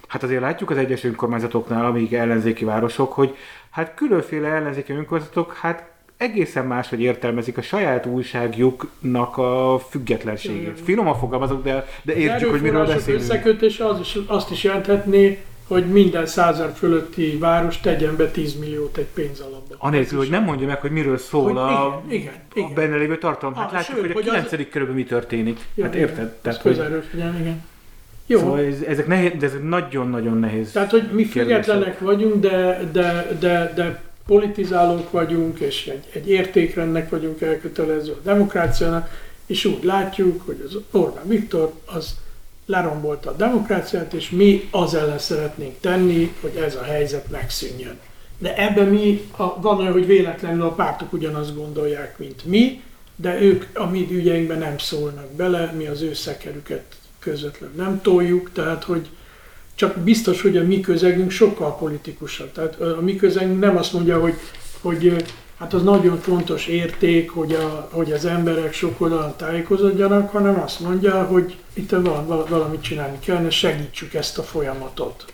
hát 0.08 0.24
azért 0.24 0.42
látjuk 0.42 0.70
az 0.70 0.78
egyes 0.78 1.04
önkormányzatoknál, 1.04 1.86
amíg 1.86 2.14
ellenzéki 2.14 2.66
városok, 2.66 3.14
hogy 3.14 3.36
hát 3.70 3.94
különféle 3.96 4.48
ellenzéki 4.48 4.94
önkormányzatok, 4.94 5.54
hát 5.54 5.90
egészen 6.18 6.66
máshogy 6.66 7.02
értelmezik 7.02 7.58
a 7.58 7.62
saját 7.62 8.06
újságjuknak 8.06 9.38
a 9.38 9.80
függetlenségét. 9.90 10.80
Finoman 10.84 11.20
fogalmazok, 11.20 11.64
de, 11.64 11.86
de 12.04 12.16
értjük, 12.16 12.50
hogy 12.50 12.62
miről 12.62 12.86
beszélünk. 12.86 13.24
összekötése 13.24 13.86
az 13.86 14.00
is, 14.00 14.18
azt 14.28 14.52
is 14.52 14.64
jelenthetné, 14.64 15.44
hogy 15.68 15.86
minden 15.86 16.26
százal 16.26 16.70
fölötti 16.70 17.38
város 17.38 17.80
tegyen 17.80 18.16
be 18.16 18.28
10 18.32 18.60
milliót 18.60 18.98
egy 18.98 19.08
pénzalapba. 19.14 19.76
Anélkül, 19.78 20.18
hogy 20.18 20.30
nem 20.30 20.44
mondja 20.44 20.68
meg, 20.68 20.80
hogy 20.82 20.92
miről 20.92 21.18
szól 21.18 21.44
Hogy 21.44 21.58
a, 21.58 22.04
igen, 22.08 22.22
igen, 22.22 22.34
a 22.34 22.60
igen. 22.60 22.74
benne 22.74 22.96
lévő 22.96 23.18
tartalom. 23.18 23.56
Hát 23.56 23.66
Ah, 23.68 23.74
látjuk, 23.74 23.98
sőt, 23.98 24.02
hogy 24.14 24.28
a 24.28 24.32
hogy 24.32 24.40
az- 24.40 24.50
9. 24.50 24.70
körülben 24.70 24.96
mi 24.96 25.04
történik. 25.04 25.60
Ja, 25.76 25.84
hát 25.84 25.96
igen, 25.96 26.08
érted? 26.08 26.24
Ez 26.26 26.32
Tehát, 26.42 26.62
hogy, 26.62 26.72
közelről 26.72 27.02
figyelni, 27.02 27.40
igen. 27.40 27.64
Jó. 28.28 28.40
szóval 28.40 28.60
ez, 28.60 28.82
ezek, 28.88 29.08
nehéz, 29.08 29.32
de 29.40 29.46
ezek 29.46 29.64
nagyon-nagyon 29.64 30.38
nehéz. 30.38 30.72
Tehát, 30.72 30.92
hogy 30.92 31.10
mi 31.12 31.26
függetlenek 31.26 32.00
vagyunk, 32.00 32.36
de, 32.42 32.90
de, 32.92 33.28
de, 33.40 33.74
de 33.76 34.02
politizálók 34.28 35.12
vagyunk, 35.12 35.60
és 35.60 35.88
egy, 35.88 36.04
egy 36.14 36.30
értékrendnek 36.30 37.10
vagyunk 37.10 37.42
elkötelező 37.42 38.12
a 38.12 38.20
demokráciának, 38.24 39.10
és 39.46 39.66
úgy 39.66 39.84
látjuk, 39.84 40.42
hogy 40.46 40.64
az 40.68 40.78
Orbán 40.92 41.28
Viktor 41.28 41.74
az 41.86 42.16
lerombolta 42.66 43.30
a 43.30 43.34
demokráciát, 43.34 44.14
és 44.14 44.30
mi 44.30 44.68
az 44.72 44.94
ellen 44.94 45.20
szeretnénk 45.20 45.80
tenni, 45.80 46.34
hogy 46.42 46.56
ez 46.56 46.76
a 46.76 46.84
helyzet 46.84 47.32
megszűnjön. 47.32 48.00
De 48.38 48.58
ebben 48.58 48.88
mi, 48.88 49.22
a, 49.38 49.62
van 49.62 49.80
olyan, 49.80 49.92
hogy 49.92 50.06
véletlenül 50.06 50.62
a 50.62 50.72
pártok 50.72 51.14
ugyanazt 51.14 51.56
gondolják, 51.56 52.18
mint 52.18 52.46
mi, 52.46 52.82
de 53.16 53.42
ők 53.42 53.66
a 53.74 53.86
mi 53.86 54.08
ügyeinkben 54.12 54.58
nem 54.58 54.78
szólnak 54.78 55.32
bele, 55.32 55.74
mi 55.78 55.88
az 55.88 56.02
ő 56.02 56.14
szekerüket 56.14 56.84
közvetlenül 57.20 57.76
nem 57.76 58.02
toljuk, 58.02 58.52
tehát 58.54 58.84
hogy 58.84 59.10
csak 59.76 59.98
biztos, 59.98 60.42
hogy 60.42 60.58
a 60.58 60.64
mi 60.64 60.80
közegünk 60.80 61.32
sokkal 61.32 61.78
politikusabb. 61.78 62.52
Tehát 62.52 62.80
a 62.82 63.02
mi 63.02 63.16
közegünk 63.16 63.60
nem 63.60 63.78
azt 63.78 63.94
mondja, 63.94 64.20
hogy, 64.20 64.34
hogy 64.82 65.26
hát 65.60 65.74
az 65.74 65.84
nagyon 65.84 66.20
fontos 66.20 66.68
érték, 66.68 67.30
hogy, 67.32 67.54
a, 67.54 67.90
hogy 67.92 68.12
az 68.12 68.26
emberek 68.26 68.74
sok 68.74 69.02
oldalon 69.02 69.36
tájékozódjanak, 69.36 70.32
hanem 70.32 70.62
azt 70.62 70.80
mondja, 70.80 71.24
hogy 71.24 71.58
itt 71.74 71.90
van, 71.90 72.28
val- 72.28 72.50
valamit 72.50 72.82
csinálni 72.82 73.20
kellene, 73.20 73.50
segítsük 73.50 74.14
ezt 74.14 74.38
a 74.38 74.44
folyamatot. 74.44 75.26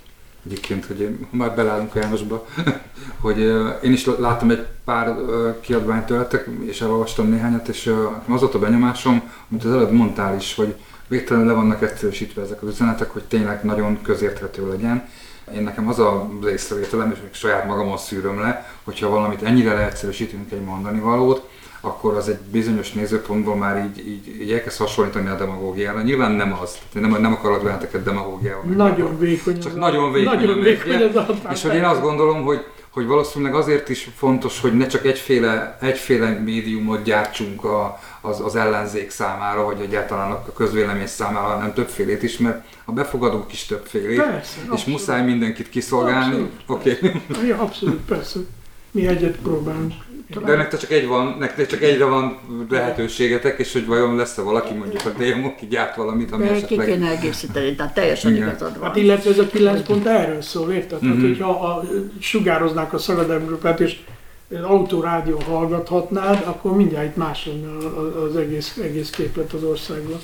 Egyébként, 0.45 0.85
hogy 0.85 0.99
én- 0.99 1.27
már 1.29 1.55
belállunk 1.55 1.95
a 1.95 1.99
Jánosba, 1.99 2.45
hogy 3.21 3.37
én 3.83 3.91
is 3.91 4.05
láttam 4.05 4.49
egy 4.49 4.65
pár 4.85 5.15
kiadványt 5.61 6.05
tőletek, 6.05 6.49
és 6.65 6.81
elolvastam 6.81 7.29
néhányat, 7.29 7.67
és 7.67 7.93
az 8.27 8.39
volt 8.39 8.55
a 8.55 8.59
benyomásom, 8.59 9.31
amit 9.51 9.63
az 9.63 9.71
előbb 9.71 9.91
mondtál 9.91 10.35
is, 10.35 10.55
hogy 10.55 10.75
végtelenül 11.07 11.47
le 11.47 11.53
vannak 11.53 11.81
egyszerűsítve 11.81 12.41
ezek 12.41 12.61
az 12.61 12.69
üzenetek, 12.69 13.09
hogy 13.09 13.23
tényleg 13.23 13.63
nagyon 13.63 14.01
közérthető 14.01 14.67
legyen. 14.69 15.07
Én 15.55 15.63
nekem 15.63 15.87
az 15.87 15.99
a 15.99 16.29
észrevételem, 16.51 17.11
és 17.11 17.17
még 17.21 17.33
saját 17.33 17.67
magamon 17.67 17.97
szűröm 17.97 18.39
le, 18.39 18.73
hogyha 18.83 19.09
valamit 19.09 19.43
ennyire 19.43 19.73
leegyszerűsítünk 19.73 20.51
egy 20.51 20.61
mondani 20.61 20.99
valót, 20.99 21.49
akkor 21.81 22.15
az 22.15 22.29
egy 22.29 22.39
bizonyos 22.51 22.91
nézőpontból 22.91 23.55
már 23.55 23.85
így, 23.85 24.07
így, 24.07 24.41
így 24.41 24.51
elkezd 24.51 24.77
hasonlítani 24.77 25.27
a 25.29 25.35
demagógiára. 25.35 26.01
Nyilván 26.01 26.31
nem 26.31 26.57
az, 26.61 26.77
nem, 26.93 27.21
nem 27.21 27.33
akarok 27.33 27.63
benneteket 27.63 28.03
demagógiával. 28.03 28.63
Nagyon 28.75 29.19
vékony. 29.19 29.59
Csak 29.59 29.71
az 29.71 29.77
nagyon 29.77 30.03
a- 30.03 30.11
vékony. 30.11 30.35
Nagyon 30.35 30.57
a 30.59 30.61
vékony 30.61 30.91
média. 30.91 31.07
az 31.21 31.29
a 31.45 31.51
És 31.51 31.61
hogy 31.61 31.73
én 31.75 31.83
azt 31.83 32.01
gondolom, 32.01 32.43
hogy, 32.43 32.65
hogy 32.91 33.05
valószínűleg 33.05 33.55
azért 33.55 33.89
is 33.89 34.09
fontos, 34.15 34.59
hogy 34.59 34.77
ne 34.77 34.87
csak 34.87 35.05
egyféle, 35.05 35.77
egyféle 35.81 36.29
médiumot 36.29 37.03
gyártsunk 37.03 37.63
a, 37.63 37.99
az, 38.21 38.39
az 38.39 38.55
ellenzék 38.55 39.09
számára, 39.09 39.63
vagy 39.63 39.81
egyáltalán 39.81 40.31
a 40.31 40.53
közvélemény 40.53 41.07
számára, 41.07 41.45
hanem 41.47 41.73
többfélét 41.73 42.23
is, 42.23 42.37
mert 42.37 42.65
a 42.85 42.91
befogadók 42.91 43.53
is 43.53 43.65
többfélét, 43.65 44.21
Persze, 44.21 44.59
és 44.63 44.69
abszolút. 44.69 44.85
muszáj 44.85 45.23
mindenkit 45.25 45.69
kiszolgálni. 45.69 46.49
Oké. 46.67 46.97
Okay. 47.01 47.47
Ja, 47.47 47.57
abszolút, 47.57 47.99
persze. 47.99 48.39
Mi 48.91 49.07
egyet 49.07 49.37
próbálunk. 49.37 49.93
De 50.39 50.55
nektek 50.55 50.79
csak 50.79 50.91
egy 50.91 51.07
van, 51.07 51.35
nektek 51.39 51.67
csak 51.67 51.81
egyre 51.81 52.05
van 52.05 52.37
lehetőségetek, 52.69 53.59
és 53.59 53.73
hogy 53.73 53.85
vajon 53.85 54.15
lesz-e 54.15 54.41
valaki 54.41 54.73
mondjuk 54.73 55.01
a 55.05 55.09
DMO, 55.09 55.47
aki 55.47 55.67
gyárt 55.67 55.95
valamit, 55.95 56.31
ami 56.31 56.43
De 56.43 56.49
ki 56.49 56.55
esetleg... 56.55 56.87
kéne 56.87 57.09
egészíteni, 57.09 57.75
tehát 57.75 57.93
teljesen 57.93 58.35
Igen. 58.35 58.47
igazad 58.47 58.79
van. 58.79 58.87
Hát 58.87 58.95
illetve 58.95 59.29
ez 59.29 59.39
a 59.39 59.47
9 59.47 59.81
pont 59.81 60.05
erről 60.05 60.41
szól, 60.41 60.71
érted? 60.71 61.01
Mhm. 61.01 61.11
Tehát, 61.11 61.27
hogyha 61.27 61.49
a, 61.49 61.83
sugároznák 62.19 62.93
a 62.93 62.97
Szagademgrupát, 62.97 63.79
és 63.79 63.99
autórádió 64.63 65.41
hallgathatnád, 65.47 66.43
akkor 66.45 66.75
mindjárt 66.75 67.07
itt 67.07 67.15
más 67.15 67.45
lenne 67.45 67.87
az 68.29 68.35
egész, 68.35 68.77
egész 68.83 69.09
képlet 69.09 69.53
az 69.53 69.63
országban. 69.63 70.19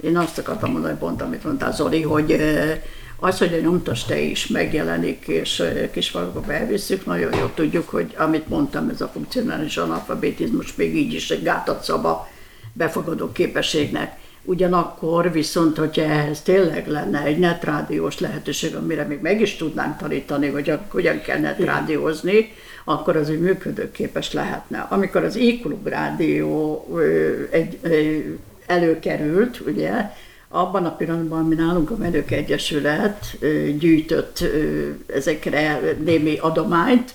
Én 0.00 0.16
azt 0.16 0.38
akartam 0.38 0.72
mondani, 0.72 0.98
pont 0.98 1.22
amit 1.22 1.44
mondtál 1.44 1.72
Zoli, 1.72 2.02
hogy 2.02 2.30
eh, 2.32 2.80
az, 3.20 3.38
hogy 3.38 3.54
a 3.54 3.60
nyomtas 3.60 4.04
te 4.04 4.20
is 4.20 4.46
megjelenik, 4.46 5.26
és 5.26 5.62
kisfalukba 5.92 6.52
elviszük, 6.52 7.06
nagyon 7.06 7.36
jól 7.36 7.52
tudjuk, 7.54 7.88
hogy 7.88 8.14
amit 8.16 8.48
mondtam, 8.48 8.88
ez 8.88 9.00
a 9.00 9.08
funkcionális 9.08 9.76
analfabetizmus 9.76 10.74
még 10.74 10.96
így 10.96 11.12
is 11.12 11.30
egy 11.30 11.42
gátat 11.42 11.84
szab 11.84 12.04
a 12.04 12.28
befogadó 12.72 13.32
képességnek. 13.32 14.16
Ugyanakkor 14.44 15.32
viszont, 15.32 15.76
hogyha 15.76 16.02
ehhez 16.02 16.42
tényleg 16.42 16.88
lenne 16.88 17.22
egy 17.22 17.38
netrádiós 17.38 18.18
lehetőség, 18.18 18.74
amire 18.74 19.04
még 19.04 19.20
meg 19.20 19.40
is 19.40 19.56
tudnánk 19.56 19.98
tanítani, 19.98 20.48
hogy 20.48 20.78
hogyan 20.88 21.20
kell 21.20 21.38
netrádiózni, 21.38 22.52
akkor 22.84 23.16
az 23.16 23.30
egy 23.30 23.40
működőképes 23.40 24.32
lehetne. 24.32 24.86
Amikor 24.90 25.24
az 25.24 25.36
e 25.36 25.68
rádió 25.84 26.86
egy, 27.50 27.78
előkerült, 28.66 29.60
ugye, 29.66 30.10
abban 30.48 30.84
a 30.84 30.96
pillanatban, 30.96 31.44
ami 31.44 31.54
nálunk 31.54 31.90
a 31.90 31.96
Menők 31.96 32.30
Egyesület 32.30 33.38
gyűjtött 33.78 34.44
ezekre 35.06 35.80
némi 36.04 36.38
adományt, 36.38 37.14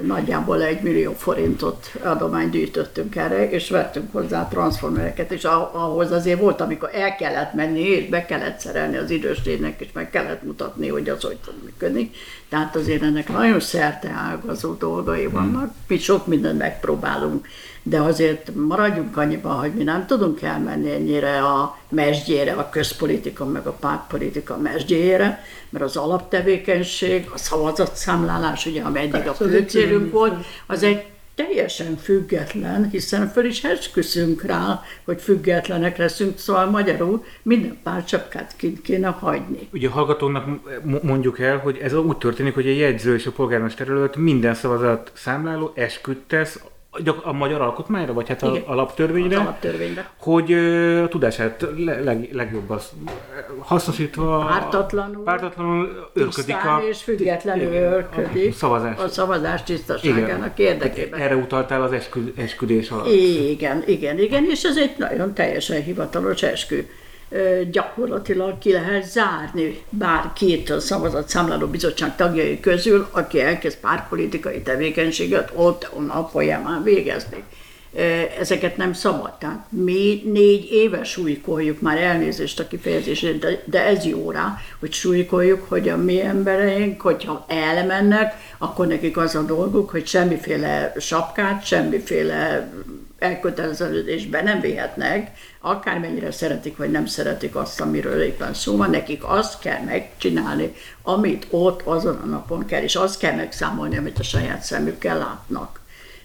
nagyjából 0.00 0.62
egy 0.62 0.82
millió 0.82 1.12
forintot 1.12 1.86
adományt 2.02 2.50
gyűjtöttünk 2.50 3.16
erre, 3.16 3.50
és 3.50 3.70
vettünk 3.70 4.12
hozzá 4.12 4.48
transformereket, 4.48 5.32
és 5.32 5.44
ahhoz 5.44 6.10
azért 6.10 6.40
volt, 6.40 6.60
amikor 6.60 6.90
el 6.92 7.16
kellett 7.16 7.54
menni, 7.54 7.80
és 7.80 8.08
be 8.08 8.24
kellett 8.24 8.58
szerelni 8.58 8.96
az 8.96 9.10
időstének, 9.10 9.80
és 9.80 9.88
meg 9.92 10.10
kellett 10.10 10.42
mutatni, 10.42 10.88
hogy 10.88 11.08
az 11.08 11.22
hogy 11.22 11.36
tud 11.44 11.54
működni. 11.64 12.10
Tehát 12.52 12.76
azért 12.76 13.02
ennek 13.02 13.28
nagyon 13.28 13.60
szerte 13.60 14.08
ágazó 14.08 14.74
dolgai 14.74 15.26
vannak, 15.26 15.74
mi 15.86 15.98
sok 15.98 16.26
mindent 16.26 16.58
megpróbálunk 16.58 17.46
de 17.82 18.00
azért 18.00 18.54
maradjunk 18.54 19.16
annyiban, 19.16 19.58
hogy 19.58 19.72
mi 19.72 19.82
nem 19.82 20.06
tudunk 20.06 20.42
elmenni 20.42 20.90
ennyire 20.90 21.42
a 21.42 21.78
mesdjére, 21.88 22.52
a 22.52 22.68
közpolitika 22.68 23.44
meg 23.44 23.66
a 23.66 23.72
pártpolitika 23.72 24.56
mesdjére, 24.56 25.44
mert 25.70 25.84
az 25.84 25.96
alaptevékenység, 25.96 27.30
a 27.34 27.38
szavazatszámlálás, 27.38 28.66
ugye, 28.66 28.82
ami 28.82 28.98
eddig 28.98 29.28
a 29.28 29.34
fő 29.34 29.64
célunk 29.68 30.12
volt, 30.12 30.44
az 30.66 30.82
egy 30.82 31.04
teljesen 31.34 31.96
független, 31.96 32.88
hiszen 32.90 33.28
föl 33.28 33.44
is 33.44 33.64
esküszünk 33.64 34.42
rá, 34.42 34.82
hogy 35.04 35.20
függetlenek 35.20 35.96
leszünk, 35.96 36.38
szóval 36.38 36.70
magyarul 36.70 37.24
minden 37.42 37.78
párcsapkát 37.82 38.56
kint 38.56 38.82
kéne 38.82 39.08
hagyni. 39.08 39.68
Ugye 39.72 39.88
a 39.88 39.90
hallgatónak 39.90 40.60
mondjuk 41.02 41.38
el, 41.38 41.58
hogy 41.58 41.78
ez 41.82 41.94
úgy 41.94 42.18
történik, 42.18 42.54
hogy 42.54 42.66
a 42.66 42.72
jegyző 42.72 43.14
és 43.14 43.26
a 43.26 43.32
polgármester 43.32 43.88
előtt 43.88 44.16
minden 44.16 44.54
szavazat 44.54 45.12
számláló 45.14 45.72
esküdt 45.74 46.28
tesz 46.28 46.60
a 47.22 47.32
magyar 47.32 47.60
alkotmányra, 47.60 48.12
vagy 48.12 48.28
hát 48.28 48.42
a 48.42 48.62
alaptörvényre, 48.66 49.36
az 49.36 49.42
alaptörvényre, 49.42 50.10
hogy 50.16 50.52
a 51.02 51.08
tudását 51.08 51.66
leg, 52.04 52.28
legjobb 52.32 52.70
az 52.70 52.92
hasznosítva, 53.58 54.44
pártatlanul, 54.48 55.24
pártatlanul 55.24 56.10
őrködik 56.12 56.54
a... 56.54 56.82
és 56.88 57.02
függetlenül 57.02 57.72
őrködik 57.72 58.52
a 58.52 58.54
szavazás. 58.54 58.98
a 58.98 59.08
szavazás 59.08 59.62
tisztaságának 59.62 60.58
igen. 60.58 60.72
érdekében. 60.72 61.20
Erre 61.20 61.36
utaltál 61.36 61.82
az 61.82 61.92
eskü, 61.92 62.32
esküdés 62.36 62.90
alatt. 62.90 63.06
Igen, 63.12 63.82
igen, 63.86 64.18
igen, 64.18 64.44
és 64.50 64.62
ez 64.62 64.76
egy 64.76 64.94
nagyon 64.98 65.34
teljesen 65.34 65.82
hivatalos 65.82 66.42
eskü 66.42 66.86
gyakorlatilag 67.70 68.58
ki 68.58 68.72
lehet 68.72 69.04
zárni 69.04 69.82
bárkit 69.90 70.70
a 70.70 70.80
szavazatszámláló 70.80 71.66
bizottság 71.66 72.16
tagjai 72.16 72.60
közül, 72.60 73.06
aki 73.10 73.40
elkezd 73.40 73.78
pártpolitikai 73.78 74.62
tevékenységet 74.62 75.52
ott 75.54 75.90
a 76.08 76.28
folyamán 76.32 76.82
végezni. 76.82 77.44
Ezeket 78.38 78.76
nem 78.76 78.92
szabad. 78.92 79.38
Tehát 79.38 79.64
mi 79.68 80.22
négy 80.24 80.68
éve 80.70 81.04
súlykoljuk, 81.04 81.80
már 81.80 81.98
elnézést 81.98 82.60
a 82.60 82.66
kifejezését, 82.66 83.38
de, 83.38 83.62
de 83.64 83.86
ez 83.86 84.04
jó 84.04 84.30
rá, 84.30 84.58
hogy 84.80 84.92
súlykoljuk, 84.92 85.68
hogy 85.68 85.88
a 85.88 85.96
mi 85.96 86.20
embereink, 86.20 87.00
hogyha 87.00 87.44
elmennek, 87.48 88.34
akkor 88.58 88.86
nekik 88.86 89.16
az 89.16 89.34
a 89.34 89.42
dolguk, 89.42 89.90
hogy 89.90 90.06
semmiféle 90.06 90.92
sapkát, 90.98 91.66
semmiféle 91.66 92.72
elköteleződésbe 93.18 94.42
nem 94.42 94.60
vihetnek, 94.60 95.30
akármennyire 95.60 96.30
szeretik 96.30 96.76
vagy 96.76 96.90
nem 96.90 97.06
szeretik 97.06 97.56
azt, 97.56 97.80
amiről 97.80 98.22
éppen 98.22 98.54
szó 98.54 98.76
van, 98.76 98.90
nekik 98.90 99.24
azt 99.24 99.58
kell 99.58 99.80
megcsinálni, 99.84 100.74
amit 101.02 101.46
ott 101.50 101.82
azon 101.82 102.20
a 102.22 102.26
napon 102.26 102.64
kell, 102.66 102.82
és 102.82 102.96
azt 102.96 103.18
kell 103.18 103.34
megszámolni, 103.34 103.96
amit 103.96 104.18
a 104.18 104.22
saját 104.22 104.62
szemükkel 104.62 105.18
látnak. 105.18 105.80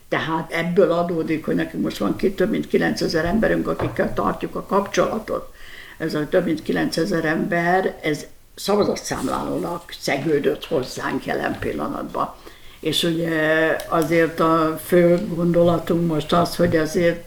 Tehát 0.10 0.52
ebből 0.52 0.92
adódik, 0.92 1.46
hogy 1.46 1.56
nekünk 1.56 1.84
most 1.84 1.98
van 1.98 2.16
ki 2.16 2.34
több 2.34 2.50
mint 2.50 2.68
9000 2.68 3.26
emberünk, 3.26 3.68
akikkel 3.68 4.14
tartjuk 4.14 4.56
a 4.56 4.66
kapcsolatot. 4.66 5.54
Ez 5.98 6.14
a 6.14 6.30
több 6.30 6.46
mint 6.46 6.64
9000 6.64 7.26
ember, 7.26 7.98
ez 8.02 8.26
szavazatszámlálónak 8.56 9.96
szegődött 10.00 10.66
hozzánk 10.66 11.26
jelen 11.26 11.60
pillanatban. 11.60 12.34
És 12.80 13.04
ugye 13.04 13.76
azért 13.88 14.40
a 14.40 14.80
fő 14.86 15.28
gondolatunk 15.36 16.08
most 16.08 16.34
az, 16.34 16.56
hogy 16.56 16.76
azért 16.76 17.26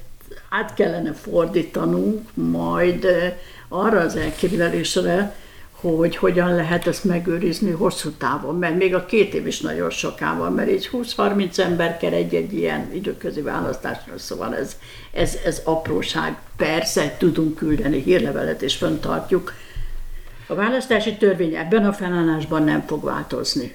át 0.48 0.74
kellene 0.74 1.12
fordítanunk 1.12 2.28
majd 2.34 3.04
eh, 3.04 3.34
arra 3.68 4.00
az 4.00 4.16
elképzelésre, 4.16 5.34
hogy 5.80 6.16
hogyan 6.16 6.54
lehet 6.54 6.86
ezt 6.86 7.04
megőrizni 7.04 7.70
hosszú 7.70 8.10
távon, 8.10 8.58
mert 8.58 8.76
még 8.76 8.94
a 8.94 9.04
két 9.04 9.34
év 9.34 9.46
is 9.46 9.60
nagyon 9.60 9.90
soká 9.90 10.36
van, 10.36 10.52
mert 10.52 10.70
így 10.70 10.90
20-30 10.92 11.58
ember 11.58 11.96
kell 11.96 12.12
egy-egy 12.12 12.52
ilyen 12.52 12.92
időközi 12.92 13.40
választásra, 13.40 14.18
szóval 14.18 14.56
ez, 14.56 14.76
ez, 15.12 15.38
ez 15.44 15.60
apróság. 15.64 16.38
Persze 16.56 17.16
tudunk 17.18 17.54
küldeni 17.54 18.02
hírlevelet 18.02 18.62
és 18.62 18.76
föntartjuk. 18.76 19.52
A 20.46 20.54
választási 20.54 21.16
törvény 21.16 21.54
ebben 21.54 21.84
a 21.84 21.92
felállásban 21.92 22.62
nem 22.62 22.84
fog 22.86 23.04
változni 23.04 23.74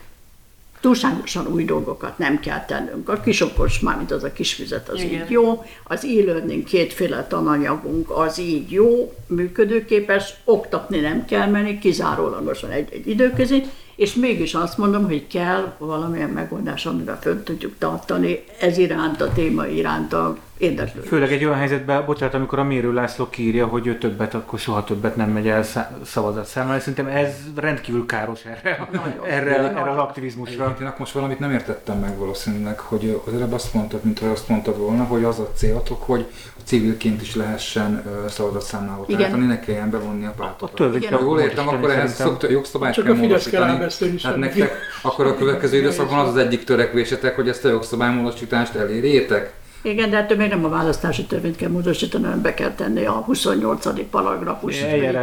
túlságosan 0.86 1.48
új 1.48 1.66
dolgokat 1.66 2.18
nem 2.18 2.40
kell 2.40 2.66
tennünk. 2.66 3.10
A 3.10 3.20
kisokos, 3.20 3.80
mármint 3.80 4.12
az 4.12 4.24
a 4.24 4.32
kisfüzet, 4.32 4.90
az 4.90 5.02
Igen. 5.02 5.22
így 5.22 5.30
jó, 5.30 5.64
az 5.84 6.06
e-learning 6.06 6.64
kétféle 6.64 7.28
tananyagunk, 7.28 8.10
az 8.10 8.40
így 8.40 8.72
jó, 8.72 9.14
működőképes, 9.28 10.34
oktatni 10.44 11.00
nem 11.00 11.26
kell 11.26 11.48
menni, 11.48 11.80
kizárólagosan 11.80 12.70
egy-egy 12.70 13.08
időközi, 13.08 13.64
és 13.96 14.14
mégis 14.14 14.54
azt 14.54 14.78
mondom, 14.78 15.06
hogy 15.06 15.28
kell 15.28 15.76
valamilyen 15.78 16.30
megoldás, 16.30 16.86
amivel 16.86 17.20
fönt 17.22 17.44
tudjuk 17.44 17.76
tartani 17.78 18.44
ez 18.60 18.78
iránt, 18.78 19.22
a 19.22 19.34
téma 19.34 19.66
iránt 19.66 20.14
a 20.14 20.38
érdeklődés. 20.58 21.10
Főleg 21.10 21.32
egy 21.32 21.46
olyan 21.46 21.58
helyzetben, 21.58 22.06
bocsánat, 22.06 22.34
amikor 22.34 22.60
a 22.60 22.64
Mérő 22.64 22.94
László 22.94 23.30
kírja, 23.30 23.66
hogy 23.66 23.88
ő 23.88 23.98
többet, 23.98 24.34
akkor 24.34 24.60
soha 24.60 24.84
többet 24.84 25.16
nem 25.16 25.30
megy 25.30 25.48
el 25.48 25.64
szavazat 26.04 26.46
számára. 26.46 26.80
Szerintem 26.80 27.08
ez 27.08 27.36
rendkívül 27.56 28.06
káros 28.06 28.46
erre, 28.46 28.90
erre, 29.30 29.56
erre 29.56 29.92
az 29.92 29.98
aktivizmusra. 29.98 30.76
Én 30.82 30.94
most 30.98 31.12
valamit 31.12 31.40
nem 31.40 31.52
értettem 31.52 32.00
meg 32.00 32.18
valószínűleg, 32.18 32.80
hogy 32.80 33.22
az 33.26 33.34
előbb 33.34 33.54
azt 33.54 33.74
mondtad, 33.74 34.04
mint 34.04 34.20
hogy 34.20 34.30
azt 34.30 34.50
mondtad 34.50 34.78
volna, 34.78 35.04
hogy 35.04 35.24
az 35.24 35.40
a 35.40 35.52
céltok, 35.54 36.04
hogy 36.04 36.28
civilként 36.66 37.22
is 37.22 37.36
lehessen 37.36 38.04
szavazatszámlálót 38.30 39.14
állítani, 39.14 39.46
ne 39.46 39.60
kelljen 39.60 39.90
bevonni 39.90 40.26
a 40.26 40.34
pártot. 40.38 40.70
A 40.70 40.74
törvény 40.74 41.08
ha 41.12 41.20
jól 41.22 41.40
értem, 41.40 41.68
akkor 41.68 41.90
ehhez 41.90 42.16
szokta, 42.16 42.50
jogszabályt 42.50 43.04
kell 43.04 43.14
módosítani. 43.14 43.88
Hát 44.24 44.36
nektek 44.36 44.72
akkor 45.02 45.26
a 45.26 45.36
következő 45.36 45.78
időszakban 45.78 46.20
az 46.20 46.28
az 46.28 46.38
egyik 46.38 46.64
törekvésetek, 46.64 47.36
hogy 47.36 47.50
ezt 47.50 47.66
a 47.66 47.70
jogszabálymódosítást 47.70 48.76
elérjétek? 48.76 49.54
Igen, 49.82 50.10
de 50.10 50.18
ettől 50.18 50.38
még 50.38 50.50
nem 50.50 50.66
a 50.66 50.70
választási 50.70 51.26
törvényt 51.26 51.56
kell 51.56 51.70
módosítani, 51.70 52.24
hanem 52.24 52.42
be 52.42 52.54
kell 52.54 52.72
tenni 52.72 53.06
a 53.06 53.12
28. 53.12 53.88
paragrafus 54.10 54.76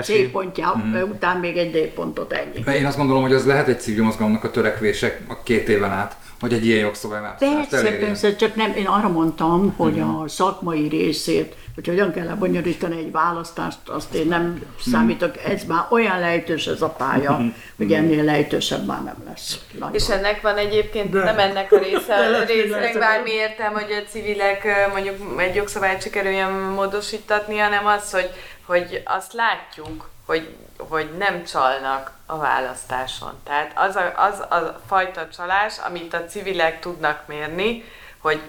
C 0.02 0.30
pontja 0.32 0.82
mm. 0.86 0.94
után 0.94 1.36
még 1.36 1.56
egy 1.56 1.70
D 1.70 1.94
pontot 1.94 2.32
ennyi. 2.32 2.78
Én 2.78 2.86
azt 2.86 2.96
gondolom, 2.96 3.22
hogy 3.22 3.32
az 3.32 3.46
lehet 3.46 3.68
egy 3.68 3.80
civil 3.80 4.04
mozgalomnak 4.04 4.44
a 4.44 4.50
törekvések 4.50 5.20
a 5.28 5.42
két 5.42 5.68
éven 5.68 5.90
át 5.90 6.16
hogy 6.42 6.52
egy 6.52 6.66
ilyen 6.66 6.78
jogszabályváltozást 6.78 7.68
Persze, 7.68 7.98
persze, 7.98 8.36
csak 8.36 8.54
nem, 8.54 8.72
én 8.76 8.86
arra 8.86 9.08
mondtam, 9.08 9.74
hogy 9.76 9.96
mm. 9.96 10.14
a 10.14 10.28
szakmai 10.28 10.88
részét, 10.88 11.54
hogy 11.74 11.86
hogyan 11.86 12.12
kell 12.12 12.24
lebonyolítani 12.24 12.98
egy 12.98 13.10
választást, 13.10 13.78
azt 13.86 14.14
én 14.14 14.26
nem 14.26 14.62
számítok, 14.80 15.36
ez 15.44 15.64
már 15.64 15.86
olyan 15.90 16.20
lejtős 16.20 16.66
ez 16.66 16.82
a 16.82 16.88
pálya, 16.88 17.38
mm. 17.38 17.48
hogy 17.76 17.92
ennél 17.92 18.24
lejtősebb 18.24 18.86
már 18.86 19.02
nem 19.02 19.16
lesz. 19.26 19.58
Nagyon. 19.72 19.94
És 19.94 20.08
ennek 20.08 20.40
van 20.40 20.56
egyébként, 20.56 21.10
de. 21.10 21.24
nem 21.24 21.38
ennek 21.38 21.72
a 21.72 21.78
része, 21.78 22.44
résznek 22.54 22.98
bármi 22.98 23.30
értem, 23.30 23.72
hogy 23.72 24.02
a 24.06 24.10
civilek 24.10 24.66
mondjuk 24.92 25.40
egy 25.40 25.54
jogszabályt 25.54 26.02
sikerüljön 26.02 26.52
módosítatni, 26.52 27.58
hanem 27.58 27.86
az, 27.86 28.10
hogy, 28.10 28.30
hogy 28.66 29.02
azt 29.04 29.32
látjuk, 29.32 30.08
hogy, 30.26 30.48
hogy 30.78 31.08
nem 31.18 31.44
csalnak 31.44 32.12
a 32.32 32.38
választáson. 32.38 33.32
Tehát 33.44 33.72
az 33.74 33.96
a, 33.96 34.12
az 34.16 34.40
a 34.40 34.80
fajta 34.86 35.28
csalás, 35.28 35.78
amit 35.78 36.14
a 36.14 36.24
civilek 36.24 36.80
tudnak 36.80 37.26
mérni, 37.26 37.84
hogy 38.18 38.40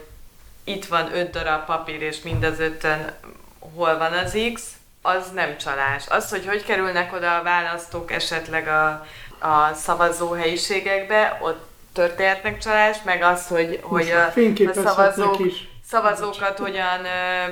itt 0.63 0.85
van 0.85 1.15
öt 1.15 1.29
darab 1.29 1.65
papír, 1.65 2.01
és 2.01 2.21
mind 2.21 2.43
az 2.43 2.59
ötön 2.59 3.11
hol 3.75 3.97
van 3.97 4.13
az 4.13 4.37
X, 4.53 4.71
az 5.01 5.31
nem 5.31 5.57
csalás. 5.57 6.07
Az, 6.07 6.29
hogy 6.29 6.45
hogy 6.45 6.63
kerülnek 6.63 7.13
oda 7.13 7.37
a 7.37 7.43
választók 7.43 8.11
esetleg 8.11 8.67
a, 8.67 9.05
a 9.39 9.73
szavazó 9.73 10.31
helyiségekbe, 10.31 11.39
ott 11.41 11.71
történhetnek 11.93 12.57
csalás, 12.57 12.97
meg 13.03 13.21
az, 13.21 13.47
hogy, 13.47 13.79
hogy 13.81 14.09
a, 14.09 14.25
a 14.69 14.73
szavazók 14.73 15.39
is 15.39 15.72
szavazókat 15.93 16.57
hogyan 16.57 17.01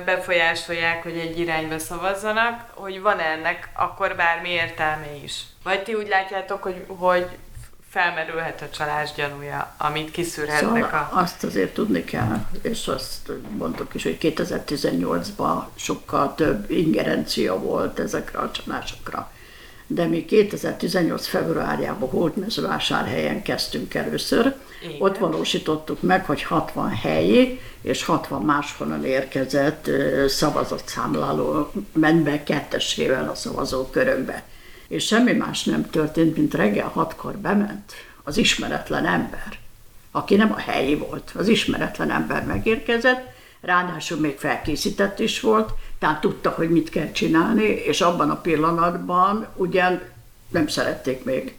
befolyásolják, 0.04 1.02
hogy 1.02 1.16
egy 1.16 1.38
irányba 1.38 1.78
szavazzanak, 1.78 2.64
hogy 2.74 3.00
van 3.00 3.18
ennek 3.18 3.68
akkor 3.74 4.16
bármi 4.16 4.48
értelme 4.48 5.14
is. 5.24 5.42
Vagy 5.62 5.82
ti 5.82 5.94
úgy 5.94 6.08
látjátok, 6.08 6.62
hogy, 6.62 6.84
hogy 6.86 7.26
felmerülhet 7.88 8.62
a 8.62 8.70
csalás 8.70 9.12
gyanúja, 9.12 9.74
amit 9.78 10.10
kiszűrhetnek 10.10 10.84
Szóval 10.84 11.08
a... 11.12 11.18
azt 11.18 11.44
azért 11.44 11.74
tudni 11.74 12.04
kell, 12.04 12.44
és 12.62 12.88
azt 12.88 13.30
mondtuk 13.58 13.94
is, 13.94 14.02
hogy 14.02 14.18
2018-ban 14.20 15.62
sokkal 15.74 16.34
több 16.34 16.70
ingerencia 16.70 17.58
volt 17.58 17.98
ezekre 17.98 18.38
a 18.38 18.50
csalásokra. 18.50 19.30
De 19.94 20.06
mi 20.06 20.24
2018. 20.24 21.26
februárjában 21.26 22.08
Hódmezővásárhelyen 22.08 23.42
kezdtünk 23.42 23.94
először. 23.94 24.54
Igen. 24.82 24.96
Ott 24.98 25.18
valósítottuk 25.18 26.02
meg, 26.02 26.26
hogy 26.26 26.42
60 26.42 26.90
helyi 26.90 27.60
és 27.82 28.04
60 28.04 28.42
máshonnan 28.42 29.04
érkezett 29.04 29.90
szavazatszámláló 30.26 31.72
ment 31.92 32.22
be 32.22 32.42
kettesével 32.42 33.28
a 33.28 33.34
szavazókörökbe. 33.34 34.42
És 34.88 35.06
semmi 35.06 35.32
más 35.32 35.64
nem 35.64 35.90
történt, 35.90 36.36
mint 36.36 36.54
reggel 36.54 36.88
hatkor 36.88 37.36
bement 37.36 37.92
az 38.22 38.36
ismeretlen 38.36 39.06
ember 39.06 39.60
aki 40.12 40.36
nem 40.36 40.52
a 40.52 40.58
helyi 40.58 40.94
volt, 40.94 41.32
az 41.34 41.48
ismeretlen 41.48 42.10
ember 42.10 42.44
megérkezett, 42.44 43.31
ráadásul 43.62 44.18
még 44.18 44.38
felkészített 44.38 45.18
is 45.18 45.40
volt, 45.40 45.70
tehát 45.98 46.20
tudta, 46.20 46.50
hogy 46.50 46.70
mit 46.70 46.88
kell 46.88 47.10
csinálni, 47.12 47.64
és 47.64 48.00
abban 48.00 48.30
a 48.30 48.40
pillanatban 48.40 49.46
ugyan 49.56 50.00
nem 50.48 50.66
szerették 50.66 51.24
még, 51.24 51.56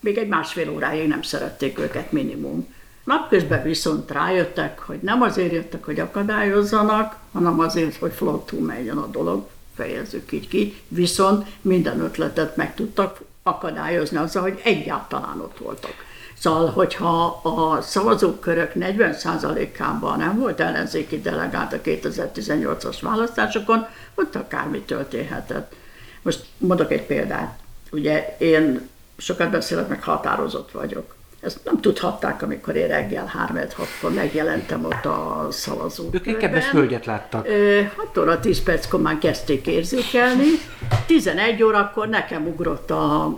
még 0.00 0.18
egy 0.18 0.28
másfél 0.28 0.70
óráig 0.70 1.08
nem 1.08 1.22
szerették 1.22 1.78
őket 1.78 2.12
minimum. 2.12 2.74
Napközben 3.04 3.62
viszont 3.62 4.10
rájöttek, 4.10 4.78
hogy 4.78 4.98
nem 5.02 5.22
azért 5.22 5.52
jöttek, 5.52 5.84
hogy 5.84 6.00
akadályozzanak, 6.00 7.16
hanem 7.32 7.60
azért, 7.60 7.96
hogy 7.96 8.12
flottul 8.12 8.60
menjen 8.60 8.96
a 8.96 9.06
dolog, 9.06 9.46
fejezzük 9.74 10.32
így 10.32 10.48
ki, 10.48 10.80
viszont 10.88 11.46
minden 11.60 12.00
ötletet 12.00 12.56
meg 12.56 12.74
tudtak 12.74 13.20
akadályozni 13.42 14.16
azzal, 14.16 14.42
hogy 14.42 14.60
egyáltalán 14.64 15.40
ott 15.40 15.58
voltak. 15.58 15.94
Szóval, 16.44 16.70
hogyha 16.70 17.40
a 17.42 17.80
szavazókörök 17.80 18.72
40%-ában 18.74 20.18
nem 20.18 20.38
volt 20.38 20.60
ellenzéki 20.60 21.20
delegált 21.20 21.72
a 21.72 21.80
2018-as 21.80 22.96
választásokon, 23.00 23.86
ott 24.14 24.34
akármi 24.34 24.80
történhetett. 24.80 25.74
Most 26.22 26.44
mondok 26.58 26.92
egy 26.92 27.02
példát. 27.02 27.58
Ugye 27.92 28.36
én 28.38 28.88
sokat 29.16 29.50
beszélek, 29.50 29.88
meg 29.88 30.02
határozott 30.02 30.70
vagyok. 30.70 31.14
Ezt 31.40 31.60
nem 31.64 31.80
tudhatták, 31.80 32.42
amikor 32.42 32.76
én 32.76 32.88
reggel 32.88 33.26
3 33.26 33.56
6 34.00 34.14
megjelentem 34.14 34.84
ott 34.84 35.04
a 35.04 35.46
szavazókörben. 35.50 36.20
Ők 36.20 36.26
egy 36.26 36.36
kedves 36.36 36.70
hölgyet 36.70 37.06
láttak. 37.06 37.46
Ö, 37.46 37.80
6 37.96 38.18
óra 38.18 38.40
10 38.40 38.62
perckor 38.62 39.00
már 39.00 39.18
kezdték 39.18 39.66
érzékelni. 39.66 40.46
11 41.06 41.62
órakor 41.62 42.08
nekem 42.08 42.46
ugrott 42.46 42.90
a 42.90 43.34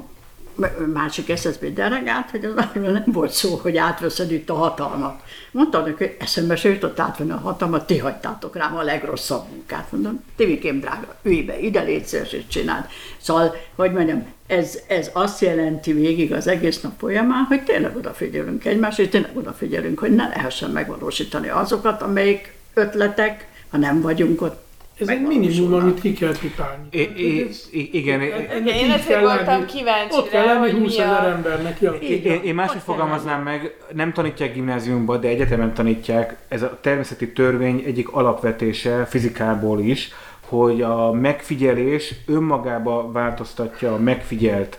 másik 0.92 1.36
SSB 1.36 1.72
delegát, 1.72 2.30
hogy 2.30 2.44
az 2.44 2.52
arról 2.56 2.90
nem 2.92 3.04
volt 3.06 3.30
szó, 3.30 3.56
hogy 3.56 3.76
átveszed 3.76 4.32
itt 4.32 4.50
a 4.50 4.54
hatalmat. 4.54 5.22
Mondta 5.50 5.80
neki, 5.80 6.04
hogy 6.04 6.16
eszembe 6.18 6.56
se 6.56 6.68
jutott 6.68 7.00
átvenni 7.00 7.30
a 7.30 7.36
hatalmat, 7.36 7.86
ti 7.86 7.98
hagytátok 7.98 8.56
rám 8.56 8.76
a 8.76 8.82
legrosszabb 8.82 9.48
munkát. 9.50 9.92
Mondom, 9.92 10.24
Tivikém 10.36 10.80
drága, 10.80 11.14
ülj 11.22 11.42
be, 11.42 11.58
ide 11.58 11.82
légy 11.82 12.04
szíves, 12.04 12.32
és 12.32 12.42
csináld. 12.48 12.84
Szóval, 13.18 13.56
hogy 13.74 13.92
mondjam, 13.92 14.26
ez, 14.46 14.78
ez 14.88 15.10
azt 15.12 15.40
jelenti 15.40 15.92
végig 15.92 16.32
az 16.32 16.46
egész 16.46 16.80
nap 16.80 16.98
folyamán, 16.98 17.44
hogy 17.44 17.62
tényleg 17.62 17.96
odafigyelünk 17.96 18.64
egymásra, 18.64 19.02
és 19.02 19.08
tényleg 19.08 19.36
odafigyelünk, 19.36 19.98
hogy 19.98 20.14
ne 20.14 20.28
lehessen 20.28 20.70
megvalósítani 20.70 21.48
azokat, 21.48 22.02
amelyik 22.02 22.54
ötletek, 22.74 23.48
ha 23.70 23.76
nem 23.76 24.00
vagyunk 24.00 24.42
ott, 24.42 24.65
Ez 24.98 25.08
egy 25.08 25.22
minimum, 25.22 25.74
amit 25.74 26.00
ki 26.00 26.12
kell 26.12 26.38
pipálni. 26.40 26.84
I- 26.90 27.12
I- 27.16 27.50
I- 27.70 27.90
igen, 27.92 28.20
Én 28.20 28.66
így 28.66 28.90
ezért 28.90 29.20
voltam 29.20 29.66
kíváncsi 29.66 30.16
Ott 30.16 30.28
kell 30.28 30.44
lenni 30.44 30.58
hogy 30.58 30.78
20 30.78 30.96
mi 30.96 31.02
ezer 31.02 31.24
embernek. 31.24 31.80
Ja. 31.80 31.92
Én, 31.92 32.42
én 32.42 32.54
máshogy 32.54 32.80
fogalmaznám 32.84 33.42
meg, 33.42 33.76
nem 33.92 34.12
tanítják 34.12 34.54
gimnáziumban, 34.54 35.20
de 35.20 35.28
egyetemen 35.28 35.74
tanítják, 35.74 36.36
ez 36.48 36.62
a 36.62 36.78
természeti 36.80 37.32
törvény 37.32 37.82
egyik 37.86 38.12
alapvetése 38.12 39.04
fizikából 39.04 39.80
is, 39.80 40.10
hogy 40.40 40.82
a 40.82 41.12
megfigyelés 41.12 42.14
önmagába 42.26 43.12
változtatja 43.12 43.94
a 43.94 43.98
megfigyelt 43.98 44.78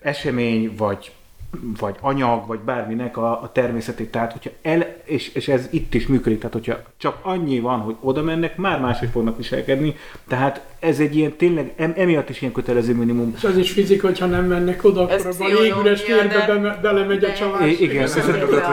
esemény, 0.00 0.74
vagy 0.76 1.12
vagy 1.78 1.94
anyag, 2.00 2.46
vagy 2.46 2.58
bárminek 2.58 3.16
a, 3.16 3.42
a 3.42 3.50
természetét. 3.52 4.10
Tehát, 4.10 4.32
hogyha 4.32 4.50
el, 4.62 4.96
és, 5.04 5.28
és 5.34 5.48
ez 5.48 5.68
itt 5.70 5.94
is 5.94 6.06
működik, 6.06 6.38
tehát 6.38 6.52
hogyha 6.52 6.82
csak 6.96 7.18
annyi 7.22 7.60
van, 7.60 7.78
hogy 7.78 7.96
oda 8.00 8.22
mennek, 8.22 8.56
már 8.56 8.80
máshogy 8.80 9.08
fognak 9.12 9.36
viselkedni. 9.36 9.96
Tehát 10.28 10.60
ez 10.78 11.00
egy 11.00 11.16
ilyen 11.16 11.32
tényleg, 11.32 11.72
em, 11.76 11.92
emiatt 11.96 12.28
is 12.28 12.40
ilyen 12.40 12.52
kötelező 12.52 12.94
minimum. 12.94 13.32
És 13.36 13.44
az 13.44 13.56
is 13.56 13.70
fizika, 13.70 14.06
hogyha 14.06 14.26
nem 14.26 14.44
mennek 14.44 14.84
oda, 14.84 15.10
Ez 15.10 15.24
akkor 15.24 15.52
a 15.52 15.60
légüres 15.60 16.02
térbe 16.02 16.44
de- 16.46 16.58
be, 16.58 16.78
belemegy 16.82 17.24
a 17.24 17.32
csalás. 17.32 17.80
Igen, 17.80 18.08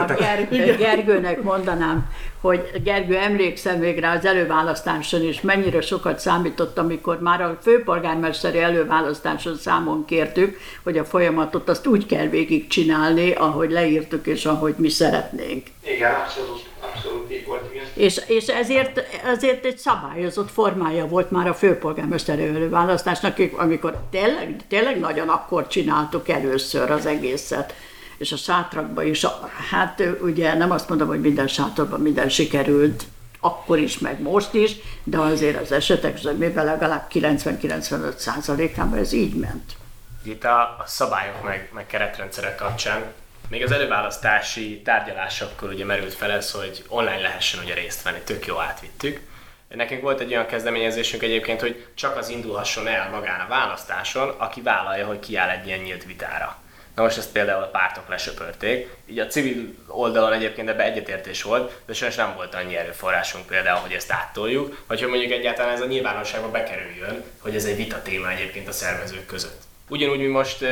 a 0.08 0.14
Gergő, 0.18 0.76
Gergőnek 0.76 1.42
mondanám, 1.42 2.06
hogy 2.42 2.70
Gergő 2.84 3.16
emlékszem 3.16 3.78
még 3.78 3.98
rá 3.98 4.16
az 4.16 4.24
előválasztáson 4.24 5.22
is, 5.22 5.40
mennyire 5.40 5.80
sokat 5.80 6.18
számított, 6.18 6.78
amikor 6.78 7.20
már 7.20 7.40
a 7.40 7.58
főpolgármesteri 7.62 8.58
előválasztáson 8.58 9.56
számon 9.56 10.04
kértük, 10.04 10.58
hogy 10.82 10.98
a 10.98 11.04
folyamatot 11.04 11.68
azt 11.68 11.86
úgy 11.86 12.06
kell 12.06 12.26
végigcsinálni, 12.26 13.32
ahogy 13.32 13.70
leírtuk 13.70 14.26
és 14.26 14.44
ahogy 14.44 14.74
mi 14.76 14.88
szeretnénk. 14.88 15.66
Igen, 15.84 16.14
abszolút, 16.14 16.62
abszolút 16.94 17.32
így 17.32 17.46
volt, 17.46 17.72
igen. 17.72 17.84
És, 17.94 18.20
és 18.26 18.46
ezért, 18.46 19.02
ezért 19.24 19.64
egy 19.64 19.78
szabályozott 19.78 20.50
formája 20.50 21.06
volt 21.06 21.30
már 21.30 21.48
a 21.48 21.54
főpolgármester 21.54 22.38
előválasztásnak, 22.38 23.36
amikor 23.56 23.96
tényleg, 24.10 24.56
tényleg 24.68 24.98
nagyon 24.98 25.28
akkor 25.28 25.66
csináltuk 25.66 26.28
először 26.28 26.90
az 26.90 27.06
egészet. 27.06 27.74
És 28.22 28.32
a 28.32 28.36
sátrakban 28.36 29.06
is, 29.06 29.24
a- 29.24 29.50
hát 29.70 30.02
ugye 30.20 30.54
nem 30.54 30.70
azt 30.70 30.88
mondom, 30.88 31.08
hogy 31.08 31.20
minden 31.20 31.46
sátorban 31.46 32.00
minden 32.00 32.28
sikerült, 32.28 33.04
akkor 33.40 33.78
is, 33.78 33.98
meg 33.98 34.20
most 34.20 34.54
is, 34.54 34.76
de 35.04 35.18
azért 35.18 35.60
az 35.60 35.72
esetek 35.72 36.16
zömében 36.16 36.64
legalább 36.64 37.10
90-95 37.12 38.16
százalékában 38.16 38.98
ez 38.98 39.12
így 39.12 39.34
ment. 39.34 39.72
Itt 40.22 40.44
a, 40.44 40.60
a 40.60 40.84
szabályok 40.86 41.44
meg, 41.44 41.70
meg 41.74 41.86
keretrendszerek 41.86 42.56
kapcsán 42.56 43.02
még 43.48 43.62
az 43.62 43.72
előválasztási 43.72 44.80
tárgyalásokkor 44.84 45.68
ugye 45.68 45.84
merült 45.84 46.14
fel 46.14 46.30
ez, 46.30 46.50
hogy 46.50 46.84
online 46.88 47.20
lehessen 47.20 47.60
ugye 47.64 47.74
részt 47.74 48.02
venni, 48.02 48.20
tök 48.24 48.46
jó 48.46 48.58
átvittük. 48.58 49.20
Nekünk 49.68 50.02
volt 50.02 50.20
egy 50.20 50.32
olyan 50.32 50.46
kezdeményezésünk 50.46 51.22
egyébként, 51.22 51.60
hogy 51.60 51.86
csak 51.94 52.16
az 52.16 52.28
indulhasson 52.28 52.86
el 52.86 53.10
magán 53.10 53.40
a 53.40 53.48
választáson, 53.48 54.34
aki 54.38 54.60
vállalja, 54.60 55.06
hogy 55.06 55.18
kiáll 55.18 55.48
egy 55.48 55.66
ilyen 55.66 55.78
nyílt 55.78 56.04
vitára. 56.04 56.61
Na 56.94 57.02
most 57.02 57.18
ezt 57.18 57.32
például 57.32 57.62
a 57.62 57.66
pártok 57.66 58.08
lesöpörték. 58.08 58.88
Így 59.06 59.18
a 59.18 59.26
civil 59.26 59.74
oldalon 59.86 60.32
egyébként 60.32 60.68
ebbe 60.68 60.82
egyetértés 60.82 61.42
volt, 61.42 61.72
de 61.86 61.92
sajnos 61.92 62.16
nem 62.16 62.34
volt 62.34 62.54
annyi 62.54 62.76
erőforrásunk 62.76 63.46
például, 63.46 63.80
hogy 63.80 63.92
ezt 63.92 64.12
áttoljuk, 64.12 64.84
vagy 64.86 65.00
hogy 65.00 65.08
mondjuk 65.08 65.32
egyáltalán 65.32 65.72
ez 65.72 65.80
a 65.80 65.86
nyilvánosságba 65.86 66.50
bekerüljön, 66.50 67.24
hogy 67.38 67.54
ez 67.54 67.64
egy 67.64 67.76
vita 67.76 68.02
téma 68.02 68.30
egyébként 68.30 68.68
a 68.68 68.72
szervezők 68.72 69.26
között. 69.26 69.60
Ugyanúgy 69.88 70.18
mi 70.18 70.26
most 70.26 70.64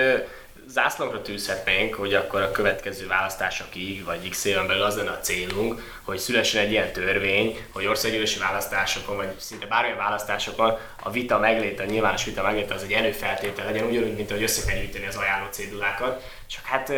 ö, 0.70 0.72
zászlónkra 0.72 1.22
tűzhetnénk, 1.22 1.94
hogy 1.94 2.14
akkor 2.14 2.40
a 2.42 2.50
következő 2.50 3.06
választásokig, 3.06 4.04
vagy 4.04 4.28
x 4.28 4.44
éven 4.44 4.66
belül 4.66 4.82
az 4.82 4.96
lenne 4.96 5.10
a 5.10 5.20
célunk, 5.20 6.00
hogy 6.02 6.18
szülessen 6.18 6.62
egy 6.62 6.70
ilyen 6.70 6.92
törvény, 6.92 7.66
hogy 7.72 7.86
országgyűlési 7.86 8.38
választásokon, 8.38 9.16
vagy 9.16 9.38
szinte 9.38 9.66
bármilyen 9.66 9.98
választásokon 9.98 10.78
a 11.02 11.10
vita 11.10 11.38
megléte, 11.38 11.82
a 11.82 11.86
nyilvános 11.86 12.24
vita 12.24 12.42
megléte 12.42 12.74
az 12.74 12.82
egy 12.82 12.92
előfeltétel 12.92 13.64
legyen, 13.64 13.86
ugyanúgy, 13.86 14.16
mint 14.16 14.30
ahogy 14.30 14.42
össze 14.42 14.64
kell 14.64 14.80
gyűjteni 14.80 15.06
az 15.06 15.16
ajánló 15.16 15.46
cédulákat. 15.50 16.30
Csak 16.46 16.64
hát 16.64 16.92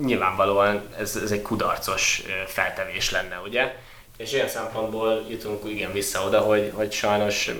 nyilvánvalóan 0.00 0.82
ez, 0.98 1.16
ez 1.16 1.30
egy 1.30 1.42
kudarcos 1.42 2.22
feltevés 2.46 3.10
lenne, 3.10 3.40
ugye? 3.44 3.74
És 4.16 4.32
ilyen 4.32 4.48
szempontból 4.48 5.26
jutunk 5.28 5.70
igen 5.70 5.92
vissza 5.92 6.24
oda, 6.24 6.40
hogy, 6.40 6.72
hogy 6.74 6.92
sajnos 6.92 7.50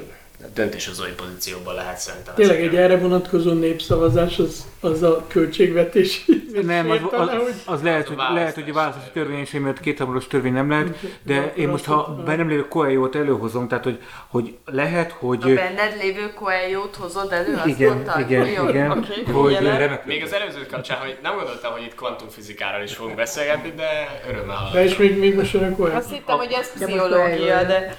döntéshozói 0.55 1.11
pozícióban 1.11 1.75
lehet 1.75 1.99
szerintem. 1.99 2.35
Tényleg 2.35 2.61
egy 2.63 2.77
erre 2.77 2.99
vonatkozó 2.99 3.53
népszavazás 3.53 4.39
az, 4.39 4.67
az 4.81 5.03
a 5.03 5.25
költségvetés. 5.27 6.25
Nem, 6.63 6.91
az, 6.91 6.99
az, 7.13 7.29
hogy 7.29 7.55
az 7.65 7.83
lehet, 7.83 8.07
hogy, 8.07 8.17
választás. 8.17 8.41
lehet, 8.41 8.55
hogy 8.55 8.71
a 8.71 8.73
választási 8.73 9.11
törvény 9.13 9.41
is 9.41 9.51
miatt 9.51 9.81
kétharmados 9.81 10.27
törvény 10.27 10.53
nem 10.53 10.71
lehet, 10.71 10.99
de 11.23 11.53
én 11.57 11.69
most, 11.69 11.85
ha 11.85 12.05
tudom. 12.05 12.25
be 12.25 12.37
nem 12.37 12.49
lévő 12.49 12.69
Coelho-t 12.69 13.15
előhozom, 13.15 13.69
tehát, 13.69 13.85
hogy, 13.85 13.99
hogy 14.29 14.57
lehet, 14.65 15.11
A 15.11 15.15
hogy... 15.25 15.55
benned 15.55 15.97
lévő 16.01 16.33
Coelho-t 16.35 16.97
hozod 16.97 17.33
elő, 17.33 17.55
azt 17.55 17.67
Igen, 17.67 17.93
mondtad? 17.93 18.21
igen, 18.21 18.47
Jó, 18.47 18.69
igen. 18.69 18.91
oké, 18.91 19.31
Hogy. 19.33 19.59
Remek. 19.59 20.07
Még 20.07 20.23
az 20.23 20.33
előző 20.33 20.67
kapcsán, 20.71 20.99
hogy 20.99 21.19
nem 21.23 21.37
gondoltam, 21.37 21.73
hogy 21.73 21.83
itt 21.83 21.95
kvantumfizikáról 21.95 22.83
is 22.83 22.95
fogunk 22.95 23.17
beszélgetni, 23.17 23.73
de 23.77 24.21
örömmel 24.29 24.71
De 24.73 24.85
és 24.85 24.97
még, 24.97 25.19
még 25.19 25.35
most 25.35 25.55
olyan. 25.55 25.75
Azt 25.97 26.11
hittem, 26.11 26.37
hogy 26.37 26.53
ez 26.53 26.73
pszichológia, 26.73 27.65
de... 27.65 27.97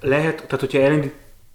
Lehet, 0.00 0.34
tehát 0.36 0.60
hogyha 0.60 0.78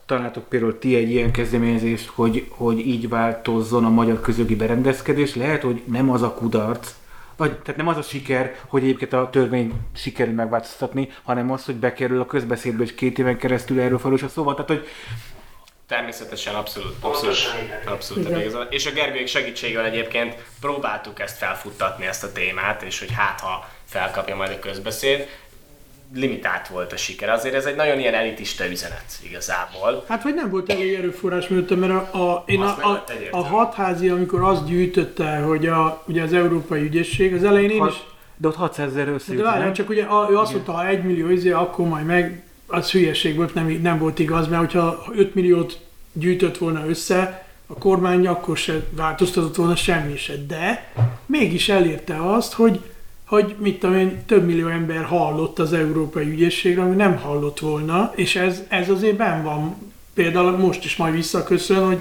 elindítanátok 0.08 0.50
például 0.50 0.80
ti 0.80 0.96
egy 0.96 1.10
ilyen 1.10 1.32
kezdeményezést, 1.32 2.08
hogy, 2.08 2.48
hogy 2.50 2.80
így 2.80 3.10
változzon 3.10 3.86
a 3.86 3.90
magyar 3.90 4.22
közögi 4.22 4.56
berendezkedés, 4.56 5.36
lehet, 5.36 5.62
hogy 5.62 5.82
nem 5.86 6.10
az 6.10 6.22
a 6.22 6.34
kudarc, 6.34 6.94
vagy, 7.38 7.58
tehát 7.58 7.78
nem 7.78 7.88
az 7.88 7.98
a 7.98 8.02
siker, 8.02 8.56
hogy 8.68 8.84
egyébként 8.84 9.14
a 9.14 9.30
törvény 9.32 9.74
sikerül 9.96 10.34
megváltoztatni, 10.34 11.10
hanem 11.24 11.52
az, 11.52 11.66
hogy 11.66 11.76
bekerül 11.76 12.22
a 12.22 12.26
közbeszédbe, 12.26 12.84
és 12.84 12.96
két 12.96 13.20
éven 13.20 13.38
keresztül 13.38 13.80
erről 13.80 14.00
felül 14.00 14.20
a 14.24 14.28
szóval. 14.28 14.54
Tehát, 14.54 14.70
hogy 14.70 14.88
Természetesen 15.88 16.56
abszolút, 16.56 16.96
abszolút, 17.00 17.38
abszolút 17.86 18.30
igazad. 18.30 18.68
És 18.70 18.86
a 18.86 18.92
Gergők 18.92 19.28
segítségével 19.28 19.86
egyébként 19.86 20.36
próbáltuk 20.60 21.20
ezt 21.20 21.38
felfuttatni, 21.38 22.06
ezt 22.06 22.24
a 22.24 22.32
témát, 22.32 22.82
és 22.82 23.00
hogy 23.00 23.12
hát 23.12 23.40
ha 23.40 23.70
felkapja 23.86 24.36
majd 24.36 24.52
a 24.52 24.60
közbeszéd, 24.60 25.28
limitált 26.16 26.68
volt 26.68 26.94
a 26.94 26.98
siker. 26.98 27.30
Azért 27.30 27.56
ez 27.56 27.66
egy 27.66 27.76
nagyon 27.76 28.00
ilyen 28.00 28.14
elitista 28.14 28.70
üzenet 28.70 29.06
igazából. 29.24 30.04
Hát 30.08 30.24
vagy 30.24 30.34
nem 30.34 30.50
volt 30.50 30.72
elég 30.72 30.94
erőforrás 30.94 31.48
mögötte, 31.48 31.76
mert 31.76 32.14
a, 32.14 32.32
a, 32.32 32.44
én 32.48 32.62
a, 32.62 32.78
a, 32.92 33.04
a 33.32 33.44
hatházi, 33.44 34.10
amikor 34.10 34.42
azt 34.42 34.66
gyűjtötte, 34.66 35.38
hogy 35.38 35.68
a, 35.68 36.04
ugye 36.08 36.24
az 36.24 36.34
Európai 36.34 36.82
Ügyészség, 36.82 37.34
az 37.34 37.44
elején 37.44 37.70
én 37.70 37.86
is, 37.86 38.04
De 38.38 38.48
ott 38.48 38.56
600 38.56 38.90
ezer 38.90 39.06
de 39.06 39.12
összejött, 39.12 39.44
várjál, 39.44 39.64
nem? 39.64 39.74
csak 39.74 39.90
ugye 39.90 40.04
a, 40.04 40.28
ő 40.32 40.38
azt 40.38 40.52
mondta, 40.52 40.72
ha 40.72 40.88
1 40.88 41.04
millió 41.04 41.30
izé, 41.30 41.52
akkor 41.52 41.88
majd 41.88 42.06
meg, 42.06 42.44
az 42.68 42.92
hülyeség 42.92 43.36
volt, 43.36 43.54
nem, 43.54 43.68
nem 43.68 44.00
volt 44.00 44.20
igaz, 44.20 44.48
mert 44.48 44.62
hogyha 44.62 45.04
5 45.16 45.36
milliót 45.36 45.80
gyűjtött 46.14 46.58
volna 46.58 46.88
össze, 46.88 47.48
a 47.68 47.78
kormány 47.78 48.28
akkor 48.28 48.58
se 48.58 48.74
változtatott 48.90 49.56
volna 49.56 49.76
semmi 49.76 50.18
se, 50.18 50.34
de 50.48 50.92
mégis 51.26 51.70
elérte 51.70 52.16
azt, 52.34 52.54
hogy 52.54 52.80
hogy 53.34 53.56
mit 53.60 53.80
tudom 53.80 53.96
én, 53.96 54.24
több 54.26 54.46
millió 54.46 54.68
ember 54.68 55.04
hallott 55.04 55.60
az 55.60 55.74
Európai 55.74 56.30
Ügyészségről, 56.30 56.86
ami 56.86 56.96
nem 56.96 57.18
hallott 57.18 57.60
volna, 57.60 58.12
és 58.16 58.36
ez, 58.36 58.64
ez 58.68 58.90
azért 58.90 59.16
ben 59.16 59.44
van. 59.44 59.76
Például 60.14 60.58
most 60.58 60.86
is 60.86 60.96
majd 60.96 61.14
visszaköszön, 61.14 61.86
hogy, 61.86 62.00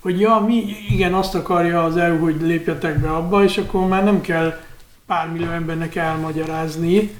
hogy 0.00 0.20
ja, 0.20 0.44
mi 0.46 0.64
igen, 0.88 1.14
azt 1.14 1.34
akarja 1.34 1.84
az 1.84 1.96
EU, 1.96 2.18
hogy 2.18 2.36
lépjetek 2.40 3.00
be 3.00 3.10
abba, 3.10 3.44
és 3.44 3.58
akkor 3.58 3.88
már 3.88 4.04
nem 4.04 4.20
kell 4.20 4.60
pár 5.06 5.32
millió 5.32 5.50
embernek 5.50 5.96
elmagyarázni, 5.96 7.10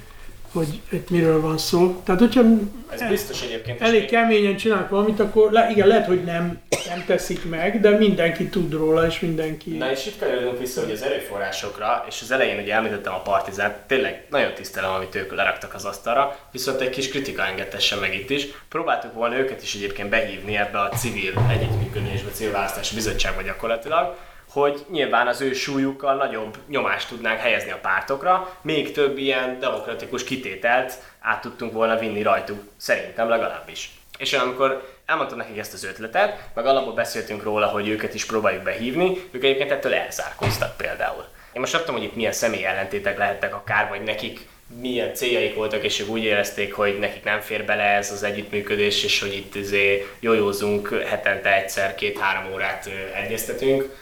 hogy 0.53 0.81
itt 0.89 1.09
miről 1.09 1.41
van 1.41 1.57
szó. 1.57 2.01
Tehát, 2.03 2.21
hogyha 2.21 2.41
Ez 2.89 3.07
biztos 3.09 3.41
egyébként. 3.41 3.81
elég 3.81 4.05
keményen 4.05 4.55
csinálnak 4.55 4.89
valamit, 4.89 5.19
akkor 5.19 5.51
le, 5.51 5.67
igen, 5.71 5.87
lehet, 5.87 6.05
hogy 6.05 6.23
nem, 6.23 6.59
nem 6.87 7.03
teszik 7.05 7.49
meg, 7.49 7.79
de 7.79 7.89
mindenki 7.89 8.47
tud 8.47 8.73
róla, 8.73 9.05
és 9.05 9.19
mindenki... 9.19 9.69
Na 9.77 9.91
és 9.91 10.05
itt 10.05 10.19
kanyarodunk 10.19 10.59
vissza 10.59 10.81
hogy 10.81 10.91
az 10.91 11.01
erőforrásokra, 11.01 12.05
és 12.07 12.21
az 12.21 12.31
elején 12.31 12.61
ugye 12.61 12.73
említettem 12.73 13.13
a 13.13 13.21
Partizánt, 13.21 13.75
tényleg 13.87 14.25
nagyon 14.29 14.53
tisztelem, 14.53 14.91
amit 14.91 15.15
ők 15.15 15.35
leraktak 15.35 15.73
az 15.73 15.85
asztalra, 15.85 16.39
viszont 16.51 16.81
egy 16.81 16.89
kis 16.89 17.09
kritika 17.09 17.45
engedtessen 17.45 17.99
meg 17.99 18.15
itt 18.15 18.29
is. 18.29 18.47
Próbáltuk 18.69 19.13
volna 19.13 19.37
őket 19.37 19.63
is 19.63 19.75
egyébként 19.75 20.09
behívni 20.09 20.57
ebbe 20.57 20.79
a 20.79 20.89
civil 20.89 21.33
együttműködésbe, 21.49 22.29
civil 22.31 22.51
választási 22.53 22.95
bizottságba 22.95 23.41
gyakorlatilag, 23.41 24.15
hogy 24.53 24.85
nyilván 24.91 25.27
az 25.27 25.41
ő 25.41 25.53
súlyukkal 25.53 26.15
nagyobb 26.15 26.57
nyomást 26.67 27.09
tudnánk 27.09 27.39
helyezni 27.39 27.71
a 27.71 27.79
pártokra, 27.81 28.57
még 28.61 28.91
több 28.91 29.17
ilyen 29.17 29.59
demokratikus 29.59 30.23
kitételt 30.23 30.93
át 31.21 31.41
tudtunk 31.41 31.73
volna 31.73 31.97
vinni 31.97 32.21
rajtuk, 32.21 32.63
szerintem 32.77 33.29
legalábbis. 33.29 33.91
És 34.17 34.33
amikor 34.33 34.91
elmondtam 35.05 35.37
nekik 35.37 35.57
ezt 35.57 35.73
az 35.73 35.83
ötletet, 35.83 36.39
meg 36.53 36.65
alapból 36.65 36.93
beszéltünk 36.93 37.43
róla, 37.43 37.67
hogy 37.67 37.87
őket 37.87 38.13
is 38.13 38.25
próbáljuk 38.25 38.63
behívni, 38.63 39.29
ők 39.31 39.43
egyébként 39.43 39.71
ettől 39.71 39.93
elzárkóztak 39.93 40.77
például. 40.77 41.25
Én 41.53 41.61
most 41.61 41.77
tudom, 41.77 41.95
hogy 41.95 42.03
itt 42.03 42.15
milyen 42.15 42.31
személy 42.31 42.65
ellentétek 42.65 43.17
lehettek 43.17 43.55
akár, 43.55 43.89
vagy 43.89 44.01
nekik 44.01 44.47
milyen 44.81 45.13
céljaik 45.13 45.55
voltak, 45.55 45.83
és 45.83 45.99
ők 45.99 46.09
úgy 46.09 46.23
érezték, 46.23 46.73
hogy 46.73 46.99
nekik 46.99 47.23
nem 47.23 47.39
fér 47.39 47.65
bele 47.65 47.83
ez 47.83 48.11
az 48.11 48.23
együttműködés, 48.23 49.03
és 49.03 49.19
hogy 49.19 49.33
itt 49.33 49.55
izé 49.55 50.07
jójózunk 50.19 51.03
hetente 51.09 51.55
egyszer, 51.55 51.95
két-három 51.95 52.53
órát 52.53 52.89
egyeztetünk, 53.23 54.01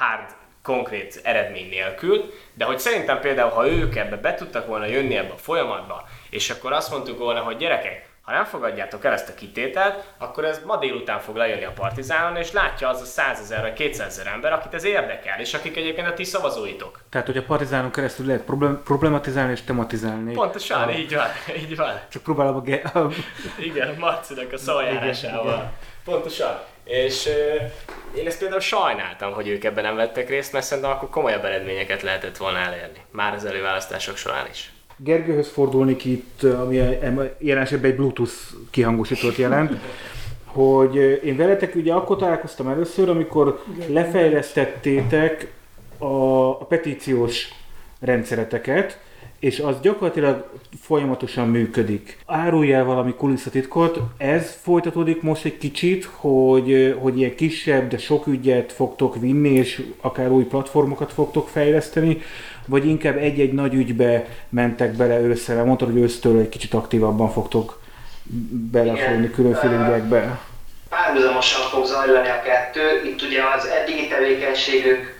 hard, 0.00 0.28
konkrét 0.62 1.20
eredmény 1.22 1.68
nélkül, 1.68 2.32
de 2.54 2.64
hogy 2.64 2.78
szerintem 2.78 3.20
például, 3.20 3.50
ha 3.50 3.68
ők 3.68 3.96
ebbe 3.96 4.16
be 4.16 4.34
tudtak 4.34 4.66
volna 4.66 4.84
jönni 4.86 5.16
ebbe 5.16 5.32
a 5.32 5.36
folyamatba, 5.36 6.08
és 6.30 6.50
akkor 6.50 6.72
azt 6.72 6.90
mondtuk 6.90 7.18
volna, 7.18 7.40
hogy 7.40 7.56
gyerekek, 7.56 8.08
ha 8.22 8.32
nem 8.32 8.44
fogadjátok 8.44 9.04
el 9.04 9.12
ezt 9.12 9.28
a 9.28 9.34
kitételt, 9.34 10.04
akkor 10.18 10.44
ez 10.44 10.60
ma 10.66 10.76
délután 10.76 11.20
fog 11.20 11.36
lejönni 11.36 11.64
a 11.64 11.70
Partizánon, 11.70 12.36
és 12.36 12.52
látja 12.52 12.88
az 12.88 13.00
a 13.00 13.04
100 13.04 13.40
ezer 13.40 13.60
vagy 13.60 13.72
200 13.72 14.06
ezer 14.18 14.32
ember, 14.32 14.52
akit 14.52 14.74
ez 14.74 14.84
érdekel, 14.84 15.40
és 15.40 15.54
akik 15.54 15.76
egyébként 15.76 16.06
a 16.06 16.14
ti 16.14 16.24
szavazóitok. 16.24 17.00
Tehát, 17.10 17.26
hogy 17.26 17.36
a 17.36 17.42
partizánon 17.42 17.90
keresztül 17.90 18.26
lehet 18.26 18.42
problem- 18.42 18.82
problematizálni 18.82 19.52
és 19.52 19.62
tematizálni. 19.62 20.32
Pontosan, 20.32 20.82
A- 20.82 20.90
így 20.92 21.14
van, 21.14 21.28
így 21.56 21.76
van. 21.76 22.00
Csak 22.08 22.22
próbálom 22.22 22.56
a, 22.56 22.60
ge- 22.60 22.92
Igen, 23.58 23.96
Marcinak 23.98 24.52
a 24.52 24.58
szavajárásával. 24.58 25.72
Pontosan. 26.04 26.58
És 26.84 27.28
én 28.16 28.26
ezt 28.26 28.38
például 28.38 28.60
sajnáltam, 28.60 29.32
hogy 29.32 29.48
ők 29.48 29.64
ebben 29.64 29.84
nem 29.84 29.96
vettek 29.96 30.28
részt, 30.28 30.52
mert 30.52 30.64
szerintem 30.64 30.92
akkor 30.92 31.10
komolyabb 31.10 31.44
eredményeket 31.44 32.02
lehetett 32.02 32.36
volna 32.36 32.58
elérni. 32.58 32.98
Már 33.10 33.34
az 33.34 33.44
előválasztások 33.44 34.16
során 34.16 34.46
is. 34.50 34.72
Gergőhöz 34.96 35.48
fordulnék 35.48 36.04
itt, 36.04 36.42
ami 36.42 36.76
jelen 37.38 37.62
esetben 37.62 37.90
egy 37.90 37.96
Bluetooth 37.96 38.32
kihangosítót 38.70 39.36
jelent, 39.36 39.72
hogy 40.44 40.96
én 41.24 41.36
veletek 41.36 41.74
ugye 41.74 41.92
akkor 41.92 42.16
találkoztam 42.16 42.68
először, 42.68 43.08
amikor 43.08 43.64
lefejlesztettétek 43.86 45.52
a, 45.98 46.04
a 46.48 46.64
petíciós 46.64 47.48
rendszereteket, 48.00 48.98
és 49.40 49.58
az 49.58 49.74
gyakorlatilag 49.82 50.50
folyamatosan 50.82 51.48
működik. 51.48 52.18
Árulj 52.26 52.72
el 52.72 52.84
valami 52.84 53.14
kulisszatitkot, 53.14 53.98
ez 54.16 54.58
folytatódik 54.62 55.22
most 55.22 55.44
egy 55.44 55.58
kicsit, 55.58 56.04
hogy, 56.04 56.96
hogy 57.00 57.18
ilyen 57.18 57.34
kisebb, 57.34 57.88
de 57.88 57.98
sok 57.98 58.26
ügyet 58.26 58.72
fogtok 58.72 59.20
vinni, 59.20 59.48
és 59.48 59.82
akár 60.00 60.30
új 60.30 60.44
platformokat 60.44 61.12
fogtok 61.12 61.48
fejleszteni, 61.48 62.22
vagy 62.66 62.86
inkább 62.86 63.16
egy-egy 63.16 63.52
nagy 63.52 63.74
ügybe 63.74 64.26
mentek 64.48 64.92
bele 64.92 65.20
ősszel, 65.20 65.64
mondtad, 65.64 65.92
hogy 65.92 66.02
ősztől 66.02 66.38
egy 66.38 66.48
kicsit 66.48 66.74
aktívabban 66.74 67.30
fogtok 67.30 67.80
belefolyni 68.70 69.18
Igen. 69.18 69.32
különféle 69.32 69.86
ügyekbe. 69.86 70.40
párhuzamosan 70.88 71.60
fog 71.60 71.84
zajlani 71.84 72.28
a 72.28 72.42
kettő. 72.42 73.02
Itt 73.04 73.22
ugye 73.22 73.40
az 73.56 73.64
eddigi 73.66 74.08
tevékenységük 74.08 75.18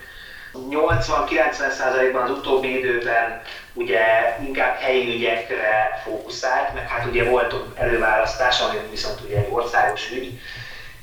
80-90%-ban 0.70 2.22
az 2.22 2.30
utóbbi 2.30 2.78
időben 2.78 3.40
ugye 3.72 4.00
inkább 4.40 4.76
helyi 4.78 5.14
ügyekre 5.14 6.00
fókuszált, 6.04 6.74
meg 6.74 6.88
hát 6.88 7.06
ugye 7.06 7.24
volt 7.24 7.54
előválasztás, 7.74 8.60
ami 8.60 8.78
viszont 8.90 9.20
ugye 9.20 9.36
egy 9.36 9.48
országos 9.50 10.10
ügy. 10.10 10.38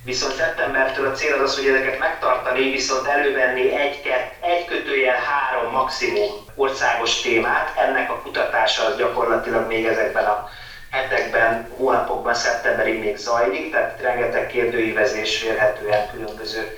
Viszont 0.04 0.34
szeptembertől 0.34 1.08
a 1.08 1.12
cél 1.12 1.34
az 1.34 1.40
az, 1.40 1.56
hogy 1.56 1.68
ezeket 1.68 2.00
megtartani, 2.00 2.70
viszont 2.70 3.06
elővenni 3.08 3.76
egy, 3.76 4.02
egy 4.40 4.66
kötőjel 4.66 5.18
három 5.18 5.72
maximum 5.72 6.46
országos 6.56 7.22
témát. 7.22 7.78
Ennek 7.78 8.12
a 8.12 8.20
kutatása 8.22 8.84
az 8.84 8.98
gyakorlatilag 8.98 9.68
még 9.68 9.86
ezekben 9.86 10.26
a 10.26 10.50
hetekben, 10.92 11.68
hónapokban, 11.76 12.34
szeptemberig 12.34 13.00
még 13.00 13.18
zajlik, 13.18 13.72
tehát 13.72 14.02
rengeteg 14.02 14.48
kérdőívezés 14.48 15.42
vélhetően 15.42 16.08
különböző 16.12 16.78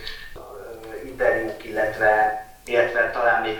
interjúk, 1.05 1.63
illetve, 1.63 2.43
illetve 2.65 3.09
talán 3.11 3.41
még 3.41 3.57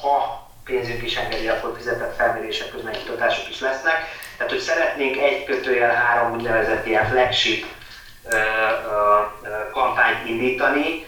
ha 0.00 0.41
pénzünk 0.64 1.02
is 1.02 1.16
engedi, 1.16 1.48
akkor 1.48 1.72
fizetett 1.76 2.16
felmérések 2.16 2.70
közben 2.70 2.92
kutatások 2.92 3.48
is 3.48 3.60
lesznek. 3.60 3.94
Tehát, 4.36 4.52
hogy 4.52 4.60
szeretnénk 4.60 5.16
egy 5.16 5.44
kötőjel 5.44 5.94
három 5.94 6.32
úgynevezett 6.32 6.86
ilyen 6.86 7.08
flagship 7.08 7.64
kampányt 9.72 10.28
indítani, 10.28 11.06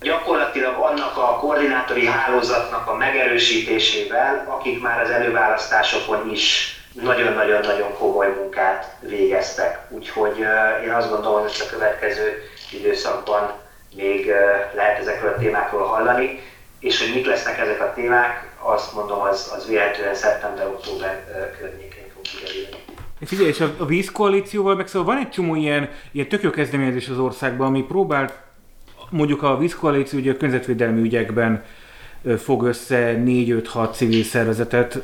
gyakorlatilag 0.00 0.74
annak 0.82 1.16
a 1.16 1.36
koordinátori 1.38 2.06
hálózatnak 2.06 2.88
a 2.88 2.94
megerősítésével, 2.94 4.44
akik 4.48 4.82
már 4.82 5.00
az 5.00 5.10
előválasztásokon 5.10 6.30
is 6.30 6.76
nagyon-nagyon-nagyon 6.92 7.94
komoly 7.98 8.28
munkát 8.28 8.96
végeztek. 9.00 9.78
Úgyhogy 9.88 10.38
én 10.84 10.92
azt 10.92 11.10
gondolom, 11.10 11.40
hogy 11.40 11.62
a 11.66 11.70
következő 11.70 12.50
időszakban 12.72 13.52
még 13.96 14.26
lehet 14.74 14.98
ezekről 14.98 15.32
a 15.32 15.38
témákról 15.38 15.86
hallani, 15.86 16.42
és 16.80 16.98
hogy 16.98 17.14
mik 17.14 17.26
lesznek 17.26 17.58
ezek 17.58 17.80
a 17.80 17.92
témák, 17.94 18.44
azt 18.64 18.94
mondom, 18.94 19.20
az, 19.20 19.52
az 19.56 19.66
véletlenül 19.66 20.14
szeptember-október 20.14 21.24
környékén 21.58 22.04
fog 22.14 22.22
kiderülni. 22.22 22.76
Figyelj, 23.20 23.48
és 23.48 23.60
a, 23.60 23.86
vízkoalícióval 23.86 24.74
meg 24.74 24.86
szóval 24.86 25.14
van 25.14 25.24
egy 25.24 25.30
csomó 25.30 25.54
ilyen, 25.54 25.90
ilyen 26.12 26.28
tök 26.28 26.42
jó 26.42 26.50
kezdeményezés 26.50 27.08
az 27.08 27.18
országban, 27.18 27.66
ami 27.66 27.82
próbál 27.82 28.32
mondjuk 29.10 29.42
a 29.42 29.56
vízkoalíció 29.58 30.18
ugye 30.18 30.32
a 30.32 30.36
környezetvédelmi 30.36 31.00
ügyekben 31.00 31.64
fog 32.38 32.62
össze 32.62 33.14
4-5-6 33.18 33.92
civil 33.92 34.22
szervezetet, 34.22 35.00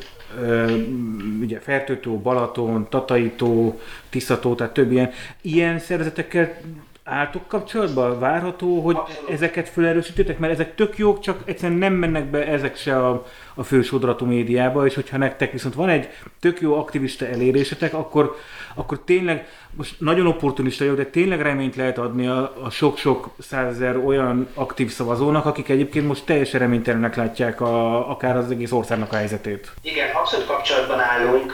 ugye 1.41 1.59
Fertőtó, 1.59 2.19
Balaton, 2.19 2.87
Tataitó, 2.89 3.79
Tiszató, 4.09 4.55
tehát 4.55 4.73
több 4.73 4.91
ilyen. 4.91 5.11
Ilyen 5.41 5.79
szervezetekkel 5.79 6.57
álltok 7.03 7.47
kapcsolatban? 7.47 8.19
Várható, 8.19 8.79
hogy 8.81 8.95
Abszolút. 8.95 9.29
ezeket 9.29 9.69
felerősítitek? 9.69 10.39
Mert 10.39 10.53
ezek 10.53 10.75
tök 10.75 10.97
jók, 10.97 11.19
csak 11.19 11.41
egyszerűen 11.45 11.79
nem 11.79 11.93
mennek 11.93 12.25
be 12.25 12.45
ezek 12.47 12.75
se 12.75 13.07
a, 13.07 13.25
a 13.53 13.63
fősodratú 13.63 14.25
médiába, 14.25 14.85
és 14.85 14.95
hogyha 14.95 15.17
nektek 15.17 15.51
viszont 15.51 15.73
van 15.73 15.89
egy 15.89 16.09
tök 16.39 16.61
jó 16.61 16.77
aktivista 16.77 17.27
elérésetek, 17.27 17.93
akkor, 17.93 18.35
akkor 18.75 18.99
tényleg, 19.05 19.47
most 19.77 19.95
nagyon 19.99 20.27
opportunista 20.27 20.83
jó, 20.83 20.93
de 20.93 21.05
tényleg 21.05 21.41
reményt 21.41 21.75
lehet 21.75 21.97
adni 21.97 22.27
a, 22.27 22.53
a 22.63 22.69
sok-sok 22.69 23.29
százezer 23.39 23.97
olyan 23.97 24.47
aktív 24.53 24.91
szavazónak, 24.91 25.45
akik 25.45 25.69
egyébként 25.69 26.07
most 26.07 26.25
teljesen 26.25 26.59
reménytelenek 26.59 27.15
látják 27.15 27.61
a, 27.61 28.09
akár 28.09 28.37
az 28.37 28.51
egész 28.51 28.71
országnak 28.71 29.13
a 29.13 29.15
helyzetét. 29.15 29.71
Igen, 29.81 30.15
abszolút 30.15 30.45
kapcsolatban 30.45 30.99
állunk. 30.99 31.53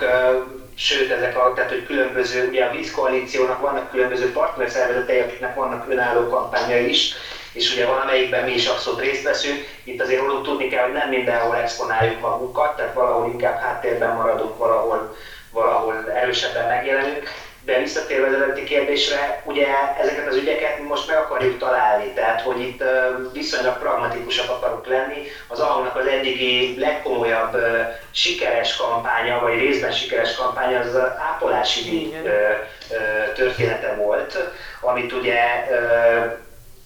Sőt 0.77 1.11
ezek 1.11 1.37
a, 1.37 1.53
tehát 1.53 1.69
hogy 1.69 1.83
különböző, 1.83 2.47
ugye 2.49 2.63
a 2.63 2.71
vízkoalíciónak 2.71 3.59
vannak 3.61 3.89
különböző 3.89 4.31
partnerszervezetei, 4.31 5.19
akiknek 5.19 5.55
vannak 5.55 5.89
önálló 5.89 6.27
kampányai 6.27 6.89
is, 6.89 7.13
és 7.51 7.71
ugye 7.73 7.85
valamelyikben 7.85 8.43
mi 8.43 8.51
is 8.51 8.65
abszolút 8.65 9.01
részt 9.01 9.23
veszünk. 9.23 9.63
Itt 9.83 10.01
azért 10.01 10.19
rólunk 10.19 10.45
tudni 10.45 10.67
kell, 10.67 10.83
hogy 10.83 10.93
nem 10.93 11.09
mindenhol 11.09 11.57
exponáljuk 11.57 12.21
magunkat, 12.21 12.75
tehát 12.75 12.93
valahol 12.93 13.27
inkább 13.27 13.59
háttérben 13.59 14.13
maradunk, 14.13 14.57
valahol, 14.57 15.15
valahol 15.49 16.11
erősebben 16.11 16.67
megjelenünk. 16.67 17.29
De 17.67 17.77
visszatérve 17.77 18.25
az 18.25 18.33
eredeti 18.33 18.63
kérdésre, 18.63 19.39
ugye 19.43 19.93
ezeket 19.93 20.27
az 20.27 20.35
ügyeket 20.35 20.77
most 20.77 21.07
meg 21.07 21.15
akarjuk 21.15 21.57
találni, 21.57 22.11
tehát 22.13 22.41
hogy 22.41 22.59
itt 22.59 22.83
viszonylag 23.31 23.77
pragmatikusak 23.77 24.49
akarunk 24.49 24.85
lenni. 24.85 25.21
Az 25.47 25.59
ahol 25.59 25.91
az 25.93 26.05
eddigi 26.05 26.73
legkomolyabb 26.75 27.57
sikeres 28.11 28.73
kampánya, 28.73 29.39
vagy 29.39 29.55
részben 29.55 29.89
sikeres 29.91 30.31
kampánya 30.31 30.77
az 30.77 30.85
az 30.85 31.01
ápolási 31.15 32.07
története 33.33 33.89
volt, 33.89 34.37
amit 34.79 35.11
ugye 35.11 35.63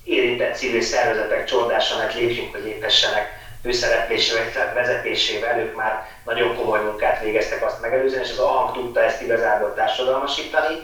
érintett 0.03 0.53
civil 0.55 0.81
szervezetek 0.81 1.43
csordása 1.43 1.95
mert 1.95 2.13
lépjünk, 2.13 2.51
hogy 2.51 2.61
lépessenek 2.61 3.40
főszereplésével, 3.61 4.51
tehát 4.53 4.73
vezetésével, 4.73 5.59
ők 5.59 5.75
már 5.75 6.05
nagyon 6.25 6.55
komoly 6.55 6.79
munkát 6.79 7.19
végeztek 7.23 7.65
azt 7.65 7.81
megelőzően, 7.81 8.23
és 8.23 8.31
az 8.31 8.39
AHAM 8.39 8.73
tudta 8.73 9.03
ezt 9.03 9.21
igazából 9.21 9.73
társadalmasítani, 9.73 10.79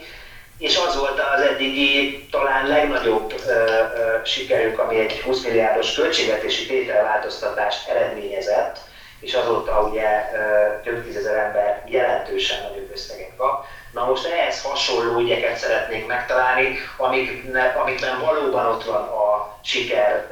és 0.58 0.76
az 0.76 0.96
volt 0.96 1.20
az 1.34 1.40
eddigi 1.40 2.26
talán 2.30 2.66
legnagyobb 2.66 3.32
ö, 3.46 3.52
ö, 3.52 4.24
sikerünk, 4.24 4.78
ami 4.78 4.98
egy 4.98 5.20
20 5.20 5.44
milliárdos 5.44 5.94
költségvetési 5.94 6.66
tételváltoztatást 6.66 7.88
eredményezett, 7.88 8.80
és 9.20 9.34
azóta 9.34 9.80
ugye 9.80 10.28
ö, 10.32 10.66
több 10.82 11.02
tízezer 11.02 11.34
ember 11.34 11.82
jelentősen 11.86 12.62
nagyobb 12.62 12.90
összeget 12.92 13.30
kap. 13.36 13.64
Na 13.90 14.04
most 14.04 14.24
ehhez 14.26 14.60
hasonló 14.60 15.18
ügyeket 15.18 15.56
szeretnék 15.56 16.06
megtalálni, 16.06 16.72
amik, 16.96 17.40
amikben 17.72 18.18
valóban 18.18 18.64
ott 18.64 18.82
van 18.82 19.02
a 19.02 19.46
siker 19.60 20.26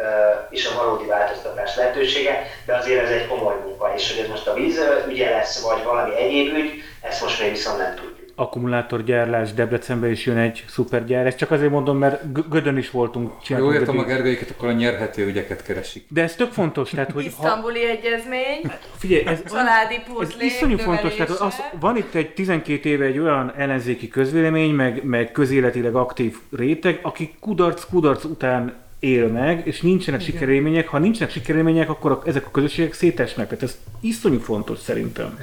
és 0.49 0.65
a 0.65 0.73
valódi 0.73 1.05
változtatás 1.05 1.74
lehetősége, 1.74 2.43
de 2.65 2.74
azért 2.74 3.01
ez 3.01 3.11
egy 3.11 3.27
komoly 3.27 3.55
munka, 3.55 3.93
és 3.93 4.09
hogy 4.09 4.19
ez 4.19 4.27
most 4.27 4.47
a 4.47 4.53
víz 4.53 4.81
ügye 5.07 5.28
lesz, 5.28 5.59
vagy 5.59 5.83
valami 5.83 6.15
egyéb 6.15 6.49
ügy, 6.49 6.74
ezt 7.01 7.20
most 7.20 7.39
még 7.39 7.49
viszont 7.49 7.77
nem 7.77 7.95
tudjuk 7.95 8.15
akkumulátorgyárlás, 8.39 9.53
Debrecenben 9.53 10.11
is 10.11 10.27
jön 10.27 10.37
egy 10.37 10.65
szupergyár. 10.69 11.27
Ezt 11.27 11.37
csak 11.37 11.51
azért 11.51 11.71
mondom, 11.71 11.99
mert 11.99 12.49
Gödön 12.51 12.77
is 12.77 12.91
voltunk. 12.91 13.33
Jó 13.49 13.73
értem 13.73 13.99
a 13.99 14.05
Gergelyeket, 14.05 14.51
akkor 14.51 14.69
a 14.69 14.73
nyerhető 14.73 15.27
ügyeket 15.27 15.63
keresik. 15.63 16.05
De 16.09 16.23
ez 16.23 16.35
tök 16.35 16.53
fontos. 16.53 16.91
Tehát, 16.91 17.11
hogy 17.11 17.25
Isztambuli 17.25 17.85
ha... 17.85 17.91
egyezmény, 17.91 18.61
Figyelj, 18.97 19.27
ez, 19.27 19.43
családi 19.51 20.01
pótlék, 20.09 20.41
ez 20.41 20.55
iszonyú 20.55 20.77
fontos. 20.77 21.15
Tehát 21.15 21.31
az, 21.31 21.55
van 21.81 21.97
itt 21.97 22.15
egy 22.15 22.35
12 22.35 22.89
éve 22.89 23.05
egy 23.05 23.19
olyan 23.19 23.53
ellenzéki 23.57 24.09
közvélemény, 24.09 24.71
meg, 24.71 25.05
meg 25.05 25.33
közéletileg 25.33 25.95
aktív 25.95 26.37
réteg, 26.57 26.99
aki 27.03 27.35
kudarc-kudarc 27.41 28.25
után 28.25 28.75
él 28.99 29.27
meg, 29.27 29.67
és 29.67 29.81
nincsenek 29.81 30.21
Igen. 30.21 30.33
sikerélmények. 30.33 30.89
Ha 30.89 30.99
nincsenek 30.99 31.33
sikerélmények, 31.33 31.89
akkor 31.89 32.11
a, 32.11 32.23
ezek 32.27 32.47
a 32.47 32.51
közösségek 32.51 32.93
szétesnek. 32.93 33.49
Tehát 33.49 33.63
ez 33.63 33.79
iszonyú 34.01 34.41
fontos 34.41 34.79
szerintem. 34.79 35.39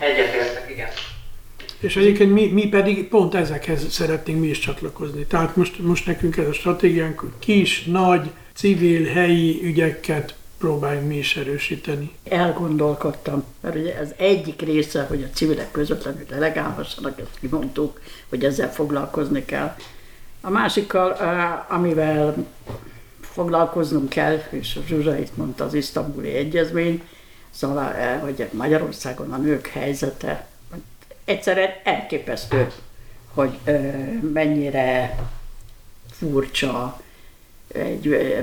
Egyetértek, 0.00 0.70
igen. 0.70 0.88
És 1.84 1.96
egyébként 1.96 2.32
mi, 2.32 2.46
mi 2.46 2.68
pedig 2.68 3.08
pont 3.08 3.34
ezekhez 3.34 3.92
szeretnénk 3.92 4.40
mi 4.40 4.46
is 4.46 4.58
csatlakozni. 4.58 5.24
Tehát 5.24 5.56
most, 5.56 5.78
most 5.78 6.06
nekünk 6.06 6.36
ez 6.36 6.46
a 6.46 6.52
stratégiánk, 6.52 7.18
hogy 7.18 7.32
kis, 7.38 7.84
nagy, 7.84 8.30
civil, 8.54 9.06
helyi 9.06 9.60
ügyeket 9.62 10.34
próbáljunk 10.58 11.08
mi 11.08 11.16
is 11.16 11.36
erősíteni. 11.36 12.10
Elgondolkodtam, 12.28 13.44
mert 13.60 13.76
ugye 13.76 13.98
ez 13.98 14.12
egyik 14.16 14.62
része, 14.62 15.04
hogy 15.08 15.22
a 15.22 15.34
civilek 15.34 15.70
közvetlenül 15.70 16.24
delegálhassanak, 16.28 17.20
ezt 17.20 17.38
kimondtuk, 17.40 18.00
hogy 18.28 18.44
ezzel 18.44 18.72
foglalkozni 18.72 19.44
kell. 19.44 19.76
A 20.40 20.50
másikkal, 20.50 21.10
amivel 21.68 22.46
foglalkoznunk 23.20 24.08
kell, 24.08 24.38
és 24.50 24.76
a 24.76 24.86
Zsuzsa 24.86 25.18
itt 25.18 25.36
mondta 25.36 25.64
az 25.64 25.74
isztambuli 25.74 26.34
egyezmény, 26.34 27.02
szóval, 27.50 28.18
hogy 28.18 28.48
Magyarországon 28.52 29.32
a 29.32 29.36
nők 29.36 29.66
helyzete 29.66 30.46
egyszerűen 31.24 31.70
elképesztő, 31.84 32.70
hogy 33.34 33.58
ö, 33.64 33.78
mennyire 34.32 35.16
furcsa 36.10 37.00
egy 37.68 38.06
ö, 38.06 38.40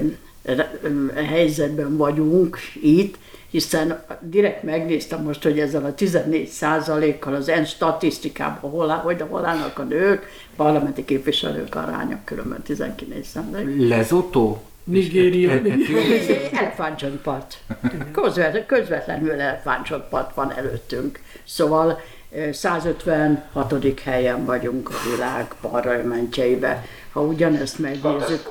helyzetben 1.16 1.98
vagyunk 1.98 2.58
itt, 2.82 3.18
hiszen 3.50 4.04
direkt 4.22 4.64
megnéztem 4.64 5.24
most, 5.24 5.44
hogy 5.44 5.60
ezzel 5.60 5.86
a 5.86 5.94
14 5.94 7.20
kal 7.20 7.34
az 7.34 7.50
ENSZ 7.50 7.70
statisztikában 7.70 8.72
hol, 8.72 8.88
hogy 8.88 9.24
hol 9.30 9.46
állnak 9.46 9.80
a 9.80 9.84
nők, 9.84 10.30
parlamenti 10.56 11.06
képviselők 11.06 11.76
aránya 11.76 12.20
különben 12.24 12.62
19 12.62 13.28
százalék. 13.28 13.90
Lezotó? 13.90 14.64
Nigéria. 14.84 15.52
Elefántcsontpart. 16.52 17.58
Közvetlenül 18.68 19.32
elefántcsontpart 19.32 20.36
van 20.36 20.54
előttünk. 20.54 21.20
Szóval 21.44 22.00
156. 22.52 24.00
helyen 24.04 24.46
vagyunk 24.46 24.90
a 24.90 25.10
világ 25.12 25.56
parlamentjeibe. 25.62 26.86
Ha 27.12 27.22
ugyanezt 27.22 27.80
megnézzük, 27.80 28.50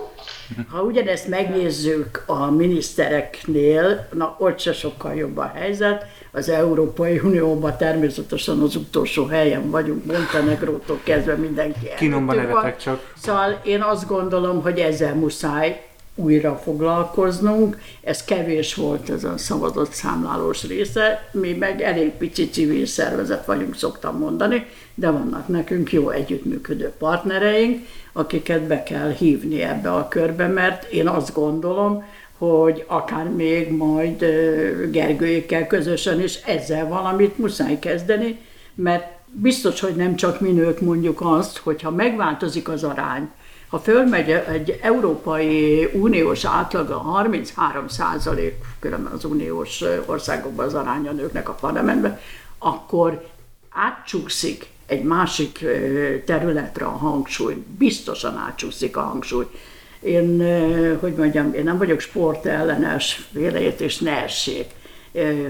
ha 0.69 0.82
ugyanezt 0.82 1.28
megnézzük 1.28 2.23
a 2.27 2.51
minisztereknél, 2.51 4.09
na 4.12 4.36
ott 4.39 4.59
se 4.59 4.73
sokkal 4.73 5.15
jobb 5.15 5.36
a 5.36 5.52
helyzet. 5.55 6.07
Az 6.32 6.48
Európai 6.48 7.19
Unióban 7.19 7.77
természetesen 7.77 8.59
az 8.59 8.77
utolsó 8.77 9.27
helyen 9.27 9.70
vagyunk, 9.70 10.05
Montenegrótól 10.05 11.01
kezdve 11.02 11.35
mindenki 11.35 11.89
Kínomban 11.97 12.36
nevetek 12.36 12.77
csak. 12.77 13.12
Szóval 13.16 13.61
én 13.65 13.82
azt 13.82 14.07
gondolom, 14.07 14.62
hogy 14.62 14.78
ezzel 14.78 15.15
muszáj 15.15 15.89
újra 16.14 16.56
foglalkoznunk. 16.56 17.78
Ez 18.02 18.24
kevés 18.24 18.74
volt 18.74 19.10
ez 19.10 19.24
a 19.24 19.38
szavazott 19.38 19.92
számlálós 19.92 20.66
része, 20.66 21.28
mi 21.32 21.52
meg 21.52 21.80
elég 21.82 22.10
pici 22.10 22.48
civil 22.48 22.86
szervezet 22.86 23.46
vagyunk, 23.46 23.76
szoktam 23.76 24.18
mondani, 24.18 24.66
de 24.94 25.10
vannak 25.10 25.48
nekünk 25.48 25.92
jó 25.92 26.10
együttműködő 26.10 26.92
partnereink, 26.98 27.86
akiket 28.12 28.62
be 28.62 28.82
kell 28.82 29.10
hívni 29.10 29.62
ebbe 29.62 29.92
a 29.92 30.08
körbe, 30.08 30.46
mert 30.46 30.92
én 30.92 31.08
azt 31.08 31.34
gondolom, 31.34 32.04
hogy 32.38 32.84
akár 32.86 33.28
még 33.28 33.72
majd 33.72 34.18
Gergőjékkel 34.90 35.66
közösen 35.66 36.20
is 36.22 36.34
ezzel 36.34 36.88
valamit 36.88 37.38
muszáj 37.38 37.78
kezdeni, 37.78 38.38
mert 38.74 39.18
biztos, 39.32 39.80
hogy 39.80 39.96
nem 39.96 40.16
csak 40.16 40.40
mi 40.40 40.50
nők 40.50 40.80
mondjuk 40.80 41.20
azt, 41.20 41.58
hogyha 41.58 41.90
megváltozik 41.90 42.68
az 42.68 42.84
arány, 42.84 43.28
ha 43.70 43.78
fölmegy 43.78 44.30
egy 44.30 44.78
Európai 44.82 45.84
Uniós 45.92 46.44
átlaga 46.44 46.98
33 46.98 47.88
százalék, 47.88 48.55
különben 48.78 49.12
az 49.12 49.24
uniós 49.24 49.82
országokban 50.06 50.66
az 50.66 50.74
aránya 50.74 51.12
nőknek 51.12 51.48
a 51.48 51.52
parlamentben, 51.52 52.20
akkor 52.59 53.26
átcsúszik 53.70 54.66
egy 54.86 55.02
másik 55.02 55.64
területre 56.24 56.84
a 56.84 56.97
hangsúly, 56.97 57.64
biztosan 57.78 58.36
átcsúszik 58.36 58.97
a 58.97 59.01
hangsúly. 59.01 59.47
Én, 60.01 60.38
hogy 61.01 61.14
mondjam, 61.14 61.55
én 61.55 61.64
nem 61.64 61.78
vagyok 61.78 62.01
sportellenes, 62.01 63.28
és 63.78 63.98
ne 63.98 64.22
essék. 64.22 64.66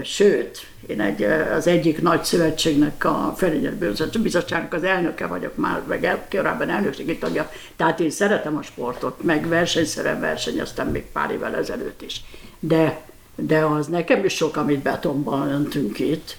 Sőt, 0.03 0.67
én 0.91 1.01
egy, 1.01 1.23
az 1.57 1.67
egyik 1.67 2.01
nagy 2.01 2.23
szövetségnek, 2.23 3.05
a 3.05 3.33
felügyelő 3.37 3.93
bizottságnak 4.21 4.73
az 4.73 4.83
elnöke 4.83 5.27
vagyok 5.27 5.55
már, 5.55 5.81
meg 5.87 6.05
el, 6.05 6.25
korábban 6.29 6.69
elnökségi 6.69 7.17
tagja, 7.17 7.51
tehát 7.75 7.99
én 7.99 8.09
szeretem 8.09 8.57
a 8.57 8.61
sportot, 8.61 9.23
meg 9.23 9.47
versenyszerűen 9.47 10.19
versenyeztem 10.19 10.87
még 10.87 11.03
pár 11.13 11.31
évvel 11.31 11.55
ezelőtt 11.55 12.01
is. 12.01 12.21
De, 12.59 13.01
de 13.35 13.59
az 13.65 13.87
nekem 13.87 14.25
is 14.25 14.33
sok, 14.33 14.57
amit 14.57 14.79
betonban 14.81 15.51
öntünk 15.51 15.99
itt, 15.99 16.37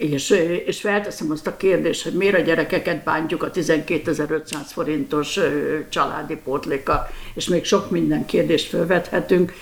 és, 0.00 0.30
és 0.66 0.80
felteszem 0.80 1.30
azt 1.30 1.46
a 1.46 1.56
kérdést, 1.56 2.02
hogy 2.02 2.12
miért 2.12 2.34
a 2.38 2.40
gyerekeket 2.40 3.02
bántjuk 3.02 3.42
a 3.42 3.50
12.500 3.50 4.56
forintos 4.66 5.38
családi 5.88 6.36
pótléka, 6.44 7.08
és 7.34 7.48
még 7.48 7.64
sok 7.64 7.90
minden 7.90 8.26
kérdést 8.26 8.68
felvethetünk 8.68 9.52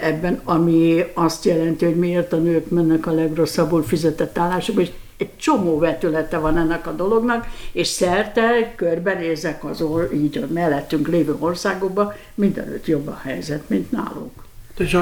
ebben, 0.00 0.40
ami 0.44 1.04
azt 1.14 1.44
jelenti, 1.44 1.84
hogy 1.84 1.96
miért 1.96 2.32
a 2.32 2.36
nők 2.36 2.70
mennek 2.70 3.06
a 3.06 3.12
legrosszabbul 3.12 3.82
fizetett 3.82 4.38
állásokba, 4.38 4.80
és 4.80 4.88
egy 5.16 5.36
csomó 5.36 5.78
vetülete 5.78 6.38
van 6.38 6.58
ennek 6.58 6.86
a 6.86 6.92
dolognak, 6.92 7.46
és 7.72 7.86
szerte 7.86 8.72
körbenézek 8.76 9.64
az 9.64 9.84
így 10.14 10.38
a 10.38 10.52
mellettünk 10.52 11.08
lévő 11.08 11.36
országokba, 11.38 12.14
mindenütt 12.34 12.86
jobb 12.86 13.06
a 13.06 13.20
helyzet, 13.22 13.68
mint 13.68 13.90
nálunk. 13.90 14.32
És 14.78 14.98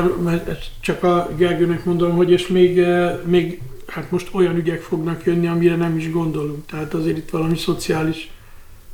csak 0.80 1.02
a 1.02 1.30
Gergőnek 1.36 1.84
mondom, 1.84 2.16
hogy 2.16 2.30
és 2.30 2.46
még, 2.46 2.86
még 3.24 3.60
hát 3.86 4.10
most 4.10 4.28
olyan 4.32 4.56
ügyek 4.56 4.80
fognak 4.80 5.24
jönni, 5.24 5.46
amire 5.46 5.76
nem 5.76 5.96
is 5.96 6.10
gondolunk. 6.10 6.66
Tehát 6.66 6.94
azért 6.94 7.16
itt 7.16 7.30
valami 7.30 7.56
szociális 7.56 8.30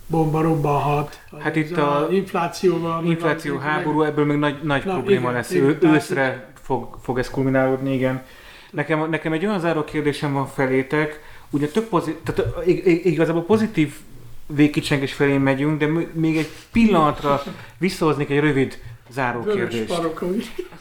bomba 0.06 0.40
robbanhat. 0.40 1.22
Hát 1.38 1.56
itt 1.56 1.76
a 1.76 2.08
inflációval. 2.10 3.04
Infláció, 3.04 3.56
háború, 3.56 3.98
meg... 3.98 4.08
ebből 4.08 4.24
még 4.24 4.36
nagy, 4.36 4.62
nagy 4.62 4.84
Na, 4.84 4.92
probléma 4.92 5.20
igen, 5.20 5.32
lesz. 5.32 5.50
Igen, 5.50 5.76
őszre 5.80 6.52
fog, 6.62 6.98
fog 7.02 7.18
ez 7.18 7.30
kulminálódni, 7.30 7.94
igen. 7.94 8.24
Nekem, 8.70 9.10
nekem 9.10 9.32
egy 9.32 9.46
olyan 9.46 9.60
záró 9.60 9.84
kérdésem 9.84 10.32
van 10.32 10.46
felétek, 10.46 11.20
ugye 11.50 11.68
tök 11.68 11.88
pozit, 11.88 12.16
tehát 12.16 12.66
igazából 13.04 13.44
pozitív 13.44 13.94
végkicsengés 14.46 15.12
felé 15.12 15.36
megyünk, 15.36 15.78
de 15.78 15.86
még 16.12 16.36
egy 16.36 16.48
pillanatra 16.72 17.42
visszahoznék 17.78 18.30
egy 18.30 18.40
rövid 18.40 18.78
záró 19.12 19.42
kérdés. 19.42 19.90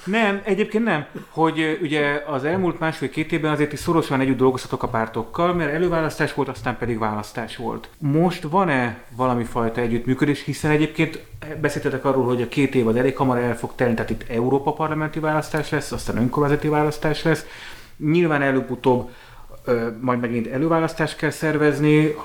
Nem, 0.05 0.41
egyébként 0.43 0.83
nem, 0.83 1.05
hogy 1.29 1.79
ugye 1.81 2.23
az 2.27 2.43
elmúlt 2.43 2.79
másfél-két 2.79 3.31
évben 3.31 3.51
azért 3.51 3.73
is 3.73 3.79
szorosan 3.79 4.19
együtt 4.19 4.37
dolgozhatok 4.37 4.83
a 4.83 4.87
pártokkal, 4.87 5.53
mert 5.53 5.73
előválasztás 5.73 6.33
volt, 6.33 6.47
aztán 6.47 6.77
pedig 6.77 6.99
választás 6.99 7.55
volt. 7.55 7.89
Most 7.97 8.43
van-e 8.43 9.01
valami 9.15 9.43
fajta 9.43 9.81
együttműködés, 9.81 10.43
hiszen 10.43 10.71
egyébként 10.71 11.23
beszéltetek 11.61 12.05
arról, 12.05 12.25
hogy 12.25 12.41
a 12.41 12.47
két 12.47 12.75
év 12.75 12.87
az 12.87 12.95
elég 12.95 13.17
hamar 13.17 13.37
el 13.37 13.57
fog 13.57 13.71
telni, 13.75 13.93
tehát 13.93 14.09
itt 14.09 14.29
Európa 14.29 14.73
parlamenti 14.73 15.19
választás 15.19 15.69
lesz, 15.69 15.91
aztán 15.91 16.17
önkormányzati 16.17 16.67
választás 16.67 17.23
lesz. 17.23 17.45
Nyilván 17.97 18.41
előbb-utóbb 18.41 19.09
majd 20.01 20.19
megint 20.19 20.47
előválasztást 20.47 21.17
kell 21.17 21.29
szervezni, 21.29 22.15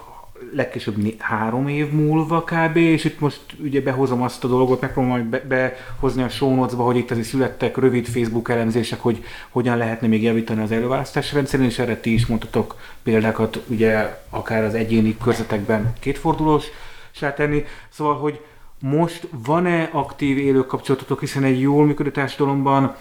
legkésőbb 0.52 1.14
három 1.18 1.68
év 1.68 1.90
múlva 1.90 2.44
kb. 2.44 2.76
És 2.76 3.04
itt 3.04 3.20
most 3.20 3.40
ugye 3.62 3.80
behozom 3.80 4.22
azt 4.22 4.44
a 4.44 4.48
dolgot, 4.48 4.80
megpróbálom 4.80 5.30
be, 5.30 5.40
behozni 5.40 6.22
a 6.22 6.28
show 6.28 6.66
hogy 6.76 6.96
itt 6.96 7.10
azért 7.10 7.26
születtek 7.26 7.76
rövid 7.76 8.06
Facebook 8.06 8.48
elemzések, 8.48 9.00
hogy 9.00 9.24
hogyan 9.48 9.76
lehetne 9.76 10.06
még 10.06 10.22
javítani 10.22 10.62
az 10.62 10.72
előválasztás 10.72 11.32
rendszerén, 11.32 11.66
és 11.66 11.78
erre 11.78 11.96
ti 11.96 12.12
is 12.12 12.26
mondhatok 12.26 12.76
példákat, 13.02 13.60
ugye 13.66 14.18
akár 14.30 14.64
az 14.64 14.74
egyéni 14.74 15.16
körzetekben 15.22 15.92
kétfordulós 16.00 16.64
tenni. 17.34 17.64
Szóval, 17.88 18.14
hogy 18.14 18.40
most 18.80 19.28
van-e 19.30 19.88
aktív 19.92 20.38
élő 20.38 20.66
kapcsolatotok, 20.66 21.20
hiszen 21.20 21.44
egy 21.44 21.60
jól 21.60 21.86
működő 21.86 22.10
társadalomban 22.10 22.96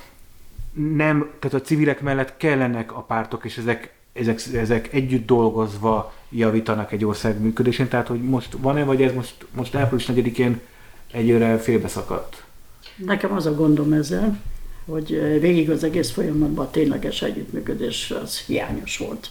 nem, 0.74 1.30
tehát 1.40 1.60
a 1.60 1.66
civilek 1.66 2.02
mellett 2.02 2.38
kellenek 2.38 2.96
a 2.96 3.02
pártok, 3.02 3.46
és 3.46 3.58
ezek, 3.58 3.94
ezek, 4.14 4.42
ezek 4.54 4.94
együtt 4.94 5.26
dolgozva 5.26 6.14
javítanak 6.30 6.92
egy 6.92 7.06
ország 7.06 7.42
működésén, 7.42 7.88
tehát 7.88 8.08
hogy 8.08 8.22
most 8.22 8.56
van-e, 8.62 8.84
vagy 8.84 9.02
ez 9.02 9.14
most, 9.14 9.46
most 9.56 9.76
április 9.76 10.06
4-én 10.08 10.60
egyőre 11.12 11.58
félbeszakadt? 11.58 12.44
Nekem 12.96 13.34
az 13.34 13.46
a 13.46 13.56
gondom 13.56 13.94
ezzel, 13.94 14.40
hogy 14.86 15.40
végig 15.40 15.70
az 15.70 15.84
egész 15.84 16.12
folyamatban 16.12 16.66
a 16.66 16.70
tényleges 16.70 17.22
együttműködés 17.22 18.14
az 18.24 18.40
hiányos 18.40 18.98
volt. 18.98 19.30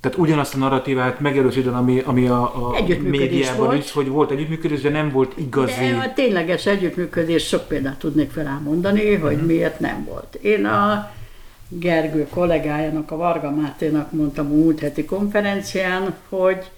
Tehát 0.00 0.18
ugyanazt 0.18 0.54
a 0.54 0.58
narratívát 0.58 1.20
megerősíten, 1.20 1.74
ami, 1.74 2.00
ami 2.00 2.28
a, 2.28 2.68
a 2.68 2.84
médiában 3.02 3.66
volt. 3.66 3.78
is, 3.78 3.92
hogy 3.92 4.08
volt 4.08 4.30
együttműködés, 4.30 4.80
de 4.80 4.90
nem 4.90 5.10
volt 5.10 5.32
igazi. 5.38 5.72
De 5.72 5.96
a 5.96 6.12
tényleges 6.12 6.66
együttműködés 6.66 7.46
sok 7.46 7.68
példát 7.68 7.98
tudnék 7.98 8.30
felámondani, 8.30 9.14
hogy 9.14 9.32
uh-huh. 9.32 9.48
miért 9.48 9.80
nem 9.80 10.04
volt. 10.04 10.34
Én 10.34 10.64
a 10.64 11.12
Gergő 11.78 12.28
kollégájának, 12.28 13.10
a 13.10 13.16
Varga 13.16 13.50
Máténak 13.50 14.12
mondtam 14.12 14.46
a 14.46 14.54
múlt 14.54 14.80
heti 14.80 15.04
konferencián, 15.04 16.14
hogy 16.28 16.70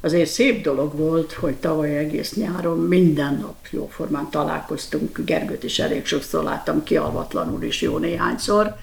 azért 0.00 0.30
szép 0.30 0.62
dolog 0.62 0.96
volt, 0.96 1.32
hogy 1.32 1.54
tavaly 1.54 1.98
egész 1.98 2.34
nyáron 2.34 2.78
minden 2.78 3.38
nap 3.40 3.56
jóformán 3.70 4.30
találkoztunk, 4.30 5.20
Gergőt 5.24 5.62
is 5.62 5.78
elég 5.78 6.06
sokszor 6.06 6.44
láttam, 6.44 6.82
kialvatlanul 6.82 7.62
is 7.62 7.80
jó 7.82 7.98
néhányszor. 7.98 8.76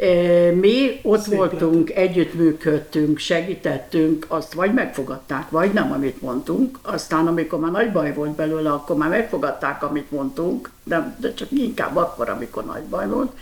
E, 0.00 0.50
mi 0.50 1.00
ott 1.02 1.22
Szép 1.22 1.36
voltunk, 1.36 1.88
lett. 1.88 1.98
együttműködtünk, 1.98 3.18
segítettünk, 3.18 4.24
azt 4.28 4.52
vagy 4.52 4.72
megfogadták, 4.72 5.50
vagy 5.50 5.72
nem, 5.72 5.92
amit 5.92 6.22
mondtunk. 6.22 6.78
Aztán, 6.82 7.26
amikor 7.26 7.58
már 7.58 7.70
nagy 7.70 7.92
baj 7.92 8.14
volt 8.14 8.30
belőle, 8.30 8.70
akkor 8.70 8.96
már 8.96 9.08
megfogadták, 9.08 9.82
amit 9.82 10.10
mondtunk, 10.10 10.70
de, 10.84 11.16
de 11.20 11.34
csak 11.34 11.48
inkább 11.50 11.96
akkor, 11.96 12.28
amikor 12.28 12.64
nagy 12.64 12.82
baj 12.82 13.08
volt. 13.08 13.32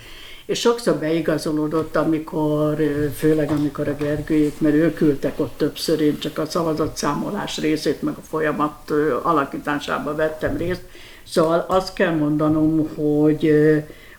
És 0.46 0.60
sokszor 0.60 0.96
beigazolódott, 0.96 1.96
amikor, 1.96 2.76
főleg 3.16 3.50
amikor 3.50 3.88
a 3.88 3.96
Gergőjék, 3.96 4.60
mert 4.60 4.74
ők 4.74 4.94
küldtek 4.94 5.40
ott 5.40 5.56
többször, 5.56 6.00
én 6.00 6.18
csak 6.18 6.38
a 6.38 6.46
szavazatszámolás 6.46 7.58
részét, 7.58 8.02
meg 8.02 8.14
a 8.16 8.22
folyamat 8.28 8.90
alakításában 9.22 10.16
vettem 10.16 10.56
részt. 10.56 10.82
Szóval 11.22 11.64
azt 11.68 11.92
kell 11.92 12.14
mondanom, 12.14 12.88
hogy 12.94 13.50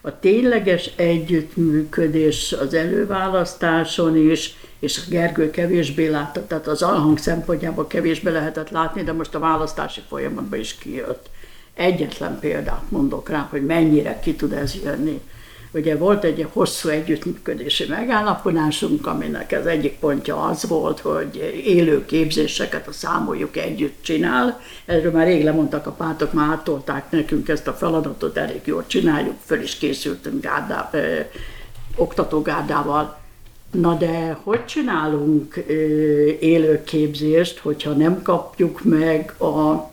a 0.01 0.19
tényleges 0.19 0.91
együttműködés 0.95 2.53
az 2.53 2.73
előválasztáson 2.73 4.17
is, 4.17 4.55
és 4.79 4.97
a 4.97 5.09
Gergő 5.09 5.49
kevésbé 5.49 6.07
látta, 6.07 6.47
tehát 6.47 6.67
az 6.67 6.81
alhang 6.81 7.17
szempontjából 7.17 7.87
kevésbé 7.87 8.29
lehetett 8.31 8.69
látni, 8.69 9.03
de 9.03 9.13
most 9.13 9.35
a 9.35 9.39
választási 9.39 10.01
folyamatban 10.07 10.59
is 10.59 10.75
kijött. 10.75 11.29
Egyetlen 11.73 12.39
példát 12.39 12.83
mondok 12.89 13.29
rá, 13.29 13.47
hogy 13.49 13.65
mennyire 13.65 14.19
ki 14.19 14.35
tud 14.35 14.51
ez 14.51 14.75
jönni. 14.83 15.21
Ugye 15.75 15.97
volt 15.97 16.23
egy 16.23 16.47
hosszú 16.51 16.89
együttműködési 16.89 17.85
megállapodásunk, 17.87 19.07
aminek 19.07 19.55
az 19.61 19.65
egyik 19.65 19.99
pontja 19.99 20.43
az 20.43 20.67
volt, 20.67 20.99
hogy 20.99 21.61
élő 21.65 22.05
képzéseket 22.05 22.87
a 22.87 22.91
számoljuk 22.91 23.57
együtt 23.57 24.01
csinál. 24.01 24.61
Erről 24.85 25.11
már 25.11 25.27
rég 25.27 25.43
lemondtak 25.43 25.87
a 25.87 25.91
pártok, 25.91 26.33
már 26.33 26.49
átolták 26.49 27.11
nekünk 27.11 27.49
ezt 27.49 27.67
a 27.67 27.73
feladatot, 27.73 28.37
elég 28.37 28.61
jól 28.63 28.83
csináljuk, 28.87 29.35
föl 29.45 29.61
is 29.61 29.77
készültünk 29.77 30.41
gárdá, 30.41 30.89
ö, 30.93 31.19
oktatógárdával. 31.95 33.17
Na 33.71 33.93
de 33.93 34.37
hogy 34.43 34.65
csinálunk 34.65 35.63
ö, 35.67 35.73
élő 36.39 36.83
képzést, 36.83 37.59
hogyha 37.59 37.91
nem 37.91 38.21
kapjuk 38.21 38.83
meg 38.83 39.33
a, 39.37 39.91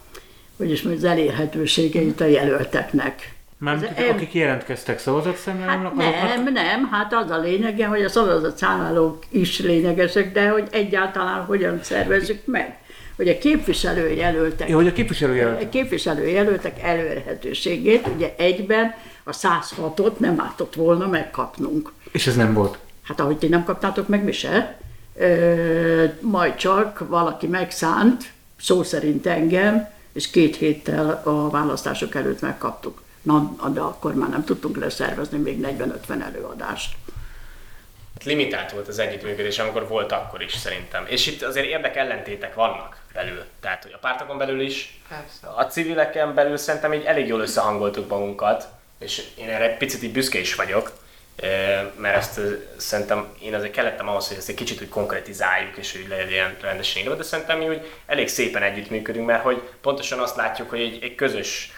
hogy 0.56 0.70
is 0.70 0.84
az 0.84 1.04
elérhetőségeit 1.04 2.20
a 2.20 2.24
jelölteknek? 2.24 3.40
Mármint 3.62 3.98
az, 3.98 4.04
akik 4.08 4.34
jelentkeztek 4.34 4.98
szavazatszámlálónak? 4.98 6.02
Hát 6.02 6.44
nem, 6.44 6.52
nem, 6.52 6.88
hát 6.90 7.14
az 7.14 7.30
a 7.30 7.38
lényege, 7.38 7.86
hogy 7.86 8.02
a 8.02 8.08
szavazatszámlálók 8.08 9.24
is 9.28 9.60
lényegesek, 9.60 10.32
de 10.32 10.48
hogy 10.48 10.68
egyáltalán 10.70 11.44
hogyan 11.44 11.78
szervezzük 11.82 12.46
meg. 12.46 12.78
Hogy 13.16 13.28
a 13.28 13.38
képviselőjelöltek, 13.38 14.68
ja, 14.68 14.76
hogy 14.76 14.86
a 14.86 14.92
képviselőjelöltek. 14.92 15.66
A 15.66 15.68
képviselőjelöltek 15.68 16.82
előrhetőségét, 16.82 18.06
ugye 18.14 18.34
egyben 18.36 18.94
a 19.24 19.30
106-ot 19.30 20.16
nem 20.16 20.40
ártott 20.40 20.74
volna 20.74 21.06
megkapnunk. 21.06 21.92
És 22.12 22.26
ez 22.26 22.36
nem 22.36 22.52
volt? 22.52 22.78
Hát 23.02 23.20
ahogy 23.20 23.38
ti 23.38 23.48
nem 23.48 23.64
kaptátok 23.64 24.08
meg, 24.08 24.24
mi 24.24 24.32
se. 24.32 24.78
Ö, 25.16 26.04
majd 26.20 26.54
csak 26.54 27.08
valaki 27.08 27.46
megszánt, 27.46 28.32
szó 28.60 28.82
szerint 28.82 29.26
engem, 29.26 29.88
és 30.12 30.30
két 30.30 30.56
héttel 30.56 31.22
a 31.24 31.50
választások 31.50 32.14
előtt 32.14 32.40
megkaptuk. 32.40 33.02
Na, 33.22 33.68
de 33.72 33.80
akkor 33.80 34.14
már 34.14 34.28
nem 34.28 34.44
tudtunk 34.44 34.76
leszervezni 34.76 35.38
még 35.38 35.66
40-50 36.08 36.22
előadást. 36.22 36.94
Limitált 38.24 38.72
volt 38.72 38.88
az 38.88 38.98
együttműködés, 38.98 39.58
amikor 39.58 39.88
volt 39.88 40.12
akkor 40.12 40.42
is 40.42 40.54
szerintem. 40.54 41.04
És 41.08 41.26
itt 41.26 41.42
azért 41.42 41.66
érdek 41.66 41.96
ellentétek 41.96 42.54
vannak 42.54 42.96
belül. 43.12 43.44
Tehát, 43.60 43.82
hogy 43.82 43.92
a 43.92 43.98
pártokon 43.98 44.38
belül 44.38 44.60
is, 44.60 45.00
Persze. 45.08 45.46
a 45.56 45.66
civileken 45.66 46.34
belül 46.34 46.56
szerintem 46.56 46.92
így 46.92 47.04
elég 47.04 47.26
jól 47.26 47.40
összehangoltuk 47.40 48.08
magunkat, 48.08 48.68
és 48.98 49.22
én 49.38 49.48
erre 49.48 49.70
egy 49.70 49.76
picit 49.76 50.02
így 50.02 50.12
büszke 50.12 50.38
is 50.38 50.54
vagyok, 50.54 50.92
mert 51.96 52.16
ezt 52.16 52.40
szerintem 52.76 53.26
én 53.42 53.54
azért 53.54 53.72
kellettem 53.72 54.08
ahhoz, 54.08 54.28
hogy 54.28 54.36
ezt 54.36 54.48
egy 54.48 54.54
kicsit 54.54 54.80
úgy 54.80 54.88
konkretizáljuk, 54.88 55.76
és 55.76 55.92
hogy 55.92 56.06
legyen 56.08 56.56
rendesen 56.60 57.02
írva, 57.02 57.14
de 57.14 57.22
szerintem 57.22 57.58
mi 57.58 57.68
úgy 57.68 57.92
elég 58.06 58.28
szépen 58.28 58.62
együttműködünk, 58.62 59.26
mert 59.26 59.42
hogy 59.42 59.62
pontosan 59.80 60.18
azt 60.18 60.36
látjuk, 60.36 60.70
hogy 60.70 60.80
egy, 60.80 61.02
egy 61.02 61.14
közös 61.14 61.72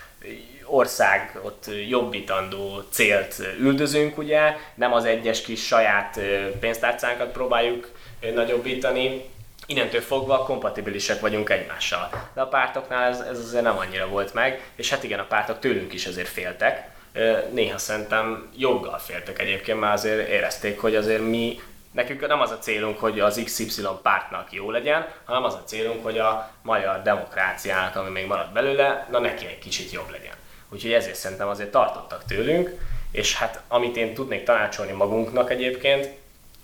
ország 0.65 1.39
ott 1.43 1.65
jobbítandó 1.89 2.83
célt 2.91 3.43
üldözünk, 3.59 4.19
ugye, 4.19 4.57
nem 4.75 4.93
az 4.93 5.05
egyes 5.05 5.43
kis 5.43 5.67
saját 5.67 6.21
pénztárcánkat 6.61 7.33
próbáljuk 7.33 7.91
nagyobbítani, 8.35 9.25
innentől 9.67 10.01
fogva 10.01 10.39
kompatibilisek 10.39 11.21
vagyunk 11.21 11.51
egymással. 11.51 12.11
De 12.35 12.41
a 12.41 12.47
pártoknál 12.47 13.11
ez, 13.11 13.21
ez 13.21 13.39
azért 13.39 13.63
nem 13.63 13.79
annyira 13.79 14.09
volt 14.09 14.35
meg, 14.35 14.71
és 14.75 14.91
hát 14.91 15.05
igen, 15.05 15.19
a 15.19 15.25
pártok 15.25 15.59
tőlünk 15.59 15.93
is 15.93 16.07
azért 16.07 16.29
féltek. 16.29 16.89
Néha 17.53 17.79
szerintem 17.79 18.51
joggal 18.57 18.99
féltek 18.99 19.41
egyébként, 19.41 19.81
mert 19.81 19.93
azért 19.93 20.29
érezték, 20.29 20.81
hogy 20.81 20.97
azért 20.97 21.23
mi 21.23 21.59
Nekünk 21.95 22.27
nem 22.27 22.41
az 22.41 22.51
a 22.51 22.59
célunk, 22.59 22.99
hogy 22.99 23.21
az 23.21 23.41
XY 23.45 23.83
pártnak 24.03 24.53
jó 24.53 24.71
legyen, 24.71 25.07
hanem 25.25 25.45
az 25.45 25.55
a 25.55 25.63
célunk, 25.65 26.05
hogy 26.05 26.19
a 26.19 26.51
magyar 26.63 27.03
demokráciának, 27.03 27.97
ami 27.97 28.11
még 28.11 28.27
marad 28.27 28.53
belőle, 28.53 29.07
na 29.11 29.19
neki 29.19 29.47
egy 29.47 29.59
kicsit 29.59 29.93
jobb 29.93 30.11
legyen. 30.11 30.35
Úgyhogy 30.75 30.93
ezért 30.93 31.15
szerintem 31.17 31.49
azért 31.49 31.71
tartottak 31.71 32.25
tőlünk, 32.25 32.71
és 33.11 33.37
hát 33.37 33.63
amit 33.69 33.97
én 33.97 34.15
tudnék 34.15 34.45
tanácsolni 34.45 34.93
magunknak 34.93 35.51
egyébként, 35.51 36.09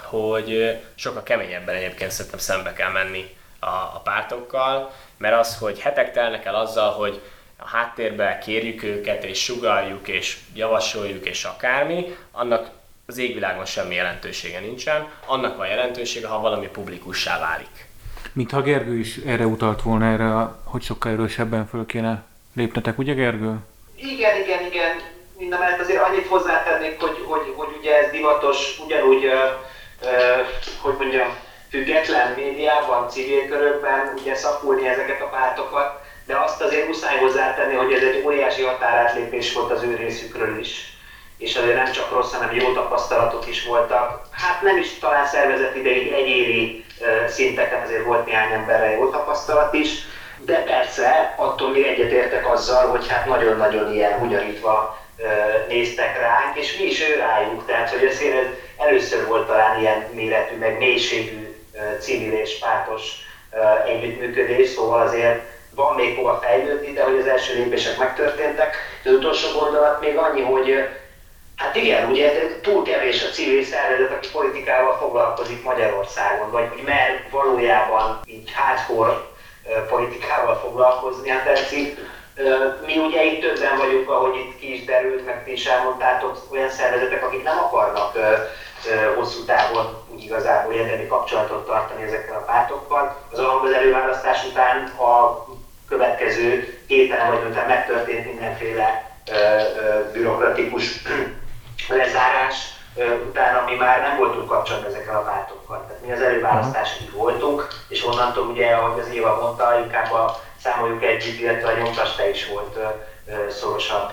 hogy 0.03 0.79
sokkal 0.95 1.23
keményebben 1.23 1.75
egyébként 1.75 2.11
szerintem 2.11 2.41
szembe 2.41 2.73
kell 2.73 2.91
menni 2.91 3.37
a, 3.59 3.67
a 3.67 4.01
pártokkal, 4.05 4.93
mert 5.17 5.39
az, 5.39 5.57
hogy 5.59 5.81
hetek 5.81 6.13
telnek 6.13 6.45
el 6.45 6.55
azzal, 6.55 6.93
hogy 6.93 7.23
a 7.57 7.67
háttérbe 7.69 8.39
kérjük 8.39 8.83
őket, 8.83 9.25
és 9.25 9.43
sugaljuk, 9.43 10.09
és 10.09 10.39
javasoljuk, 10.55 11.27
és 11.27 11.45
akármi, 11.45 12.17
annak 12.33 12.71
az 13.07 13.19
égvilágon 13.19 13.65
semmi 13.65 13.95
jelentősége 13.95 14.61
nincsen. 14.61 15.09
Annak 15.27 15.57
van 15.57 15.67
jelentősége, 15.67 16.27
ha 16.27 16.41
valami 16.41 16.67
publikussá 16.67 17.39
válik. 17.39 17.89
Mintha 18.33 18.63
Gergő 18.63 18.99
is 18.99 19.17
erre 19.17 19.47
utalt 19.47 19.83
volna, 19.83 20.05
erre, 20.05 20.55
hogy 20.65 20.83
sokkal 20.83 21.13
erősebben 21.13 21.67
föl 21.67 21.87
kéne 21.87 22.25
lépnetek, 22.55 22.99
ugye 22.99 23.15
Gergő? 23.15 23.59
Igen, 24.03 24.41
igen, 24.41 24.67
igen. 24.67 25.01
Minden 25.39 25.59
mellett 25.59 25.81
azért 25.81 26.03
annyit 26.03 26.27
hozzátennék, 26.27 27.01
hogy, 27.01 27.25
hogy, 27.27 27.55
hogy 27.57 27.77
ugye 27.79 27.97
ez 27.97 28.11
divatos, 28.11 28.79
ugyanúgy, 28.85 29.25
uh, 29.25 29.33
uh, 30.03 30.47
hogy 30.81 30.95
mondjam, 30.99 31.37
független 31.71 32.33
médiában, 32.33 33.09
civil 33.09 33.49
körökben 33.49 34.15
ugye 34.21 34.35
szapulni 34.35 34.89
ezeket 34.89 35.21
a 35.21 35.29
pártokat, 35.29 36.01
de 36.27 36.37
azt 36.37 36.61
azért 36.61 36.87
muszáj 36.87 37.19
hozzátenni, 37.19 37.75
hogy 37.75 37.93
ez 37.93 38.03
egy 38.03 38.23
óriási 38.25 38.63
határátlépés 38.63 39.53
volt 39.53 39.73
az 39.73 39.83
ő 39.83 39.97
részükről 39.97 40.59
is 40.59 40.91
és 41.41 41.57
azért 41.57 41.77
nem 41.77 41.93
csak 41.93 42.11
rossz, 42.11 42.33
hanem 42.33 42.55
jó 42.55 42.73
tapasztalatok 42.73 43.49
is 43.49 43.65
voltak. 43.65 44.23
Hát 44.31 44.63
nem 44.63 44.77
is 44.77 44.99
talán 44.99 45.27
szervezet 45.27 45.77
ideig 45.77 46.13
egyéni 46.13 46.85
szinteken 47.29 47.83
azért 47.83 48.05
volt 48.05 48.27
néhány 48.27 48.53
emberre 48.53 48.91
jó 48.91 49.11
tapasztalat 49.11 49.75
is, 49.75 49.89
de 50.45 50.63
persze 50.63 51.35
attól 51.37 51.71
még 51.71 51.85
egyetértek 51.85 52.53
azzal, 52.53 52.87
hogy 52.87 53.09
hát 53.09 53.27
nagyon-nagyon 53.27 53.93
ilyen 53.93 54.19
hugyarítva 54.19 54.99
néztek 55.69 56.21
ránk, 56.21 56.57
és 56.57 56.79
mi 56.79 56.85
is 56.85 57.09
ő 57.09 57.15
rájuk, 57.15 57.67
tehát 57.67 57.91
hogy 57.91 58.05
azért 58.05 58.37
ez 58.37 58.47
először 58.77 59.27
volt 59.27 59.47
talán 59.47 59.81
ilyen 59.81 60.05
méretű, 60.13 60.57
meg 60.57 60.79
mélységű 60.79 61.57
civil 61.99 62.33
és 62.33 62.59
pártos 62.59 63.03
együttműködés, 63.87 64.69
szóval 64.69 65.07
azért 65.07 65.41
van 65.75 65.95
még 65.95 66.17
hova 66.17 66.41
fejlődni, 66.43 66.93
de 66.93 67.03
hogy 67.03 67.19
az 67.19 67.27
első 67.27 67.55
lépések 67.55 67.99
megtörténtek. 67.99 68.77
Az 69.05 69.13
utolsó 69.13 69.59
gondolat 69.59 70.01
még 70.01 70.17
annyi, 70.17 70.43
hogy 70.43 70.89
Hát 71.57 71.77
igen, 71.77 72.11
ugye 72.11 72.33
túl 72.63 72.83
kevés 72.83 73.25
a 73.25 73.29
civil 73.29 73.65
szervezet, 73.65 74.13
aki 74.13 74.29
politikával 74.33 74.97
foglalkozik 74.97 75.63
Magyarországon, 75.63 76.51
vagy 76.51 76.69
hogy 76.69 76.83
mer 76.83 77.27
valójában 77.31 78.21
így 78.27 78.53
hardcore 78.55 79.17
politikával 79.89 80.55
foglalkozni, 80.55 81.29
hát 81.29 81.45
tetszik. 81.45 81.99
Mi 82.87 82.99
ugye 82.99 83.25
itt 83.25 83.41
többen 83.41 83.77
vagyunk, 83.77 84.11
ahogy 84.11 84.37
itt 84.37 84.59
ki 84.59 84.75
is 84.75 84.85
derült, 84.85 85.25
meg 85.25 85.45
ti 85.45 85.53
is 85.53 85.67
elmondtátok, 85.67 86.39
olyan 86.53 86.71
szervezetek, 86.71 87.25
akik 87.25 87.43
nem 87.43 87.59
akarnak 87.59 88.19
hosszú 89.15 89.45
távon 89.45 90.03
úgy 90.13 90.23
igazából 90.23 90.73
érdemi 90.73 91.07
kapcsolatot 91.07 91.67
tartani 91.67 92.03
ezekkel 92.03 92.37
a 92.37 92.45
pártokkal. 92.45 93.17
Az 93.33 93.39
az 93.39 93.73
előválasztás 93.73 94.45
után 94.45 94.85
a 94.85 95.45
következő 95.89 96.79
héten 96.87 97.29
vagy 97.29 97.51
után 97.51 97.67
megtörtént 97.67 98.27
mindenféle 98.27 99.11
bürokratikus 100.13 101.03
lezárás 101.89 102.57
utána 103.29 103.65
mi 103.65 103.75
már 103.75 104.01
nem 104.01 104.17
voltunk 104.17 104.49
kapcsolatban 104.49 104.91
ezekkel 104.91 105.17
a 105.17 105.23
pártokkal. 105.23 105.85
Tehát 105.87 106.03
mi 106.07 106.13
az 106.13 106.21
előválasztásig 106.21 107.13
voltunk, 107.13 107.69
és 107.89 108.05
onnantól 108.07 108.47
ugye, 108.47 108.75
ahogy 108.75 109.01
az 109.01 109.09
Éva 109.09 109.41
mondta, 109.41 109.81
inkább 109.81 110.13
a 110.13 110.41
számoljuk 110.63 111.03
együtt, 111.03 111.41
illetve 111.41 111.69
a 111.69 111.77
nyomtas 111.77 112.15
te 112.15 112.29
is 112.29 112.49
volt 112.49 112.79
szorosabb 113.51 114.13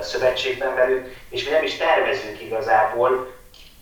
szövetségben 0.00 0.74
velük, 0.74 1.16
és 1.30 1.44
mi 1.44 1.50
nem 1.50 1.62
is 1.62 1.76
tervezünk 1.76 2.40
igazából, 2.40 3.36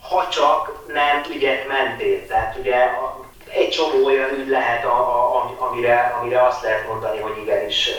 ha 0.09 0.29
csak 0.29 0.87
nem 0.87 1.23
ügyet 1.35 1.69
mentén. 1.69 2.27
Tehát 2.27 2.57
ugye 2.59 2.91
egy 3.51 3.71
csomó 3.71 4.05
olyan 4.05 4.31
ügy 4.31 4.49
lehet, 4.49 4.85
a, 4.85 5.57
amire, 5.59 6.17
amire 6.21 6.47
azt 6.47 6.63
lehet 6.63 6.89
mondani, 6.89 7.21
hogy 7.21 7.39
igenis 7.39 7.91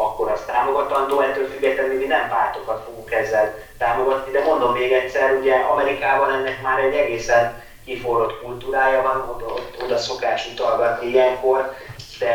akkor 0.00 0.30
az 0.30 0.40
támogatandó, 0.46 1.20
ettől 1.20 1.48
függetlenül 1.48 1.98
mi 1.98 2.04
nem 2.04 2.28
pártokat 2.28 2.84
fogunk 2.84 3.12
ezzel 3.12 3.58
támogatni, 3.78 4.32
de 4.32 4.44
mondom 4.44 4.72
még 4.72 4.92
egyszer, 4.92 5.32
ugye 5.32 5.54
Amerikában 5.54 6.32
ennek 6.32 6.62
már 6.62 6.78
egy 6.78 6.94
egészen 6.94 7.62
kiforrott 7.84 8.42
kultúrája 8.42 9.02
van, 9.02 9.34
oda, 9.36 9.54
oda 9.84 9.98
szokás 9.98 10.46
utalgatni 10.52 11.08
ilyenkor, 11.08 11.74
de 12.18 12.34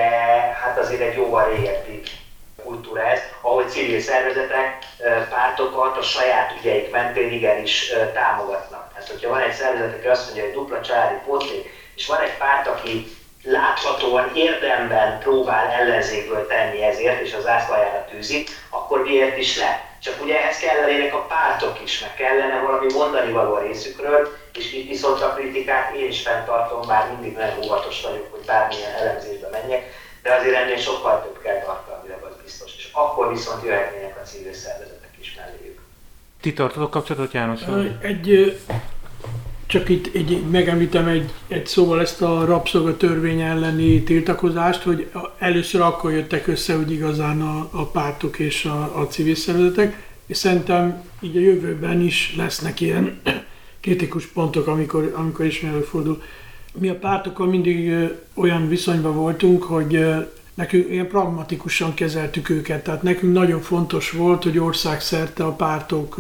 hát 0.64 0.78
azért 0.80 1.02
egy 1.02 1.16
jóval 1.16 1.46
régebbi 1.46 2.02
kultúra 2.64 3.02
ez, 3.02 3.20
ahol 3.42 3.64
civil 3.64 4.00
szervezetek 4.00 4.78
pártokat 5.30 5.98
a 5.98 6.02
saját 6.02 6.54
ügyeik 6.60 6.92
mentén 6.92 7.32
igenis 7.32 7.94
támogatnak. 8.14 8.92
Hát, 8.94 9.10
hogyha 9.10 9.30
van 9.30 9.42
egy 9.42 9.54
szervezet, 9.54 9.98
aki 9.98 10.08
azt 10.08 10.26
mondja, 10.26 10.44
hogy 10.44 10.54
dupla 10.54 10.82
családi 10.82 11.16
pótlék, 11.26 11.70
és 11.96 12.08
van 12.08 12.20
egy 12.20 12.38
párt, 12.38 12.68
aki 12.68 13.15
láthatóan 13.46 14.36
érdemben 14.36 15.20
próbál 15.20 15.72
ellenzékből 15.72 16.48
tenni 16.48 16.84
ezért, 16.84 17.22
és 17.22 17.34
az 17.34 17.48
ászlajára 17.48 18.06
tűzik, 18.12 18.50
akkor 18.70 19.04
miért 19.04 19.38
is 19.38 19.58
ne? 19.58 19.80
Csak 20.00 20.24
ugye 20.24 20.42
ehhez 20.42 20.58
kellenének 20.58 21.14
a 21.14 21.26
pártok 21.26 21.82
is, 21.84 22.00
meg 22.00 22.14
kellene 22.14 22.60
valami 22.60 22.94
mondani 22.94 23.32
való 23.32 23.54
a 23.54 23.62
részükről, 23.62 24.38
és 24.54 24.74
itt 24.74 24.90
viszont 24.90 25.22
a 25.22 25.34
kritikát 25.34 25.96
én 25.96 26.08
is 26.08 26.22
fenntartom, 26.22 26.88
bár 26.88 27.12
mindig 27.12 27.38
nagyon 27.38 27.64
óvatos 27.64 28.02
vagyok, 28.02 28.32
hogy 28.32 28.46
bármilyen 28.46 28.94
elemzésbe 28.94 29.48
menjek, 29.52 29.84
de 30.24 30.34
azért 30.34 30.56
ennél 30.56 30.78
sokkal 30.78 31.24
több 31.24 31.42
kell 31.44 31.60
tartalmilag, 31.60 32.24
az 32.24 32.44
biztos. 32.44 32.72
És 32.78 32.90
akkor 32.92 33.30
viszont 33.30 33.64
jöhetnének 33.64 34.20
a 34.24 34.26
civil 34.26 34.54
szervezetek 34.54 35.14
is 35.20 35.36
melléjük. 35.36 35.80
Ti 36.42 36.54
tartotok 36.54 36.92
kapcsolatot 36.92 37.34
János? 37.34 37.62
Egy 38.02 38.58
csak 39.68 39.90
itt 39.90 40.16
egy, 40.16 40.44
megemlítem 40.52 41.08
egy, 41.08 41.32
egy 41.48 41.68
szóval 41.68 42.02
ezt 42.02 42.22
a 42.22 42.46
rabszolgatörvény 42.46 43.42
elleni 43.42 44.04
tiltakozást, 44.04 44.82
hogy 44.82 45.10
először 45.38 45.82
akkor 45.82 46.12
jöttek 46.12 46.48
össze, 46.48 46.76
hogy 46.76 46.92
igazán 46.92 47.42
a, 47.42 47.70
a 47.72 47.86
pártok 47.86 48.40
és 48.40 48.66
a, 48.66 49.00
a 49.00 49.08
civil 49.08 49.36
szervezetek, 49.36 50.04
és 50.26 50.38
szerintem 50.38 51.04
így 51.22 51.38
a 51.38 51.40
jövőben 51.40 52.02
is 52.02 52.34
lesznek 52.38 52.82
ilyen 52.82 53.22
kritikus 53.82 54.26
pontok, 54.26 54.68
amikor, 54.68 55.14
amikor 55.16 55.46
is 55.46 55.64
előfordul. 55.64 56.22
Mi 56.80 56.90
a 56.90 56.96
pártokkal 56.96 57.48
mindig 57.48 57.94
olyan 58.34 58.68
viszonyban 58.68 59.16
voltunk, 59.16 59.64
hogy 59.64 60.06
nekünk 60.54 60.90
ilyen 60.90 61.08
pragmatikusan 61.08 61.94
kezeltük 61.94 62.50
őket, 62.50 62.84
tehát 62.84 63.04
nekünk 63.04 63.34
nagyon 63.34 63.62
fontos 63.62 64.12
volt, 64.12 64.44
hogy 64.44 64.58
országszerte 64.58 65.44
a 65.44 65.52
pártok 65.52 66.16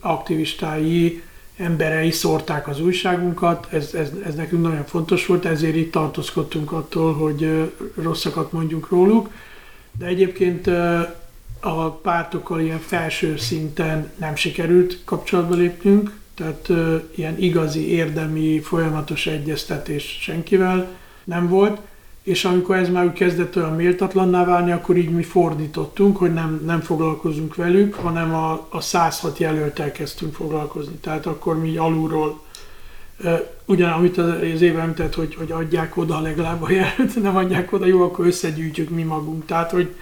aktivistái 0.00 1.22
emberei 1.56 2.10
szórták 2.10 2.68
az 2.68 2.80
újságunkat, 2.80 3.66
ez, 3.72 3.94
ez, 3.94 4.10
ez 4.24 4.34
nekünk 4.34 4.62
nagyon 4.62 4.84
fontos 4.84 5.26
volt, 5.26 5.44
ezért 5.44 5.76
itt 5.76 5.92
tartózkodtunk 5.92 6.72
attól, 6.72 7.14
hogy 7.14 7.70
rosszakat 7.94 8.52
mondjunk 8.52 8.88
róluk, 8.88 9.30
de 9.98 10.06
egyébként 10.06 10.66
a 11.60 11.90
pártokkal 11.90 12.60
ilyen 12.60 12.78
felső 12.78 13.36
szinten 13.36 14.12
nem 14.18 14.34
sikerült 14.34 14.98
kapcsolatba 15.04 15.54
lépnünk, 15.54 16.20
tehát 16.34 16.68
ilyen 17.14 17.38
igazi, 17.38 17.90
érdemi, 17.90 18.60
folyamatos 18.60 19.26
egyeztetés 19.26 20.18
senkivel 20.20 20.88
nem 21.24 21.48
volt, 21.48 21.80
és 22.22 22.44
amikor 22.44 22.76
ez 22.76 22.88
már 22.88 23.04
úgy 23.04 23.12
kezdett 23.12 23.56
olyan 23.56 23.74
méltatlanná 23.74 24.44
válni, 24.44 24.72
akkor 24.72 24.96
így 24.96 25.10
mi 25.10 25.22
fordítottunk, 25.22 26.16
hogy 26.16 26.32
nem, 26.32 26.62
nem 26.66 26.80
foglalkozunk 26.80 27.54
velük, 27.54 27.94
hanem 27.94 28.34
a, 28.34 28.66
a 28.70 28.80
106 28.80 29.38
jelöltel 29.38 29.92
kezdtünk 29.92 30.34
foglalkozni. 30.34 30.94
Tehát 30.94 31.26
akkor 31.26 31.58
mi 31.60 31.76
alulról, 31.76 32.40
ugyan 33.64 33.92
amit 33.92 34.18
az 34.18 34.60
év 34.60 34.78
említett, 34.78 35.14
hogy, 35.14 35.34
hogy 35.34 35.52
adják 35.52 35.96
oda 35.96 36.20
legalább 36.20 36.62
a 36.62 36.70
jelölt, 36.70 37.22
nem 37.22 37.36
adják 37.36 37.72
oda, 37.72 37.86
jó, 37.86 38.02
akkor 38.02 38.26
összegyűjtjük 38.26 38.90
mi 38.90 39.02
magunk. 39.02 39.46
Tehát, 39.46 39.70
hogy, 39.70 39.94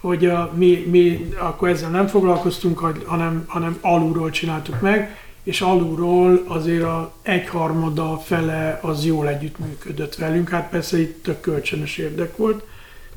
hogy 0.00 0.26
a, 0.26 0.52
mi, 0.54 0.86
mi 0.90 1.28
akkor 1.38 1.68
ezzel 1.68 1.90
nem 1.90 2.06
foglalkoztunk, 2.06 2.78
hanem, 3.04 3.44
hanem 3.46 3.78
alulról 3.80 4.30
csináltuk 4.30 4.80
meg, 4.80 5.16
és 5.48 5.60
alulról 5.60 6.44
azért 6.46 6.82
a 6.82 7.12
egyharmada 7.22 8.18
fele 8.18 8.78
az 8.82 9.04
jól 9.04 9.28
együttműködött 9.28 10.14
velünk. 10.14 10.48
Hát 10.48 10.70
persze 10.70 11.00
itt 11.00 11.22
tök 11.22 11.40
kölcsönös 11.40 11.96
érdek 11.98 12.36
volt. 12.36 12.64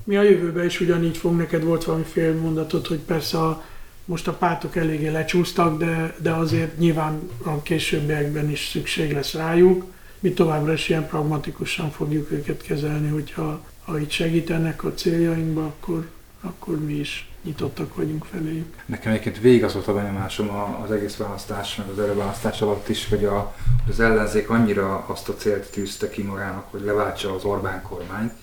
Mi 0.03 0.18
a 0.18 0.22
jövőben 0.22 0.66
is 0.66 0.80
ugyanígy 0.80 1.18
fog, 1.18 1.36
neked 1.36 1.64
volt 1.64 1.84
valami 1.84 2.03
fél 2.03 2.36
mondatot, 2.36 2.88
hogy 2.88 2.99
persze 2.99 3.38
a, 3.38 3.64
most 4.06 4.28
a 4.28 4.34
pártok 4.34 4.76
eléggé 4.76 5.08
lecsúsztak, 5.08 5.78
de, 5.78 6.16
de 6.22 6.32
azért 6.32 6.78
nyilván 6.78 7.30
a 7.44 7.62
későbbiekben 7.62 8.49
is 8.49 8.68
szükség 8.72 9.14
lesz 9.14 9.34
rájuk. 9.34 9.86
Mi 10.20 10.30
továbbra 10.30 10.74
is 10.74 10.90
ilyen 10.90 11.08
pragmatikusan 11.08 11.91
fogjuk 11.91 12.32
őket 12.32 12.62
kezelni, 12.62 13.10
hogyha 13.10 13.62
ha 13.84 13.99
itt 13.99 14.12
segítenek 14.12 14.84
a 14.84 14.94
céljainkba, 14.94 15.64
akkor, 15.64 16.08
akkor 16.41 16.86
mi 16.86 16.94
is 16.94 17.31
nyitottak 17.43 17.95
vagyunk 17.95 18.26
feléjük. 18.26 18.76
Nekem 18.85 19.11
egyébként 19.11 19.39
végig 19.39 19.63
az 19.63 19.73
volt 19.73 19.88
a 19.88 19.93
benyomásom 19.93 20.49
az 20.84 20.91
egész 20.91 21.15
választás, 21.15 21.76
meg 21.76 21.89
az 21.89 21.99
előválasztás 21.99 22.61
alatt 22.61 22.89
is, 22.89 23.09
hogy 23.09 23.26
a, 23.26 23.55
az 23.89 23.99
ellenzék 23.99 24.49
annyira 24.49 25.05
azt 25.07 25.30
a 25.30 25.35
célt 25.35 25.72
tűzte 25.72 26.09
ki 26.09 26.22
magának, 26.22 26.72
hogy 26.72 26.81
leváltsa 26.81 27.35
az 27.35 27.43
Orbán 27.43 27.81
kormányt, 27.81 28.34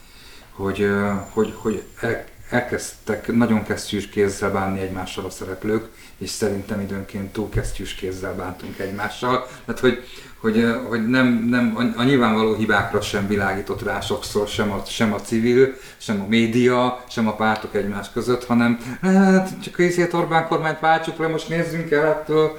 hogy, 0.51 0.89
hogy, 1.33 1.55
hogy 1.57 1.83
el, 2.01 2.25
elkezdtek 2.51 3.33
nagyon 3.33 3.65
kesztyűs 3.65 4.09
kézzel 4.09 4.51
bánni 4.51 4.81
egymással 4.81 5.25
a 5.25 5.31
szereplők, 5.31 5.89
és 6.19 6.31
szerintem 6.31 6.81
időnként 6.81 7.33
túl 7.33 7.49
kesztyűs 7.49 7.95
kézzel 7.95 8.35
bántunk 8.35 8.79
egymással. 8.79 9.47
Tehát, 9.65 9.81
hogy, 9.81 10.05
hogy, 10.41 10.75
hogy 10.89 11.09
nem, 11.09 11.47
nem, 11.51 11.95
a 11.97 12.03
nyilvánvaló 12.03 12.55
hibákra 12.55 13.01
sem 13.01 13.27
világított 13.27 13.83
rá 13.83 14.01
sokszor 14.01 14.49
sem 14.49 14.73
a, 14.73 14.83
sem 14.87 15.13
a 15.13 15.21
civil, 15.21 15.75
sem 15.97 16.21
a 16.21 16.29
média, 16.29 17.05
sem 17.09 17.29
a 17.29 17.35
pártok 17.35 17.75
egymás 17.75 18.11
között, 18.13 18.45
hanem 18.45 18.99
hát 19.03 19.51
csak 19.63 19.79
a 19.79 19.83
izét 19.83 20.13
Orbán 20.13 20.47
kormányt 20.47 20.81
váltsuk 20.81 21.19
le, 21.19 21.29
most 21.29 21.49
nézzünk 21.49 21.91
el 21.91 22.07
ettől. 22.07 22.57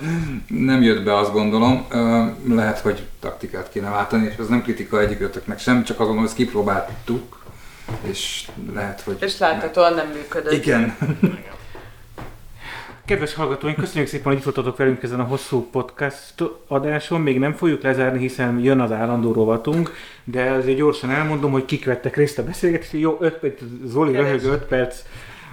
Nem 0.48 0.82
jött 0.82 1.04
be, 1.04 1.18
azt 1.18 1.32
gondolom. 1.32 1.86
Lehet, 2.48 2.80
hogy 2.80 3.08
taktikát 3.20 3.70
kéne 3.70 3.90
váltani, 3.90 4.26
és 4.26 4.36
ez 4.40 4.48
nem 4.48 4.62
kritika 4.62 5.00
egyikőtöknek 5.00 5.60
sem, 5.60 5.84
csak 5.84 6.00
azon, 6.00 6.16
hogy 6.16 6.26
ezt 6.26 6.36
kipróbáltuk, 6.36 7.44
és 8.02 8.48
lehet, 8.74 9.02
hogy... 9.02 9.18
És 9.20 9.38
láthatóan 9.38 9.94
nem 9.94 10.08
működött. 10.08 10.54
Igen. 10.54 10.98
Kedves 13.10 13.34
hallgatóink, 13.34 13.78
köszönjük 13.78 14.10
szépen, 14.10 14.26
hogy 14.26 14.38
itt 14.38 14.44
voltatok 14.44 14.78
velünk 14.78 15.04
ezen 15.04 15.20
a 15.20 15.24
hosszú 15.24 15.70
podcast 15.72 16.34
adáson. 16.68 17.22
Még 17.22 17.40
nem 17.40 17.54
fogjuk 17.54 17.82
lezárni, 17.82 18.20
hiszen 18.20 18.60
jön 18.60 18.80
az 18.80 18.92
állandó 18.92 19.34
rovatunk, 19.34 19.92
de 20.24 20.52
azért 20.52 20.78
gyorsan 20.78 21.10
elmondom, 21.10 21.52
hogy 21.52 21.66
kik 21.66 21.86
vettek 21.86 22.16
részt 22.16 22.38
a 22.38 22.44
beszélgetésben. 22.44 23.00
Jó, 23.00 23.18
5 23.20 23.34
perc, 23.34 23.62
Zoli 23.86 24.16
röhög 24.16 24.44
5 24.44 24.64
perc, 24.64 25.04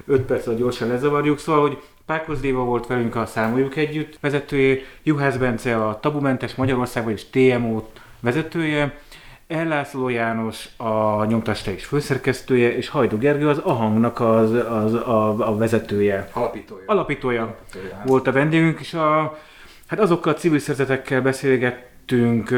5 0.07 0.21
perc 0.21 0.57
gyorsan 0.57 0.89
lezavarjuk. 0.89 1.39
Szóval, 1.39 1.61
hogy 1.61 1.79
Pákoz 2.07 2.41
Déva 2.41 2.65
volt 2.65 2.87
velünk 2.87 3.17
a 3.17 3.27
Számoljuk 3.27 3.77
Együtt 3.77 4.19
vezetője, 4.21 4.79
Juhász 5.03 5.37
Bence 5.37 5.77
a 5.77 6.01
Tabumentes 6.01 6.55
Magyarország, 6.55 7.05
vagyis 7.05 7.31
TMO 7.31 7.83
vezetője, 8.21 8.99
Ellászló 9.49 10.09
János 10.09 10.69
a 10.77 11.25
nyomtasta 11.25 11.71
és 11.71 11.85
főszerkesztője, 11.85 12.77
és 12.77 12.89
Hajdu 12.89 13.19
Gergő 13.19 13.49
az 13.49 13.59
Ahangnak 13.59 14.21
az, 14.21 14.53
az 14.53 14.95
a, 14.95 15.49
a 15.49 15.57
vezetője. 15.57 16.29
Alapítója. 16.33 16.83
Alapítója 16.87 17.43
Alapítója. 17.43 18.03
volt 18.07 18.27
a 18.27 18.33
vendégünk, 18.33 18.81
és 18.81 18.95
a, 18.95 19.39
hát 19.87 20.01
azokkal 20.01 20.33
a 20.33 20.37
civil 20.37 20.59
szervezetekkel 20.59 21.21
beszélgettünk 21.21 22.55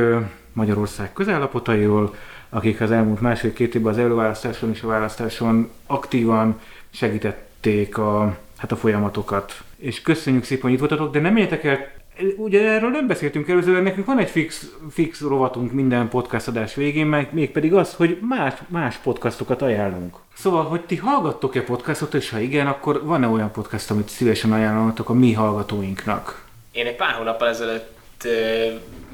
Magyarország 0.53 1.13
közállapotairól, 1.13 2.15
akik 2.49 2.81
az 2.81 2.91
elmúlt 2.91 3.21
másfél-két 3.21 3.75
évben 3.75 3.93
az 3.93 3.99
előválasztáson 3.99 4.71
és 4.71 4.83
a 4.83 4.87
választáson 4.87 5.71
aktívan 5.87 6.61
segítették 6.91 7.99
a, 7.99 8.37
hát 8.57 8.73
a 8.73 8.77
folyamatokat. 8.77 9.63
És 9.77 10.03
köszönjük 10.03 10.45
szépen, 10.45 10.63
hogy 10.63 10.73
itt 10.73 10.79
voltatok, 10.79 11.13
de 11.13 11.21
nem 11.21 11.33
menjetek 11.33 11.65
el 11.65 11.98
Ugye 12.37 12.71
erről 12.71 12.91
nem 12.91 13.07
beszéltünk 13.07 13.49
előző, 13.49 13.73
de 13.73 13.81
nekünk 13.81 14.07
van 14.07 14.19
egy 14.19 14.31
fix, 14.31 14.67
fix 14.91 15.21
rovatunk 15.21 15.73
minden 15.73 16.09
podcast 16.09 16.49
adás 16.49 16.75
végén, 16.75 17.07
meg 17.07 17.29
mégpedig 17.33 17.75
az, 17.75 17.95
hogy 17.95 18.19
más, 18.29 18.55
más 18.67 18.97
podcastokat 18.97 19.63
ajánlunk. 19.63 20.17
Szóval, 20.35 20.65
hogy 20.65 20.81
ti 20.81 20.97
hallgattok-e 20.97 21.63
podcastot, 21.63 22.15
és 22.15 22.31
ha 22.31 22.39
igen, 22.39 22.67
akkor 22.67 23.05
van-e 23.05 23.27
olyan 23.27 23.51
podcast, 23.51 23.91
amit 23.91 24.09
szívesen 24.09 24.53
ajánlanatok 24.53 25.09
a 25.09 25.13
mi 25.13 25.33
hallgatóinknak? 25.33 26.45
Én 26.73 26.87
egy 26.87 26.97
pár 26.97 27.13
hónappal 27.13 27.49
ezelőtt 27.49 28.29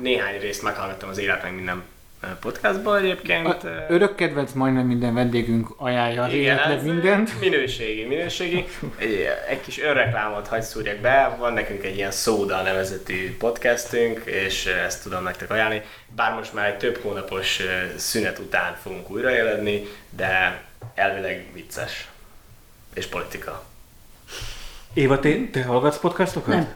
néhány 0.00 0.40
részt 0.40 0.62
meghallgattam 0.62 1.08
az 1.08 1.18
Élet 1.18 1.42
meg 1.42 1.54
minden 1.54 1.82
podcastból 2.40 2.98
egyébként. 2.98 3.46
A 3.46 3.58
örök 3.88 4.14
kedvenc, 4.14 4.52
majdnem 4.52 4.86
minden 4.86 5.14
vendégünk 5.14 5.68
ajánlja 5.76 6.22
az 6.22 6.32
életnek 6.32 6.76
ez 6.76 6.82
mindent. 6.82 7.40
Minőségi, 7.40 8.04
minőségi. 8.04 8.64
Egy, 8.98 9.26
egy 9.48 9.60
kis 9.60 9.80
önreklámot 9.80 10.46
hagy 10.46 10.62
szúrjak 10.62 10.96
be, 10.96 11.36
van 11.38 11.52
nekünk 11.52 11.84
egy 11.84 11.96
ilyen 11.96 12.10
Szóda 12.10 12.62
nevezetű 12.62 13.36
podcastünk, 13.36 14.22
és 14.24 14.66
ezt 14.66 15.02
tudom 15.02 15.22
nektek 15.22 15.50
ajánlani. 15.50 15.82
Bár 16.16 16.34
most 16.34 16.54
már 16.54 16.66
egy 16.68 16.76
több 16.76 16.96
hónapos 17.02 17.60
szünet 17.96 18.38
után 18.38 18.76
fogunk 18.82 19.10
újrajelenni, 19.10 19.88
de 20.10 20.62
elvileg 20.94 21.46
vicces. 21.52 22.08
És 22.94 23.06
politika. 23.06 23.64
Éva, 24.92 25.18
te, 25.18 25.30
te 25.52 25.64
hallgatsz 25.64 25.98
podcastokat? 25.98 26.54
Nem. 26.54 26.74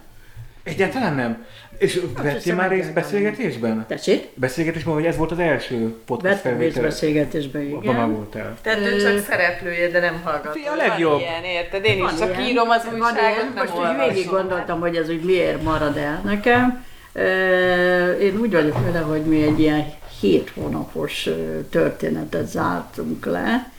Egyáltalán 0.63 1.15
nem? 1.15 1.47
És 1.79 2.01
vettél 2.15 2.33
hiszem, 2.33 2.57
már 2.57 2.71
részt 2.71 2.93
beszélgetésben? 2.93 3.85
Tessék? 3.89 4.29
Beszélgetésben, 4.35 4.95
hogy 4.95 5.05
ez 5.07 5.17
volt 5.17 5.31
az 5.31 5.39
első 5.39 5.95
podcast 6.07 6.33
részt 6.33 6.41
felvétel? 6.41 6.83
beszélgetésbe, 6.83 7.59
Abban 7.59 7.83
már 7.85 7.95
igen. 7.95 8.13
voltál. 8.15 8.57
Tehát 8.63 8.81
ő 8.81 8.97
csak 9.01 9.25
szereplője, 9.25 9.89
de 9.89 10.01
nem 10.01 10.21
hallgató. 10.25 10.59
A 10.73 10.77
legjobb. 10.77 11.11
Van 11.13 11.21
ilyen, 11.21 11.45
érted? 11.45 11.85
Én 11.85 11.97
is 11.97 12.01
Van 12.01 12.17
csak 12.19 12.37
ilyen. 12.37 12.49
írom 12.51 12.69
az 12.71 12.85
újságot, 12.93 13.15
nem 13.15 13.53
Most 13.55 13.73
úgy 13.79 14.09
végig 14.09 14.31
gondoltam, 14.31 14.81
hogy 14.81 14.97
ez 14.97 15.11
úgy 15.11 15.23
miért 15.25 15.63
marad 15.63 15.97
el 15.97 16.21
nekem. 16.25 16.85
Én 18.21 18.39
úgy 18.41 18.51
vagyok 18.53 18.85
vele, 18.85 18.99
hogy 18.99 19.23
mi 19.23 19.43
egy 19.43 19.61
ilyen 19.61 19.93
hét 20.21 20.53
hónapos 20.55 21.29
történetet 21.71 22.47
zártunk 22.47 23.27
le. 23.27 23.71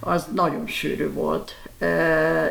Az 0.00 0.26
nagyon 0.34 0.66
sűrű 0.66 1.12
volt. 1.12 1.56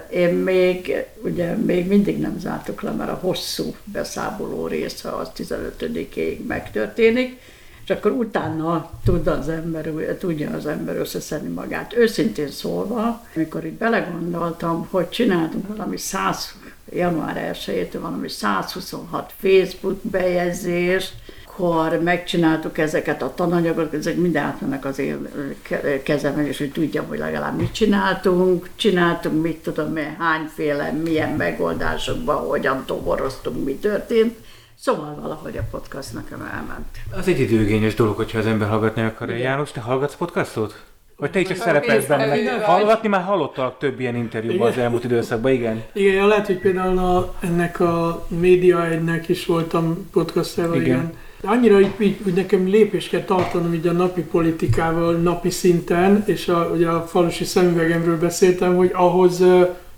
Én 0.10 0.34
még, 0.34 1.06
ugye 1.24 1.56
még 1.56 1.88
mindig 1.88 2.20
nem 2.20 2.40
zártuk 2.40 2.82
le, 2.82 2.91
mert 2.91 3.10
a 3.10 3.20
hosszú 3.22 3.76
beszámoló 3.84 4.68
része 4.68 5.10
az 5.10 5.30
15-ig 5.38 6.45
megtörténik, 6.48 7.40
és 7.84 7.90
akkor 7.90 8.12
utána 8.12 8.91
tud 9.06 9.28
az 9.28 9.49
ember, 9.49 9.86
tudja 10.20 10.52
az 10.52 10.66
ember 10.66 10.95
összeszedni 10.95 11.49
magát. 11.49 11.94
Őszintén 11.95 12.49
szólva, 12.52 13.26
amikor 13.36 13.66
itt 13.66 13.78
belegondoltam, 13.78 14.88
hogy 14.90 15.10
csináltunk 15.10 15.68
valami 15.68 15.98
100, 15.98 16.56
január 16.90 17.52
1-től 17.54 17.98
valami 18.02 18.30
126 18.30 19.34
Facebook 19.38 20.02
bejegyzést, 20.02 21.14
akkor 21.58 22.00
megcsináltuk 22.04 22.78
ezeket 22.78 23.22
a 23.22 23.34
tananyagokat, 23.36 23.94
ezek 23.94 24.16
mind 24.16 24.36
átmennek 24.36 24.86
az 24.86 25.00
én 25.00 25.28
ke- 25.62 26.04
kezemben, 26.04 26.46
és 26.46 26.58
hogy 26.58 26.72
tudjam, 26.72 27.08
hogy 27.08 27.18
legalább 27.18 27.58
mit 27.58 27.72
csináltunk, 27.72 28.70
csináltunk, 28.76 29.42
mit 29.42 29.58
tudom 29.58 29.98
én, 29.98 30.16
hányféle, 30.20 30.92
milyen 30.92 31.30
megoldásokban, 31.30 32.36
hogyan 32.36 32.84
toboroztunk, 32.86 33.66
mi 33.66 33.76
történt. 33.76 34.36
Szóval 34.76 35.18
valahogy 35.22 35.58
a 35.58 35.64
podcast 35.72 36.14
nekem 36.14 36.50
elment. 36.54 36.86
Az 37.12 37.28
egy 37.28 37.40
időgényes 37.40 37.94
dolog, 37.94 38.16
hogyha 38.16 38.38
az 38.40 38.46
ember 38.46 38.68
hallgatni 38.70 39.02
akar. 39.02 39.30
János, 39.30 39.72
te 39.72 39.82
hallgatsz 39.82 40.16
podcastot? 40.16 40.84
Vagy 41.16 41.32
te 41.32 41.40
is 41.40 41.48
csak 41.48 41.58
Most 41.58 41.68
szerepelsz 41.70 42.06
benne? 42.06 42.64
Hallgatni 42.66 43.08
már 43.08 43.24
hallottalak 43.24 43.78
több 43.78 44.00
ilyen 44.00 44.16
interjúban 44.16 44.68
az 44.68 44.78
elmúlt 44.78 45.04
időszakban, 45.04 45.52
igen? 45.52 45.84
Igen, 45.94 46.14
ja, 46.14 46.26
lehet, 46.26 46.46
hogy 46.46 46.60
például 46.60 46.98
a, 46.98 47.34
ennek 47.40 47.80
a 47.80 48.26
média 48.28 48.88
egynek 48.88 49.30
is 49.30 49.46
voltam 49.46 50.10
podcastjával, 50.12 50.76
Igen. 50.76 50.86
igen. 50.88 51.14
Annyira 51.42 51.80
így, 51.80 51.94
így, 52.00 52.18
úgy 52.26 52.34
nekem 52.34 52.68
lépést 52.68 53.10
kell 53.10 53.24
tartanom 53.24 53.74
így 53.74 53.88
a 53.88 53.92
napi 53.92 54.22
politikával 54.22 55.14
napi 55.14 55.50
szinten, 55.50 56.24
és 56.26 56.48
a, 56.48 56.70
ugye 56.74 56.88
a 56.88 57.08
falusi 57.08 57.44
szemüvegemről 57.44 58.20
beszéltem, 58.20 58.76
hogy 58.76 58.92
ahhoz 58.94 59.44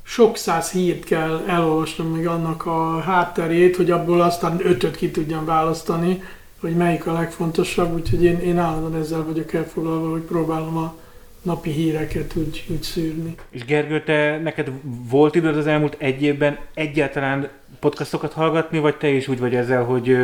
sok 0.04 0.38
száz 0.38 0.72
hírt 0.72 1.04
kell 1.04 1.44
elolvasnom 1.48 2.08
meg 2.16 2.28
annak 2.28 2.66
a 2.66 3.00
hátterét, 3.00 3.76
hogy 3.76 3.92
abból 3.92 4.22
aztán 4.22 4.60
ötöt 4.64 4.96
ki 4.96 5.12
tudjam 5.12 5.46
választani, 5.46 6.24
hogy 6.60 6.76
melyik 6.76 7.08
a 7.08 7.14
legfontosabb, 7.14 7.94
úgyhogy 7.94 8.24
én, 8.24 8.40
én 8.40 8.58
állandóan 8.58 9.02
ezzel 9.02 9.24
vagyok 9.24 9.54
elfoglalva, 9.54 10.10
hogy 10.10 10.22
próbálom 10.22 10.78
a 10.78 10.96
napi 11.42 11.72
híreket 11.72 12.36
úgy, 12.36 12.66
úgy 12.68 12.84
szűrni. 12.84 13.36
És 13.50 13.66
Gergő, 13.66 14.04
te 14.04 14.40
neked 14.44 14.72
volt 15.10 15.36
időd 15.36 15.58
az 15.58 15.68
elmúlt 15.68 15.96
egy 15.98 16.22
évben 16.22 16.58
egyáltalán 16.74 17.50
podcastokat 17.80 18.34
hallgatni, 18.34 18.80
vagy 18.80 18.96
te 18.96 19.08
is 19.08 19.28
úgy 19.28 19.40
vagy 19.40 19.56
ezzel, 19.56 19.84
hogy 19.84 20.18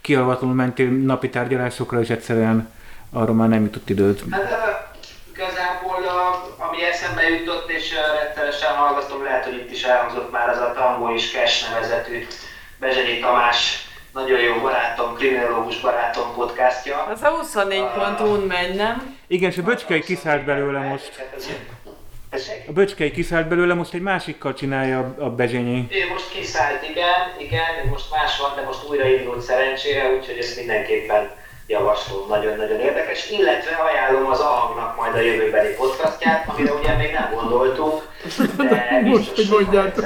kialvatlanul 0.00 0.56
mentél 0.56 0.90
napi 0.90 1.30
tárgyalásokra, 1.30 2.00
és 2.00 2.10
egyszerűen 2.10 2.72
arra 3.12 3.32
már 3.32 3.48
nem 3.48 3.62
jutott 3.62 3.90
időd? 3.90 4.20
Hát 4.30 4.96
igazából 5.34 6.04
a, 6.04 6.46
ami 6.68 6.84
eszembe 6.84 7.28
jutott, 7.28 7.70
és 7.70 7.92
ö, 7.92 8.20
rettenesen 8.20 8.74
hallgatom, 8.74 9.22
lehet, 9.22 9.44
hogy 9.44 9.54
itt 9.54 9.70
is 9.70 9.82
elhangzott 9.82 10.32
már 10.32 10.48
az 10.48 10.58
a 10.58 10.72
Tango 10.72 11.14
és 11.14 11.30
Cash 11.32 11.70
nevezetű 11.70 12.26
Bezsenyi 12.80 13.18
Tamás 13.18 13.86
nagyon 14.12 14.40
jó 14.40 14.54
barátom, 14.60 15.14
kriminológus 15.14 15.80
barátom 15.80 16.34
podcastja. 16.34 17.02
Az 17.02 17.22
a 17.22 17.40
24.hu-n 17.42 18.40
megy, 18.40 18.74
nem? 18.74 19.16
Igen, 19.26 19.50
és 19.50 19.58
a 19.58 19.62
böcskei 19.62 20.00
kiszállt 20.00 20.44
belőle 20.44 20.78
most. 20.78 21.26
Tessék? 22.38 22.68
A 22.68 22.72
böcskei 22.72 23.10
kiszállt 23.10 23.48
belőle, 23.48 23.74
most 23.74 23.94
egy 23.94 24.00
másikkal 24.00 24.54
csinálja 24.54 24.98
a- 24.98 25.24
a 25.24 25.30
Bezsényi. 25.30 25.88
Ő 25.90 26.12
most 26.12 26.30
kiszállt, 26.30 26.88
igen, 26.90 27.20
igen, 27.38 27.88
most 27.90 28.04
más 28.10 28.38
van, 28.40 28.52
de 28.56 28.62
most 28.62 28.88
újraindult 28.88 29.40
szerencsére, 29.40 30.12
úgyhogy 30.16 30.38
ezt 30.38 30.56
mindenképpen 30.56 31.30
javaslom, 31.66 32.28
nagyon-nagyon 32.28 32.80
érdekes, 32.80 33.30
illetve 33.30 33.74
ajánlom 33.90 34.30
az 34.30 34.40
Ahangnak 34.40 34.96
majd 34.96 35.14
a 35.14 35.20
jövőbeni 35.20 35.68
podcastját, 35.74 36.48
amire 36.48 36.72
ugye 36.72 36.96
még 36.96 37.12
nem 37.12 37.30
gondoltunk, 37.34 38.02
de 38.56 39.00
Most, 39.04 39.18
biztos, 39.34 39.36
hogy 39.36 39.48
hogy 39.56 39.64
mondjátok. 39.74 40.04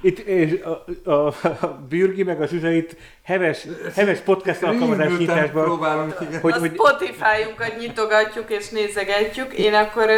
Itt 0.00 0.18
és 0.18 0.60
a, 0.62 1.10
a, 1.10 1.26
a 1.42 1.66
Bürgi 1.88 2.22
meg 2.22 2.40
a 2.40 2.46
Zsuzsa 2.46 2.70
itt 2.70 2.96
heves, 3.22 3.66
heves 3.94 4.18
podcast 4.18 4.62
alkalmazás 4.62 5.16
nyitásban, 5.18 5.64
próbálunk, 5.64 6.16
igen. 6.20 6.40
hogy, 6.40 6.52
a 6.52 6.58
hogy 6.58 6.72
Spotify-unkat 6.74 7.78
nyitogatjuk 7.78 8.50
és 8.50 8.68
nézegetjük. 8.68 9.52
Én 9.52 9.74
akkor 9.74 10.10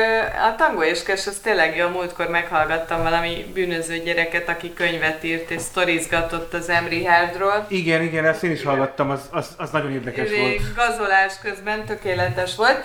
a 0.51 0.55
Tango 0.57 0.83
és 0.83 1.03
Cash, 1.03 1.29
az 1.29 1.39
tényleg 1.39 1.77
jó, 1.77 1.89
múltkor 1.89 2.29
meghallgattam 2.29 3.03
valami 3.03 3.47
bűnöző 3.55 3.99
gyereket, 3.99 4.49
aki 4.49 4.75
könyvet 4.75 5.25
írt 5.25 5.51
és 5.51 5.61
sztorizgatott 5.61 6.55
az 6.55 6.69
Emri 6.69 7.05
Hardról. 7.05 7.67
igen, 7.69 8.03
igen, 8.03 8.25
ezt 8.25 8.45
én 8.45 8.51
is 8.51 8.63
hallgattam, 8.63 9.11
az, 9.11 9.29
az, 9.31 9.55
az 9.57 9.71
nagyon 9.71 9.93
érdekes 9.93 10.31
volt. 10.31 10.75
Gazolás 10.75 11.39
közben 11.43 11.85
tökéletes 11.85 12.57
volt. 12.57 12.85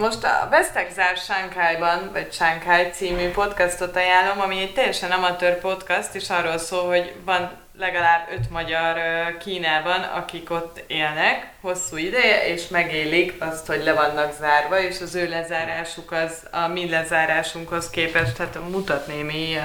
Most 0.00 0.24
a 0.24 0.48
Vesztegzár 0.50 1.16
Sánkhájban, 1.16 2.10
vagy 2.12 2.32
Sánkháj 2.32 2.90
című 2.92 3.30
podcastot 3.30 3.96
ajánlom, 3.96 4.40
ami 4.40 4.60
egy 4.60 4.72
teljesen 4.72 5.10
amatőr 5.10 5.58
podcast, 5.58 6.14
és 6.14 6.30
arról 6.30 6.58
szól, 6.58 6.86
hogy 6.88 7.14
van 7.24 7.50
legalább 7.78 8.28
öt 8.32 8.50
magyar 8.50 8.96
Kínában, 9.38 10.00
akik 10.00 10.50
ott 10.50 10.84
élnek 10.86 11.50
hosszú 11.60 11.96
ideje, 11.96 12.46
és 12.46 12.68
megélik 12.68 13.34
azt, 13.38 13.66
hogy 13.66 13.82
le 13.84 13.92
vannak 13.92 14.32
zárva, 14.32 14.80
és 14.80 15.00
az 15.00 15.14
ő 15.14 15.28
lezárásuk 15.28 16.12
az 16.12 16.42
a 16.50 16.68
mi 16.68 16.88
lezárásunkhoz 16.88 17.90
képest 17.90 18.36
hát 18.36 18.58
mutat 18.70 19.06
némi 19.06 19.56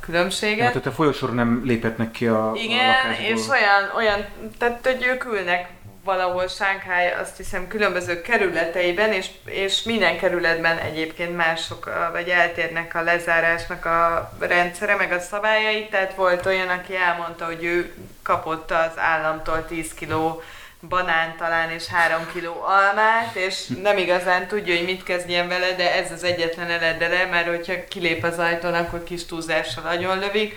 különbséget. 0.00 0.66
Hát 0.66 0.76
ott 0.76 0.86
a 0.86 0.92
folyosóra 0.92 1.32
nem 1.32 1.62
léphetnek 1.64 2.10
ki 2.10 2.26
a, 2.26 2.50
a 2.50 2.54
Igen, 2.54 2.76
lakásból. 2.76 3.26
és 3.26 3.48
olyan, 3.48 3.90
olyan, 3.96 4.26
tehát 4.58 4.86
hogy 4.86 5.06
ők 5.06 5.24
ülnek 5.24 5.68
valahol 6.06 6.48
Sánkhái 6.48 7.10
azt 7.20 7.36
hiszem 7.36 7.68
különböző 7.68 8.20
kerületeiben, 8.20 9.12
és, 9.12 9.26
és 9.44 9.82
minden 9.82 10.18
kerületben 10.18 10.78
egyébként 10.78 11.36
mások, 11.36 11.90
vagy 12.12 12.28
eltérnek 12.28 12.94
a 12.94 13.02
lezárásnak 13.02 13.84
a 13.84 14.32
rendszere, 14.38 14.96
meg 14.96 15.12
a 15.12 15.20
szabályai, 15.20 15.88
tehát 15.88 16.14
volt 16.14 16.46
olyan, 16.46 16.68
aki 16.68 16.96
elmondta, 16.96 17.44
hogy 17.44 17.64
ő 17.64 17.94
kapott 18.22 18.70
az 18.70 18.98
államtól 18.98 19.66
10 19.66 19.94
kiló 19.94 20.42
banán 20.88 21.36
talán 21.36 21.70
és 21.70 21.86
3 21.86 22.26
kiló 22.32 22.62
almát, 22.62 23.34
és 23.34 23.66
nem 23.82 23.98
igazán 23.98 24.46
tudja, 24.46 24.76
hogy 24.76 24.84
mit 24.84 25.02
kezdjen 25.02 25.48
vele, 25.48 25.72
de 25.72 25.94
ez 25.94 26.12
az 26.12 26.24
egyetlen 26.24 26.70
eledele, 26.70 27.24
mert 27.24 27.48
hogyha 27.48 27.84
kilép 27.88 28.24
az 28.24 28.38
ajtón, 28.38 28.74
akkor 28.74 29.04
kis 29.04 29.26
túlzással 29.26 29.86
agyon 29.86 30.18
lövik. 30.18 30.56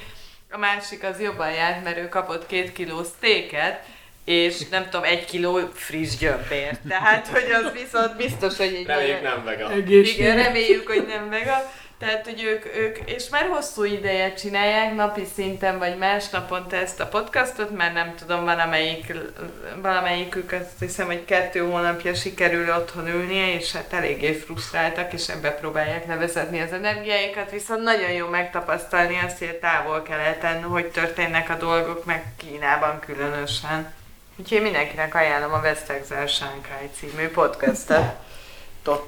A 0.52 0.58
másik 0.58 1.04
az 1.04 1.22
jobban 1.22 1.52
járt, 1.52 1.84
mert 1.84 1.98
ő 1.98 2.10
kapott 2.10 2.46
két 2.46 2.72
kiló 2.72 3.04
sztéket, 3.04 3.84
és 4.30 4.68
nem 4.68 4.84
tudom, 4.84 5.04
egy 5.04 5.26
kiló 5.26 5.60
friss 5.74 6.16
gyömbért. 6.18 6.80
Tehát, 6.88 7.28
hogy 7.28 7.52
az 7.64 7.72
viszont 7.72 8.16
biztos, 8.16 8.58
hogy 8.58 8.74
egy 8.74 8.86
Reméljük 8.86 9.22
nem 9.22 9.44
vega. 9.44 9.76
Igen, 9.88 10.36
reméljük, 10.36 10.88
hogy 10.88 11.06
nem 11.08 11.30
vega. 11.30 11.72
Tehát, 12.00 12.26
hogy 12.26 12.44
ők, 12.44 12.66
ők, 12.78 12.98
és 13.06 13.30
már 13.30 13.48
hosszú 13.48 13.84
ideje 13.84 14.34
csinálják, 14.34 14.96
napi 14.96 15.24
szinten, 15.36 15.80
vagy 15.80 15.98
más 15.98 16.30
naponta 16.30 16.76
ezt 16.76 17.00
a 17.00 17.08
podcastot, 17.08 17.78
mert 17.78 17.94
nem 17.94 18.16
tudom, 18.16 18.46
valamelyik, 18.46 19.14
valamelyikük 19.82 20.52
azt 20.52 20.80
hiszem, 20.80 21.06
hogy 21.06 21.26
kettő 21.26 21.60
hónapja 21.60 22.14
sikerül 22.14 22.74
otthon 22.74 23.08
ülnie, 23.08 23.54
és 23.54 23.72
hát 23.72 23.94
eléggé 23.94 24.34
frusztráltak, 24.34 25.14
és 25.14 25.28
ebbe 25.28 25.52
próbálják 25.52 26.08
levezetni 26.08 26.62
az 26.62 26.74
energiáikat, 26.74 27.52
viszont 27.52 27.84
nagyon 27.84 28.12
jó 28.12 28.28
megtapasztalni 28.28 29.20
azt, 29.26 29.38
hogy 29.38 29.58
a 29.58 29.60
távol-keleten, 29.60 30.64
hogy 30.64 30.86
történnek 30.86 31.50
a 31.50 31.56
dolgok, 31.56 32.06
meg 32.06 32.24
Kínában 32.38 33.00
különösen. 33.00 33.98
Úgyhogy 34.40 34.58
én 34.58 34.64
mindenkinek 34.64 35.16
ajánlom 35.16 35.54
a 35.54 35.60
West 35.60 35.90
Exile 35.90 36.28
Shanghai 36.28 36.90
című 36.94 37.28
podcastet. 37.28 38.16
Tot, 38.84 39.08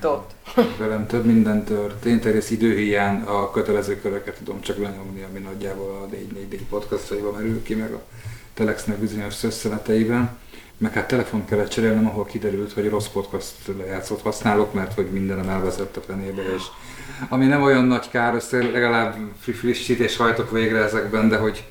tot. 0.00 0.34
Velem 0.78 1.06
több 1.06 1.24
minden 1.24 1.64
történt, 1.64 2.24
egész 2.24 2.50
időhiány 2.50 3.22
a 3.22 3.50
kötelező 3.50 4.00
köröket 4.00 4.36
tudom 4.36 4.60
csak 4.60 4.78
lenyomni, 4.78 5.22
ami 5.22 5.38
nagyjából 5.38 6.08
a 6.12 6.14
4-4 6.50 6.58
podcastjaiban 6.70 7.34
merül 7.34 7.62
ki, 7.62 7.74
meg 7.74 7.92
a 7.92 8.02
Telexnek 8.54 8.96
bizonyos 8.96 9.34
szösszeneteiben. 9.34 10.38
Meg 10.78 10.92
hát 10.92 11.08
telefon 11.08 11.44
kellett 11.44 11.68
cserélnem, 11.68 12.06
ahol 12.06 12.24
kiderült, 12.24 12.72
hogy 12.72 12.88
rossz 12.88 13.08
podcast 13.08 13.54
lejátszót 13.78 14.22
használok, 14.22 14.72
mert 14.74 14.94
hogy 14.94 15.10
mindenem 15.10 15.48
elvezett 15.48 15.96
a 15.96 16.00
fenébe, 16.00 16.42
és 16.54 16.62
ami 17.28 17.46
nem 17.46 17.62
olyan 17.62 17.84
nagy 17.84 18.10
kár, 18.10 18.34
azt 18.34 18.52
legalább 18.52 19.16
frissítés 19.40 20.16
hajtok 20.16 20.50
végre 20.50 20.78
ezekben, 20.78 21.28
de 21.28 21.36
hogy 21.36 21.64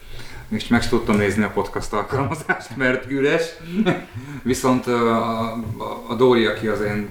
most 0.47 0.69
meg 0.69 0.87
tudtam 0.89 1.17
nézni 1.17 1.43
a 1.43 1.49
podcast 1.49 1.93
alkalmazást, 1.93 2.75
mert 2.75 3.11
üres. 3.11 3.43
Viszont 4.43 4.87
a, 4.87 5.51
a, 6.07 6.13
Dóri, 6.17 6.45
aki 6.45 6.67
az 6.67 6.81
én 6.81 7.09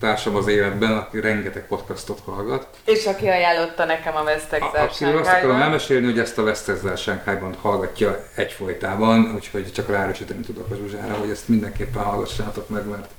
társam 0.00 0.36
az 0.36 0.46
életben, 0.46 0.92
aki 0.92 1.20
rengeteg 1.20 1.66
podcastot 1.66 2.20
hallgat. 2.24 2.66
És 2.84 3.06
aki 3.06 3.26
ajánlotta 3.26 3.84
nekem 3.84 4.16
a 4.16 4.28
Exile 4.30 4.64
Akiről 4.64 5.18
azt 5.18 5.30
akarom 5.30 5.60
elmesélni, 5.60 6.04
hogy 6.04 6.18
ezt 6.18 6.38
a 6.38 6.48
Exile 6.48 6.96
Shanghai-ban 6.96 7.54
hallgatja 7.60 8.28
egyfolytában, 8.34 9.32
úgyhogy 9.34 9.72
csak 9.72 9.88
ráerősíteni 9.88 10.40
tudok 10.40 10.70
a 10.70 10.74
Zsuzsára, 10.74 11.14
hogy 11.14 11.30
ezt 11.30 11.48
mindenképpen 11.48 12.02
hallgassátok 12.02 12.68
meg, 12.68 12.88
mert 12.88 13.10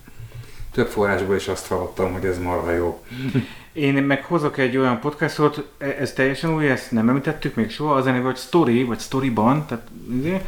több 0.74 0.88
forrásból 0.88 1.36
is 1.36 1.48
azt 1.48 1.68
hallottam, 1.68 2.14
hogy 2.14 2.26
ez 2.26 2.38
marha 2.38 2.72
jó. 2.72 3.04
Én 3.80 3.94
meg 3.94 4.24
hozok 4.24 4.58
egy 4.58 4.78
olyan 4.78 5.00
podcastot, 5.00 5.70
e- 5.78 5.96
ez 6.00 6.14
teljesen 6.14 6.54
új, 6.54 6.70
ezt 6.70 6.92
nem 6.92 7.10
említettük 7.10 7.56
még 7.56 7.70
soha, 7.70 7.94
az 7.94 8.06
neve, 8.06 8.20
hogy 8.20 8.38
Story, 8.38 8.84
vagy 8.84 9.00
Storyban, 9.00 9.66
tehát 9.66 9.88
izé. 10.18 10.42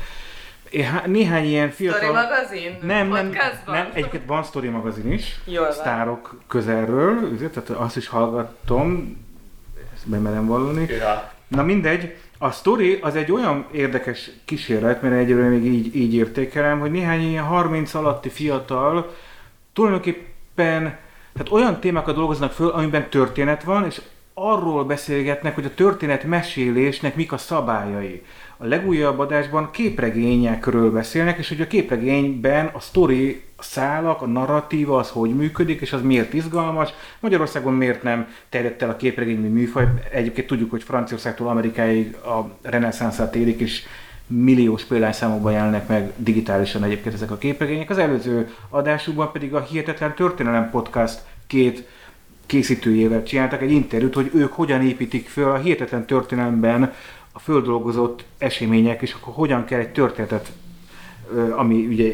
Néhány 1.05 1.45
ilyen 1.45 1.69
fiatal... 1.69 1.99
Story 1.99 2.13
magazin? 2.13 2.77
Nem, 2.81 3.07
nem, 3.07 3.25
Podcastban? 3.25 3.75
nem, 3.75 3.89
egyébként 3.93 4.23
van 4.25 4.43
Story 4.43 4.67
magazin 4.67 5.11
is, 5.11 5.39
Jól 5.45 5.63
van. 5.63 5.71
sztárok 5.71 6.41
közelről, 6.47 7.33
izé, 7.33 7.47
tehát 7.47 7.69
azt 7.69 7.97
is 7.97 8.07
hallgattam, 8.07 9.17
ezt 9.93 10.09
bemerem 10.09 10.45
vallani. 10.45 10.85
Hűha. 10.85 11.31
Na 11.47 11.63
mindegy, 11.63 12.15
a 12.37 12.51
sztori 12.51 12.99
az 13.01 13.15
egy 13.15 13.31
olyan 13.31 13.65
érdekes 13.71 14.29
kísérlet, 14.45 15.01
mert 15.01 15.15
egyről 15.15 15.49
még 15.49 15.65
így, 15.65 15.95
így 15.95 16.13
értékelem, 16.13 16.79
hogy 16.79 16.91
néhány 16.91 17.29
ilyen 17.29 17.43
30 17.43 17.93
alatti 17.93 18.29
fiatal 18.29 19.15
tulajdonképpen 19.73 20.97
tehát 21.33 21.51
olyan 21.51 21.79
témákat 21.79 22.15
dolgoznak 22.15 22.51
föl, 22.51 22.69
amiben 22.69 23.09
történet 23.09 23.63
van, 23.63 23.85
és 23.85 24.01
arról 24.33 24.83
beszélgetnek, 24.83 25.55
hogy 25.55 25.65
a 25.65 25.73
történet 25.73 26.23
mesélésnek 26.23 27.15
mik 27.15 27.31
a 27.31 27.37
szabályai. 27.37 28.23
A 28.57 28.65
legújabb 28.65 29.19
adásban 29.19 29.71
képregényekről 29.71 30.91
beszélnek, 30.91 31.37
és 31.37 31.47
hogy 31.47 31.61
a 31.61 31.67
képregényben 31.67 32.69
a 32.73 32.79
sztori, 32.79 33.43
a 33.55 33.63
szálak, 33.63 34.21
a 34.21 34.25
narratíva, 34.25 34.97
az 34.97 35.09
hogy 35.09 35.35
működik, 35.35 35.81
és 35.81 35.93
az 35.93 36.01
miért 36.01 36.33
izgalmas. 36.33 36.89
Magyarországon 37.19 37.73
miért 37.73 38.03
nem 38.03 38.27
terjedt 38.49 38.81
el 38.81 38.89
a 38.89 38.95
képregény, 38.95 39.39
mint 39.39 39.53
műfaj. 39.53 39.87
Egyébként 40.11 40.47
tudjuk, 40.47 40.69
hogy 40.69 40.83
Franciaországtól 40.83 41.47
Amerikáig 41.47 42.15
a 42.15 42.49
reneszánszát 42.61 43.35
élik, 43.35 43.59
és 43.59 43.83
milliós 44.31 44.83
példányszámokban 44.83 45.51
jelennek 45.51 45.87
meg 45.87 46.11
digitálisan 46.15 46.83
egyébként 46.83 47.15
ezek 47.15 47.31
a 47.31 47.37
képregények. 47.37 47.89
Az 47.89 47.97
előző 47.97 48.49
adásukban 48.69 49.31
pedig 49.31 49.53
a 49.53 49.61
Hihetetlen 49.61 50.15
Történelem 50.15 50.69
Podcast 50.69 51.21
két 51.47 51.87
készítőjével 52.45 53.23
csináltak 53.23 53.61
egy 53.61 53.71
interjút, 53.71 54.13
hogy 54.13 54.31
ők 54.33 54.51
hogyan 54.51 54.81
építik 54.81 55.27
föl 55.27 55.51
a 55.51 55.57
hihetetlen 55.57 56.05
történelemben 56.05 56.93
a 57.31 57.39
földolgozott 57.39 58.25
események, 58.37 59.01
és 59.01 59.13
akkor 59.13 59.33
hogyan 59.33 59.65
kell 59.65 59.79
egy 59.79 59.91
történetet, 59.91 60.51
ami 61.55 61.85
ugye 61.85 62.13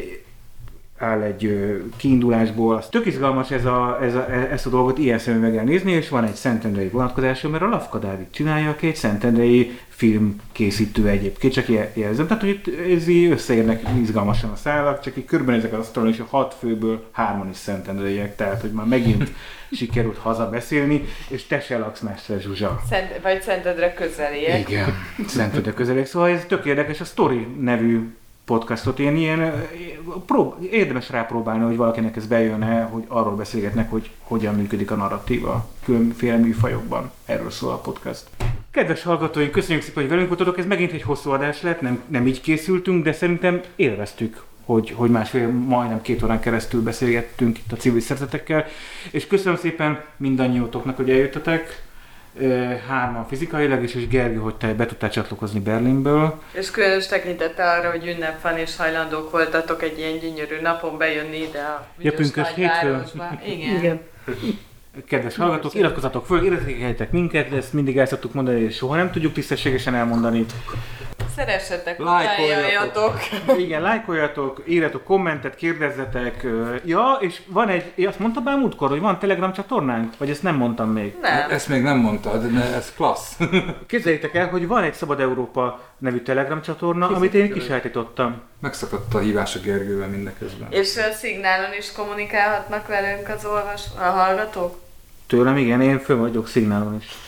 áll 0.98 1.22
egy 1.22 1.72
kiindulásból. 1.96 2.76
Az 2.76 2.86
tök 2.88 3.06
izgalmas 3.06 3.50
ez 3.50 3.64
a, 3.64 3.98
ez 4.02 4.14
a, 4.14 4.30
ezt 4.30 4.66
a 4.66 4.70
dolgot 4.70 4.98
ilyen 4.98 5.18
szemüveggel 5.18 5.64
nézni, 5.64 5.92
és 5.92 6.08
van 6.08 6.24
egy 6.24 6.34
szentendrei 6.34 6.88
vonatkozása, 6.88 7.48
mert 7.48 7.62
a 7.62 7.68
Lavka 7.68 7.98
Dávid 7.98 8.26
csinálja, 8.30 8.70
aki 8.70 8.86
egy 8.86 8.96
szentendrei 8.96 9.78
filmkészítő 9.88 11.08
egyébként, 11.08 11.52
csak 11.52 11.68
jel- 11.68 11.96
jelzem. 11.96 12.26
Tehát, 12.26 12.42
hogy 12.42 12.50
itt 12.50 12.94
ez 12.96 13.08
így 13.08 13.30
összeérnek 13.30 13.82
izgalmasan 14.00 14.50
a 14.50 14.56
szálak, 14.56 15.00
csak 15.00 15.16
így 15.16 15.24
körbenézek 15.24 15.72
az 15.72 15.78
asztalon, 15.78 16.08
és 16.08 16.18
a 16.18 16.26
hat 16.30 16.56
főből 16.58 17.08
hárman 17.12 17.48
is 17.48 17.56
szentendreiek, 17.56 18.36
tehát, 18.36 18.60
hogy 18.60 18.70
már 18.70 18.86
megint 18.86 19.30
sikerült 19.72 20.16
hazabeszélni, 20.16 21.04
és 21.28 21.46
te 21.46 21.60
se 21.60 21.78
laksz 21.78 22.00
messze, 22.00 22.40
Zsuzsa. 22.40 22.80
Szent, 22.88 23.20
vagy 23.22 23.42
Szentedre 23.42 23.92
közeliek. 23.92 24.68
Igen, 24.68 24.94
Szentődő 25.26 25.72
közelék. 25.72 26.06
Szóval 26.06 26.28
ez 26.28 26.44
tök 26.48 26.64
érdekes, 26.64 27.00
a 27.00 27.04
Story 27.04 27.46
nevű 27.60 28.08
podcastot 28.48 28.98
én 28.98 29.16
ilyen, 29.16 29.66
prób- 30.26 30.62
érdemes 30.62 31.10
rápróbálni, 31.10 31.64
hogy 31.64 31.76
valakinek 31.76 32.16
ez 32.16 32.26
bejönne, 32.26 32.82
hogy 32.82 33.04
arról 33.08 33.34
beszélgetnek, 33.34 33.90
hogy 33.90 34.10
hogyan 34.22 34.54
működik 34.54 34.90
a 34.90 34.94
narratíva 34.94 35.68
különféle 35.84 36.36
műfajokban. 36.36 37.10
Erről 37.24 37.50
szól 37.50 37.72
a 37.72 37.76
podcast. 37.76 38.22
Kedves 38.70 39.02
hallgatóink, 39.02 39.50
köszönjük 39.50 39.82
szépen, 39.84 40.02
hogy 40.02 40.10
velünk 40.10 40.28
voltatok. 40.28 40.58
Ez 40.58 40.66
megint 40.66 40.92
egy 40.92 41.02
hosszú 41.02 41.30
adás 41.30 41.62
lett, 41.62 41.80
nem, 41.80 42.02
nem 42.06 42.26
így 42.26 42.40
készültünk, 42.40 43.04
de 43.04 43.12
szerintem 43.12 43.60
élveztük 43.76 44.46
hogy, 44.64 44.90
hogy 44.90 45.10
másfél, 45.10 45.48
majdnem 45.48 46.02
két 46.02 46.22
órán 46.22 46.40
keresztül 46.40 46.82
beszélgettünk 46.82 47.58
itt 47.58 47.72
a 47.72 47.76
civil 47.76 48.00
szervezetekkel. 48.00 48.64
És 49.10 49.26
köszönöm 49.26 49.58
szépen 49.58 50.04
mindannyiótoknak, 50.16 50.96
hogy 50.96 51.10
eljöttetek. 51.10 51.87
Hárman 52.88 53.26
fizikailag 53.26 53.82
is, 53.82 53.94
és 53.94 54.08
Gergő, 54.08 54.36
hogy 54.36 54.54
te 54.54 54.74
be 54.74 54.86
tudtál 54.86 55.10
csatlakozni 55.10 55.60
Berlinből. 55.60 56.42
És 56.52 56.70
különös 56.70 57.06
tekintettel 57.06 57.78
arra, 57.78 57.90
hogy 57.90 58.06
ünnep 58.06 58.42
van 58.42 58.56
és 58.56 58.76
hajlandók 58.76 59.30
voltatok 59.30 59.82
egy 59.82 59.98
ilyen 59.98 60.18
gyönyörű 60.18 60.60
napon 60.62 60.98
bejönni 60.98 61.36
ide 61.36 61.60
a 61.60 61.86
Ja, 61.98 62.12
pünkösd 62.12 62.56
nagyvárosba. 62.56 63.40
Igen. 63.46 63.76
Igen. 63.76 64.00
Kedves 65.06 65.36
hallgatók, 65.36 65.74
iratkozzatok 65.74 66.26
föl, 66.26 66.44
értékeljetek 66.44 67.10
minket, 67.10 67.52
ezt 67.52 67.72
mindig 67.72 67.98
el 67.98 68.06
szoktuk 68.06 68.34
mondani, 68.34 68.60
és 68.60 68.76
soha 68.76 68.96
nem 68.96 69.10
tudjuk 69.10 69.32
tisztességesen 69.32 69.94
elmondani. 69.94 70.46
Szeressetek, 71.36 71.98
Lájkoljatok. 71.98 73.18
Igen, 73.58 73.82
lájkoljatok, 73.82 74.62
írjatok 74.66 75.04
kommentet, 75.04 75.54
kérdezzetek. 75.54 76.46
Ja, 76.84 77.16
és 77.20 77.40
van 77.46 77.68
egy, 77.68 78.06
azt 78.06 78.18
mondtam 78.18 78.42
már 78.42 78.58
múltkor, 78.58 78.88
hogy 78.88 79.00
van 79.00 79.18
Telegram 79.18 79.52
csatornánk? 79.52 80.12
Vagy 80.18 80.30
ezt 80.30 80.42
nem 80.42 80.54
mondtam 80.54 80.90
még? 80.90 81.16
Nem. 81.20 81.50
Ezt 81.50 81.68
még 81.68 81.82
nem 81.82 81.96
mondtad, 81.98 82.46
de 82.46 82.60
ez 82.74 82.92
klassz. 82.96 83.36
Képzeljétek 83.86 84.34
el, 84.34 84.48
hogy 84.48 84.66
van 84.66 84.82
egy 84.82 84.94
Szabad 84.94 85.20
Európa 85.20 85.80
nevű 85.98 86.20
Telegram 86.20 86.62
csatorna, 86.62 87.08
amit 87.08 87.34
én 87.34 87.52
kisajtítottam. 87.52 88.40
Megszakadt 88.60 89.14
a 89.14 89.18
hívás 89.18 89.54
a 89.54 89.58
Gergővel 89.60 90.08
mindeközben. 90.08 90.68
És 90.70 90.96
a 90.96 91.12
szignálon 91.12 91.70
is 91.78 91.92
kommunikálhatnak 91.92 92.86
velünk 92.86 93.28
az 93.28 93.44
olvas, 93.44 93.82
a 93.98 94.02
hallgatók? 94.02 94.78
Tőlem 95.26 95.56
igen, 95.56 95.80
én 95.80 95.98
föl 95.98 96.16
vagyok 96.16 96.48
szignálon 96.48 96.96
is. 96.96 97.27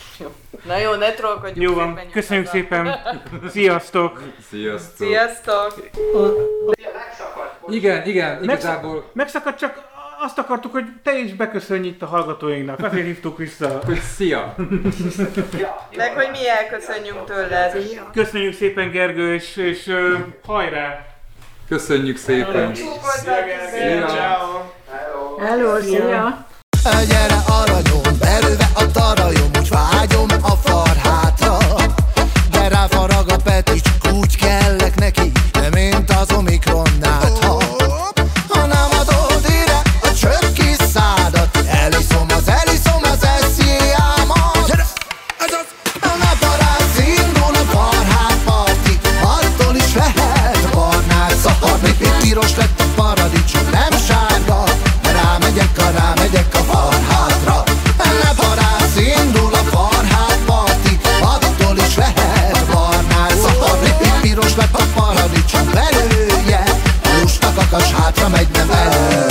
Na 0.65 0.77
jó, 0.77 0.93
ne 0.93 1.11
trollkodjunk. 1.11 1.69
Jó 1.69 1.73
van, 1.73 1.99
köszönjük 2.11 2.47
szépen. 2.47 2.95
Sziasztok. 3.49 4.21
Sziasztok. 4.49 5.07
Sziasztok. 5.07 5.91
Igen, 7.67 8.07
igen, 8.07 8.43
igazából. 8.43 9.09
Megszakadt 9.13 9.57
csak 9.57 9.89
azt 10.23 10.37
akartuk, 10.37 10.71
hogy 10.71 10.85
te 11.03 11.17
is 11.17 11.33
beköszönj 11.33 11.87
itt 11.87 12.01
a 12.01 12.05
hallgatóinknak, 12.05 12.79
azért 12.79 13.05
hívtuk 13.05 13.37
vissza. 13.37 13.81
Hogy 13.85 13.99
szia! 13.99 14.55
Meg 15.95 16.13
hogy 16.13 16.29
mi 16.31 16.49
elköszönjünk 16.49 17.25
tőled. 17.25 17.77
Köszönjük 18.13 18.53
szépen 18.53 18.91
Gergő, 18.91 19.33
és, 19.33 19.55
és 19.55 19.87
uh, 19.87 20.13
hajrá! 20.45 21.05
Köszönjük 21.67 22.17
szépen! 22.17 22.73
Csúkozzak! 22.73 23.45
Szia! 23.71 23.81
Gergő. 23.81 24.07
szia. 24.07 24.71
Hello! 24.89 25.37
Hello, 25.37 25.79
szia! 25.79 25.99
szia. 25.99 26.49
Gyere 26.83 27.43
aranyom, 27.45 28.17
belőve 28.19 28.69
a 28.73 28.91
tarajom 28.91 29.49
Úgy 29.59 29.69
vágyom 29.69 30.27
a 30.41 30.55
farhátra. 30.55 31.57
De 32.51 32.67
ráfarag 32.67 33.29
a 33.29 33.35
petics, 33.35 33.89
úgy 34.11 34.37
kellek 34.37 34.95
neki 34.95 35.31
nem 35.53 35.71
mint 35.71 36.09
az 36.09 36.31
omikronnát 36.31 37.40
Melkas 67.71 67.91
hátra 67.91 68.29
megy, 68.29 68.47
nem 68.51 68.69
elő. 68.69 69.30